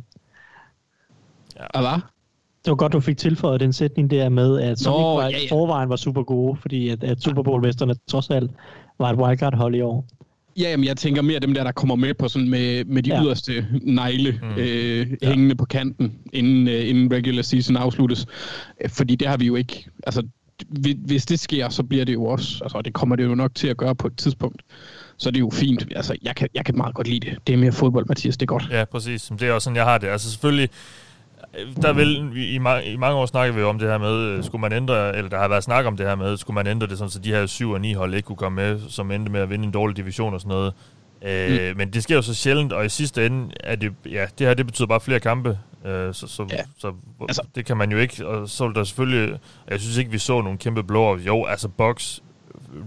Ja, 1.74 1.80
hvad? 1.80 2.00
Det 2.64 2.70
var 2.70 2.74
godt, 2.76 2.92
du 2.92 3.00
fik 3.00 3.16
tilføjet 3.16 3.60
den 3.60 3.72
sætning 3.72 4.10
der 4.10 4.28
med, 4.28 4.60
at 4.60 4.78
som 4.78 4.92
Nå, 4.92 4.98
ikke 4.98 5.04
var, 5.04 5.22
ja, 5.22 5.28
ja, 5.28 5.36
ja. 5.36 5.42
ja. 5.42 5.54
forvejen 5.54 5.88
var 5.88 5.96
super 5.96 6.22
gode, 6.22 6.56
fordi 6.60 6.88
at, 6.88 7.04
at 7.04 7.22
Super 7.22 7.42
Bowl-mesterne 7.42 7.94
trods 8.10 8.30
alt 8.30 8.50
var 8.98 9.10
et 9.10 9.18
wildcard-hold 9.18 9.74
i 9.74 9.80
år. 9.80 10.06
Ja, 10.58 10.70
jamen, 10.70 10.86
jeg 10.86 10.96
tænker 10.96 11.22
mere 11.22 11.38
dem 11.38 11.54
der, 11.54 11.64
der 11.64 11.72
kommer 11.72 11.94
med 11.96 12.14
på 12.14 12.28
sådan 12.28 12.50
med, 12.50 12.84
med 12.84 13.02
de 13.02 13.10
ja. 13.10 13.16
Ja. 13.16 13.24
yderste 13.24 13.66
negle 13.82 14.40
mm. 14.42 14.48
øh, 14.58 15.06
hængende 15.22 15.54
på 15.54 15.64
kanten, 15.64 16.12
inden, 16.32 16.68
øh, 16.68 16.88
inden 16.88 17.12
regular 17.12 17.42
season 17.42 17.76
afsluttes. 17.76 18.26
Øh, 18.84 18.90
Fordi 18.90 19.14
det 19.16 19.28
har 19.28 19.36
vi 19.36 19.46
jo 19.46 19.54
ikke... 19.54 19.86
Altså, 20.06 20.22
hvi- 20.68 21.06
hvis 21.06 21.26
det 21.26 21.40
sker, 21.40 21.68
så 21.68 21.82
bliver 21.82 22.04
det 22.04 22.12
jo 22.12 22.24
også... 22.24 22.58
Altså, 22.62 22.82
det 22.82 22.92
kommer 22.92 23.16
det 23.16 23.24
jo 23.24 23.34
nok 23.34 23.54
til 23.54 23.68
at 23.68 23.76
gøre 23.76 23.94
på 23.94 24.06
et 24.06 24.16
tidspunkt. 24.16 24.62
Så 25.16 25.30
det 25.30 25.36
er 25.36 25.40
jo 25.40 25.50
fint. 25.50 25.86
Altså, 25.96 26.16
jeg 26.22 26.36
kan, 26.36 26.48
jeg 26.54 26.64
kan 26.64 26.76
meget 26.76 26.94
godt 26.94 27.08
lide 27.08 27.30
det. 27.30 27.38
Det 27.46 27.52
er 27.52 27.56
mere 27.56 27.72
fodbold, 27.72 28.06
Mathias. 28.08 28.36
Det 28.36 28.42
er 28.42 28.46
godt. 28.46 28.68
Ja, 28.70 28.84
præcis. 28.84 29.32
Det 29.40 29.42
er 29.48 29.52
også 29.52 29.64
sådan, 29.64 29.76
jeg 29.76 29.84
har 29.84 29.98
det. 29.98 30.06
Altså 30.06 30.30
selvfølgelig, 30.30 30.68
der 31.82 31.92
vil, 31.92 32.32
i, 32.36 32.58
ma- 32.58 32.80
i 32.88 32.96
mange 32.96 33.16
år 33.18 33.26
snakker 33.26 33.54
vi 33.54 33.60
jo 33.60 33.68
om 33.68 33.78
det 33.78 33.88
her 33.88 33.98
med, 33.98 34.12
øh, 34.18 34.44
skulle 34.44 34.60
man 34.60 34.72
ændre, 34.72 35.16
eller 35.16 35.30
der 35.30 35.38
har 35.38 35.48
været 35.48 35.64
snak 35.64 35.84
om 35.86 35.96
det 35.96 36.06
her 36.06 36.14
med, 36.14 36.36
skulle 36.36 36.54
man 36.54 36.66
ændre 36.66 36.86
det 36.86 36.98
sådan, 36.98 37.10
så 37.10 37.18
de 37.18 37.30
her 37.30 37.46
7 37.46 37.70
og 37.70 37.80
9 37.80 37.92
hold 37.92 38.14
ikke 38.14 38.26
kunne 38.26 38.36
komme 38.36 38.56
med, 38.56 38.80
som 38.88 39.10
endte 39.10 39.32
med 39.32 39.40
at 39.40 39.50
vinde 39.50 39.64
en 39.64 39.70
dårlig 39.70 39.96
division 39.96 40.34
og 40.34 40.40
sådan 40.40 40.48
noget. 40.48 40.72
Øh, 41.24 41.70
mm. 41.70 41.76
Men 41.78 41.92
det 41.92 42.02
sker 42.02 42.14
jo 42.14 42.22
så 42.22 42.34
sjældent, 42.34 42.72
og 42.72 42.84
i 42.86 42.88
sidste 42.88 43.26
ende 43.26 43.50
er 43.60 43.76
det, 43.76 43.92
ja, 44.10 44.26
det 44.38 44.46
her 44.46 44.54
det 44.54 44.66
betyder 44.66 44.86
bare 44.88 45.00
flere 45.00 45.20
kampe, 45.20 45.58
øh, 45.86 46.14
så, 46.14 46.26
så, 46.26 46.46
Ja. 46.52 46.56
så 46.78 46.92
Altså- 47.20 47.42
det 47.54 47.66
kan 47.66 47.76
man 47.76 47.92
jo 47.92 47.98
ikke, 47.98 48.26
og 48.26 48.48
så 48.48 48.66
vil 48.66 48.74
der 48.74 48.84
selvfølgelig, 48.84 49.38
jeg 49.70 49.80
synes 49.80 49.96
ikke, 49.96 50.10
vi 50.10 50.18
så 50.18 50.40
nogle 50.42 50.58
kæmpe 50.58 50.82
blower. 50.84 51.18
Jo, 51.18 51.44
altså 51.44 51.68
Bucks, 51.68 52.22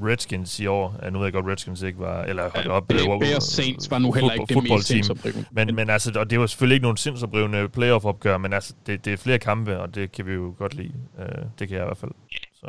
Redskins 0.03 0.59
i 0.59 0.65
år, 0.65 0.95
ja, 1.03 1.09
nu 1.09 1.17
ved 1.19 1.25
jeg 1.25 1.33
godt, 1.33 1.45
Redskins 1.45 1.81
ikke 1.81 1.99
var, 1.99 2.23
eller 2.23 2.43
holdt 2.55 2.67
op. 2.67 2.91
Øh, 2.93 2.99
hvor- 3.05 3.19
Bears 3.19 3.43
Saints 3.43 3.91
var 3.91 3.99
nu 3.99 4.11
heller 4.11 4.31
ikke 4.33 4.45
det 4.55 4.63
mest 4.63 4.87
sindsoprivende. 4.87 5.45
Men, 5.51 5.75
men 5.75 5.89
altså, 5.89 6.11
og 6.19 6.29
det 6.29 6.39
var 6.39 6.45
selvfølgelig 6.45 6.75
ikke 6.75 6.83
nogen 6.83 6.97
sindsoprivende 6.97 7.69
playoff-opgør, 7.69 8.37
men 8.37 8.53
altså, 8.53 8.73
det, 8.87 9.05
det 9.05 9.13
er 9.13 9.17
flere 9.17 9.39
kampe, 9.39 9.79
og 9.79 9.95
det 9.95 10.11
kan 10.11 10.25
vi 10.25 10.33
jo 10.33 10.55
godt 10.57 10.73
lide. 10.75 10.91
Uh, 11.17 11.23
det 11.59 11.67
kan 11.67 11.77
jeg 11.77 11.83
i 11.83 11.87
hvert 11.87 11.97
fald. 11.97 12.11
Så. 12.55 12.67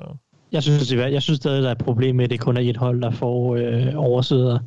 Jeg 0.52 0.62
synes, 0.62 0.88
det 0.88 1.00
er, 1.00 1.06
jeg 1.06 1.22
synes 1.22 1.36
stadig, 1.36 1.62
der 1.62 1.68
er 1.68 1.72
et 1.72 1.78
problem 1.78 2.16
med, 2.16 2.24
at 2.24 2.30
det 2.30 2.40
kun 2.40 2.56
er 2.56 2.60
et 2.60 2.76
hold, 2.76 3.02
der 3.02 3.10
får 3.10 3.56
øh, 3.56 3.86
oversider. 3.96 4.58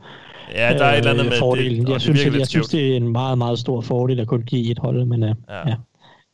Ja, 0.56 0.74
der 0.78 0.86
er 0.86 0.92
et 0.94 0.98
eller 0.98 1.12
andet 1.12 1.26
med 1.26 1.38
fordelen. 1.40 1.82
det, 1.82 1.88
jeg, 1.88 1.94
det 1.94 2.02
synes, 2.02 2.20
at, 2.20 2.26
jeg 2.26 2.34
lidt 2.34 2.50
synes, 2.50 2.68
det 2.68 2.92
er 2.92 2.96
en 2.98 3.08
meget, 3.12 3.38
meget 3.38 3.60
stor 3.60 3.82
fordel 3.82 4.20
at 4.20 4.28
kun 4.28 4.42
give 4.42 4.72
et 4.72 4.80
hold, 4.80 5.06
men 5.06 5.24
øh, 5.24 5.30
Ja. 5.50 5.56
ja. 5.58 5.70
ja. 5.70 5.76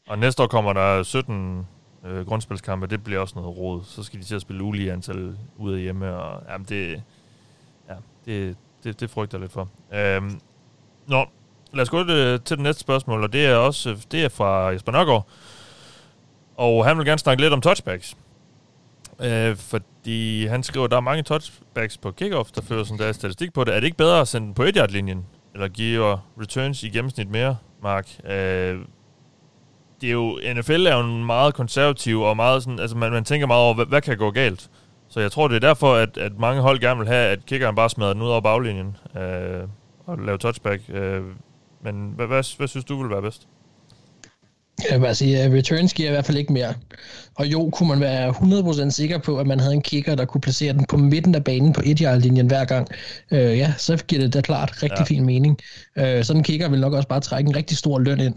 Og 0.10 0.19
næste 0.19 0.44
år 0.44 0.48
kommer 0.48 0.73
der 0.73 1.03
17 1.03 1.65
øh, 2.06 2.28
grundspilskampe, 2.28 2.88
det 2.88 3.03
bliver 3.03 3.19
også 3.19 3.36
noget 3.36 3.57
råd. 3.57 3.84
Så 3.84 4.03
skal 4.03 4.19
de 4.19 4.26
til 4.26 4.36
at 4.36 4.41
spille 4.41 4.64
ulige 4.64 4.94
antal 4.94 5.38
ude 5.57 5.76
af 5.76 5.82
hjemme, 5.82 6.15
og 6.15 6.44
jamen, 6.49 6.65
det, 6.69 7.03
ja, 7.90 7.95
det, 8.26 8.57
det, 8.84 8.99
det 8.99 9.10
frygter 9.10 9.38
jeg 9.38 9.41
lidt 9.41 9.52
for. 9.52 9.69
Øhm, 9.94 10.40
nå, 11.07 11.26
lad 11.74 11.82
os 11.82 11.90
gå 11.90 11.99
øh, 11.99 12.07
til, 12.07 12.41
til 12.41 12.57
det 12.57 12.64
næste 12.64 12.80
spørgsmål, 12.80 13.24
og 13.24 13.34
det 13.34 13.45
er 13.45 13.56
også 13.56 13.90
øh, 13.90 13.98
det 14.11 14.24
er 14.26 14.30
fra 14.30 14.68
Jesper 14.68 14.91
Nørgaard. 14.91 15.28
Og 16.56 16.86
han 16.86 16.98
vil 16.98 17.06
gerne 17.06 17.19
snakke 17.19 17.41
lidt 17.44 17.53
om 17.53 17.61
touchbacks. 17.61 18.18
Øh, 19.19 19.56
fordi 19.56 20.45
han 20.45 20.64
skriver, 20.64 20.86
at 20.86 20.91
der 20.91 20.98
er 20.98 21.02
mange 21.02 21.24
touchbacks 21.24 21.98
på 21.98 22.11
kickoff, 22.11 22.52
der 22.52 22.61
fører 22.61 22.84
sådan 22.84 23.06
der 23.06 23.11
statistik 23.11 23.53
på 23.53 23.64
det. 23.64 23.76
Er 23.76 23.80
det 23.80 23.86
ikke 23.88 23.98
bedre 23.98 24.22
at 24.22 24.28
sende 24.28 24.45
den 24.48 24.53
på 24.53 24.64
1 24.64 24.91
linjen 24.91 25.26
eller 25.53 25.68
giver 25.68 26.18
returns 26.41 26.84
i 26.84 26.90
gennemsnit 26.90 27.30
mere, 27.30 27.57
Mark? 27.84 28.19
Øh, 28.26 28.80
det 30.02 30.07
er 30.07 30.14
jo, 30.14 30.40
NFL 30.56 30.86
er 30.88 30.95
jo 30.95 31.03
en 31.03 31.26
meget 31.26 31.53
konservativ 31.53 32.22
og 32.22 32.36
meget 32.36 32.64
sådan, 32.64 32.80
altså 32.80 32.98
man, 32.98 33.11
man 33.11 33.24
tænker 33.24 33.48
meget 33.48 33.64
over, 33.64 33.74
hvad, 33.74 33.86
hvad 33.86 34.02
kan 34.02 34.18
gå 34.18 34.32
galt? 34.32 34.69
Så 35.10 35.19
jeg 35.19 35.32
tror, 35.32 35.48
det 35.48 35.56
er 35.56 35.68
derfor, 35.68 35.95
at, 35.95 36.18
at 36.18 36.32
mange 36.40 36.61
hold 36.61 36.80
gerne 36.80 36.99
vil 36.99 37.07
have, 37.07 37.30
at 37.30 37.45
kickeren 37.45 37.76
bare 37.76 37.90
smadrer 37.90 38.14
den 38.14 38.22
ud 38.22 38.28
over 38.28 38.41
baglinjen 38.41 38.98
øh, 39.18 39.64
og 40.06 40.18
lave 40.18 40.38
touchback. 40.38 40.82
Øh, 40.90 41.22
men 41.84 42.11
hvad, 42.15 42.28
hvad, 42.28 42.57
hvad 42.57 42.68
synes 42.68 42.86
du 42.86 43.02
vil 43.02 43.10
være 43.10 43.22
bedst? 43.22 43.48
Jeg 44.90 44.99
vil 44.99 45.06
bare 45.06 45.15
sige, 45.15 45.40
at 45.40 45.52
returns 45.52 45.94
giver 45.94 46.10
i 46.10 46.11
hvert 46.11 46.26
fald 46.26 46.38
ikke 46.38 46.53
mere. 46.53 46.74
Og 47.38 47.45
jo, 47.47 47.69
kunne 47.69 47.89
man 47.89 47.99
være 47.99 48.30
100% 48.30 48.89
sikker 48.89 49.18
på, 49.18 49.38
at 49.38 49.47
man 49.47 49.59
havde 49.59 49.73
en 49.73 49.81
kicker, 49.81 50.15
der 50.15 50.26
kunne 50.26 50.41
placere 50.41 50.73
den 50.73 50.85
på 50.85 50.97
midten 50.97 51.35
af 51.35 51.43
banen 51.43 51.73
på 51.73 51.81
et 51.85 51.99
linjen 51.99 52.47
hver 52.47 52.65
gang, 52.65 52.88
øh, 53.31 53.57
ja, 53.57 53.73
så 53.77 53.97
giver 54.07 54.22
det 54.22 54.34
da 54.34 54.41
klart 54.41 54.84
rigtig 54.84 54.99
Ja. 54.99 55.03
fin 55.03 55.26
mening. 55.26 55.57
Øh, 55.97 56.23
sådan 56.23 56.39
en 56.39 56.43
kicker 56.43 56.69
vil 56.69 56.80
nok 56.80 56.93
også 56.93 57.07
bare 57.07 57.19
trække 57.19 57.49
en 57.49 57.55
rigtig 57.55 57.77
stor 57.77 57.99
løn 57.99 58.19
ind, 58.19 58.35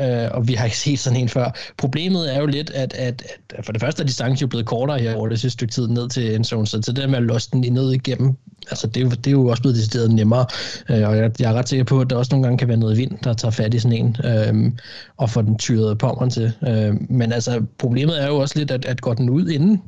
øh, 0.00 0.28
og 0.30 0.48
vi 0.48 0.54
har 0.54 0.64
ikke 0.64 0.78
set 0.78 0.98
sådan 0.98 1.18
en 1.18 1.28
før. 1.28 1.50
Problemet 1.76 2.34
er 2.34 2.40
jo 2.40 2.46
lidt, 2.46 2.70
at, 2.70 2.94
at, 2.94 3.22
at 3.54 3.64
for 3.64 3.72
det 3.72 3.80
første 3.80 4.02
er 4.02 4.06
distancen 4.06 4.44
jo 4.44 4.46
blevet 4.46 4.66
kortere 4.66 4.98
her 4.98 5.14
over 5.14 5.28
det 5.28 5.40
sidste 5.40 5.52
stykke 5.54 5.72
tid 5.72 5.88
ned 5.88 6.08
til 6.08 6.34
endzone, 6.34 6.66
så 6.66 6.76
det 6.76 6.96
der 6.96 7.06
med 7.06 7.16
at 7.16 7.22
låse 7.24 7.48
den 7.52 7.72
ned 7.72 7.92
igennem, 7.92 8.36
altså 8.70 8.86
det 8.86 8.96
er 8.96 9.04
jo, 9.04 9.10
det 9.10 9.26
er 9.26 9.30
jo 9.30 9.46
også 9.46 9.62
blevet 9.62 9.76
decideret 9.76 10.10
nemmere, 10.10 10.46
øh, 10.88 11.08
og 11.08 11.16
jeg, 11.16 11.30
jeg 11.40 11.50
er 11.50 11.54
ret 11.54 11.68
sikker 11.68 11.84
på, 11.84 12.00
at 12.00 12.10
der 12.10 12.16
også 12.16 12.28
nogle 12.32 12.44
gange 12.46 12.58
kan 12.58 12.68
være 12.68 12.76
noget 12.76 12.96
vind, 12.96 13.12
der 13.24 13.32
tager 13.32 13.52
fat 13.52 13.74
i 13.74 13.78
sådan 13.78 13.96
en, 13.96 14.16
øh, 14.24 14.72
og 15.16 15.30
får 15.30 15.42
den 15.42 15.58
tyret 15.58 15.98
pommeren 15.98 16.30
til. 16.30 16.52
Øh, 16.68 16.94
men 17.10 17.32
altså, 17.32 17.62
problemet 17.78 18.22
er 18.22 18.26
jo 18.26 18.37
også 18.40 18.58
lidt, 18.58 18.70
at, 18.70 18.84
at 18.84 19.00
går 19.00 19.14
den 19.14 19.30
ud 19.30 19.48
inden, 19.48 19.82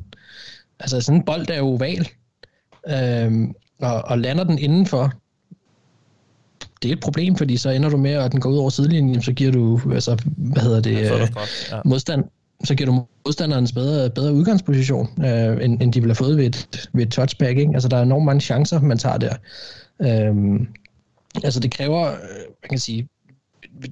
altså 0.79 1.01
sådan 1.01 1.19
en 1.19 1.25
bold 1.25 1.49
er 1.49 1.57
jo 1.57 1.65
oval, 1.65 2.09
øh, 2.87 3.47
og, 3.79 4.01
og 4.05 4.19
lander 4.19 4.43
den 4.43 4.59
indenfor, 4.59 5.13
det 6.81 6.89
er 6.89 6.93
et 6.93 6.99
problem, 6.99 7.35
fordi 7.35 7.57
så 7.57 7.69
ender 7.69 7.89
du 7.89 7.97
med, 7.97 8.11
at 8.11 8.31
den 8.31 8.41
går 8.41 8.49
ud 8.49 8.57
over 8.57 8.69
sidelinjen, 8.69 9.21
så 9.21 9.33
giver 9.33 9.51
du, 9.51 9.81
altså, 9.93 10.17
hvad 10.37 10.61
hedder 10.61 10.81
det, 10.81 10.91
Ja, 10.91 11.07
så 11.07 11.17
øh, 11.17 11.27
straf. 11.27 11.71
Ja. 11.71 11.79
modstand, 11.85 12.23
så 12.63 12.75
giver 12.75 12.91
du 12.91 13.05
modstanderens 13.25 13.71
bedre, 13.71 14.09
bedre 14.09 14.33
udgangsposition, 14.33 15.09
øh, 15.25 15.65
end, 15.65 15.81
end 15.81 15.93
de 15.93 15.99
ville 15.99 16.09
have 16.09 16.15
fået 16.15 16.37
ved 16.37 16.45
et, 16.45 16.89
ved 16.93 17.03
et 17.03 17.11
touchback. 17.11 17.57
Ikke? 17.57 17.71
Altså, 17.73 17.89
der 17.89 17.97
er 17.97 18.01
enormt 18.01 18.25
mange 18.25 18.41
chancer, 18.41 18.81
man 18.81 18.97
tager 18.97 19.17
der. 19.17 19.35
Øhm, 20.01 20.67
altså, 21.43 21.59
det 21.59 21.71
kræver, 21.71 22.07
øh, 22.07 22.15
man 22.63 22.69
kan 22.69 22.79
sige, 22.79 23.07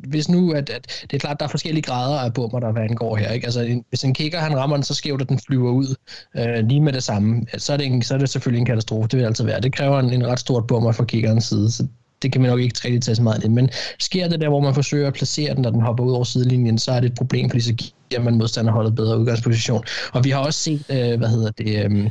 hvis 0.07 0.29
nu, 0.29 0.51
at, 0.51 0.69
at 0.69 0.87
det 1.01 1.13
er 1.13 1.19
klart, 1.19 1.39
der 1.39 1.45
er 1.45 1.49
forskellige 1.49 1.81
grader 1.81 2.19
af 2.19 2.33
bummer, 2.33 2.59
der 2.59 2.71
hvad 2.71 2.81
angår 2.81 3.15
her. 3.15 3.31
Ikke? 3.31 3.45
Altså, 3.45 3.61
en, 3.61 3.85
hvis 3.89 4.03
en 4.03 4.13
kigger, 4.13 4.39
han 4.39 4.57
rammer 4.57 4.77
den 4.77 4.83
så 4.83 4.93
skævt, 4.93 5.21
at 5.21 5.29
den 5.29 5.39
flyver 5.39 5.71
ud 5.71 5.95
øh, 6.37 6.67
lige 6.67 6.81
med 6.81 6.93
det 6.93 7.03
samme, 7.03 7.45
så 7.57 7.73
er, 7.73 7.77
det 7.77 7.85
en, 7.85 8.01
så 8.01 8.13
er 8.13 8.17
det 8.17 8.29
selvfølgelig 8.29 8.59
en 8.59 8.65
katastrofe. 8.65 9.07
Det 9.07 9.19
vil 9.19 9.25
altså 9.25 9.43
altid 9.43 9.51
være. 9.51 9.61
Det 9.61 9.73
kræver 9.73 9.99
en, 9.99 10.13
en 10.13 10.27
ret 10.27 10.39
stort 10.39 10.67
bummer 10.67 10.91
fra 10.91 11.03
kikkerens 11.03 11.45
side, 11.45 11.71
så 11.71 11.87
det 12.21 12.31
kan 12.31 12.41
man 12.41 12.49
nok 12.49 12.59
ikke 12.59 12.79
rigtig 12.85 13.01
tage 13.01 13.15
så 13.15 13.21
meget 13.21 13.43
ind. 13.43 13.53
Men 13.53 13.69
sker 13.99 14.27
det 14.27 14.41
der, 14.41 14.49
hvor 14.49 14.59
man 14.59 14.73
forsøger 14.73 15.07
at 15.07 15.13
placere 15.13 15.55
den, 15.55 15.61
når 15.61 15.69
den 15.69 15.81
hopper 15.81 16.03
ud 16.03 16.11
over 16.11 16.23
sidelinjen, 16.23 16.77
så 16.77 16.91
er 16.91 16.99
det 16.99 17.09
et 17.09 17.17
problem, 17.17 17.49
fordi 17.49 17.61
så 17.61 17.73
giver 17.73 18.21
man 18.21 18.37
modstanderholdet 18.37 18.95
bedre 18.95 19.19
udgangsposition. 19.19 19.83
Og 20.13 20.23
vi 20.23 20.29
har 20.29 20.39
også 20.39 20.59
set, 20.59 20.85
øh, 20.89 21.17
hvad 21.17 21.27
hedder 21.27 21.51
det, 21.51 21.85
øh, 21.85 22.09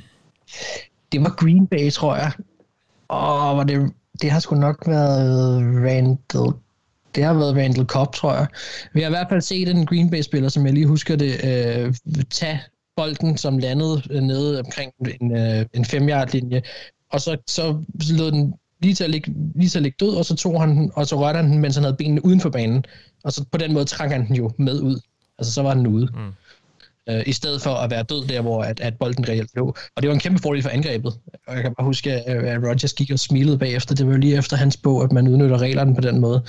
det 1.13 1.21
var 1.21 1.35
Green 1.39 1.67
Bay, 1.67 1.91
tror 1.91 2.17
jeg. 2.17 2.33
Og 3.09 3.57
var 3.57 3.65
det, 3.65 3.93
det 4.23 4.31
har 4.31 4.41
sgu 4.41 4.57
nok 4.57 4.87
været 4.87 5.63
Randall 5.85 6.53
det 7.15 7.25
har 7.25 7.35
været 7.35 7.57
Randall 7.57 7.87
Cobb, 7.87 8.15
tror 8.15 8.35
jeg. 8.35 8.47
Vi 8.93 9.01
har 9.01 9.09
i 9.09 9.11
hvert 9.11 9.27
fald 9.29 9.41
set 9.41 9.69
en 9.69 9.87
Green 9.87 10.11
Bay-spiller, 10.11 10.49
som 10.49 10.67
jeg 10.67 10.75
lige 10.75 10.87
husker 10.87 11.17
det, 11.17 11.33
øh, 11.45 11.95
tage 12.31 12.61
bolden, 12.97 13.37
som 13.37 13.59
landede 13.59 14.03
øh, 14.11 14.23
nede 14.23 14.61
omkring 14.61 14.93
en, 15.21 15.37
øh, 15.37 15.67
en 15.75 15.85
5 15.85 16.09
linje 16.33 16.63
og 17.13 17.21
så, 17.21 17.37
så 17.47 17.85
lod 18.19 18.33
den 18.33 18.55
lige 18.83 18.95
til, 18.95 19.05
at 19.05 19.11
ligge, 19.11 19.35
lige 19.55 19.69
til 19.69 19.79
at 19.79 19.83
ligge 19.83 19.97
død, 20.01 20.17
og 20.17 20.25
så 20.25 20.37
tog 20.37 20.61
han 20.61 20.77
den, 20.77 20.91
og 20.95 21.07
så 21.07 21.21
rørte 21.21 21.37
han 21.37 21.51
den, 21.51 21.59
mens 21.59 21.75
han 21.75 21.85
havde 21.85 21.97
benene 21.97 22.25
uden 22.25 22.41
for 22.41 22.51
banen. 22.51 22.85
Og 23.25 23.33
så 23.33 23.45
på 23.53 23.59
den 23.59 23.73
måde 23.73 23.85
trak 23.85 24.11
han 24.11 24.27
den 24.27 24.37
jo 24.37 24.51
med 24.59 24.81
ud. 24.81 25.01
Altså, 25.39 25.53
så 25.53 25.63
var 25.63 25.75
den 25.75 25.87
ude. 25.87 26.09
Mm. 26.15 26.33
Øh, 27.11 27.23
I 27.27 27.33
stedet 27.33 27.63
for 27.63 27.71
at 27.71 27.91
være 27.91 28.03
død 28.03 28.27
der, 28.29 28.41
hvor 28.41 28.63
at, 28.63 28.81
at 28.81 28.99
bolden 28.99 29.29
reelt 29.29 29.51
lå. 29.57 29.67
Og 29.97 30.03
det 30.03 30.09
var 30.09 30.15
en 30.15 30.21
kæmpe 30.21 30.43
fordel 30.43 30.63
for 30.63 30.71
angrebet. 30.71 31.13
Og 31.47 31.55
jeg 31.55 31.63
kan 31.63 31.75
bare 31.75 31.85
huske, 31.85 32.13
at 32.13 32.45
at 32.45 32.63
Rodgers 32.63 32.93
gik 32.93 33.11
og 33.11 33.19
smilede 33.19 33.59
bagefter. 33.59 33.95
Det 33.95 34.07
var 34.07 34.13
jo 34.13 34.19
lige 34.19 34.37
efter 34.37 34.57
hans 34.57 34.77
bog, 34.77 35.05
at 35.05 35.13
man 35.13 35.29
udnytter 35.29 35.59
reglerne 35.59 35.95
på 35.95 36.01
den 36.01 36.19
måde. 36.21 36.43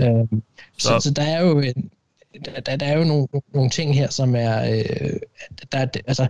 Øh, 0.00 0.06
så, 0.78 0.88
Så- 0.88 1.00
så 1.00 1.10
der 1.10 1.22
er 1.22 1.40
jo 1.40 1.60
en, 1.60 1.90
der, 2.66 2.76
der 2.76 2.86
er 2.86 2.98
jo 2.98 3.04
nogle, 3.04 3.26
nogle 3.54 3.70
ting 3.70 3.94
her, 3.94 4.10
som 4.10 4.34
er... 4.36 4.70
Øh, 4.70 5.12
der, 5.72 5.78
er- 5.78 5.86
altså, 6.06 6.26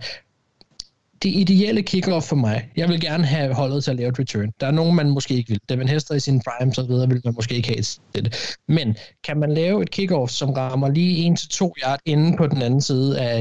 det 1.22 1.30
ideelle 1.34 1.82
kickoff 1.82 2.26
for 2.26 2.36
mig, 2.36 2.70
jeg 2.76 2.88
vil 2.88 3.00
gerne 3.00 3.24
have 3.24 3.54
holdet 3.54 3.84
til 3.84 3.90
at 3.90 3.96
lave 3.96 4.08
et 4.08 4.18
return. 4.18 4.52
Der 4.60 4.66
er 4.66 4.70
nogen, 4.70 4.96
man 4.96 5.10
måske 5.10 5.34
ikke 5.34 5.48
vil. 5.48 5.60
Devin 5.68 5.88
Hester 5.88 6.14
i 6.14 6.20
sin 6.20 6.40
prime, 6.40 6.74
så 6.74 6.82
videre, 6.82 7.08
vil 7.08 7.20
man 7.24 7.34
måske 7.34 7.54
ikke 7.54 7.68
have 7.68 7.84
det. 8.14 8.56
Men 8.68 8.96
kan 9.24 9.38
man 9.38 9.54
lave 9.54 9.82
et 9.82 9.90
kickoff, 9.90 10.32
som 10.32 10.50
rammer 10.50 10.88
lige 10.88 11.36
1-2 11.38 11.72
yard 11.84 12.00
inde 12.04 12.36
på 12.36 12.46
den 12.46 12.62
anden 12.62 12.80
side 12.80 13.20
af, 13.20 13.40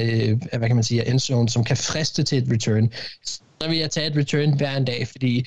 af 0.51 0.59
hvad 0.59 0.69
kan 0.69 0.75
man 0.75 0.83
sige, 0.83 1.03
af 1.03 1.11
endzone, 1.11 1.49
som 1.49 1.63
kan 1.63 1.77
friste 1.77 2.23
til 2.23 2.37
et 2.37 2.51
return, 2.51 2.91
så 3.61 3.69
vil 3.69 3.77
jeg 3.77 3.91
tage 3.91 4.07
et 4.07 4.17
return 4.17 4.57
hver 4.57 4.77
en 4.77 4.85
dag, 4.85 5.07
fordi 5.07 5.45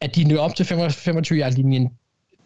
at 0.00 0.16
de 0.16 0.24
når 0.24 0.38
op 0.38 0.54
til 0.54 0.66
25 0.66 1.38
yard 1.38 1.52
linjen, 1.52 1.90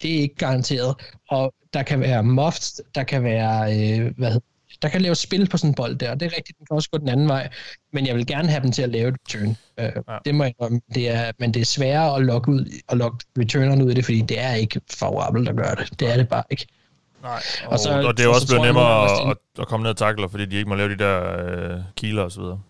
det 0.02 0.16
er 0.16 0.20
ikke 0.20 0.34
garanteret. 0.34 0.94
Og 1.28 1.54
der 1.72 1.82
kan 1.82 2.00
være 2.00 2.22
muffs, 2.22 2.80
der 2.94 3.02
kan 3.02 3.22
være, 3.22 3.74
øh, 3.74 4.12
hvad 4.16 4.28
hedder 4.28 4.46
der 4.82 4.88
kan 4.88 5.00
lave 5.02 5.14
spil 5.14 5.48
på 5.48 5.56
sådan 5.56 5.70
en 5.70 5.74
bold 5.74 5.96
der, 5.96 6.10
og 6.10 6.20
det 6.20 6.26
er 6.26 6.36
rigtigt, 6.36 6.59
den 6.59 6.66
kan 6.66 6.74
også 6.74 6.90
gå 6.90 6.98
den 6.98 7.09
anden 7.09 7.28
vej, 7.28 7.48
men 7.92 8.06
jeg 8.06 8.16
vil 8.16 8.26
gerne 8.26 8.48
have 8.48 8.62
dem 8.62 8.72
til 8.72 8.82
at 8.82 8.88
lave 8.88 9.09
et 9.09 9.14
return. 9.28 9.56
Øh, 9.78 9.84
Ja. 10.09 10.18
Det 10.24 10.34
må 10.34 10.44
jeg 10.44 10.55
indrømme. 10.59 10.80
det 10.94 11.09
er, 11.10 11.32
men 11.38 11.55
det 11.55 11.60
er 11.60 11.64
sværere 11.64 12.16
at 12.16 12.24
logge, 12.24 12.52
ud, 12.52 12.64
at 12.88 12.96
logge 12.98 13.18
returnerne 13.38 13.84
ud 13.84 13.90
i 13.90 13.94
det, 13.94 14.05
fordi 14.05 14.20
det 14.20 14.40
er 14.40 14.55
ikke 14.55 14.80
favorabelt 14.98 15.48
at 15.48 15.56
gøre 15.56 15.74
det. 15.74 16.00
Det 16.00 16.12
er 16.12 16.16
det 16.16 16.28
bare 16.28 16.42
ikke. 16.50 16.66
Nej, 17.22 17.42
og, 17.64 17.72
Og 17.72 17.78
så- 17.78 17.84
så, 17.84 18.09
og 18.09 18.16
det 18.16 18.20
er 18.22 18.24
jo 18.26 18.30
også 18.34 18.46
så 18.46 18.52
blevet 18.52 18.66
nemmere 18.66 19.05
at 19.30 19.36
at, 19.59 19.66
komme 19.68 19.82
ned 19.82 19.90
og 19.90 19.96
takle, 19.96 20.28
fordi 20.28 20.46
de 20.46 20.56
ikke 20.56 20.68
må 20.68 20.74
lave 20.74 20.88
de 20.88 20.98
der 20.98 21.36
øh, 21.46 21.80
kiler 21.96 22.22
og 22.22 22.32
så 22.32 22.40
videre. 22.40 22.60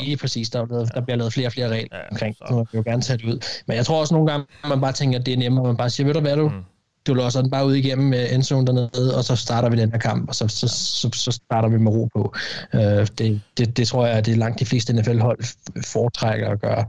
Lige 0.00 0.16
præcis, 0.16 0.50
der, 0.50 0.60
er 0.62 0.66
lavet, 0.70 0.94
der 0.94 1.00
bliver 1.00 1.16
lavet 1.16 1.32
flere 1.32 1.48
og 1.48 1.52
flere 1.52 1.68
regler 1.68 1.88
Ja, 1.92 1.98
ja, 1.98 2.02
omkring, 2.10 2.36
så- 2.36 2.44
så 2.48 2.54
man 2.54 2.66
vil 2.72 2.78
jo 2.78 2.82
gerne 2.90 3.02
tage 3.02 3.16
det 3.18 3.24
ud. 3.24 3.38
Men 3.66 3.76
jeg 3.76 3.86
tror 3.86 4.00
også 4.00 4.14
nogle 4.14 4.30
gange, 4.30 4.46
man 4.68 4.80
bare 4.80 4.92
tænker, 4.92 5.18
at 5.18 5.26
det 5.26 5.34
er 5.34 5.38
nemmere, 5.38 5.64
man 5.66 5.76
bare 5.76 5.90
siger, 5.90 6.06
ved 6.06 6.14
du 6.14 6.20
hvad 6.20 6.36
du, 6.36 6.48
Mm. 6.48 6.64
Du 7.06 7.14
låser 7.14 7.40
den 7.40 7.50
bare 7.50 7.66
ud 7.66 7.74
igennem 7.74 8.12
uh, 8.12 8.34
endzone 8.34 8.66
dernede, 8.66 9.16
og 9.16 9.24
så 9.24 9.36
starter 9.36 9.68
vi 9.68 9.76
den 9.76 9.90
her 9.90 9.98
kamp, 9.98 10.28
og 10.28 10.34
så, 10.34 10.48
så, 10.48 10.68
så, 10.68 11.10
så 11.12 11.32
starter 11.32 11.68
vi 11.68 11.78
med 11.78 11.92
ro 11.92 12.08
på. 12.14 12.34
Uh, 12.74 12.80
det, 12.80 13.40
det, 13.58 13.76
det 13.76 13.88
tror 13.88 14.06
jeg, 14.06 14.16
at 14.16 14.26
det 14.26 14.32
er 14.32 14.36
langt 14.36 14.60
de 14.60 14.66
fleste 14.66 14.92
NFL-hold 14.92 15.38
foretrækker 15.84 16.50
at 16.50 16.60
gøre. 16.60 16.84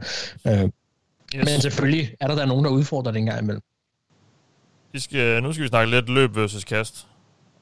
Uh, 0.46 0.70
Yes. 1.36 1.46
Men 1.46 1.62
selvfølgelig 1.62 2.16
er 2.20 2.28
der 2.28 2.36
der 2.36 2.46
nogen, 2.46 2.66
der 2.66 2.72
udfordrer 2.72 3.12
det 3.12 3.20
engang 3.20 3.42
imellem. 3.42 3.62
Vi 4.92 5.00
skal, 5.00 5.44
nu 5.44 5.54
skal 5.54 5.64
vi 5.64 5.68
snakke 5.68 5.92
lidt 5.92 6.10
løb 6.10 6.36
versus 6.36 6.64
kast. 6.64 7.08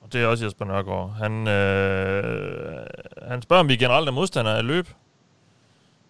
Og 0.02 0.14
det 0.14 0.22
er 0.22 0.28
også 0.28 0.46
Jesper 0.46 0.66
Nørgaard. 0.66 1.14
Han, 1.14 1.48
øh, 1.48 2.86
han 3.30 3.42
spørger, 3.42 3.60
om 3.60 3.70
vi 3.70 3.76
generelt 3.76 4.08
er 4.08 4.12
modstandere 4.12 4.58
af 4.58 4.66
løb. 4.66 4.88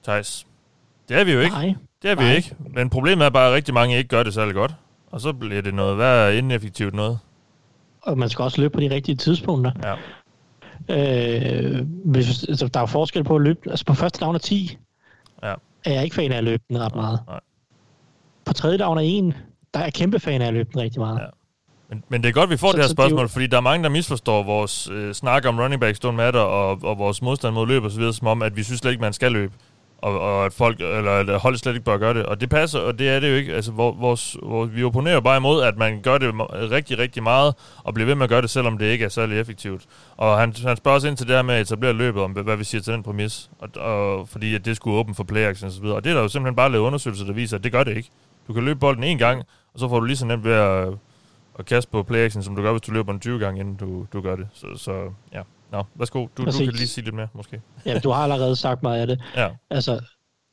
Thijs. 0.03 0.47
Det 1.09 1.17
er 1.19 1.23
vi 1.23 1.31
jo 1.31 1.39
ikke. 1.39 1.55
Nej. 1.55 1.75
Det 2.01 2.11
er 2.11 2.15
vi 2.15 2.23
Nej. 2.23 2.35
ikke. 2.35 2.55
Men 2.73 2.89
problemet 2.89 3.25
er 3.25 3.29
bare, 3.29 3.47
at 3.47 3.53
rigtig 3.53 3.73
mange 3.73 3.97
ikke 3.97 4.07
gør 4.07 4.23
det 4.23 4.33
særlig 4.33 4.53
godt. 4.53 4.75
Og 5.13 5.21
så 5.21 5.33
bliver 5.33 5.61
det 5.61 5.73
noget 5.73 5.97
værre 5.97 6.35
ineffektivt 6.37 6.93
noget. 6.93 7.19
Og 8.01 8.17
man 8.17 8.29
skal 8.29 8.43
også 8.43 8.61
løbe 8.61 8.73
på 8.73 8.79
de 8.79 8.89
rigtige 8.89 9.15
tidspunkter. 9.15 9.71
Ja. 9.83 9.95
Øh, 10.89 11.87
hvis, 12.05 12.43
altså, 12.43 12.67
der 12.67 12.79
er 12.79 12.85
forskel 12.85 13.23
på 13.23 13.35
at 13.35 13.41
løbe. 13.41 13.59
Altså 13.69 13.85
på 13.85 13.93
første 13.93 14.25
down 14.25 14.35
er 14.35 14.39
10, 14.39 14.77
Ja. 15.43 15.53
er 15.85 15.93
jeg 15.93 16.03
ikke 16.03 16.15
fan 16.15 16.31
af 16.31 16.37
at 16.37 16.43
løbe 16.43 16.63
den 16.69 16.79
ret 16.81 16.95
meget. 16.95 17.19
Nej. 17.27 17.39
På 18.45 18.53
tredje 18.53 18.77
down 18.77 18.97
er 18.97 19.01
1, 19.01 19.35
der 19.73 19.79
er 19.79 19.83
jeg 19.83 19.93
kæmpe 19.93 20.19
fan 20.19 20.41
af 20.41 20.47
at 20.47 20.53
løbe 20.53 20.69
den 20.73 20.81
rigtig 20.81 20.99
meget. 21.01 21.19
Ja. 21.19 21.25
Men, 21.89 22.03
men 22.09 22.23
det 22.23 22.29
er 22.29 22.33
godt, 22.33 22.49
vi 22.49 22.57
får 22.57 22.67
Så- 22.71 22.77
det 22.77 22.83
her 22.83 22.87
så 22.87 22.93
det 22.93 22.97
jo- 22.99 23.03
spørgsmål, 23.03 23.29
fordi 23.29 23.47
der 23.47 23.57
er 23.57 23.61
mange, 23.61 23.83
der 23.83 23.89
misforstår 23.89 24.43
vores 24.43 24.89
øh, 24.89 25.13
snak 25.13 25.45
om 25.45 25.59
running 25.59 25.81
backs, 25.81 26.05
don't 26.05 26.11
matter, 26.11 26.39
og, 26.39 26.79
og 26.83 26.97
vores 26.97 27.21
modstand 27.21 27.53
mod 27.53 27.67
løb 27.67 27.83
osv., 27.83 28.11
som 28.11 28.27
om, 28.27 28.41
at 28.41 28.55
vi 28.55 28.63
synes 28.63 28.79
slet 28.79 28.91
ikke, 28.91 29.01
man 29.01 29.13
skal 29.13 29.31
løbe. 29.31 29.53
Og, 30.03 30.19
og 30.19 30.45
at 30.45 30.53
folk, 30.53 30.79
eller 30.79 31.11
at 31.11 31.39
hold 31.39 31.57
slet 31.57 31.73
ikke 31.73 31.85
bør 31.85 31.97
gøre 31.97 32.13
det. 32.13 32.25
Og 32.25 32.41
det 32.41 32.49
passer, 32.49 32.79
og 32.79 32.99
det 32.99 33.09
er 33.09 33.19
det 33.19 33.29
jo 33.29 33.35
ikke. 33.35 33.53
Altså, 33.53 33.71
vores, 33.71 34.37
vores, 34.43 34.75
vi 34.75 34.83
opponerer 34.83 35.19
bare 35.19 35.37
imod, 35.37 35.63
at 35.63 35.77
man 35.77 36.01
gør 36.01 36.17
det 36.17 36.33
rigtig, 36.51 36.99
rigtig 36.99 37.23
meget, 37.23 37.55
og 37.83 37.93
bliver 37.93 38.07
ved 38.07 38.15
med 38.15 38.23
at 38.23 38.29
gøre 38.29 38.41
det, 38.41 38.49
selvom 38.49 38.77
det 38.77 38.85
ikke 38.85 39.05
er 39.05 39.09
særlig 39.09 39.39
effektivt. 39.39 39.85
Og 40.17 40.39
han, 40.39 40.53
han 40.65 40.77
spørger 40.77 40.97
os 40.97 41.03
ind 41.03 41.17
til 41.17 41.27
det 41.27 41.35
her 41.35 41.41
med 41.41 41.55
at 41.55 41.61
etablere 41.61 41.93
løbet, 41.93 42.21
om 42.21 42.31
hvad 42.31 42.57
vi 42.57 42.63
siger 42.63 42.81
til 42.81 42.93
den 42.93 43.03
præmis. 43.03 43.49
Og, 43.59 43.69
og, 43.75 44.29
fordi 44.29 44.55
at 44.55 44.65
det 44.65 44.75
skulle 44.75 44.97
åbne 44.97 45.15
for 45.15 45.23
play 45.23 45.41
action 45.41 45.67
og 45.67 45.71
så 45.71 45.81
videre. 45.81 45.95
Og 45.95 46.03
det 46.03 46.09
er 46.09 46.13
der 46.13 46.21
jo 46.21 46.27
simpelthen 46.27 46.55
bare 46.55 46.71
lavet 46.71 46.83
undersøgelser, 46.83 47.25
der 47.25 47.33
viser, 47.33 47.57
at 47.57 47.63
det 47.63 47.71
gør 47.71 47.83
det 47.83 47.97
ikke. 47.97 48.09
Du 48.47 48.53
kan 48.53 48.63
løbe 48.63 48.79
bolden 48.79 49.03
en 49.03 49.17
gang, 49.17 49.43
og 49.73 49.79
så 49.79 49.89
får 49.89 49.99
du 49.99 50.05
lige 50.05 50.17
så 50.17 50.25
nemt 50.25 50.43
ved 50.43 50.53
at, 50.53 50.87
at 51.59 51.65
kaste 51.65 51.91
på 51.91 52.03
play 52.03 52.19
action, 52.19 52.43
som 52.43 52.55
du 52.55 52.61
gør, 52.61 52.71
hvis 52.71 52.81
du 52.81 52.91
løber 52.91 53.11
den 53.11 53.21
20 53.21 53.39
gange, 53.39 53.59
inden 53.59 53.75
du, 53.75 54.05
du 54.13 54.21
gør 54.21 54.35
det. 54.35 54.47
Så, 54.53 54.67
så 54.75 54.91
ja. 55.33 55.41
Nå, 55.73 55.83
værsgo. 55.95 56.19
Du, 56.19 56.45
du 56.45 56.51
kan 56.51 56.65
lige 56.65 56.87
sige 56.87 57.03
lidt 57.03 57.15
mere, 57.15 57.27
måske. 57.33 57.61
Ja, 57.85 57.99
du 57.99 58.09
har 58.09 58.23
allerede 58.23 58.55
sagt 58.55 58.83
meget 58.83 59.01
af 59.01 59.07
det. 59.07 59.21
Ja. 59.35 59.47
Altså, 59.69 59.99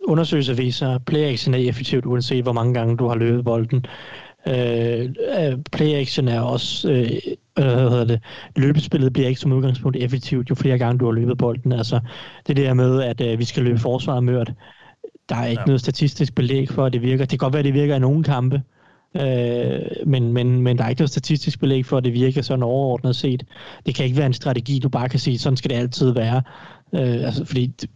undersøgelser 0.05 0.55
viser, 0.55 0.91
at 0.95 1.05
play 1.05 1.33
action 1.33 1.55
er 1.55 1.59
effektivt, 1.59 2.07
uanset 2.07 2.43
hvor 2.43 2.53
mange 2.53 2.75
gange 2.75 2.97
du 2.97 3.09
har 3.09 3.15
løbet 3.15 3.45
bolden. 3.45 3.87
Øh, 4.49 5.09
øh, 5.39 5.59
play 5.73 5.95
action 5.95 6.29
er 6.29 6.41
også, 6.41 6.91
øh, 6.91 7.11
øh, 7.59 7.65
hvad 7.65 7.91
hedder 7.91 8.05
det, 8.05 8.21
løbespillet 8.57 9.13
bliver 9.13 9.29
ikke 9.29 9.41
som 9.41 9.53
udgangspunkt 9.53 9.97
effektivt, 9.97 10.51
jo 10.51 10.55
flere 10.55 10.79
gange 10.79 10.99
du 10.99 11.05
har 11.05 11.13
løbet 11.13 11.39
bolden. 11.39 11.73
Altså, 11.73 12.01
det 12.47 12.57
der 12.57 12.75
med, 12.75 13.03
at 13.03 13.21
øh, 13.21 13.39
vi 13.39 13.45
skal 13.45 13.63
løbe 13.63 13.79
forsvaret 13.79 14.25
mørt, 14.25 14.53
der 15.29 15.37
er 15.37 15.47
ikke 15.47 15.61
ja. 15.61 15.67
noget 15.67 15.81
statistisk 15.81 16.35
belæg 16.35 16.69
for, 16.69 16.85
at 16.85 16.93
det 16.93 17.03
virker. 17.03 17.25
Det 17.25 17.31
kan 17.31 17.39
godt 17.39 17.53
være, 17.53 17.59
at 17.59 17.65
det 17.65 17.75
virker 17.75 17.97
i 17.97 17.99
nogle 17.99 18.25
kampe, 18.25 18.63
øh, 19.15 19.81
men, 20.07 20.33
men, 20.33 20.63
men 20.63 20.79
der 20.79 20.85
er 20.85 20.89
ikke 20.89 21.01
noget 21.01 21.11
statistisk 21.11 21.61
belæg 21.61 21.87
for, 21.87 21.97
at 21.97 22.05
det 22.05 22.13
virker 22.13 22.43
sådan 22.43 22.63
overordnet 22.63 23.17
set. 23.17 23.45
Det 23.87 23.95
kan 23.95 24.05
ikke 24.05 24.17
være 24.17 24.27
en 24.27 24.33
strategi, 24.33 24.79
du 24.79 24.89
bare 24.89 25.09
kan 25.09 25.21
sige, 25.21 25.39
sådan 25.39 25.57
skal 25.57 25.71
det 25.71 25.77
altid 25.77 26.11
være. 26.11 26.43
Øh, 26.93 27.25
altså, 27.25 27.45
fordi 27.45 27.67
det, 27.67 27.91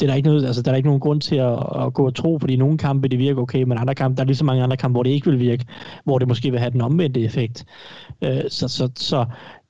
det 0.00 0.02
er 0.02 0.10
der 0.10 0.14
ikke 0.14 0.28
noget, 0.28 0.46
altså, 0.46 0.62
der 0.62 0.72
er 0.72 0.76
ikke 0.76 0.88
nogen 0.88 1.00
grund 1.00 1.20
til 1.20 1.36
at, 1.36 1.58
at 1.76 1.94
gå 1.94 2.06
og 2.06 2.14
tro, 2.14 2.38
fordi 2.38 2.54
i 2.54 2.56
nogle 2.56 2.78
kampe 2.78 3.08
det 3.08 3.18
virker 3.18 3.42
okay, 3.42 3.62
men 3.62 3.78
andre 3.78 3.94
kampe, 3.94 4.16
der 4.16 4.22
er 4.22 4.26
lige 4.26 4.36
så 4.36 4.44
mange 4.44 4.62
andre 4.62 4.76
kampe, 4.76 4.92
hvor 4.92 5.02
det 5.02 5.10
ikke 5.10 5.30
vil 5.30 5.38
virke, 5.38 5.64
hvor 6.04 6.18
det 6.18 6.28
måske 6.28 6.50
vil 6.50 6.60
have 6.60 6.70
den 6.70 6.80
omvendte 6.80 7.20
effekt. 7.20 7.64
Øh, 8.22 8.42
så 8.48 8.68
så, 8.68 8.90
så 8.96 9.24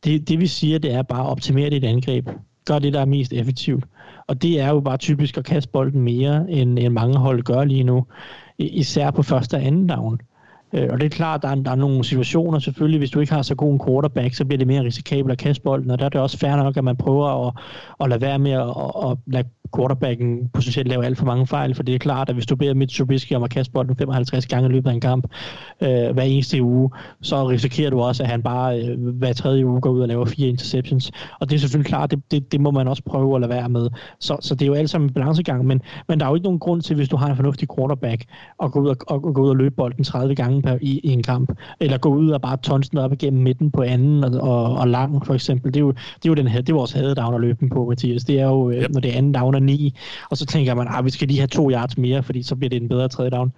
det, 0.04 0.28
det 0.28 0.40
vi 0.40 0.46
siger, 0.46 0.78
det 0.78 0.92
er 0.92 1.02
bare 1.02 1.20
at 1.20 1.30
optimere 1.30 1.70
dit 1.70 1.84
angreb. 1.84 2.28
Gør 2.64 2.78
det, 2.78 2.92
der 2.92 3.00
er 3.00 3.04
mest 3.04 3.32
effektivt. 3.32 3.84
Og 4.26 4.42
det 4.42 4.60
er 4.60 4.68
jo 4.68 4.80
bare 4.80 4.96
typisk 4.96 5.38
at 5.38 5.44
kaste 5.44 5.70
bolden 5.72 6.00
mere, 6.02 6.50
end, 6.50 6.78
end 6.78 6.92
mange 6.92 7.18
hold 7.18 7.42
gør 7.42 7.64
lige 7.64 7.84
nu. 7.84 8.06
Især 8.58 9.10
på 9.10 9.22
første 9.22 9.54
og 9.54 9.64
anden 9.64 9.86
down. 9.86 10.20
Øh, 10.72 10.88
Og 10.90 11.00
det 11.00 11.06
er 11.06 11.10
klart, 11.10 11.42
der 11.42 11.48
er, 11.48 11.54
der 11.54 11.70
er 11.70 11.74
nogle 11.74 12.04
situationer 12.04 12.58
selvfølgelig, 12.58 12.98
hvis 12.98 13.10
du 13.10 13.20
ikke 13.20 13.32
har 13.32 13.42
så 13.42 13.54
god 13.54 13.72
en 13.72 13.80
quarterback, 13.86 14.34
så 14.34 14.44
bliver 14.44 14.58
det 14.58 14.66
mere 14.66 14.84
risikabelt 14.84 15.32
at 15.32 15.38
kaste 15.38 15.62
bolden, 15.62 15.90
og 15.90 15.98
der 15.98 16.04
er 16.04 16.08
det 16.08 16.20
også 16.20 16.38
fair 16.38 16.56
nok, 16.56 16.76
at 16.76 16.84
man 16.84 16.96
prøver 16.96 17.48
at, 17.48 17.54
at 18.00 18.08
lade 18.08 18.20
være 18.20 18.38
med 18.38 18.52
at, 18.52 18.60
at, 18.60 19.10
at 19.10 19.18
lade 19.26 19.48
quarterbacken 19.76 20.48
potentielt 20.52 20.88
lave 20.88 21.04
alt 21.04 21.18
for 21.18 21.26
mange 21.26 21.46
fejl, 21.46 21.74
for 21.74 21.82
det 21.82 21.94
er 21.94 21.98
klart, 21.98 22.28
at 22.28 22.34
hvis 22.34 22.46
du 22.46 22.56
beder 22.56 22.74
Mitch 22.74 22.98
Trubisky 22.98 23.32
om 23.32 23.42
at 23.42 23.50
kaste 23.50 23.72
bolden 23.72 23.96
55 23.96 24.46
gange 24.46 24.68
i 24.68 24.72
løbet 24.72 24.90
af 24.90 24.94
en 24.94 25.00
kamp 25.00 25.26
øh, 25.80 25.88
hver 25.88 26.22
eneste 26.22 26.62
uge, 26.62 26.90
så 27.22 27.48
risikerer 27.48 27.90
du 27.90 28.00
også, 28.00 28.22
at 28.22 28.28
han 28.28 28.42
bare 28.42 28.80
øh, 28.80 28.98
hver 28.98 29.32
tredje 29.32 29.66
uge 29.66 29.80
går 29.80 29.90
ud 29.90 30.00
og 30.00 30.08
laver 30.08 30.24
fire 30.24 30.48
interceptions. 30.48 31.10
Og 31.40 31.50
det 31.50 31.56
er 31.56 31.60
selvfølgelig 31.60 31.88
klart, 31.88 32.10
det, 32.10 32.30
det, 32.30 32.52
det 32.52 32.60
må 32.60 32.70
man 32.70 32.88
også 32.88 33.02
prøve 33.02 33.34
at 33.34 33.40
lade 33.40 33.50
være 33.50 33.68
med. 33.68 33.88
Så, 34.18 34.36
så 34.40 34.54
det 34.54 34.62
er 34.62 34.66
jo 34.66 34.74
alt 34.74 34.90
sammen 34.90 35.10
en 35.10 35.14
balancegang, 35.14 35.66
men, 35.66 35.82
men 36.08 36.20
der 36.20 36.26
er 36.26 36.30
jo 36.30 36.34
ikke 36.34 36.44
nogen 36.44 36.58
grund 36.58 36.82
til, 36.82 36.96
hvis 36.96 37.08
du 37.08 37.16
har 37.16 37.30
en 37.30 37.36
fornuftig 37.36 37.68
quarterback, 37.76 38.24
at 38.62 38.72
gå 38.72 38.80
ud 38.80 38.88
og, 38.88 38.96
og, 39.06 39.24
og 39.24 39.34
gå 39.34 39.42
ud 39.42 39.48
og 39.48 39.56
løbe 39.56 39.74
bolden 39.74 40.04
30 40.04 40.34
gange 40.34 40.62
per, 40.62 40.78
i, 40.80 41.00
i 41.04 41.08
en 41.08 41.22
kamp, 41.22 41.52
eller 41.80 41.98
gå 41.98 42.14
ud 42.14 42.30
og 42.30 42.40
bare 42.40 42.56
tonse 42.56 42.90
den 42.90 42.98
op 42.98 43.12
igennem 43.12 43.42
midten 43.42 43.70
på 43.70 43.82
anden 43.82 44.24
og, 44.24 44.40
og, 44.40 44.74
og 44.74 44.88
lang, 44.88 45.26
for 45.26 45.34
eksempel. 45.34 45.74
Det 45.74 45.80
er 45.80 45.84
jo, 45.84 45.90
det 45.90 46.24
er 46.24 46.28
jo 46.28 46.34
den 46.34 46.48
her, 46.48 46.60
det 46.60 46.68
er 46.68 46.76
vores 46.76 46.92
hadedown 46.92 47.34
at 47.34 47.40
løbe 47.40 47.60
den 47.60 47.70
på, 47.70 47.84
Mathias. 47.88 48.24
Det 48.24 48.40
er 48.40 48.46
jo, 48.46 48.70
yep. 48.70 48.82
Yep. 48.82 48.90
når 48.90 49.00
det 49.00 49.12
er 49.12 49.18
anden 49.18 49.32
down 49.32 49.54
og 49.60 49.66
ni, 49.66 49.94
og 50.30 50.36
så 50.36 50.46
tænker 50.46 50.74
man, 50.74 50.88
at 50.98 51.04
vi 51.04 51.10
skal 51.10 51.28
lige 51.28 51.38
have 51.38 51.48
to 51.48 51.70
yards 51.70 51.98
mere, 51.98 52.22
fordi 52.22 52.42
så 52.42 52.56
bliver 52.56 52.68
det 52.70 52.82
en 52.82 52.88
bedre 52.88 53.08
tredje 53.08 53.30
down 53.30 53.52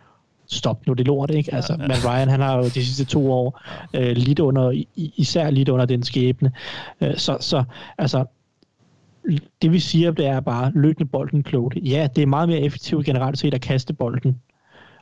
stop 0.46 0.86
nu 0.86 0.92
det 0.92 1.06
lort, 1.06 1.30
ikke? 1.30 1.54
Altså, 1.54 1.72
ja, 1.72 1.82
ja. 1.82 1.88
Matt 1.88 2.06
Ryan, 2.06 2.28
han 2.28 2.40
har 2.40 2.56
jo 2.56 2.64
de 2.64 2.70
sidste 2.70 3.04
to 3.04 3.32
år 3.32 3.60
øh, 3.94 4.16
lidt 4.16 4.38
under, 4.38 4.82
især 4.96 5.50
lidt 5.50 5.68
under 5.68 5.86
den 5.86 6.02
skæbne. 6.02 6.52
Øh, 7.00 7.16
så, 7.16 7.36
så, 7.40 7.64
altså, 7.98 8.24
det 9.62 9.72
vi 9.72 9.78
siger, 9.78 10.10
det 10.10 10.26
er 10.26 10.40
bare, 10.40 10.72
løb 10.74 10.98
med 10.98 11.06
bolden 11.06 11.42
klogt. 11.42 11.78
Ja, 11.82 12.08
det 12.16 12.22
er 12.22 12.26
meget 12.26 12.48
mere 12.48 12.60
effektivt 12.60 13.06
generelt 13.06 13.38
set 13.38 13.54
at 13.54 13.60
kaste 13.60 13.92
bolden. 13.92 14.40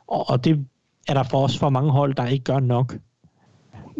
Og, 0.07 0.29
og 0.29 0.45
det 0.45 0.65
er 1.07 1.13
der 1.13 1.23
for 1.23 1.43
os 1.43 1.57
for 1.57 1.69
mange 1.69 1.91
hold, 1.91 2.15
der 2.15 2.25
ikke 2.25 2.43
gør 2.43 2.59
nok. 2.59 2.97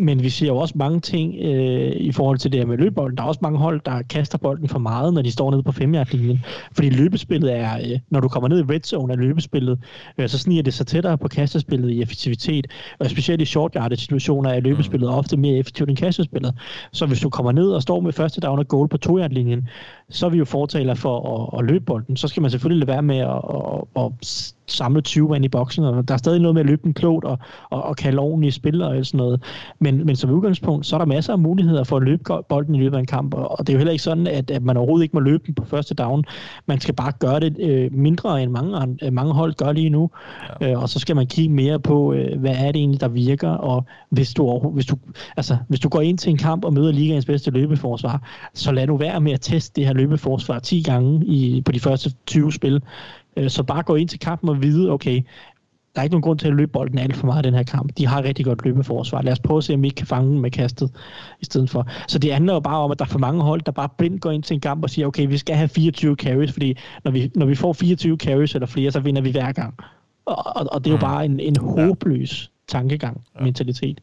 Men 0.01 0.23
vi 0.23 0.29
ser 0.29 0.47
jo 0.47 0.57
også 0.57 0.73
mange 0.77 0.99
ting 0.99 1.35
øh, 1.41 1.91
i 1.95 2.11
forhold 2.11 2.37
til 2.37 2.51
det 2.51 2.59
her 2.59 2.67
med 2.67 2.77
løbebolden. 2.77 3.17
Der 3.17 3.23
er 3.23 3.27
også 3.27 3.39
mange 3.43 3.59
hold, 3.59 3.81
der 3.85 4.01
kaster 4.01 4.37
bolden 4.37 4.67
for 4.67 4.79
meget, 4.79 5.13
når 5.13 5.21
de 5.21 5.31
står 5.31 5.51
nede 5.51 5.63
på 5.63 5.71
5 5.71 5.95
linjen 6.11 6.45
Fordi 6.71 6.89
løbespillet 6.89 7.57
er, 7.57 7.77
øh, 7.77 7.99
når 8.09 8.19
du 8.19 8.27
kommer 8.27 8.47
ned 8.49 8.59
i 8.59 8.73
red 8.73 8.79
zone 8.79 9.13
af 9.13 9.19
løbespillet, 9.19 9.79
øh, 10.17 10.29
så 10.29 10.37
sniger 10.37 10.63
det 10.63 10.73
sig 10.73 10.87
tættere 10.87 11.17
på 11.17 11.27
kastespillet 11.27 11.89
i 11.89 12.01
effektivitet. 12.01 12.67
Og 12.99 13.09
specielt 13.09 13.41
i 13.41 13.45
short 13.45 13.73
yardage 13.75 14.01
situationer 14.01 14.49
er 14.49 14.59
løbespillet 14.59 15.09
ofte 15.09 15.37
mere 15.37 15.57
effektivt 15.57 15.89
end 15.89 15.97
kastespillet. 15.97 16.55
Så 16.91 17.05
hvis 17.05 17.19
du 17.19 17.29
kommer 17.29 17.51
ned 17.51 17.71
og 17.71 17.81
står 17.81 17.99
med 17.99 18.13
første 18.13 18.41
down 18.41 18.59
og 18.59 18.67
goal 18.67 18.87
på 18.87 18.97
2 18.97 19.17
linjen 19.27 19.67
så 20.11 20.25
er 20.25 20.29
vi 20.29 20.37
jo 20.37 20.45
fortaler 20.45 20.93
for 20.93 21.49
at, 21.53 21.59
at 21.59 21.65
løbe 21.65 21.85
bolden. 21.85 22.17
Så 22.17 22.27
skal 22.27 22.41
man 22.41 22.51
selvfølgelig 22.51 22.79
lade 22.79 22.87
være 22.87 23.01
med 23.01 23.17
at, 23.17 23.41
at, 23.95 24.05
at 24.05 24.53
samle 24.67 25.01
20 25.01 25.29
mand 25.29 25.45
i 25.45 25.47
boksen, 25.47 25.83
og 25.83 26.07
der 26.07 26.13
er 26.13 26.17
stadig 26.17 26.41
noget 26.41 26.55
med 26.55 26.61
at 26.61 26.65
løbe 26.65 26.81
den 26.83 26.93
klogt 26.93 27.25
og, 27.25 27.39
og, 27.69 27.83
og 27.83 27.95
kalde 27.95 28.19
ordentlige 28.19 28.51
spillere 28.51 28.89
og 28.89 29.05
sådan 29.05 29.17
noget. 29.17 29.43
Men, 29.79 30.05
men 30.05 30.15
som 30.15 30.29
udgangspunkt, 30.29 30.85
så 30.85 30.95
er 30.95 30.97
der 30.97 31.05
masser 31.05 31.33
af 31.33 31.39
muligheder 31.39 31.83
for 31.83 31.97
at 31.97 32.03
løbe 32.03 32.23
bolden 32.49 32.75
i 32.75 32.79
løbet 32.79 32.95
af 32.95 32.99
en 32.99 33.05
kamp, 33.05 33.33
og 33.33 33.57
det 33.59 33.69
er 33.69 33.73
jo 33.73 33.77
heller 33.77 33.91
ikke 33.91 34.03
sådan, 34.03 34.27
at, 34.27 34.51
at 34.51 34.63
man 34.63 34.77
overhovedet 34.77 35.03
ikke 35.03 35.13
må 35.13 35.19
løbe 35.19 35.43
den 35.45 35.55
på 35.55 35.65
første 35.65 35.95
down. 35.95 36.23
Man 36.65 36.79
skal 36.79 36.95
bare 36.95 37.11
gøre 37.19 37.39
det 37.39 37.59
øh, 37.59 37.93
mindre, 37.93 38.43
end 38.43 38.51
mange, 38.51 38.77
an- 38.77 38.99
øh, 39.03 39.13
mange 39.13 39.33
hold 39.33 39.53
gør 39.53 39.71
lige 39.71 39.89
nu, 39.89 40.09
ja. 40.61 40.71
øh, 40.71 40.81
og 40.81 40.89
så 40.89 40.99
skal 40.99 41.15
man 41.15 41.27
kigge 41.27 41.53
mere 41.53 41.79
på, 41.79 42.13
øh, 42.13 42.39
hvad 42.39 42.55
er 42.55 42.71
det 42.71 42.79
egentlig, 42.79 43.01
der 43.01 43.07
virker, 43.07 43.49
og 43.49 43.85
hvis 44.09 44.33
du, 44.33 44.59
hvis, 44.59 44.85
du, 44.85 44.97
altså, 45.37 45.57
hvis 45.67 45.79
du 45.79 45.89
går 45.89 46.01
ind 46.01 46.17
til 46.17 46.29
en 46.29 46.37
kamp 46.37 46.65
og 46.65 46.73
møder 46.73 46.91
ligaens 46.91 47.25
bedste 47.25 47.51
løbeforsvar, 47.51 48.27
så 48.53 48.71
lad 48.71 48.87
nu 48.87 48.97
være 48.97 49.21
med 49.21 49.31
at 49.31 49.41
teste 49.41 49.75
det 49.75 49.87
her 49.87 49.93
løbeforsvar 50.01 50.59
10 50.59 50.81
gange 50.81 51.25
i, 51.25 51.61
på 51.61 51.71
de 51.71 51.79
første 51.79 52.13
20 52.25 52.51
spil. 52.53 52.81
Øh, 53.37 53.49
Så 53.49 53.63
bare 53.63 53.83
gå 53.83 53.95
ind 53.95 54.09
til 54.09 54.19
kampen 54.19 54.49
og 54.49 54.61
vide, 54.61 54.89
okay, 54.89 55.21
der 55.95 56.01
er 56.01 56.03
ikke 56.03 56.13
nogen 56.13 56.21
grund 56.21 56.39
til 56.39 56.47
at 56.47 56.53
løbe 56.53 56.71
bolden 56.71 56.99
alt 56.99 57.15
for 57.15 57.25
meget 57.25 57.45
i 57.45 57.47
den 57.47 57.55
her 57.55 57.63
kamp. 57.63 57.97
De 57.97 58.07
har 58.07 58.23
rigtig 58.23 58.45
godt 58.45 58.65
løbeforsvar. 58.65 59.21
Lad 59.21 59.31
os 59.31 59.39
prøve 59.39 59.57
at 59.57 59.63
se, 59.63 59.73
om 59.73 59.81
vi 59.81 59.87
ikke 59.87 59.95
kan 59.95 60.07
fange 60.07 60.31
dem 60.31 60.39
med 60.39 60.51
kastet 60.51 60.91
i 61.41 61.45
stedet 61.45 61.69
for. 61.69 61.87
Så 62.07 62.19
det 62.19 62.33
handler 62.33 62.53
jo 62.53 62.59
bare 62.59 62.77
om, 62.77 62.91
at 62.91 62.99
der 62.99 63.05
er 63.05 63.09
for 63.09 63.19
mange 63.19 63.41
hold, 63.43 63.61
der 63.61 63.71
bare 63.71 63.89
blindt 63.97 64.21
går 64.21 64.31
ind 64.31 64.43
til 64.43 64.53
en 64.53 64.61
kamp 64.61 64.83
og 64.83 64.89
siger, 64.89 65.07
okay, 65.07 65.27
vi 65.27 65.37
skal 65.37 65.55
have 65.55 65.67
24 65.69 66.15
carries, 66.15 66.51
fordi 66.51 66.77
når 67.03 67.11
vi, 67.11 67.31
når 67.35 67.45
vi 67.45 67.55
får 67.55 67.73
24 67.73 68.17
carries 68.17 68.55
eller 68.55 68.67
flere, 68.67 68.91
så 68.91 68.99
vinder 68.99 69.21
vi 69.21 69.31
hver 69.31 69.51
gang. 69.51 69.73
Og, 70.25 70.37
og, 70.55 70.67
og 70.71 70.85
det 70.85 70.91
er 70.91 70.95
jo 70.95 70.99
bare 70.99 71.25
en, 71.25 71.39
en 71.39 71.55
håbløs 71.55 72.51
tankegang, 72.71 73.21
ja. 73.39 73.43
mentalitet. 73.43 74.01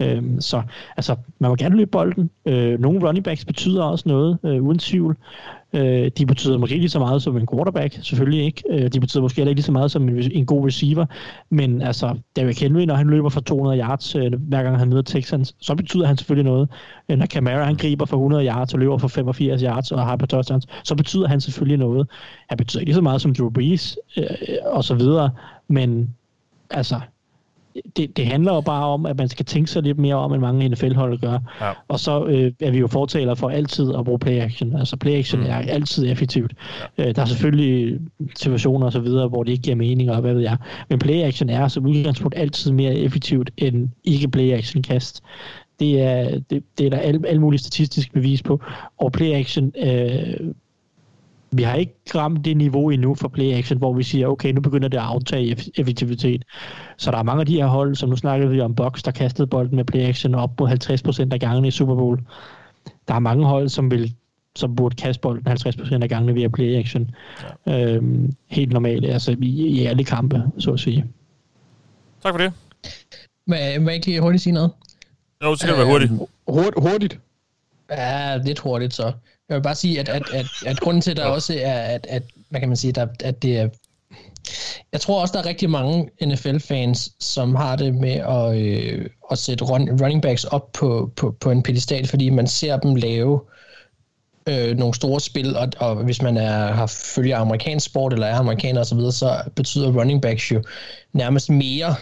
Øhm, 0.00 0.40
så 0.40 0.62
altså, 0.96 1.16
man 1.38 1.50
må 1.50 1.56
gerne 1.56 1.76
løbe 1.76 1.90
bolden. 1.90 2.30
Øh, 2.46 2.80
nogle 2.80 3.06
running 3.06 3.24
backs 3.24 3.44
betyder 3.44 3.82
også 3.82 4.04
noget, 4.08 4.38
øh, 4.44 4.62
uden 4.62 4.78
tvivl. 4.78 5.16
Øh, 5.72 6.10
de 6.18 6.26
betyder 6.26 6.58
måske 6.58 6.72
ikke 6.74 6.82
lige 6.82 6.90
så 6.90 6.98
meget 6.98 7.22
som 7.22 7.36
en 7.36 7.46
quarterback, 7.52 7.98
selvfølgelig 8.02 8.44
ikke. 8.44 8.62
Øh, 8.70 8.88
de 8.92 9.00
betyder 9.00 9.22
måske 9.22 9.36
heller 9.36 9.50
ikke 9.50 9.58
lige 9.58 9.64
så 9.64 9.72
meget 9.72 9.90
som 9.90 10.08
en, 10.08 10.32
en 10.32 10.46
god 10.46 10.66
receiver. 10.66 11.06
Men 11.50 11.82
altså, 11.82 12.18
David 12.36 12.54
Henry, 12.54 12.82
når 12.82 12.94
han 12.94 13.06
løber 13.06 13.28
for 13.28 13.40
200 13.40 13.80
yards, 13.80 14.14
øh, 14.14 14.32
hver 14.32 14.62
gang 14.62 14.78
han 14.78 14.88
møder 14.88 15.02
Texans, 15.02 15.54
så 15.60 15.74
betyder 15.74 16.06
han 16.06 16.16
selvfølgelig 16.16 16.50
noget. 16.52 16.68
Øh, 17.08 17.18
når 17.18 17.26
Camara 17.26 17.64
han 17.64 17.76
griber 17.76 18.04
for 18.04 18.16
100 18.16 18.46
yards 18.46 18.74
og 18.74 18.80
løber 18.80 18.98
for 18.98 19.08
85 19.08 19.62
yards 19.62 19.92
og 19.92 20.06
har 20.06 20.16
på 20.16 20.26
touchdowns, 20.26 20.66
så 20.84 20.94
betyder 20.94 21.28
han 21.28 21.40
selvfølgelig 21.40 21.78
noget. 21.78 22.08
Han 22.48 22.58
betyder 22.58 22.80
ikke 22.80 22.88
lige 22.88 22.94
så 22.94 23.00
meget 23.00 23.20
som 23.20 23.34
Drew 23.34 23.50
Brees 23.50 23.98
øh, 24.16 24.24
og 24.64 24.84
så 24.84 24.94
videre, 24.94 25.30
men 25.68 26.14
altså, 26.70 27.00
det, 27.96 28.16
det 28.16 28.26
handler 28.26 28.54
jo 28.54 28.60
bare 28.60 28.84
om, 28.84 29.06
at 29.06 29.18
man 29.18 29.28
skal 29.28 29.46
tænke 29.46 29.70
sig 29.70 29.82
lidt 29.82 29.98
mere 29.98 30.14
om, 30.14 30.32
end 30.32 30.40
mange 30.40 30.68
NFL-hold 30.68 31.18
gør. 31.18 31.38
Ja. 31.60 31.72
Og 31.88 32.00
så 32.00 32.24
øh, 32.24 32.52
er 32.60 32.70
vi 32.70 32.78
jo 32.78 32.86
fortalere 32.86 33.36
for 33.36 33.48
altid 33.48 33.94
at 33.94 34.04
bruge 34.04 34.18
play-action. 34.18 34.76
Altså 34.76 34.96
play-action 34.96 35.40
mm. 35.40 35.46
er 35.46 35.56
altid 35.56 36.10
effektivt. 36.10 36.52
Ja. 36.98 37.08
Øh, 37.08 37.14
der 37.14 37.22
er 37.22 37.26
selvfølgelig 37.26 38.00
situationer 38.36 38.86
og 38.86 38.92
så 38.92 39.00
videre, 39.00 39.28
hvor 39.28 39.42
det 39.42 39.52
ikke 39.52 39.62
giver 39.62 39.76
mening, 39.76 40.10
og 40.10 40.20
hvad 40.20 40.34
ved 40.34 40.42
jeg. 40.42 40.56
Men 40.88 40.98
play-action 40.98 41.50
er 41.50 41.68
som 41.68 41.86
udgangspunkt 41.86 42.38
altid 42.38 42.72
mere 42.72 42.94
effektivt 42.94 43.50
end 43.56 43.88
ikke 44.04 44.28
play-action-kast. 44.28 45.22
Det 45.80 46.02
er, 46.02 46.40
det, 46.50 46.62
det 46.78 46.86
er 46.86 46.90
der 46.90 46.98
alle 46.98 47.28
al 47.28 47.40
mulige 47.40 47.60
statistiske 47.60 48.12
bevis 48.12 48.42
på. 48.42 48.60
Og 48.98 49.12
play-action 49.12 49.72
øh, 49.78 50.52
vi 51.58 51.62
har 51.62 51.74
ikke 51.74 51.94
ramt 52.14 52.44
det 52.44 52.56
niveau 52.56 52.90
endnu 52.90 53.14
for 53.14 53.28
play-action, 53.28 53.78
hvor 53.78 53.92
vi 53.92 54.02
siger, 54.02 54.26
okay, 54.26 54.52
nu 54.52 54.60
begynder 54.60 54.88
det 54.88 54.98
at 54.98 55.04
aftage 55.04 55.56
effektivitet. 55.76 56.44
Så 56.96 57.10
der 57.10 57.18
er 57.18 57.22
mange 57.22 57.40
af 57.40 57.46
de 57.46 57.56
her 57.56 57.66
hold, 57.66 57.94
som 57.94 58.08
nu 58.08 58.16
snakkede 58.16 58.50
vi 58.50 58.60
om 58.60 58.74
Box, 58.74 59.02
der 59.02 59.10
kastede 59.10 59.46
bolden 59.46 59.76
med 59.76 59.84
play-action 59.84 60.34
op 60.34 60.56
på 60.56 60.66
50% 60.66 60.72
af 61.32 61.40
gangene 61.40 61.68
i 61.68 61.70
Super 61.70 61.94
Bowl. 61.94 62.20
Der 63.08 63.14
er 63.14 63.18
mange 63.18 63.44
hold, 63.44 63.68
som 63.68 63.90
vil 63.90 64.14
som 64.56 64.76
burde 64.76 64.96
kaste 64.96 65.20
bolden 65.20 65.46
50% 65.46 66.02
af 66.02 66.08
gangene 66.08 66.34
via 66.34 66.48
play-action. 66.48 67.10
Ja. 67.66 67.94
Øhm, 67.94 68.34
helt 68.46 68.72
normalt, 68.72 69.04
altså 69.04 69.36
i, 69.40 69.46
i 69.46 69.86
alle 69.86 70.04
kampe, 70.04 70.42
så 70.58 70.72
at 70.72 70.80
sige. 70.80 71.04
Tak 72.22 72.34
for 72.34 72.38
det. 72.38 72.52
Må 73.46 73.54
jeg 73.54 73.94
ikke 73.94 74.06
lige 74.06 74.20
hurtigt 74.20 74.42
sige 74.42 74.52
noget? 74.52 74.70
Jo, 75.44 75.54
så 75.54 75.58
skal 75.58 75.70
det 75.70 75.78
være 75.78 75.86
hurtigt. 75.86 76.12
Hurt, 76.48 76.74
hurtigt? 76.76 77.20
Ja, 77.90 78.36
lidt 78.36 78.58
hurtigt 78.58 78.94
så. 78.94 79.12
Jeg 79.48 79.56
vil 79.56 79.62
bare 79.62 79.74
sige, 79.74 80.00
at, 80.00 80.08
at, 80.08 80.22
at, 80.32 80.46
at 80.66 80.80
grunden 80.80 81.00
til, 81.00 81.10
at 81.10 81.16
der 81.16 81.24
også 81.24 81.58
er, 81.62 81.80
at, 81.80 82.06
at 82.08 82.22
hvad 82.50 82.60
kan 82.60 82.68
man 82.68 82.76
sige, 82.76 82.92
der, 82.92 83.06
at 83.24 83.42
det 83.42 83.58
er 83.58 83.68
jeg 84.92 85.00
tror 85.00 85.20
også, 85.20 85.32
der 85.32 85.38
er 85.38 85.46
rigtig 85.46 85.70
mange 85.70 86.10
NFL-fans, 86.26 87.12
som 87.20 87.54
har 87.54 87.76
det 87.76 87.94
med 87.94 88.12
at, 88.12 88.56
øh, 88.56 89.06
at 89.30 89.38
sætte 89.38 89.64
run, 89.64 90.02
running 90.02 90.22
backs 90.22 90.44
op 90.44 90.72
på, 90.72 91.12
på, 91.16 91.36
på 91.40 91.50
en 91.50 91.62
pedestal, 91.62 92.06
fordi 92.06 92.30
man 92.30 92.46
ser 92.46 92.76
dem 92.76 92.94
lave 92.94 93.40
øh, 94.48 94.76
nogle 94.76 94.94
store 94.94 95.20
spil, 95.20 95.56
og, 95.56 95.68
og 95.78 95.94
hvis 95.96 96.22
man 96.22 96.36
er, 96.36 96.72
har 96.72 96.86
følger 96.86 97.38
amerikansk 97.38 97.86
sport, 97.86 98.12
eller 98.12 98.26
er 98.26 98.38
amerikaner 98.38 98.80
osv., 98.80 99.00
så, 99.00 99.10
så 99.10 99.42
betyder 99.56 99.92
running 99.92 100.22
backs 100.22 100.52
jo 100.52 100.62
nærmest 101.12 101.50
mere 101.50 101.94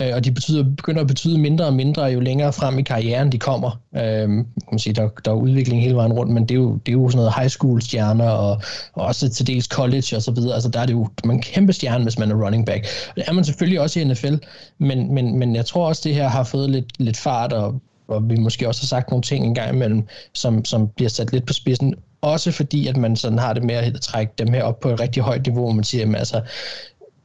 øh, 0.00 0.14
og 0.14 0.24
de 0.24 0.32
betyder, 0.32 0.62
begynder 0.62 1.00
at 1.00 1.06
betyde 1.06 1.38
mindre 1.38 1.64
og 1.64 1.74
mindre, 1.74 2.04
jo 2.04 2.20
længere 2.20 2.52
frem 2.52 2.78
i 2.78 2.82
karrieren 2.82 3.32
de 3.32 3.38
kommer. 3.38 3.80
Øh, 3.96 4.28
kan 4.28 4.46
man 4.72 4.78
sige, 4.78 4.92
der, 4.92 5.08
der 5.24 5.30
er 5.30 5.34
udvikling 5.34 5.82
hele 5.82 5.96
vejen 5.96 6.12
rundt, 6.12 6.32
men 6.32 6.42
det 6.42 6.50
er 6.50 6.58
jo, 6.58 6.74
det 6.86 6.88
er 6.88 6.92
jo 6.92 7.08
sådan 7.08 7.16
noget 7.16 7.34
high 7.36 7.48
school 7.48 7.82
stjerner, 7.82 8.28
og, 8.28 8.62
og 8.92 9.06
også 9.06 9.28
til 9.28 9.46
dels 9.46 9.66
college 9.66 10.16
og 10.16 10.22
så 10.22 10.30
videre. 10.30 10.54
Altså 10.54 10.68
der 10.68 10.80
er 10.80 10.86
det 10.86 10.92
jo 10.92 11.08
man 11.24 11.30
er 11.30 11.34
en 11.34 11.42
kæmpe 11.42 11.72
stjerne, 11.72 12.04
hvis 12.04 12.18
man 12.18 12.30
er 12.30 12.44
running 12.44 12.66
back. 12.66 12.86
Og 13.10 13.16
det 13.16 13.24
er 13.26 13.32
man 13.32 13.44
selvfølgelig 13.44 13.80
også 13.80 14.00
i 14.00 14.04
NFL, 14.04 14.34
men, 14.78 15.14
men, 15.14 15.38
men 15.38 15.56
jeg 15.56 15.66
tror 15.66 15.88
også, 15.88 16.02
det 16.04 16.14
her 16.14 16.28
har 16.28 16.44
fået 16.44 16.70
lidt, 16.70 17.00
lidt 17.00 17.16
fart, 17.16 17.52
og, 17.52 17.80
og 18.08 18.30
vi 18.30 18.36
måske 18.36 18.68
også 18.68 18.82
har 18.82 18.86
sagt 18.86 19.10
nogle 19.10 19.22
ting 19.22 19.44
en 19.44 19.54
gang 19.54 19.74
imellem, 19.74 20.06
som, 20.34 20.64
som 20.64 20.88
bliver 20.88 21.08
sat 21.08 21.32
lidt 21.32 21.46
på 21.46 21.52
spidsen, 21.52 21.94
også 22.20 22.52
fordi, 22.52 22.86
at 22.86 22.96
man 22.96 23.16
sådan 23.16 23.38
har 23.38 23.52
det 23.52 23.64
med 23.64 23.74
at 23.74 24.00
trække 24.00 24.32
dem 24.38 24.52
her 24.52 24.62
op 24.62 24.80
på 24.80 24.88
et 24.88 25.00
rigtig 25.00 25.22
højt 25.22 25.46
niveau, 25.46 25.62
hvor 25.62 25.72
man 25.72 25.84
siger, 25.84 26.08
at 26.08 26.16
altså, 26.16 26.40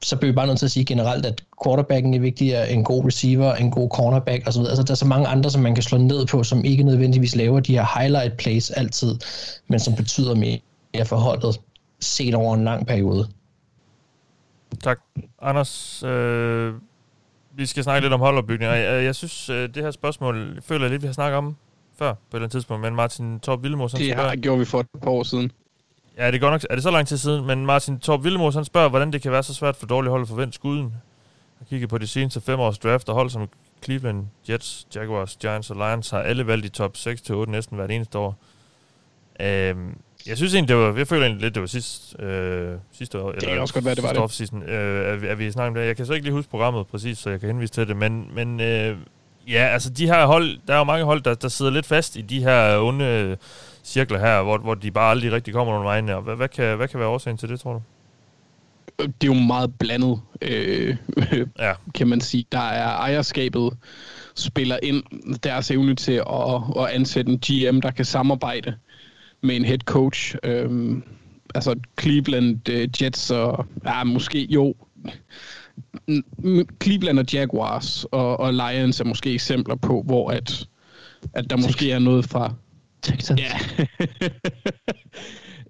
så 0.04 0.16
bliver 0.16 0.32
vi 0.32 0.36
bare 0.36 0.48
nødt 0.48 0.60
til 0.60 0.66
at 0.66 0.72
sige 0.72 0.86
generelt, 0.86 1.26
at 1.26 1.44
quarterbacken 1.64 2.14
er 2.14 2.20
vigtigere, 2.20 2.72
en 2.72 2.84
god 2.84 3.06
receiver, 3.06 3.54
en 3.54 3.72
god 3.72 3.90
cornerback 3.90 4.48
osv. 4.48 4.62
Altså, 4.62 4.84
der 4.84 4.92
er 4.92 4.96
så 4.96 5.08
mange 5.08 5.28
andre, 5.28 5.50
som 5.50 5.62
man 5.62 5.76
kan 5.76 5.84
slå 5.84 5.98
ned 5.98 6.26
på, 6.26 6.44
som 6.44 6.66
ikke 6.66 6.84
nødvendigvis 6.84 7.36
laver 7.36 7.60
de 7.60 7.74
her 7.74 8.00
highlight 8.00 8.38
plays 8.38 8.72
altid, 8.72 9.16
men 9.68 9.80
som 9.80 9.96
betyder 9.96 10.36
mere 10.36 11.06
for 11.06 11.16
holdet 11.16 11.60
set 12.00 12.36
over 12.36 12.56
en 12.56 12.64
lang 12.64 12.88
periode. 12.88 13.28
Tak. 14.84 15.00
Anders, 15.42 16.04
øh, 16.04 16.74
vi 17.56 17.66
skal 17.66 17.84
snakke 17.84 18.06
lidt 18.06 18.14
om 18.14 18.20
holdopbygning. 18.20 18.72
Jeg, 18.72 19.04
jeg 19.04 19.16
synes, 19.16 19.50
øh, 19.50 19.70
det 19.76 19.84
her 19.84 19.92
spørgsmål, 19.92 20.52
jeg 20.56 20.64
føler 20.64 20.88
lidt, 20.88 21.02
vi 21.02 21.08
har 21.08 21.14
snakket 21.14 21.38
om 21.38 21.56
før 22.00 22.14
på 22.14 22.20
et 22.20 22.34
eller 22.34 22.44
andet 22.44 22.52
tidspunkt, 22.52 22.82
men 22.82 22.96
Martin 22.96 23.40
Torp 23.40 23.64
Vildemor... 23.64 23.88
Det 23.88 24.16
har 24.16 24.36
gjort 24.36 24.60
vi 24.60 24.66
for 24.66 24.80
et 24.80 24.88
par 25.04 25.12
år 25.12 25.24
siden. 25.24 25.52
Ja, 26.18 26.27
det 26.27 26.35
er 26.35 26.40
godt 26.40 26.52
nok. 26.52 26.65
Er 26.69 26.76
det 26.76 26.84
så 26.84 26.91
lang 26.91 27.07
tid 27.07 27.18
siden? 27.18 27.45
Men 27.45 27.65
Martin 27.65 27.99
Torp 27.99 28.23
Vildemos, 28.23 28.56
han 28.56 28.65
spørger, 28.65 28.90
hvordan 28.90 29.14
det 29.14 29.22
kan 29.22 29.31
være 29.31 29.44
så 29.44 29.53
svært 29.53 29.76
for 29.76 29.85
dårlige 29.85 30.11
hold 30.11 30.22
at 30.22 30.27
forvente 30.27 30.56
skuden. 30.56 30.94
Jeg 31.60 31.68
kigger 31.68 31.88
på 31.88 31.98
de 31.98 32.07
seneste 32.07 32.41
fem 32.41 32.60
års 32.60 32.77
draft, 32.77 33.10
og 33.10 33.15
hold 33.15 33.30
som 33.30 33.49
Cleveland, 33.84 34.26
Jets, 34.49 34.88
Jaguars, 34.95 35.35
Giants 35.35 35.69
og 35.69 35.76
Lions 35.76 36.10
har 36.10 36.19
alle 36.19 36.48
valgt 36.48 36.65
i 36.65 36.69
top 36.69 36.95
6-8 36.95 37.34
næsten 37.45 37.77
hvert 37.77 37.91
eneste 37.91 38.18
år. 38.18 38.38
Øhm, 39.40 39.98
jeg 40.27 40.38
synes 40.38 40.53
egentlig, 40.53 40.76
det 40.76 40.84
var, 40.84 40.98
jeg 40.98 41.07
føler 41.07 41.26
egentlig 41.26 41.41
lidt, 41.41 41.56
det 41.56 41.61
var 41.61 41.68
sidst, 41.68 42.19
øh, 42.19 42.76
sidste 42.91 43.19
år. 43.19 43.31
Det 43.31 43.44
kan 43.44 43.60
også 43.60 43.73
godt 43.73 43.85
være, 43.85 43.95
det 43.95 44.03
var 44.03 44.27
det. 44.27 44.53
Øh, 44.69 45.14
at, 45.14 45.22
vi, 45.22 45.27
at 45.27 45.40
vi 45.40 45.52
snakker 45.52 45.68
om 45.68 45.73
det. 45.76 45.85
Jeg 45.88 45.95
kan 45.95 46.06
så 46.06 46.14
ikke 46.14 46.26
lige 46.26 46.34
huske 46.34 46.49
programmet 46.49 46.88
præcis, 46.88 47.18
så 47.18 47.30
jeg 47.30 47.40
kan 47.40 47.49
henvise 47.49 47.73
til 47.73 47.88
det. 47.88 47.98
Men, 47.98 48.27
men 48.35 48.60
øh, 48.60 48.98
ja, 49.48 49.64
altså 49.64 49.90
de 49.90 50.07
her 50.07 50.26
hold, 50.26 50.57
der 50.68 50.73
er 50.73 50.77
jo 50.77 50.84
mange 50.84 51.06
hold, 51.06 51.22
der, 51.22 51.34
der 51.34 51.48
sidder 51.48 51.72
lidt 51.72 51.85
fast 51.85 52.15
i 52.15 52.22
de 52.22 52.44
her 52.44 52.77
onde 52.77 53.38
cirkler 53.84 54.20
her, 54.20 54.44
hvor, 54.44 54.58
hvor 54.58 54.76
de 54.76 54.92
bare 54.92 55.12
aldrig 55.12 55.32
rigtig 55.32 55.54
kommer 55.54 55.74
nogen 55.74 55.86
vegne. 55.86 56.22
Hvad, 56.22 56.36
hvad, 56.36 56.48
kan, 56.48 56.78
hvad 56.78 56.88
kan 56.88 57.00
være 57.00 57.10
årsagen 57.10 57.38
til 57.38 57.50
det, 57.50 57.60
tror 57.60 57.74
du? 57.74 57.82
Det 58.98 59.24
er 59.24 59.28
jo 59.28 59.34
meget 59.34 59.74
blandet, 59.80 60.22
øh, 60.42 60.98
ja. 61.60 61.74
kan 61.96 62.08
man 62.08 62.22
sige. 62.22 62.46
Der 62.52 62.70
er 62.70 62.88
ejerskabet 62.88 63.78
spiller 64.36 64.80
ind 64.84 65.04
deres 65.44 65.72
evne 65.72 65.96
til 65.96 66.12
at, 66.12 66.62
at 66.80 66.90
ansætte 66.90 67.32
en 67.32 67.40
GM, 67.40 67.82
der 67.82 67.92
kan 67.92 68.06
samarbejde 68.06 68.76
med 69.42 69.56
en 69.56 69.66
head 69.66 69.80
coach. 69.80 70.36
Øh, 70.44 70.98
altså 71.56 71.76
Cleveland 72.02 72.70
øh, 72.70 72.90
Jets 73.02 73.32
og 73.32 73.66
ja, 73.86 74.04
måske 74.04 74.48
jo 74.50 74.76
Cleveland 76.84 77.20
og 77.20 77.26
Jaguars 77.34 78.06
og, 78.12 78.40
og 78.40 78.54
Lions 78.54 79.00
er 79.00 79.06
måske 79.06 79.34
eksempler 79.34 79.76
på, 79.76 80.02
hvor 80.06 80.32
at, 80.32 80.68
at 81.34 81.50
der 81.50 81.58
måske 81.58 81.92
er 81.92 82.00
noget 82.00 82.26
fra 82.26 82.54
Texans. 83.04 83.42
Ja, 83.42 83.86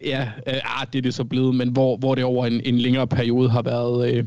ja 0.12 0.22
øh, 0.48 0.82
ah, 0.82 0.88
det 0.94 0.98
er 0.98 1.02
det 1.02 1.14
så 1.14 1.24
blevet, 1.24 1.56
men 1.56 1.70
hvor, 1.70 1.98
hvor 1.98 2.16
det 2.16 2.24
over 2.24 2.46
en, 2.46 2.62
en 2.66 2.78
længere 2.78 3.08
periode 3.08 3.50
har 3.50 3.62
været... 3.62 4.14
Øh, 4.14 4.26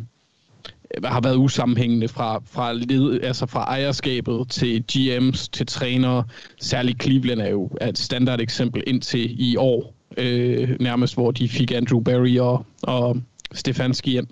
har 1.05 1.21
været 1.21 1.37
usammenhængende 1.37 2.09
fra, 2.09 2.43
fra, 2.47 2.73
led, 2.73 3.21
altså 3.23 3.47
fra 3.47 3.65
ejerskabet 3.65 4.49
til 4.51 4.85
GM's 4.93 5.49
til 5.53 5.67
trænere. 5.67 6.25
Særligt 6.61 7.03
Cleveland 7.03 7.41
er 7.41 7.49
jo 7.49 7.71
et 7.89 7.99
standard 7.99 8.41
eksempel 8.41 8.83
indtil 8.87 9.51
i 9.51 9.57
år, 9.57 9.95
øh, 10.17 10.77
nærmest 10.81 11.15
hvor 11.15 11.31
de 11.31 11.49
fik 11.49 11.73
Andrew 11.73 12.01
Barry 12.01 12.39
og, 12.39 12.67
og 12.83 13.17
Stefanski 13.53 14.19
ind. 14.19 14.27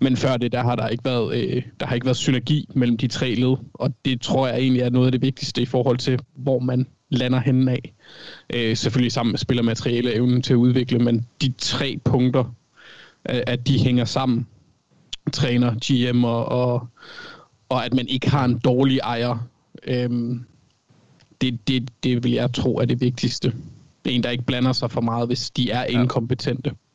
Men 0.00 0.16
før 0.16 0.36
det, 0.36 0.52
der 0.52 0.62
har 0.62 0.76
der 0.76 0.88
ikke 0.88 1.04
været, 1.04 1.34
øh, 1.34 1.62
der 1.80 1.86
har 1.86 1.94
ikke 1.94 2.06
været 2.06 2.16
synergi 2.16 2.68
mellem 2.74 2.96
de 2.96 3.08
tre 3.08 3.34
led, 3.34 3.56
og 3.74 3.94
det 4.04 4.20
tror 4.20 4.48
jeg 4.48 4.58
egentlig 4.58 4.82
er 4.82 4.90
noget 4.90 5.06
af 5.06 5.12
det 5.12 5.22
vigtigste 5.22 5.62
i 5.62 5.66
forhold 5.66 5.98
til, 5.98 6.20
hvor 6.34 6.58
man 6.58 6.86
lander 7.08 7.40
henne 7.40 7.72
af. 7.72 7.92
Øh, 8.54 8.76
selvfølgelig 8.76 9.12
sammen 9.12 9.32
med 9.32 9.38
spillermateriale 9.38 10.10
og 10.10 10.16
evnen 10.16 10.42
til 10.42 10.52
at 10.52 10.56
udvikle, 10.56 10.98
men 10.98 11.26
de 11.42 11.52
tre 11.58 11.98
punkter, 12.04 12.44
øh, 13.30 13.40
at 13.46 13.66
de 13.66 13.78
hænger 13.78 14.04
sammen, 14.04 14.46
træner, 15.32 15.74
GM 15.74 16.24
og, 16.24 16.46
og, 16.46 16.88
og 17.68 17.84
at 17.84 17.94
man 17.94 18.08
ikke 18.08 18.30
har 18.30 18.44
en 18.44 18.58
dårlig 18.58 18.98
ejer, 18.98 19.48
øh, 19.86 20.10
det, 21.40 21.68
det, 21.68 21.90
det 22.04 22.24
vil 22.24 22.32
jeg 22.32 22.52
tro 22.52 22.76
er 22.76 22.84
det 22.84 23.00
vigtigste. 23.00 23.52
En, 24.04 24.22
der 24.22 24.30
ikke 24.30 24.44
blander 24.44 24.72
sig 24.72 24.90
for 24.90 25.00
meget, 25.00 25.28
hvis 25.28 25.50
de 25.50 25.70
er 25.70 25.84
inkompetente. 25.84 26.70
Ja, 26.70 26.91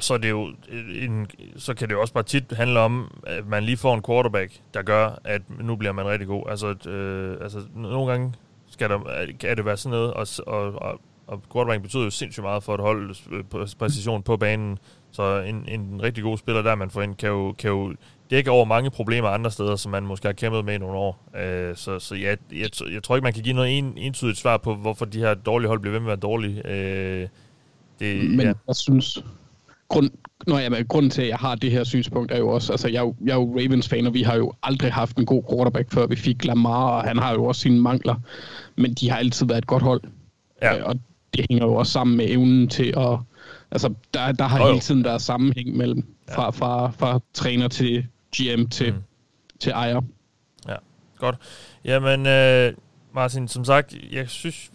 så, 0.00 0.14
er 0.14 0.18
det 0.18 0.30
jo 0.30 0.50
en, 0.94 1.26
så 1.56 1.74
kan 1.74 1.88
det 1.88 1.94
jo 1.94 2.00
også 2.00 2.14
bare 2.14 2.24
tit 2.24 2.52
handle 2.52 2.80
om, 2.80 3.20
at 3.26 3.46
man 3.46 3.62
lige 3.62 3.76
får 3.76 3.94
en 3.94 4.02
quarterback, 4.02 4.52
der 4.74 4.82
gør, 4.82 5.18
at 5.24 5.42
nu 5.60 5.76
bliver 5.76 5.92
man 5.92 6.06
rigtig 6.06 6.28
god. 6.28 6.44
Altså, 6.48 6.88
øh, 6.90 7.36
altså 7.40 7.58
nogle 7.74 8.10
gange 8.10 8.34
skal 8.70 8.90
der, 8.90 9.26
kan 9.40 9.56
det 9.56 9.64
være 9.64 9.76
sådan 9.76 9.98
noget, 9.98 10.14
og, 10.14 10.26
og, 10.46 10.82
og, 10.82 11.00
og 11.26 11.42
quarterback 11.52 11.82
betyder 11.82 12.04
jo 12.04 12.10
sindssygt 12.10 12.44
meget 12.44 12.62
for 12.62 12.74
at 12.74 12.80
holde 12.80 13.14
præcision 13.78 14.22
på 14.22 14.36
banen, 14.36 14.78
så 15.12 15.40
en, 15.40 15.64
en 15.68 16.00
rigtig 16.02 16.24
god 16.24 16.38
spiller 16.38 16.62
der, 16.62 16.74
man 16.74 16.90
får 16.90 17.02
ind, 17.02 17.14
kan 17.14 17.28
jo, 17.28 17.52
kan 17.52 17.70
jo 17.70 17.94
dække 18.30 18.50
over 18.50 18.64
mange 18.64 18.90
problemer 18.90 19.28
andre 19.28 19.50
steder, 19.50 19.76
som 19.76 19.92
man 19.92 20.02
måske 20.02 20.28
har 20.28 20.32
kæmpet 20.32 20.64
med 20.64 20.74
i 20.74 20.78
nogle 20.78 20.98
år. 20.98 21.28
Uh, 21.34 21.76
så 21.76 21.98
så 21.98 22.14
ja, 22.14 22.34
jeg, 22.52 22.70
jeg 22.92 23.02
tror 23.02 23.16
ikke, 23.16 23.24
man 23.24 23.32
kan 23.32 23.42
give 23.42 23.54
noget 23.54 23.78
en, 23.78 23.94
entydigt 23.96 24.38
svar 24.38 24.56
på, 24.56 24.74
hvorfor 24.74 25.04
de 25.04 25.18
her 25.18 25.34
dårlige 25.34 25.68
hold 25.68 25.80
bliver 25.80 25.92
ved 25.92 26.00
med 26.00 26.12
at 26.12 26.22
være 26.22 26.30
dårlige. 26.30 26.62
Uh, 26.64 27.28
det, 28.00 28.30
Men 28.30 28.40
ja. 28.40 28.52
jeg 28.66 28.76
synes, 28.76 29.24
grund, 29.92 30.10
Nå 30.46 30.58
ja, 30.58 30.68
men 30.68 30.86
grunden 30.86 31.10
til, 31.10 31.22
at 31.22 31.28
jeg 31.28 31.36
har 31.36 31.54
det 31.54 31.70
her 31.70 31.84
synspunkt, 31.84 32.32
er 32.32 32.38
jo 32.38 32.48
også, 32.48 32.72
altså 32.72 32.88
jeg 32.88 32.98
er 32.98 33.02
jo, 33.02 33.14
jeg 33.24 33.30
er 33.30 33.36
jo 33.36 33.58
Ravens-fan, 33.58 34.06
og 34.06 34.14
vi 34.14 34.22
har 34.22 34.36
jo 34.36 34.52
aldrig 34.62 34.92
haft 34.92 35.16
en 35.16 35.26
god 35.26 35.42
quarterback, 35.50 35.92
før 35.92 36.06
vi 36.06 36.16
fik 36.16 36.44
Lamar, 36.44 36.90
og 36.90 37.02
han 37.02 37.18
har 37.18 37.32
jo 37.32 37.44
også 37.44 37.60
sine 37.60 37.80
mangler, 37.80 38.14
men 38.76 38.94
de 38.94 39.10
har 39.10 39.16
altid 39.16 39.46
været 39.46 39.58
et 39.58 39.66
godt 39.66 39.82
hold. 39.82 40.02
Ja. 40.62 40.78
Øh, 40.78 40.84
og 40.86 40.94
det 41.36 41.46
hænger 41.50 41.66
jo 41.66 41.74
også 41.74 41.92
sammen 41.92 42.16
med 42.16 42.30
evnen 42.30 42.68
til 42.68 42.94
at, 42.96 43.18
altså 43.70 43.94
der, 44.14 44.32
der 44.32 44.44
har 44.44 44.58
jo. 44.58 44.66
hele 44.66 44.80
tiden 44.80 45.04
været 45.04 45.22
sammenhæng 45.22 45.76
mellem, 45.76 46.04
fra, 46.34 46.50
fra, 46.50 46.90
fra 46.90 47.20
træner 47.34 47.68
til 47.68 48.06
GM 48.36 48.64
til, 48.64 48.92
mm. 48.92 48.98
til 49.60 49.72
ejer. 49.72 50.00
Ja, 50.68 50.76
godt. 51.18 51.36
Jamen, 51.84 52.26
øh, 52.26 52.72
Martin, 53.14 53.48
som 53.48 53.64
sagt, 53.64 53.94
jeg 54.12 54.28
synes, 54.28 54.70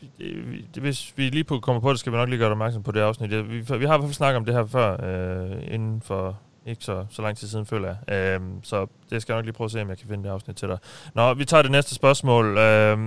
det, 0.76 0.82
hvis 0.84 1.14
vi 1.16 1.30
lige 1.30 1.44
på 1.44 1.60
kommer 1.60 1.82
på 1.82 1.92
det, 1.92 2.00
skal 2.00 2.12
vi 2.12 2.18
nok 2.18 2.30
lige 2.30 2.40
gøre 2.40 2.48
dig 2.48 2.52
opmærksom 2.52 2.84
på 2.84 2.92
det 2.92 3.00
afsnit. 3.00 3.32
Vi, 3.32 3.60
vi 3.60 3.66
har 3.70 3.76
i 3.76 3.78
hvert 3.78 4.02
fald 4.02 4.14
snakket 4.14 4.38
om 4.38 4.46
det 4.46 4.54
her 4.54 4.66
før, 4.66 5.06
øh, 5.06 5.74
inden 5.74 6.02
for 6.02 6.40
ikke 6.66 6.84
så, 6.84 7.06
så 7.10 7.22
lang 7.22 7.38
tid 7.38 7.48
siden, 7.48 7.66
føler 7.66 7.96
jeg. 8.08 8.16
Øh, 8.16 8.42
så 8.64 8.88
det 9.10 9.22
skal 9.22 9.34
jeg 9.34 9.38
nok 9.38 9.46
lige 9.46 9.54
prøve 9.54 9.66
at 9.66 9.72
se, 9.72 9.82
om 9.82 9.90
jeg 9.90 9.98
kan 9.98 10.08
finde 10.08 10.24
det 10.24 10.30
afsnit 10.30 10.56
til 10.56 10.68
dig. 10.68 10.78
Nå, 11.14 11.34
vi 11.34 11.46
tager 11.46 11.62
det 11.62 11.72
næste 11.72 11.96
spørgsmål. 11.96 12.58
Øh, 12.58 12.98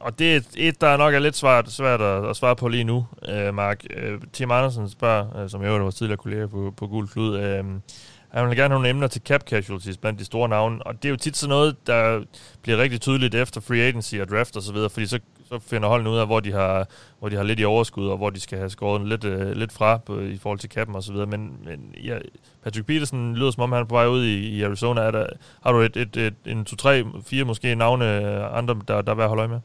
og 0.00 0.18
det 0.18 0.32
er 0.32 0.36
et, 0.36 0.48
et, 0.56 0.80
der 0.80 0.96
nok 0.96 1.14
er 1.14 1.18
lidt 1.18 1.36
svært, 1.36 1.70
svært 1.70 2.00
at, 2.00 2.24
at 2.24 2.36
svare 2.36 2.56
på 2.56 2.68
lige 2.68 2.84
nu, 2.84 3.06
øh, 3.28 3.54
Mark. 3.54 3.84
Øh, 3.96 4.20
Tim 4.32 4.50
Andersen 4.50 4.88
spørger, 4.88 5.42
øh, 5.42 5.50
som 5.50 5.62
jeg 5.62 5.72
var 5.72 5.90
tidligere 5.90 6.16
kollega 6.16 6.46
på, 6.46 6.74
på 6.76 6.86
Gul 6.86 7.08
Klud, 7.08 7.38
øh, 7.38 7.64
han 8.38 8.48
vil 8.48 8.56
gerne 8.56 8.72
have 8.72 8.82
nogle 8.82 8.88
emner 8.88 9.06
til 9.06 9.22
cap 9.22 9.42
casualties 9.48 9.96
blandt 9.96 10.18
de 10.18 10.24
store 10.24 10.48
navne, 10.48 10.86
og 10.86 10.94
det 10.94 11.04
er 11.04 11.10
jo 11.10 11.16
tit 11.16 11.36
sådan 11.36 11.50
noget, 11.50 11.86
der 11.86 12.22
bliver 12.62 12.78
rigtig 12.78 13.00
tydeligt 13.00 13.34
efter 13.34 13.60
free 13.60 13.80
agency 13.80 14.14
og 14.14 14.28
draft 14.28 14.56
og 14.56 14.62
så 14.62 14.72
videre, 14.72 14.90
fordi 14.90 15.06
så, 15.06 15.18
så 15.48 15.58
finder 15.58 15.88
holdene 15.88 16.10
ud 16.10 16.16
af, 16.16 16.26
hvor 16.26 16.40
de 16.40 16.52
har, 16.52 16.88
hvor 17.18 17.28
de 17.28 17.36
har 17.36 17.42
lidt 17.42 17.60
i 17.60 17.64
overskud, 17.64 18.08
og 18.08 18.16
hvor 18.16 18.30
de 18.30 18.40
skal 18.40 18.58
have 18.58 18.70
skåret 18.70 19.08
lidt, 19.08 19.24
øh, 19.24 19.52
lidt 19.52 19.72
fra 19.72 19.96
på, 19.96 20.20
i 20.20 20.38
forhold 20.38 20.58
til 20.58 20.70
cappen 20.70 20.96
og 20.96 21.02
så 21.02 21.12
videre. 21.12 21.26
Men, 21.26 21.56
men 21.64 21.94
ja, 22.04 22.18
Patrick 22.64 22.86
Peterson 22.86 23.34
lyder 23.34 23.50
som 23.50 23.62
om, 23.62 23.72
han 23.72 23.80
er 23.80 23.86
på 23.86 23.94
vej 23.94 24.06
ud 24.06 24.24
i, 24.24 24.48
i 24.48 24.62
Arizona. 24.62 25.00
Er 25.00 25.10
der, 25.10 25.26
har 25.62 25.72
du 25.72 25.78
et, 25.78 25.96
et, 25.96 26.16
et, 26.16 26.34
en 26.46 26.66
2-3-4 26.70 27.44
måske 27.44 27.74
navne 27.74 28.04
øh, 28.16 28.58
andre, 28.58 28.76
der, 28.88 29.02
der 29.02 29.12
er 29.12 29.16
værd 29.16 29.24
at 29.24 29.28
holde 29.28 29.40
øje 29.40 29.48
med? 29.48 29.60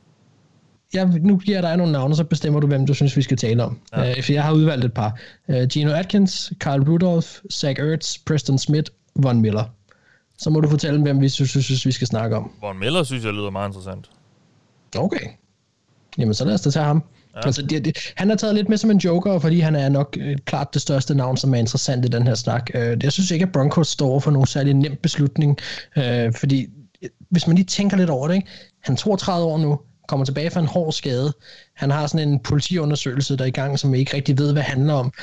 Jeg, 0.96 1.08
nu 1.08 1.38
giver 1.38 1.62
dig 1.62 1.78
nogle 1.78 1.92
navne, 1.92 2.16
så 2.16 2.24
bestemmer 2.24 2.60
du, 2.60 2.68
hvem 2.68 2.86
du 2.86 2.94
synes, 2.94 3.18
vi 3.18 3.22
skal 3.22 3.38
tale 3.38 3.64
om. 3.64 3.80
Ja. 3.96 4.12
Uh, 4.12 4.24
for 4.24 4.34
jeg 4.34 4.44
har 4.44 4.54
udvalgt 4.54 4.86
et 4.86 4.94
par. 4.94 5.20
Uh, 5.48 5.64
Gino 5.64 5.94
Atkins, 5.94 6.54
Kyle 6.60 6.92
Rudolph, 6.92 7.28
Zach 7.52 7.80
Ertz, 7.80 8.18
Preston 8.26 8.58
Smith, 8.58 8.92
Von 9.16 9.42
Miller. 9.42 9.64
Så 10.38 10.50
må 10.50 10.60
du 10.60 10.70
fortælle, 10.70 11.02
hvem 11.02 11.22
vi 11.22 11.30
synes, 11.30 11.52
synes 11.52 11.86
vi 11.86 11.92
skal 11.92 12.08
snakke 12.08 12.36
om. 12.36 12.52
Von 12.62 12.80
Miller 12.80 13.04
synes 13.04 13.26
jeg 13.26 13.34
lyder 13.34 13.50
meget 13.50 13.70
interessant. 13.70 14.10
Okay. 14.98 15.28
Jamen, 16.18 16.34
så 16.34 16.46
lad 16.46 16.54
os 16.54 16.62
da 16.62 16.70
tage 16.70 16.86
ham. 16.86 17.04
Ja. 17.36 17.40
Altså, 17.46 17.62
det, 17.62 17.86
det, 17.86 17.98
han 18.16 18.32
er 18.32 18.36
taget 18.36 18.56
lidt 18.56 18.70
med 18.70 18.78
som 18.78 18.92
en 18.92 18.98
joker, 18.98 19.40
fordi 19.40 19.60
han 19.60 19.76
er 19.76 19.90
nok 19.90 20.18
øh, 20.20 20.38
klart 20.46 20.74
det 20.74 20.82
største 20.82 21.16
navn, 21.16 21.38
som 21.38 21.54
er 21.54 21.58
interessant 21.58 22.06
i 22.06 22.08
den 22.08 22.28
her 22.28 22.36
snak. 22.36 22.70
Øh, 22.74 22.98
jeg 23.04 23.12
synes 23.12 23.32
ikke, 23.32 23.46
at 23.46 23.52
Broncos 23.52 23.88
står 23.88 24.20
for 24.20 24.32
nogen 24.32 24.48
særlig 24.48 24.74
nem 24.74 24.96
beslutning, 24.96 25.58
øh, 25.98 26.34
fordi 26.34 26.68
øh, 27.02 27.10
hvis 27.30 27.48
man 27.48 27.56
lige 27.56 27.66
tænker 27.66 27.98
lidt 27.98 28.10
over 28.10 28.28
det, 28.28 28.36
ikke? 28.36 28.48
han 28.82 28.94
er 28.94 28.98
32 28.98 29.46
år 29.46 29.58
nu, 29.58 29.80
kommer 30.07 30.26
tilbage 30.26 30.49
fra 30.49 30.60
en 30.60 30.68
hård 30.68 30.94
skade, 30.94 31.34
han 31.73 31.91
har 31.91 32.07
sådan 32.07 32.30
en 32.30 32.40
politiundersøgelse, 32.40 33.38
der 33.38 33.44
er 33.44 33.48
i 33.48 33.52
gang, 33.52 33.80
som 33.80 33.94
vi 33.94 33.98
ikke 33.99 34.15
rigtig 34.15 34.38
ved, 34.38 34.53
hvad 34.53 34.64
det 34.64 34.69
handler 34.72 34.94
om. 34.94 35.14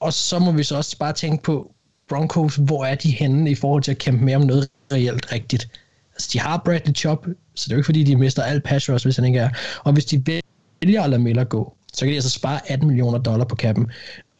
Og 0.00 0.12
så 0.12 0.38
må 0.38 0.52
vi 0.52 0.62
så 0.62 0.76
også 0.76 0.98
bare 0.98 1.12
tænke 1.12 1.42
på, 1.42 1.74
Broncos, 2.08 2.56
hvor 2.56 2.84
er 2.84 2.94
de 2.94 3.10
henne 3.10 3.50
i 3.50 3.54
forhold 3.54 3.82
til 3.82 3.90
at 3.90 3.98
kæmpe 3.98 4.24
mere 4.24 4.36
om 4.36 4.42
noget 4.42 4.68
reelt 4.92 5.32
rigtigt? 5.32 5.68
Altså, 6.14 6.30
de 6.32 6.40
har 6.40 6.62
Bradley 6.64 6.94
Chop, 6.94 7.26
så 7.54 7.64
det 7.64 7.72
er 7.72 7.76
jo 7.76 7.78
ikke 7.78 7.86
fordi, 7.86 8.02
de 8.02 8.16
mister 8.16 8.42
alt 8.42 8.64
pass 8.64 8.90
rush, 8.90 9.06
hvis 9.06 9.16
han 9.16 9.24
ikke 9.24 9.38
er. 9.38 9.48
Og 9.84 9.92
hvis 9.92 10.04
de 10.04 10.42
vælger 10.82 11.02
at 11.02 11.10
lade 11.10 11.22
Miller 11.22 11.44
gå, 11.44 11.76
så 11.92 12.00
kan 12.00 12.10
de 12.10 12.14
altså 12.14 12.30
spare 12.30 12.70
18 12.70 12.88
millioner 12.88 13.18
dollar 13.18 13.44
på 13.44 13.56
kappen. 13.56 13.90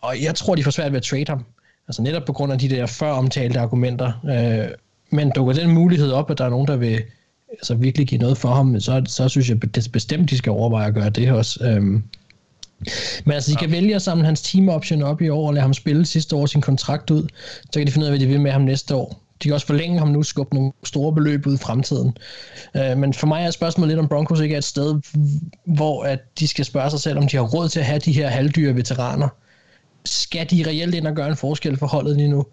Og 0.00 0.22
jeg 0.22 0.34
tror, 0.34 0.54
de 0.54 0.64
får 0.64 0.70
svært 0.70 0.92
ved 0.92 0.96
at 0.96 1.02
trade 1.02 1.24
ham. 1.28 1.44
Altså 1.88 2.02
netop 2.02 2.24
på 2.24 2.32
grund 2.32 2.52
af 2.52 2.58
de 2.58 2.68
der 2.68 2.86
før 2.86 3.10
omtalte 3.10 3.60
argumenter. 3.60 4.12
Øh, 4.24 4.74
men 5.10 5.30
dukker 5.30 5.52
den 5.52 5.70
mulighed 5.70 6.12
op, 6.12 6.30
at 6.30 6.38
der 6.38 6.44
er 6.44 6.50
nogen, 6.50 6.66
der 6.66 6.76
vil 6.76 7.02
altså, 7.60 7.74
virkelig 7.74 8.06
give 8.06 8.20
noget 8.20 8.38
for 8.38 8.48
ham, 8.48 8.80
så, 8.80 9.02
så 9.06 9.28
synes 9.28 9.48
jeg 9.50 9.74
det 9.74 9.92
bestemt, 9.92 10.30
de 10.30 10.38
skal 10.38 10.50
overveje 10.50 10.86
at 10.86 10.94
gøre 10.94 11.10
det 11.10 11.32
også. 11.32 11.64
Øhm, 11.64 12.02
men 13.24 13.32
altså, 13.32 13.50
de 13.50 13.56
kan 13.56 13.70
vælge 13.70 13.94
at 13.94 14.02
samle 14.02 14.24
hans 14.24 14.42
team 14.42 14.68
option 14.68 15.02
op 15.02 15.22
i 15.22 15.28
år 15.28 15.46
og 15.46 15.54
lade 15.54 15.62
ham 15.62 15.74
spille 15.74 16.06
sidste 16.06 16.36
år 16.36 16.46
sin 16.46 16.60
kontrakt 16.60 17.10
ud. 17.10 17.26
Så 17.62 17.80
kan 17.80 17.86
de 17.86 17.92
finde 17.92 18.04
ud 18.04 18.06
af, 18.06 18.12
hvad 18.12 18.20
de 18.20 18.26
vil 18.26 18.40
med 18.40 18.50
ham 18.50 18.62
næste 18.62 18.94
år. 18.94 19.20
De 19.42 19.48
kan 19.48 19.54
også 19.54 19.66
forlænge 19.66 19.98
ham 19.98 20.08
nu, 20.08 20.22
skubbe 20.22 20.54
nogle 20.54 20.72
store 20.84 21.12
beløb 21.12 21.46
ud 21.46 21.54
i 21.54 21.58
fremtiden. 21.58 22.16
Øh, 22.76 22.98
men 22.98 23.14
for 23.14 23.26
mig 23.26 23.44
er 23.44 23.50
spørgsmålet 23.50 23.88
lidt, 23.88 24.00
om 24.00 24.08
Broncos 24.08 24.40
ikke 24.40 24.54
er 24.54 24.58
et 24.58 24.64
sted, 24.64 25.00
hvor 25.66 26.02
at 26.02 26.20
de 26.38 26.48
skal 26.48 26.64
spørge 26.64 26.90
sig 26.90 27.00
selv, 27.00 27.18
om 27.18 27.28
de 27.28 27.36
har 27.36 27.44
råd 27.44 27.68
til 27.68 27.80
at 27.80 27.86
have 27.86 27.98
de 27.98 28.12
her 28.12 28.28
halvdyre 28.28 28.74
veteraner. 28.74 29.28
Skal 30.04 30.50
de 30.50 30.64
reelt 30.66 30.94
ind 30.94 31.06
og 31.06 31.14
gøre 31.14 31.28
en 31.28 31.36
forskel 31.36 31.76
for 31.76 31.86
holdet 31.86 32.16
lige 32.16 32.28
nu? 32.28 32.46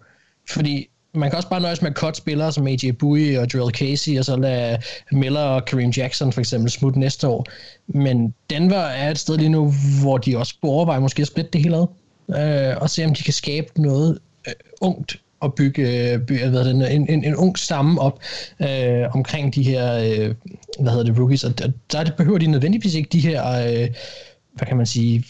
Fordi 0.50 0.88
man 1.14 1.30
kan 1.30 1.36
også 1.36 1.48
bare 1.48 1.60
nøjes 1.60 1.82
med 1.82 1.90
at 1.90 1.96
cut 1.96 2.16
spillere 2.16 2.52
som 2.52 2.66
AJ 2.66 2.90
Bowie 2.98 3.40
og 3.40 3.52
Drill 3.52 3.74
Casey, 3.74 4.18
og 4.18 4.24
så 4.24 4.36
lade 4.36 4.78
Miller 5.12 5.40
og 5.40 5.64
Kareem 5.64 5.90
Jackson 5.90 6.32
for 6.32 6.40
eksempel 6.40 6.70
smutte 6.70 6.98
næste 6.98 7.28
år. 7.28 7.46
Men 7.86 8.34
Denver 8.50 8.76
er 8.76 9.10
et 9.10 9.18
sted 9.18 9.36
lige 9.36 9.48
nu, 9.48 9.72
hvor 10.02 10.18
de 10.18 10.38
også 10.38 10.54
overvejer 10.62 11.00
måske 11.00 11.22
at 11.22 11.26
splitte 11.26 11.50
det 11.50 11.62
hele 11.62 11.76
ad, 11.76 11.86
øh, 12.28 12.76
og 12.82 12.90
se 12.90 13.04
om 13.04 13.14
de 13.14 13.22
kan 13.22 13.32
skabe 13.32 13.82
noget 13.82 14.18
øh, 14.46 14.52
ungt 14.80 15.16
og 15.40 15.54
bygge, 15.54 16.18
bygge 16.18 16.48
hvad 16.48 16.64
det, 16.64 16.94
en, 16.94 17.08
en, 17.08 17.24
en 17.24 17.36
ung 17.36 17.58
stamme 17.58 18.00
op 18.00 18.20
øh, 18.60 19.14
omkring 19.14 19.54
de 19.54 19.62
her 19.62 19.94
øh, 19.94 20.34
hvad 20.80 20.92
hedder 20.92 21.04
det, 21.04 21.18
rookies. 21.18 21.44
Og 21.44 21.58
der, 21.58 21.70
der 21.92 22.10
behøver 22.16 22.38
de 22.38 22.46
nødvendigvis 22.46 22.94
ikke 22.94 23.08
de 23.12 23.20
her, 23.20 23.44
øh, 23.46 23.88
hvad 24.54 24.66
kan 24.66 24.76
man 24.76 24.86
sige, 24.86 25.24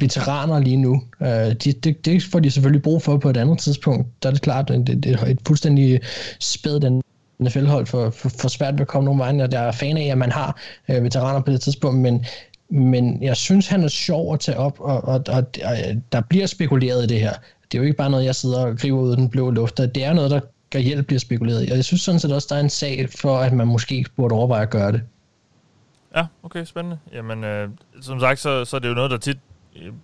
veteraner 0.00 0.58
lige 0.58 0.76
nu. 0.76 1.02
Uh, 1.20 1.26
de, 1.26 1.72
det, 1.72 2.04
det 2.04 2.22
får 2.22 2.40
de 2.40 2.50
selvfølgelig 2.50 2.82
brug 2.82 3.02
for 3.02 3.16
på 3.16 3.30
et 3.30 3.36
andet 3.36 3.58
tidspunkt. 3.58 4.22
Der 4.22 4.28
er 4.28 4.32
det 4.32 4.42
klart, 4.42 4.70
at 4.70 4.86
det, 4.86 5.04
det 5.04 5.12
er 5.12 5.26
et 5.26 5.38
fuldstændig 5.46 6.00
spæd 6.40 6.80
den 6.80 7.02
NFL-hold 7.40 7.86
for, 7.86 8.10
for, 8.10 8.28
for 8.28 8.48
svært 8.48 8.74
ved 8.74 8.80
at 8.80 8.86
komme 8.86 9.04
nogen 9.04 9.18
vejen, 9.18 9.40
og 9.40 9.52
der 9.52 9.58
er 9.58 9.72
fan 9.72 9.96
af, 9.96 10.04
at 10.04 10.18
man 10.18 10.32
har 10.32 10.60
øh, 10.88 11.04
veteraner 11.04 11.40
på 11.40 11.52
det 11.52 11.60
tidspunkt, 11.60 11.98
men, 11.98 12.26
men 12.70 13.22
jeg 13.22 13.36
synes, 13.36 13.68
han 13.68 13.84
er 13.84 13.88
sjov 13.88 14.34
at 14.34 14.40
tage 14.40 14.58
op, 14.58 14.80
og, 14.80 15.04
og, 15.04 15.22
og, 15.28 15.44
og 15.64 15.76
der 16.12 16.20
bliver 16.20 16.46
spekuleret 16.46 17.04
i 17.04 17.06
det 17.06 17.20
her. 17.20 17.32
Det 17.72 17.78
er 17.78 17.78
jo 17.78 17.84
ikke 17.84 17.96
bare 17.96 18.10
noget, 18.10 18.24
jeg 18.24 18.34
sidder 18.34 18.66
og 18.66 18.78
griber 18.78 18.98
ud 18.98 19.10
af 19.10 19.16
den 19.16 19.28
blå 19.28 19.50
luft. 19.50 19.78
Det 19.78 20.04
er 20.04 20.12
noget, 20.12 20.30
der 20.30 20.40
reelt 20.74 21.06
bliver 21.06 21.20
spekuleret 21.20 21.68
i, 21.68 21.70
og 21.70 21.76
jeg 21.76 21.84
synes 21.84 22.02
sådan 22.02 22.20
set 22.20 22.32
også, 22.32 22.46
der 22.50 22.56
er 22.56 22.60
en 22.60 22.70
sag 22.70 23.08
for, 23.20 23.38
at 23.38 23.52
man 23.52 23.66
måske 23.66 24.04
burde 24.16 24.34
overveje 24.34 24.62
at 24.62 24.70
gøre 24.70 24.92
det. 24.92 25.00
Ja, 26.16 26.26
okay, 26.42 26.64
spændende. 26.64 26.98
Jamen, 27.12 27.44
øh, 27.44 27.68
som 28.00 28.20
sagt, 28.20 28.40
så, 28.40 28.64
så 28.64 28.76
er 28.76 28.80
det 28.80 28.88
jo 28.88 28.94
noget, 28.94 29.10
der 29.10 29.16
tit 29.16 29.38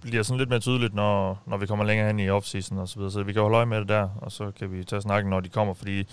bliver 0.00 0.22
sådan 0.22 0.38
lidt 0.38 0.48
mere 0.48 0.60
tydeligt, 0.60 0.94
når, 0.94 1.42
når 1.46 1.56
vi 1.56 1.66
kommer 1.66 1.84
længere 1.84 2.06
hen 2.06 2.20
i 2.20 2.28
offseason 2.28 2.78
og 2.78 2.88
så 2.88 2.96
videre. 2.96 3.12
Så 3.12 3.22
vi 3.22 3.32
kan 3.32 3.42
holde 3.42 3.56
øje 3.56 3.66
med 3.66 3.80
det 3.80 3.88
der, 3.88 4.08
og 4.20 4.32
så 4.32 4.50
kan 4.58 4.72
vi 4.72 4.84
tage 4.84 5.02
snakken, 5.02 5.30
når 5.30 5.40
de 5.40 5.48
kommer, 5.48 5.74
fordi 5.74 6.04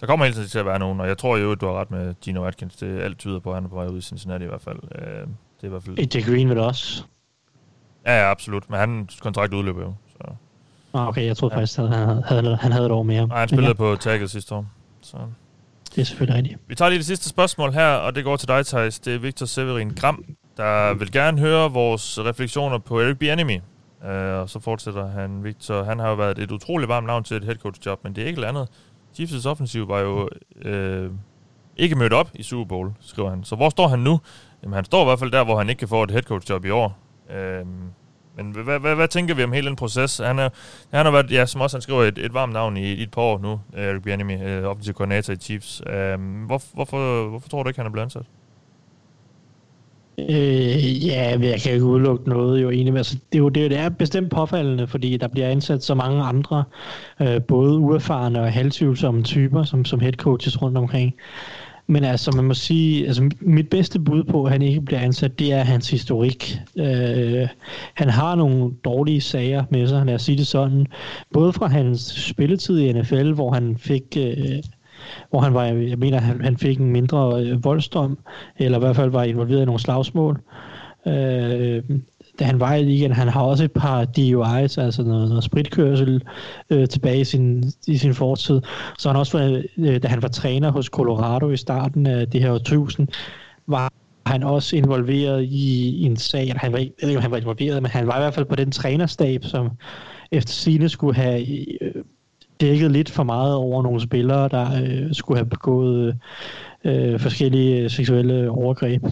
der 0.00 0.06
kommer 0.06 0.24
hele 0.24 0.34
tiden 0.36 0.48
til 0.48 0.58
at 0.58 0.66
være 0.66 0.78
nogen, 0.78 1.00
og 1.00 1.08
jeg 1.08 1.18
tror 1.18 1.36
jo, 1.36 1.52
at 1.52 1.60
du 1.60 1.66
har 1.66 1.80
ret 1.80 1.90
med 1.90 2.14
Gino 2.20 2.44
Atkins. 2.44 2.76
Det 2.76 3.00
alt 3.00 3.18
tyder 3.18 3.38
på, 3.38 3.50
at 3.50 3.56
han 3.56 3.64
er 3.64 3.68
på 3.68 3.74
vej 3.74 3.86
ud 3.86 3.98
i 3.98 4.02
Cincinnati 4.02 4.44
i 4.44 4.48
hvert 4.48 4.62
fald. 4.62 4.78
Øh, 4.94 5.02
det 5.02 5.62
er 5.62 5.66
i 5.66 5.68
hvert 5.68 5.82
fald... 5.82 5.98
AJ 5.98 6.22
Green 6.22 6.48
vil 6.48 6.58
også. 6.58 7.04
Ja, 8.06 8.18
ja, 8.18 8.30
absolut. 8.30 8.70
Men 8.70 8.78
hans 8.78 9.20
kontrakt 9.20 9.54
udløber 9.54 9.82
jo. 9.82 9.94
Så. 10.10 10.32
Ah, 10.94 11.08
okay, 11.08 11.26
jeg 11.26 11.36
troede 11.36 11.54
ja. 11.54 11.60
faktisk, 11.60 11.78
at 11.78 11.88
han 11.88 12.08
havde, 12.08 12.22
havde, 12.26 12.56
han 12.56 12.72
havde 12.72 12.86
et 12.86 12.92
år 12.92 13.02
mere. 13.02 13.26
Nej, 13.26 13.38
han 13.38 13.48
spillede 13.48 13.68
ja. 13.68 13.72
på 13.74 13.96
tagget 13.96 14.30
sidste 14.30 14.54
år. 14.54 14.66
Så. 15.00 15.16
Det 15.94 16.00
er 16.00 16.04
selvfølgelig 16.04 16.36
rigtigt. 16.36 16.60
Vi 16.68 16.74
tager 16.74 16.88
lige 16.88 16.98
det 16.98 17.06
sidste 17.06 17.28
spørgsmål 17.28 17.72
her, 17.72 17.88
og 17.88 18.14
det 18.14 18.24
går 18.24 18.36
til 18.36 18.48
dig, 18.48 18.66
Thijs. 18.66 18.98
Det 18.98 19.14
er 19.14 19.18
Victor 19.18 19.46
Severin 19.46 19.90
Gram, 19.90 20.24
der 20.56 20.94
vil 20.94 21.12
gerne 21.12 21.40
høre 21.40 21.72
vores 21.72 22.18
refleksioner 22.18 22.78
på 22.78 23.00
Eric 23.00 23.18
Bieniemy. 23.18 23.60
Uh, 24.00 24.10
og 24.10 24.50
så 24.50 24.60
fortsætter 24.60 25.06
han, 25.06 25.44
Victor. 25.44 25.82
Han 25.82 25.98
har 25.98 26.08
jo 26.08 26.14
været 26.14 26.38
et 26.38 26.50
utroligt 26.50 26.88
varmt 26.88 27.06
navn 27.06 27.24
til 27.24 27.36
et 27.36 27.44
head 27.44 27.56
coach 27.56 27.80
job, 27.86 28.04
men 28.04 28.16
det 28.16 28.24
er 28.24 28.28
ikke 28.28 28.46
andet. 28.46 28.68
Chiefs' 29.18 29.48
offensiv 29.48 29.88
var 29.88 30.00
jo 30.00 30.28
uh, 30.64 31.12
ikke 31.76 31.94
mødt 31.94 32.12
op 32.12 32.30
i 32.34 32.42
Super 32.42 32.64
Bowl, 32.64 32.92
skriver 33.00 33.30
han. 33.30 33.44
Så 33.44 33.56
hvor 33.56 33.68
står 33.68 33.88
han 33.88 33.98
nu? 33.98 34.20
Jamen, 34.62 34.74
han 34.74 34.84
står 34.84 35.02
i 35.02 35.04
hvert 35.04 35.18
fald 35.18 35.30
der, 35.30 35.44
hvor 35.44 35.58
han 35.58 35.68
ikke 35.68 35.78
kan 35.78 35.88
få 35.88 36.02
et 36.02 36.10
head 36.10 36.22
coach 36.22 36.50
job 36.50 36.64
i 36.64 36.70
år. 36.70 36.98
Uh, 37.30 37.68
men 38.36 38.50
hvad, 38.50 38.78
hvad, 38.78 38.94
hvad 38.94 39.08
tænker 39.08 39.34
vi 39.34 39.44
om 39.44 39.52
hele 39.52 39.66
den 39.66 39.76
proces? 39.76 40.18
Han, 40.18 40.38
er, 40.38 40.48
han 40.92 41.06
har 41.06 41.12
været, 41.12 41.30
ja, 41.30 41.46
som 41.46 41.60
også 41.60 41.76
han 41.76 41.82
skriver, 41.82 42.02
et, 42.02 42.18
et 42.18 42.34
varmt 42.34 42.52
navn 42.52 42.76
i, 42.76 42.92
i 42.92 43.02
et 43.02 43.10
par 43.10 43.22
år 43.22 43.38
nu, 43.38 43.60
Eric 43.74 44.02
Bieniemy, 44.02 44.62
uh, 44.62 44.70
offensiv 44.70 44.94
koordinator 44.94 45.32
i 45.32 45.36
Chiefs. 45.36 45.82
Uh, 45.86 46.46
hvor, 46.46 46.62
hvorfor, 46.74 47.28
hvorfor 47.28 47.48
tror 47.48 47.62
du 47.62 47.68
ikke, 47.68 47.78
han 47.78 47.86
er 47.86 47.90
blevet 47.90 48.04
ansat? 48.04 48.26
Øh, 50.18 51.06
ja, 51.06 51.38
men 51.38 51.48
jeg 51.48 51.60
kan 51.60 51.72
ikke 51.72 51.84
udelukke 51.84 52.28
noget 52.28 52.62
jo 52.62 52.70
egentlig. 52.70 52.96
Altså, 52.96 53.16
det, 53.32 53.38
er 53.38 53.42
jo, 53.42 53.48
det, 53.48 53.70
det 53.70 53.78
er 53.78 53.88
bestemt 53.88 54.30
påfaldende, 54.30 54.86
fordi 54.86 55.16
der 55.16 55.28
bliver 55.28 55.48
ansat 55.48 55.84
så 55.84 55.94
mange 55.94 56.22
andre, 56.22 56.64
øh, 57.20 57.42
både 57.42 57.78
uerfarne 57.78 58.40
og 58.40 58.52
halvtvivlsomme 58.52 59.22
typer, 59.22 59.64
som, 59.64 59.84
som 59.84 60.00
head 60.00 60.12
coaches 60.12 60.62
rundt 60.62 60.78
omkring. 60.78 61.14
Men 61.88 62.04
altså, 62.04 62.30
man 62.36 62.44
må 62.44 62.54
sige, 62.54 63.06
altså 63.06 63.30
mit 63.40 63.68
bedste 63.68 64.00
bud 64.00 64.24
på, 64.24 64.44
at 64.44 64.52
han 64.52 64.62
ikke 64.62 64.80
bliver 64.80 65.00
ansat, 65.00 65.38
det 65.38 65.52
er 65.52 65.62
hans 65.62 65.90
historik. 65.90 66.58
Øh, 66.76 67.48
han 67.94 68.08
har 68.08 68.34
nogle 68.34 68.72
dårlige 68.84 69.20
sager 69.20 69.64
med 69.70 69.88
sig, 69.88 70.06
lad 70.06 70.14
os 70.14 70.22
sige 70.22 70.38
det 70.38 70.46
sådan. 70.46 70.86
Både 71.32 71.52
fra 71.52 71.66
hans 71.66 72.00
spilletid 72.00 72.78
i 72.78 72.92
NFL, 72.92 73.32
hvor 73.32 73.52
han 73.52 73.76
fik... 73.78 74.16
Øh, 74.18 74.62
hvor 75.30 75.40
han 75.40 75.54
var, 75.54 75.64
jeg 75.64 75.98
mener, 75.98 76.20
han, 76.20 76.40
han 76.40 76.56
fik 76.56 76.78
en 76.78 76.90
mindre 76.90 77.42
øh, 77.42 77.58
eller 78.56 78.78
i 78.78 78.80
hvert 78.80 78.96
fald 78.96 79.10
var 79.10 79.22
involveret 79.22 79.62
i 79.62 79.64
nogle 79.64 79.80
slagsmål. 79.80 80.40
Øh, 81.06 81.82
da 82.38 82.44
han 82.44 82.60
var 82.60 82.74
i 82.74 82.84
ligaen. 82.84 83.12
Han 83.12 83.28
har 83.28 83.42
også 83.42 83.64
et 83.64 83.72
par 83.72 84.04
DUI's, 84.18 84.80
altså 84.80 85.02
noget, 85.06 85.28
noget 85.28 85.44
spritkørsel 85.44 86.22
øh, 86.70 86.88
tilbage 86.88 87.20
i 87.20 87.24
sin, 87.24 87.64
i 87.86 87.96
sin 87.96 88.14
fortid. 88.14 88.60
Så 88.98 89.08
han 89.08 89.16
også 89.16 89.38
været, 89.38 89.66
øh, 89.78 90.02
da 90.02 90.08
han 90.08 90.22
var 90.22 90.28
træner 90.28 90.70
hos 90.70 90.86
Colorado 90.86 91.50
i 91.50 91.56
starten 91.56 92.06
af 92.06 92.28
det 92.28 92.40
her 92.40 92.52
1000, 92.52 93.08
var 93.66 93.92
han 94.26 94.42
også 94.42 94.76
involveret 94.76 95.42
i, 95.42 95.88
i 95.96 96.02
en 96.02 96.16
sag, 96.16 96.52
han 96.56 96.72
var, 96.72 96.78
jeg 96.78 96.90
ved 97.02 97.08
ikke, 97.08 97.18
om 97.18 97.22
han 97.22 97.30
var 97.30 97.36
involveret, 97.36 97.82
men 97.82 97.90
han 97.90 98.06
var 98.06 98.16
i 98.16 98.20
hvert 98.20 98.34
fald 98.34 98.46
på 98.46 98.56
den 98.56 98.70
trænerstab, 98.70 99.44
som 99.44 99.70
efter 100.32 100.52
sine 100.52 100.88
skulle 100.88 101.14
have 101.14 101.40
øh, 101.82 102.04
dækket 102.60 102.90
lidt 102.90 103.10
for 103.10 103.22
meget 103.22 103.54
over 103.54 103.82
nogle 103.82 104.00
spillere, 104.00 104.48
der 104.48 104.82
øh, 104.82 105.14
skulle 105.14 105.38
have 105.38 105.50
begået 105.50 106.18
øh, 106.84 107.20
forskellige 107.20 107.88
seksuelle 107.90 108.50
overgreb. 108.50 109.02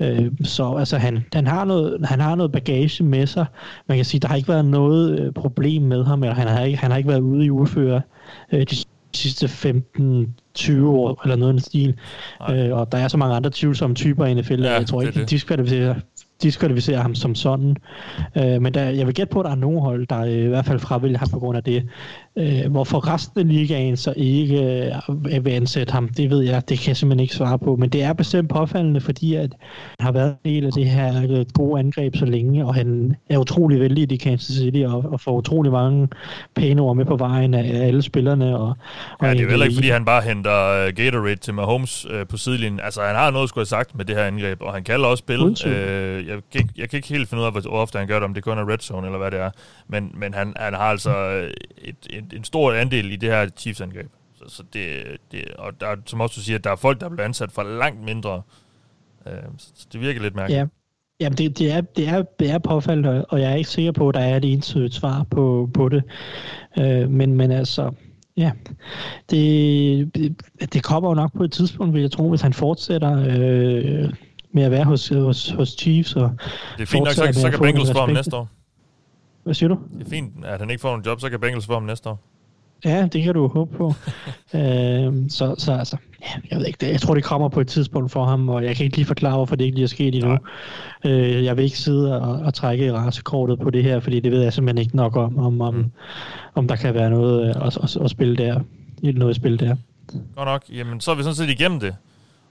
Øh, 0.00 0.30
så 0.44 0.74
altså, 0.78 0.96
han, 0.96 1.24
han, 1.34 1.46
har 1.46 1.64
noget, 1.64 2.06
han 2.06 2.20
har 2.20 2.34
noget 2.34 2.52
bagage 2.52 3.04
med 3.04 3.26
sig. 3.26 3.46
Man 3.86 3.98
kan 3.98 4.04
sige, 4.04 4.20
der 4.20 4.28
har 4.28 4.36
ikke 4.36 4.48
været 4.48 4.64
noget 4.64 5.20
øh, 5.20 5.32
problem 5.32 5.82
med 5.82 6.04
ham, 6.04 6.22
eller 6.22 6.34
han 6.34 6.48
har 6.48 6.64
ikke, 6.64 6.78
han 6.78 6.90
har 6.90 6.98
ikke 6.98 7.08
været 7.08 7.20
ude 7.20 7.44
i 7.44 7.50
udføre 7.50 8.00
øh, 8.52 8.66
de 8.70 8.76
sidste 9.14 9.46
15-20 9.46 10.84
år, 10.86 11.20
eller 11.24 11.36
noget 11.36 11.52
i 11.52 11.54
den 11.54 11.60
stil. 11.60 11.94
Øh, 12.50 12.72
og 12.72 12.92
der 12.92 12.98
er 12.98 13.08
så 13.08 13.16
mange 13.16 13.36
andre 13.36 13.50
tvivlsomme 13.54 13.96
typer 13.96 14.26
i 14.26 14.34
NFL, 14.34 14.62
ja, 14.62 14.72
jeg 14.72 14.86
tror 14.86 15.02
ikke, 15.02 15.20
de 15.20 15.24
diskvalificerer 15.24 15.94
diskvalificere 16.42 16.98
ham 16.98 17.14
som 17.14 17.34
sådan. 17.34 17.76
Øh, 18.36 18.62
men 18.62 18.74
der, 18.74 18.82
jeg 18.82 19.06
vil 19.06 19.14
gætte 19.14 19.32
på, 19.32 19.40
at 19.40 19.44
der 19.44 19.50
er 19.50 19.54
nogle 19.54 19.80
hold, 19.80 20.06
der 20.06 20.24
i 20.24 20.46
hvert 20.46 20.64
fald 20.64 20.78
fravælger 20.78 21.18
ham 21.18 21.28
på 21.28 21.38
grund 21.38 21.56
af 21.56 21.64
det. 21.64 21.88
Øh, 22.38 22.70
hvorfor 22.70 23.14
resten 23.14 23.40
af 23.40 23.48
ligaen 23.48 23.96
så 23.96 24.14
ikke 24.16 24.90
øh, 25.32 25.44
vil 25.44 25.50
ansætte 25.50 25.92
ham, 25.92 26.08
det 26.08 26.30
ved 26.30 26.42
jeg, 26.42 26.68
det 26.68 26.78
kan 26.78 26.88
jeg 26.88 26.96
simpelthen 26.96 27.20
ikke 27.20 27.34
svare 27.34 27.58
på. 27.58 27.76
Men 27.76 27.88
det 27.88 28.02
er 28.02 28.12
bestemt 28.12 28.50
påfaldende, 28.50 29.00
fordi 29.00 29.34
at 29.34 29.52
han 30.00 30.04
har 30.06 30.12
været 30.12 30.36
en 30.44 30.54
del 30.54 30.66
af 30.66 30.72
det 30.72 30.86
her 30.86 31.22
øh, 31.30 31.46
gode 31.54 31.78
angreb 31.78 32.16
så 32.16 32.24
længe, 32.24 32.66
og 32.66 32.74
han 32.74 33.16
er 33.30 33.38
utrolig 33.38 33.80
vældig 33.80 34.12
i 34.12 34.16
Kansas 34.16 34.56
City, 34.56 34.78
og, 34.78 35.04
og 35.12 35.20
får 35.20 35.32
utrolig 35.32 35.72
mange 35.72 36.08
pæne 36.54 36.82
ord 36.82 36.96
med 36.96 37.04
på 37.04 37.16
vejen 37.16 37.54
af 37.54 37.86
alle 37.86 38.02
spillerne. 38.02 38.58
Og, 38.58 38.76
og 39.18 39.26
ja, 39.26 39.30
det 39.30 39.38
er 39.38 39.42
jo 39.42 39.48
heller 39.48 39.66
ikke, 39.66 39.76
fordi 39.76 39.90
han 39.90 40.04
bare 40.04 40.22
henter 40.22 40.86
uh, 40.86 40.94
Gatorade 40.96 41.36
til 41.36 41.54
Mahomes 41.54 42.06
uh, 42.06 42.28
på 42.28 42.36
sidelinjen. 42.36 42.80
Altså, 42.80 43.00
han 43.02 43.16
har 43.16 43.30
noget 43.30 43.42
at 43.42 43.48
skulle 43.48 43.62
have 43.62 43.66
sagt 43.66 43.94
med 43.94 44.04
det 44.04 44.16
her 44.16 44.24
angreb, 44.24 44.62
og 44.62 44.74
han 44.74 44.84
kan 44.84 45.04
også 45.04 45.22
spille. 45.22 45.44
Uh, 45.44 46.26
jeg, 46.28 46.38
kan, 46.52 46.70
jeg 46.76 46.90
kan 46.90 46.96
ikke 46.96 47.08
helt 47.08 47.28
finde 47.28 47.40
ud 47.40 47.46
af, 47.46 47.52
hvor 47.52 47.70
ofte 47.70 47.98
han 47.98 48.06
gør 48.06 48.14
det, 48.14 48.24
om 48.24 48.34
det 48.34 48.44
kun 48.44 48.58
er 48.58 48.72
red 48.72 48.78
zone, 48.78 49.06
eller 49.06 49.18
hvad 49.18 49.30
det 49.30 49.40
er. 49.40 49.50
Men, 49.88 50.12
men 50.14 50.34
han, 50.34 50.52
han 50.56 50.74
har 50.74 50.84
altså 50.84 51.10
et, 51.84 51.96
et 52.10 52.27
en 52.32 52.44
stor 52.44 52.72
andel 52.72 53.12
i 53.12 53.16
det 53.16 53.28
her 53.28 53.48
Chiefs-angreb. 53.56 54.10
Så, 54.34 54.44
så 54.48 54.62
det, 54.72 55.02
det, 55.32 55.44
og 55.58 55.80
der, 55.80 55.96
som 56.06 56.20
også 56.20 56.34
du 56.34 56.40
siger, 56.40 56.58
der 56.58 56.70
er 56.70 56.76
folk, 56.76 57.00
der 57.00 57.08
bliver 57.08 57.24
ansat 57.24 57.52
for 57.52 57.62
langt 57.62 58.04
mindre. 58.04 58.42
Øh, 59.26 59.32
så 59.58 59.86
det 59.92 60.00
virker 60.00 60.22
lidt 60.22 60.34
mærkeligt. 60.34 60.58
Ja. 60.58 60.66
Jamen, 61.20 61.38
det, 61.38 61.58
det, 61.58 61.72
er, 61.72 61.80
det, 61.80 62.08
er, 62.08 62.22
det 62.22 62.50
er 62.50 62.58
påfaldende, 62.58 63.24
og 63.24 63.40
jeg 63.40 63.52
er 63.52 63.54
ikke 63.54 63.70
sikker 63.70 63.92
på, 63.92 64.08
at 64.08 64.14
der 64.14 64.20
er 64.20 64.36
et 64.36 64.52
entydigt 64.52 64.94
svar 64.94 65.26
på, 65.30 65.70
på 65.74 65.88
det. 65.88 66.02
Øh, 66.78 67.10
men, 67.10 67.34
men 67.34 67.50
altså, 67.50 67.90
ja, 68.36 68.52
det, 69.30 70.14
det, 70.14 70.36
det 70.72 70.82
kommer 70.82 71.08
jo 71.08 71.14
nok 71.14 71.32
på 71.36 71.44
et 71.44 71.52
tidspunkt, 71.52 71.94
vil 71.94 72.00
jeg 72.00 72.10
tro, 72.10 72.28
hvis 72.28 72.40
han 72.40 72.52
fortsætter 72.52 73.18
øh, 73.18 74.12
med 74.52 74.62
at 74.62 74.70
være 74.70 74.84
hos, 74.84 75.08
hos, 75.08 75.50
hos 75.50 75.68
Chiefs. 75.68 76.16
Og 76.16 76.32
det 76.76 76.82
er 76.82 76.86
fint 76.86 77.04
nok, 77.04 77.12
så, 77.12 77.40
så 77.40 77.50
kan 77.50 77.60
Bengals 77.60 77.92
få 77.92 77.98
ham 77.98 78.10
næste 78.10 78.36
år. 78.36 78.48
Hvad 79.48 79.54
siger 79.54 79.68
du? 79.68 79.78
Det 79.98 80.06
er 80.06 80.10
fint, 80.10 80.44
at 80.44 80.60
han 80.60 80.70
ikke 80.70 80.80
får 80.80 80.94
en 80.94 81.02
job, 81.06 81.20
så 81.20 81.30
kan 81.30 81.40
Bengals 81.40 81.66
få 81.66 81.72
ham 81.72 81.82
næste 81.82 82.08
år. 82.08 82.20
Ja, 82.84 83.06
det 83.06 83.22
kan 83.22 83.34
du 83.34 83.48
håbe 83.48 83.76
på. 83.76 83.94
øhm, 84.58 85.28
så, 85.28 85.54
så 85.58 85.72
altså, 85.72 85.96
ja, 86.22 86.26
jeg 86.50 86.58
ved 86.58 86.66
ikke, 86.66 86.90
jeg 86.90 87.00
tror, 87.00 87.14
det 87.14 87.24
kommer 87.24 87.48
på 87.48 87.60
et 87.60 87.68
tidspunkt 87.68 88.12
for 88.12 88.24
ham, 88.24 88.48
og 88.48 88.64
jeg 88.64 88.76
kan 88.76 88.84
ikke 88.84 88.96
lige 88.96 89.06
forklare, 89.06 89.36
hvorfor 89.36 89.56
det 89.56 89.64
ikke 89.64 89.74
lige 89.74 89.84
er 89.84 89.88
sket 89.88 90.14
endnu. 90.14 90.38
Øh, 91.04 91.44
jeg 91.44 91.56
vil 91.56 91.64
ikke 91.64 91.78
sidde 91.78 92.20
og, 92.20 92.32
og 92.38 92.54
trække 92.54 92.86
i 92.86 92.90
rasekortet 92.92 93.58
på 93.60 93.70
det 93.70 93.84
her, 93.84 94.00
fordi 94.00 94.20
det 94.20 94.32
ved 94.32 94.42
jeg 94.42 94.52
simpelthen 94.52 94.78
ikke 94.78 94.96
nok 94.96 95.16
om, 95.16 95.38
om, 95.38 95.60
om, 95.60 95.74
mm. 95.74 95.90
om 96.54 96.68
der 96.68 96.76
kan 96.76 96.94
være 96.94 97.10
noget 97.10 97.50
at, 97.50 97.78
at, 97.82 97.96
at 97.96 98.10
spille 98.10 98.36
der. 98.36 98.60
Noget 99.02 99.30
at 99.30 99.36
spille 99.36 99.58
der. 99.58 99.76
Godt 100.36 100.46
nok. 100.46 100.64
Jamen, 100.70 101.00
så 101.00 101.10
er 101.10 101.14
vi 101.14 101.22
sådan 101.22 101.34
set 101.34 101.50
igennem 101.50 101.80
det. 101.80 101.94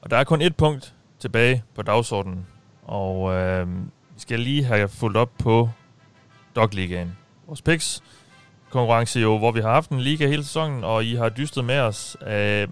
Og 0.01 0.09
der 0.11 0.17
er 0.17 0.23
kun 0.23 0.41
et 0.41 0.55
punkt 0.55 0.93
tilbage 1.19 1.63
på 1.75 1.81
dagsordenen. 1.81 2.45
Og 2.83 3.33
øh, 3.33 3.67
vi 3.87 4.19
skal 4.19 4.39
lige 4.39 4.63
have 4.63 4.87
fulgt 4.87 5.17
op 5.17 5.31
på 5.39 5.69
dog 6.57 6.69
Ligaen. 6.73 7.17
Vores 7.47 7.61
picks 7.61 8.03
konkurrence 8.69 9.19
jo, 9.19 9.37
hvor 9.37 9.51
vi 9.51 9.61
har 9.61 9.69
haft 9.69 9.89
en 9.89 9.99
liga 9.99 10.27
hele 10.27 10.43
sæsonen, 10.43 10.83
og 10.83 11.05
I 11.05 11.15
har 11.15 11.29
dystet 11.29 11.65
med 11.65 11.79
os. 11.79 12.17
Øh, 12.27 12.67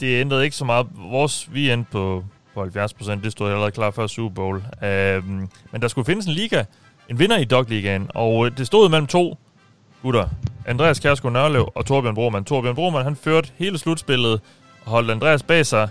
det 0.00 0.20
ændrede 0.20 0.44
ikke 0.44 0.56
så 0.56 0.64
meget. 0.64 0.86
Vores, 0.94 1.54
vi 1.54 1.70
endte 1.70 1.90
på, 1.92 2.24
på 2.54 2.60
70 2.60 2.94
procent, 2.94 3.24
det 3.24 3.32
stod 3.32 3.50
allerede 3.50 3.70
klar 3.70 3.90
før 3.90 4.06
Super 4.06 4.34
Bowl. 4.34 4.62
Øh, 4.82 5.24
men 5.72 5.82
der 5.82 5.88
skulle 5.88 6.06
findes 6.06 6.26
en 6.26 6.32
liga, 6.32 6.64
en 7.08 7.18
vinder 7.18 7.38
i 7.38 7.44
Dog 7.44 7.64
Ligaen, 7.68 8.10
og 8.14 8.58
det 8.58 8.66
stod 8.66 8.88
mellem 8.88 9.06
to 9.06 9.38
gutter. 10.02 10.28
Andreas 10.66 11.00
Kjærsgaard 11.00 11.32
Nørlev 11.32 11.72
og 11.74 11.86
Torbjørn 11.86 12.14
Broman. 12.14 12.44
Torbjørn 12.44 12.74
Broman, 12.74 13.04
han 13.04 13.16
førte 13.16 13.50
hele 13.56 13.78
slutspillet 13.78 14.40
og 14.84 14.90
holdt 14.90 15.10
Andreas 15.10 15.42
bag 15.42 15.66
sig, 15.66 15.88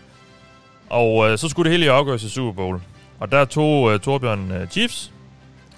og 0.90 1.30
øh, 1.30 1.38
så 1.38 1.50
skulle 1.50 1.72
det 1.72 1.80
hele 1.80 1.92
afgøres 1.92 2.24
i 2.24 2.30
Super 2.30 2.52
Bowl. 2.52 2.82
Og 3.20 3.32
der 3.32 3.46
tog 3.46 3.94
øh, 3.94 4.00
Torbjørn 4.00 4.52
øh, 4.52 4.68
Chiefs, 4.68 5.12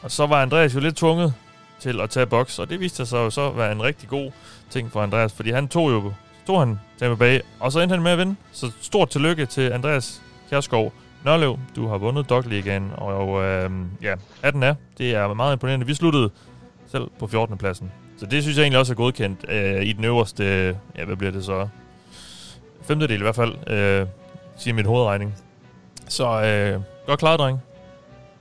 og 0.04 0.12
så 0.12 0.26
var 0.26 0.42
Andreas 0.42 0.76
jo 0.76 0.80
lidt 0.80 0.96
tvunget 0.96 1.34
til 1.80 2.02
at 2.02 2.10
tage 2.10 2.26
boks, 2.26 2.60
og 2.60 2.70
det 2.70 2.80
viste 2.80 3.06
sig 3.06 3.18
jo 3.18 3.30
så 3.30 3.48
at 3.48 3.58
være 3.58 3.72
en 3.72 3.84
rigtig 3.84 4.10
god 4.10 4.32
ting 4.70 4.92
for 4.92 5.02
Andreas, 5.02 5.34
fordi 5.34 5.52
han 5.52 5.68
tog 5.68 5.92
jo 5.92 6.14
tog 6.48 6.60
han 6.60 6.80
Tampa 7.00 7.16
Bay, 7.16 7.40
og 7.60 7.72
så 7.72 7.80
endte 7.80 7.94
han 7.94 8.04
med 8.04 8.12
at 8.12 8.18
vinde. 8.18 8.36
Så 8.52 8.72
stort 8.82 9.10
tillykke 9.10 9.46
til 9.46 9.72
Andreas 9.72 10.22
Kjærskov 10.50 10.94
Nørlev. 11.26 11.60
Du 11.76 11.88
har 11.88 11.98
vundet 11.98 12.30
Dog 12.30 12.44
League 12.44 12.96
og 12.98 13.44
øh, 13.44 13.70
ja, 14.02 14.16
18 14.42 14.64
er. 14.64 14.76
Det 14.98 15.16
er 15.16 15.34
meget 15.34 15.54
imponerende. 15.54 15.86
Vi 15.86 15.94
sluttede 15.94 16.30
selv 16.88 17.08
på 17.20 17.28
14. 17.28 17.58
pladsen. 17.58 17.92
Så 18.18 18.26
det 18.26 18.44
synes 18.44 18.58
jeg 18.58 18.64
egentlig 18.64 18.80
også 18.80 18.94
er 18.94 18.96
godkendt 18.96 19.46
øh, 19.50 19.84
i 19.84 19.94
den 19.94 20.04
øverste, 20.04 20.44
ja, 20.98 21.06
hvad 21.06 21.16
bliver 21.16 21.32
det 21.32 21.46
så? 21.46 21.68
Femtedel 22.84 23.20
i 23.20 23.24
hvert 23.24 23.36
fald, 23.36 23.70
øh, 23.70 24.08
siger 24.58 24.74
min 24.74 24.86
hovedregning. 24.86 25.36
Så 26.08 26.42
øh, 26.44 26.82
godt 27.08 27.20
klaret, 27.20 27.40
dreng. 27.40 27.60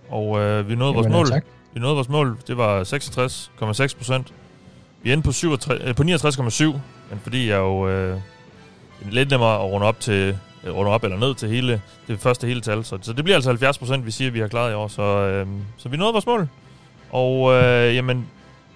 Og 0.08 0.38
øh, 0.38 0.68
vi 0.68 0.74
nåede 0.74 0.92
Jamen, 0.92 1.12
vores 1.12 1.12
mål. 1.12 1.28
Tak. 1.28 1.44
Vi 1.74 1.80
nåede 1.80 1.94
vores 1.94 2.08
mål. 2.08 2.38
Det 2.46 2.56
var 2.56 2.84
66,6 2.84 3.96
procent. 3.96 4.32
Vi 5.02 5.12
endte 5.12 5.26
på, 5.26 5.32
67, 5.32 5.80
øh, 5.84 5.94
på 5.94 6.02
69,7, 6.02 6.64
men 7.10 7.20
fordi 7.22 7.48
jeg 7.48 7.58
jo 7.58 7.88
øh, 7.88 8.16
lidt 9.10 9.30
nemmere 9.30 9.54
at 9.54 9.60
runde 9.64 9.86
op 9.86 10.00
til 10.00 10.38
øh, 10.64 10.74
runde 10.74 10.90
op 10.90 11.04
eller 11.04 11.18
ned 11.18 11.34
til 11.34 11.48
hele 11.48 11.82
det 12.08 12.20
første 12.20 12.46
hele 12.46 12.60
tal. 12.60 12.84
Så, 12.84 12.98
så 13.02 13.12
det 13.12 13.24
bliver 13.24 13.36
altså 13.36 13.50
70 13.50 13.78
procent, 13.78 14.06
vi 14.06 14.10
siger, 14.10 14.30
vi 14.30 14.40
har 14.40 14.48
klaret 14.48 14.72
i 14.72 14.74
år. 14.74 14.88
Så, 14.88 15.02
øh, 15.02 15.46
så 15.76 15.88
vi 15.88 15.96
nåede 15.96 16.12
vores 16.12 16.26
mål. 16.26 16.48
Og 17.10 17.52
øh, 17.52 17.94
jamen, 17.94 18.26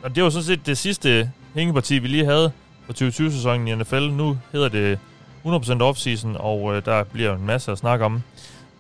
og 0.03 0.15
det 0.17 0.23
var 0.23 0.31
sådan 0.31 0.45
set 0.45 0.67
det 0.67 0.79
sidste 0.79 1.31
hængeparti, 1.55 1.99
vi 1.99 2.09
lige 2.09 2.25
havde 2.25 2.53
på 2.87 2.93
2020-sæsonen 2.93 3.69
i 3.69 3.75
NFL. 3.75 4.09
Nu 4.09 4.39
hedder 4.53 4.69
det 4.69 4.99
100% 5.47 5.49
off-season, 5.83 6.37
og 6.43 6.77
øh, 6.77 6.85
der 6.85 7.05
bliver 7.05 7.35
en 7.35 7.47
masse 7.47 7.73
at 7.73 7.79
snakke 7.79 8.05
om. 8.05 8.23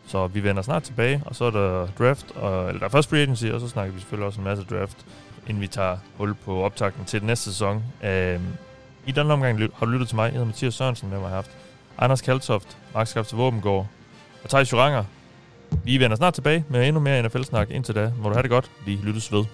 Så 0.07 0.27
vi 0.27 0.43
vender 0.43 0.62
snart 0.62 0.83
tilbage, 0.83 1.23
og 1.27 1.37
så 1.37 1.45
er 1.45 1.51
der 1.51 1.87
draft, 1.99 2.27
og, 2.35 2.69
eller 2.69 2.78
der 2.78 2.87
er 2.87 2.91
først 2.91 3.11
free 3.11 3.23
agency, 3.23 3.45
og 3.45 3.61
så 3.61 3.69
snakker 3.69 3.95
vi 3.95 4.01
selvfølgelig 4.01 4.27
også 4.27 4.41
en 4.41 4.45
masse 4.45 4.65
draft, 4.65 5.07
inden 5.47 5.61
vi 5.61 5.66
tager 5.66 5.97
hul 6.16 6.35
på 6.35 6.62
optakten 6.65 7.05
til 7.05 7.20
den 7.20 7.27
næste 7.27 7.45
sæson. 7.45 7.85
Øh, 8.05 8.41
I 9.07 9.12
den 9.12 9.31
omgang 9.31 9.61
har 9.74 9.87
du 9.87 9.93
lyttet 9.93 10.09
til 10.09 10.16
mig. 10.16 10.24
Jeg 10.24 10.33
hedder 10.33 10.47
Mathias 10.47 10.74
Sørensen, 10.74 11.11
med 11.11 11.19
mig 11.19 11.28
har 11.28 11.37
haft 11.37 11.51
Anders 11.99 12.20
Kaltoft, 12.20 12.77
Max 12.95 13.09
Skafte 13.09 13.37
Våbengård 13.37 13.87
og 14.45 14.51
Thijs 14.51 14.73
Juranger. 14.73 15.05
Vi 15.85 15.99
vender 15.99 16.16
snart 16.16 16.35
tilbage 16.35 16.65
med 16.69 16.87
endnu 16.89 17.01
mere 17.01 17.23
NFL-snak. 17.23 17.70
Indtil 17.70 17.95
da 17.95 18.12
må 18.23 18.28
du 18.28 18.35
have 18.35 18.43
det 18.43 18.51
godt. 18.51 18.70
Vi 18.87 18.99
lyttes 19.03 19.33
ved. 19.33 19.45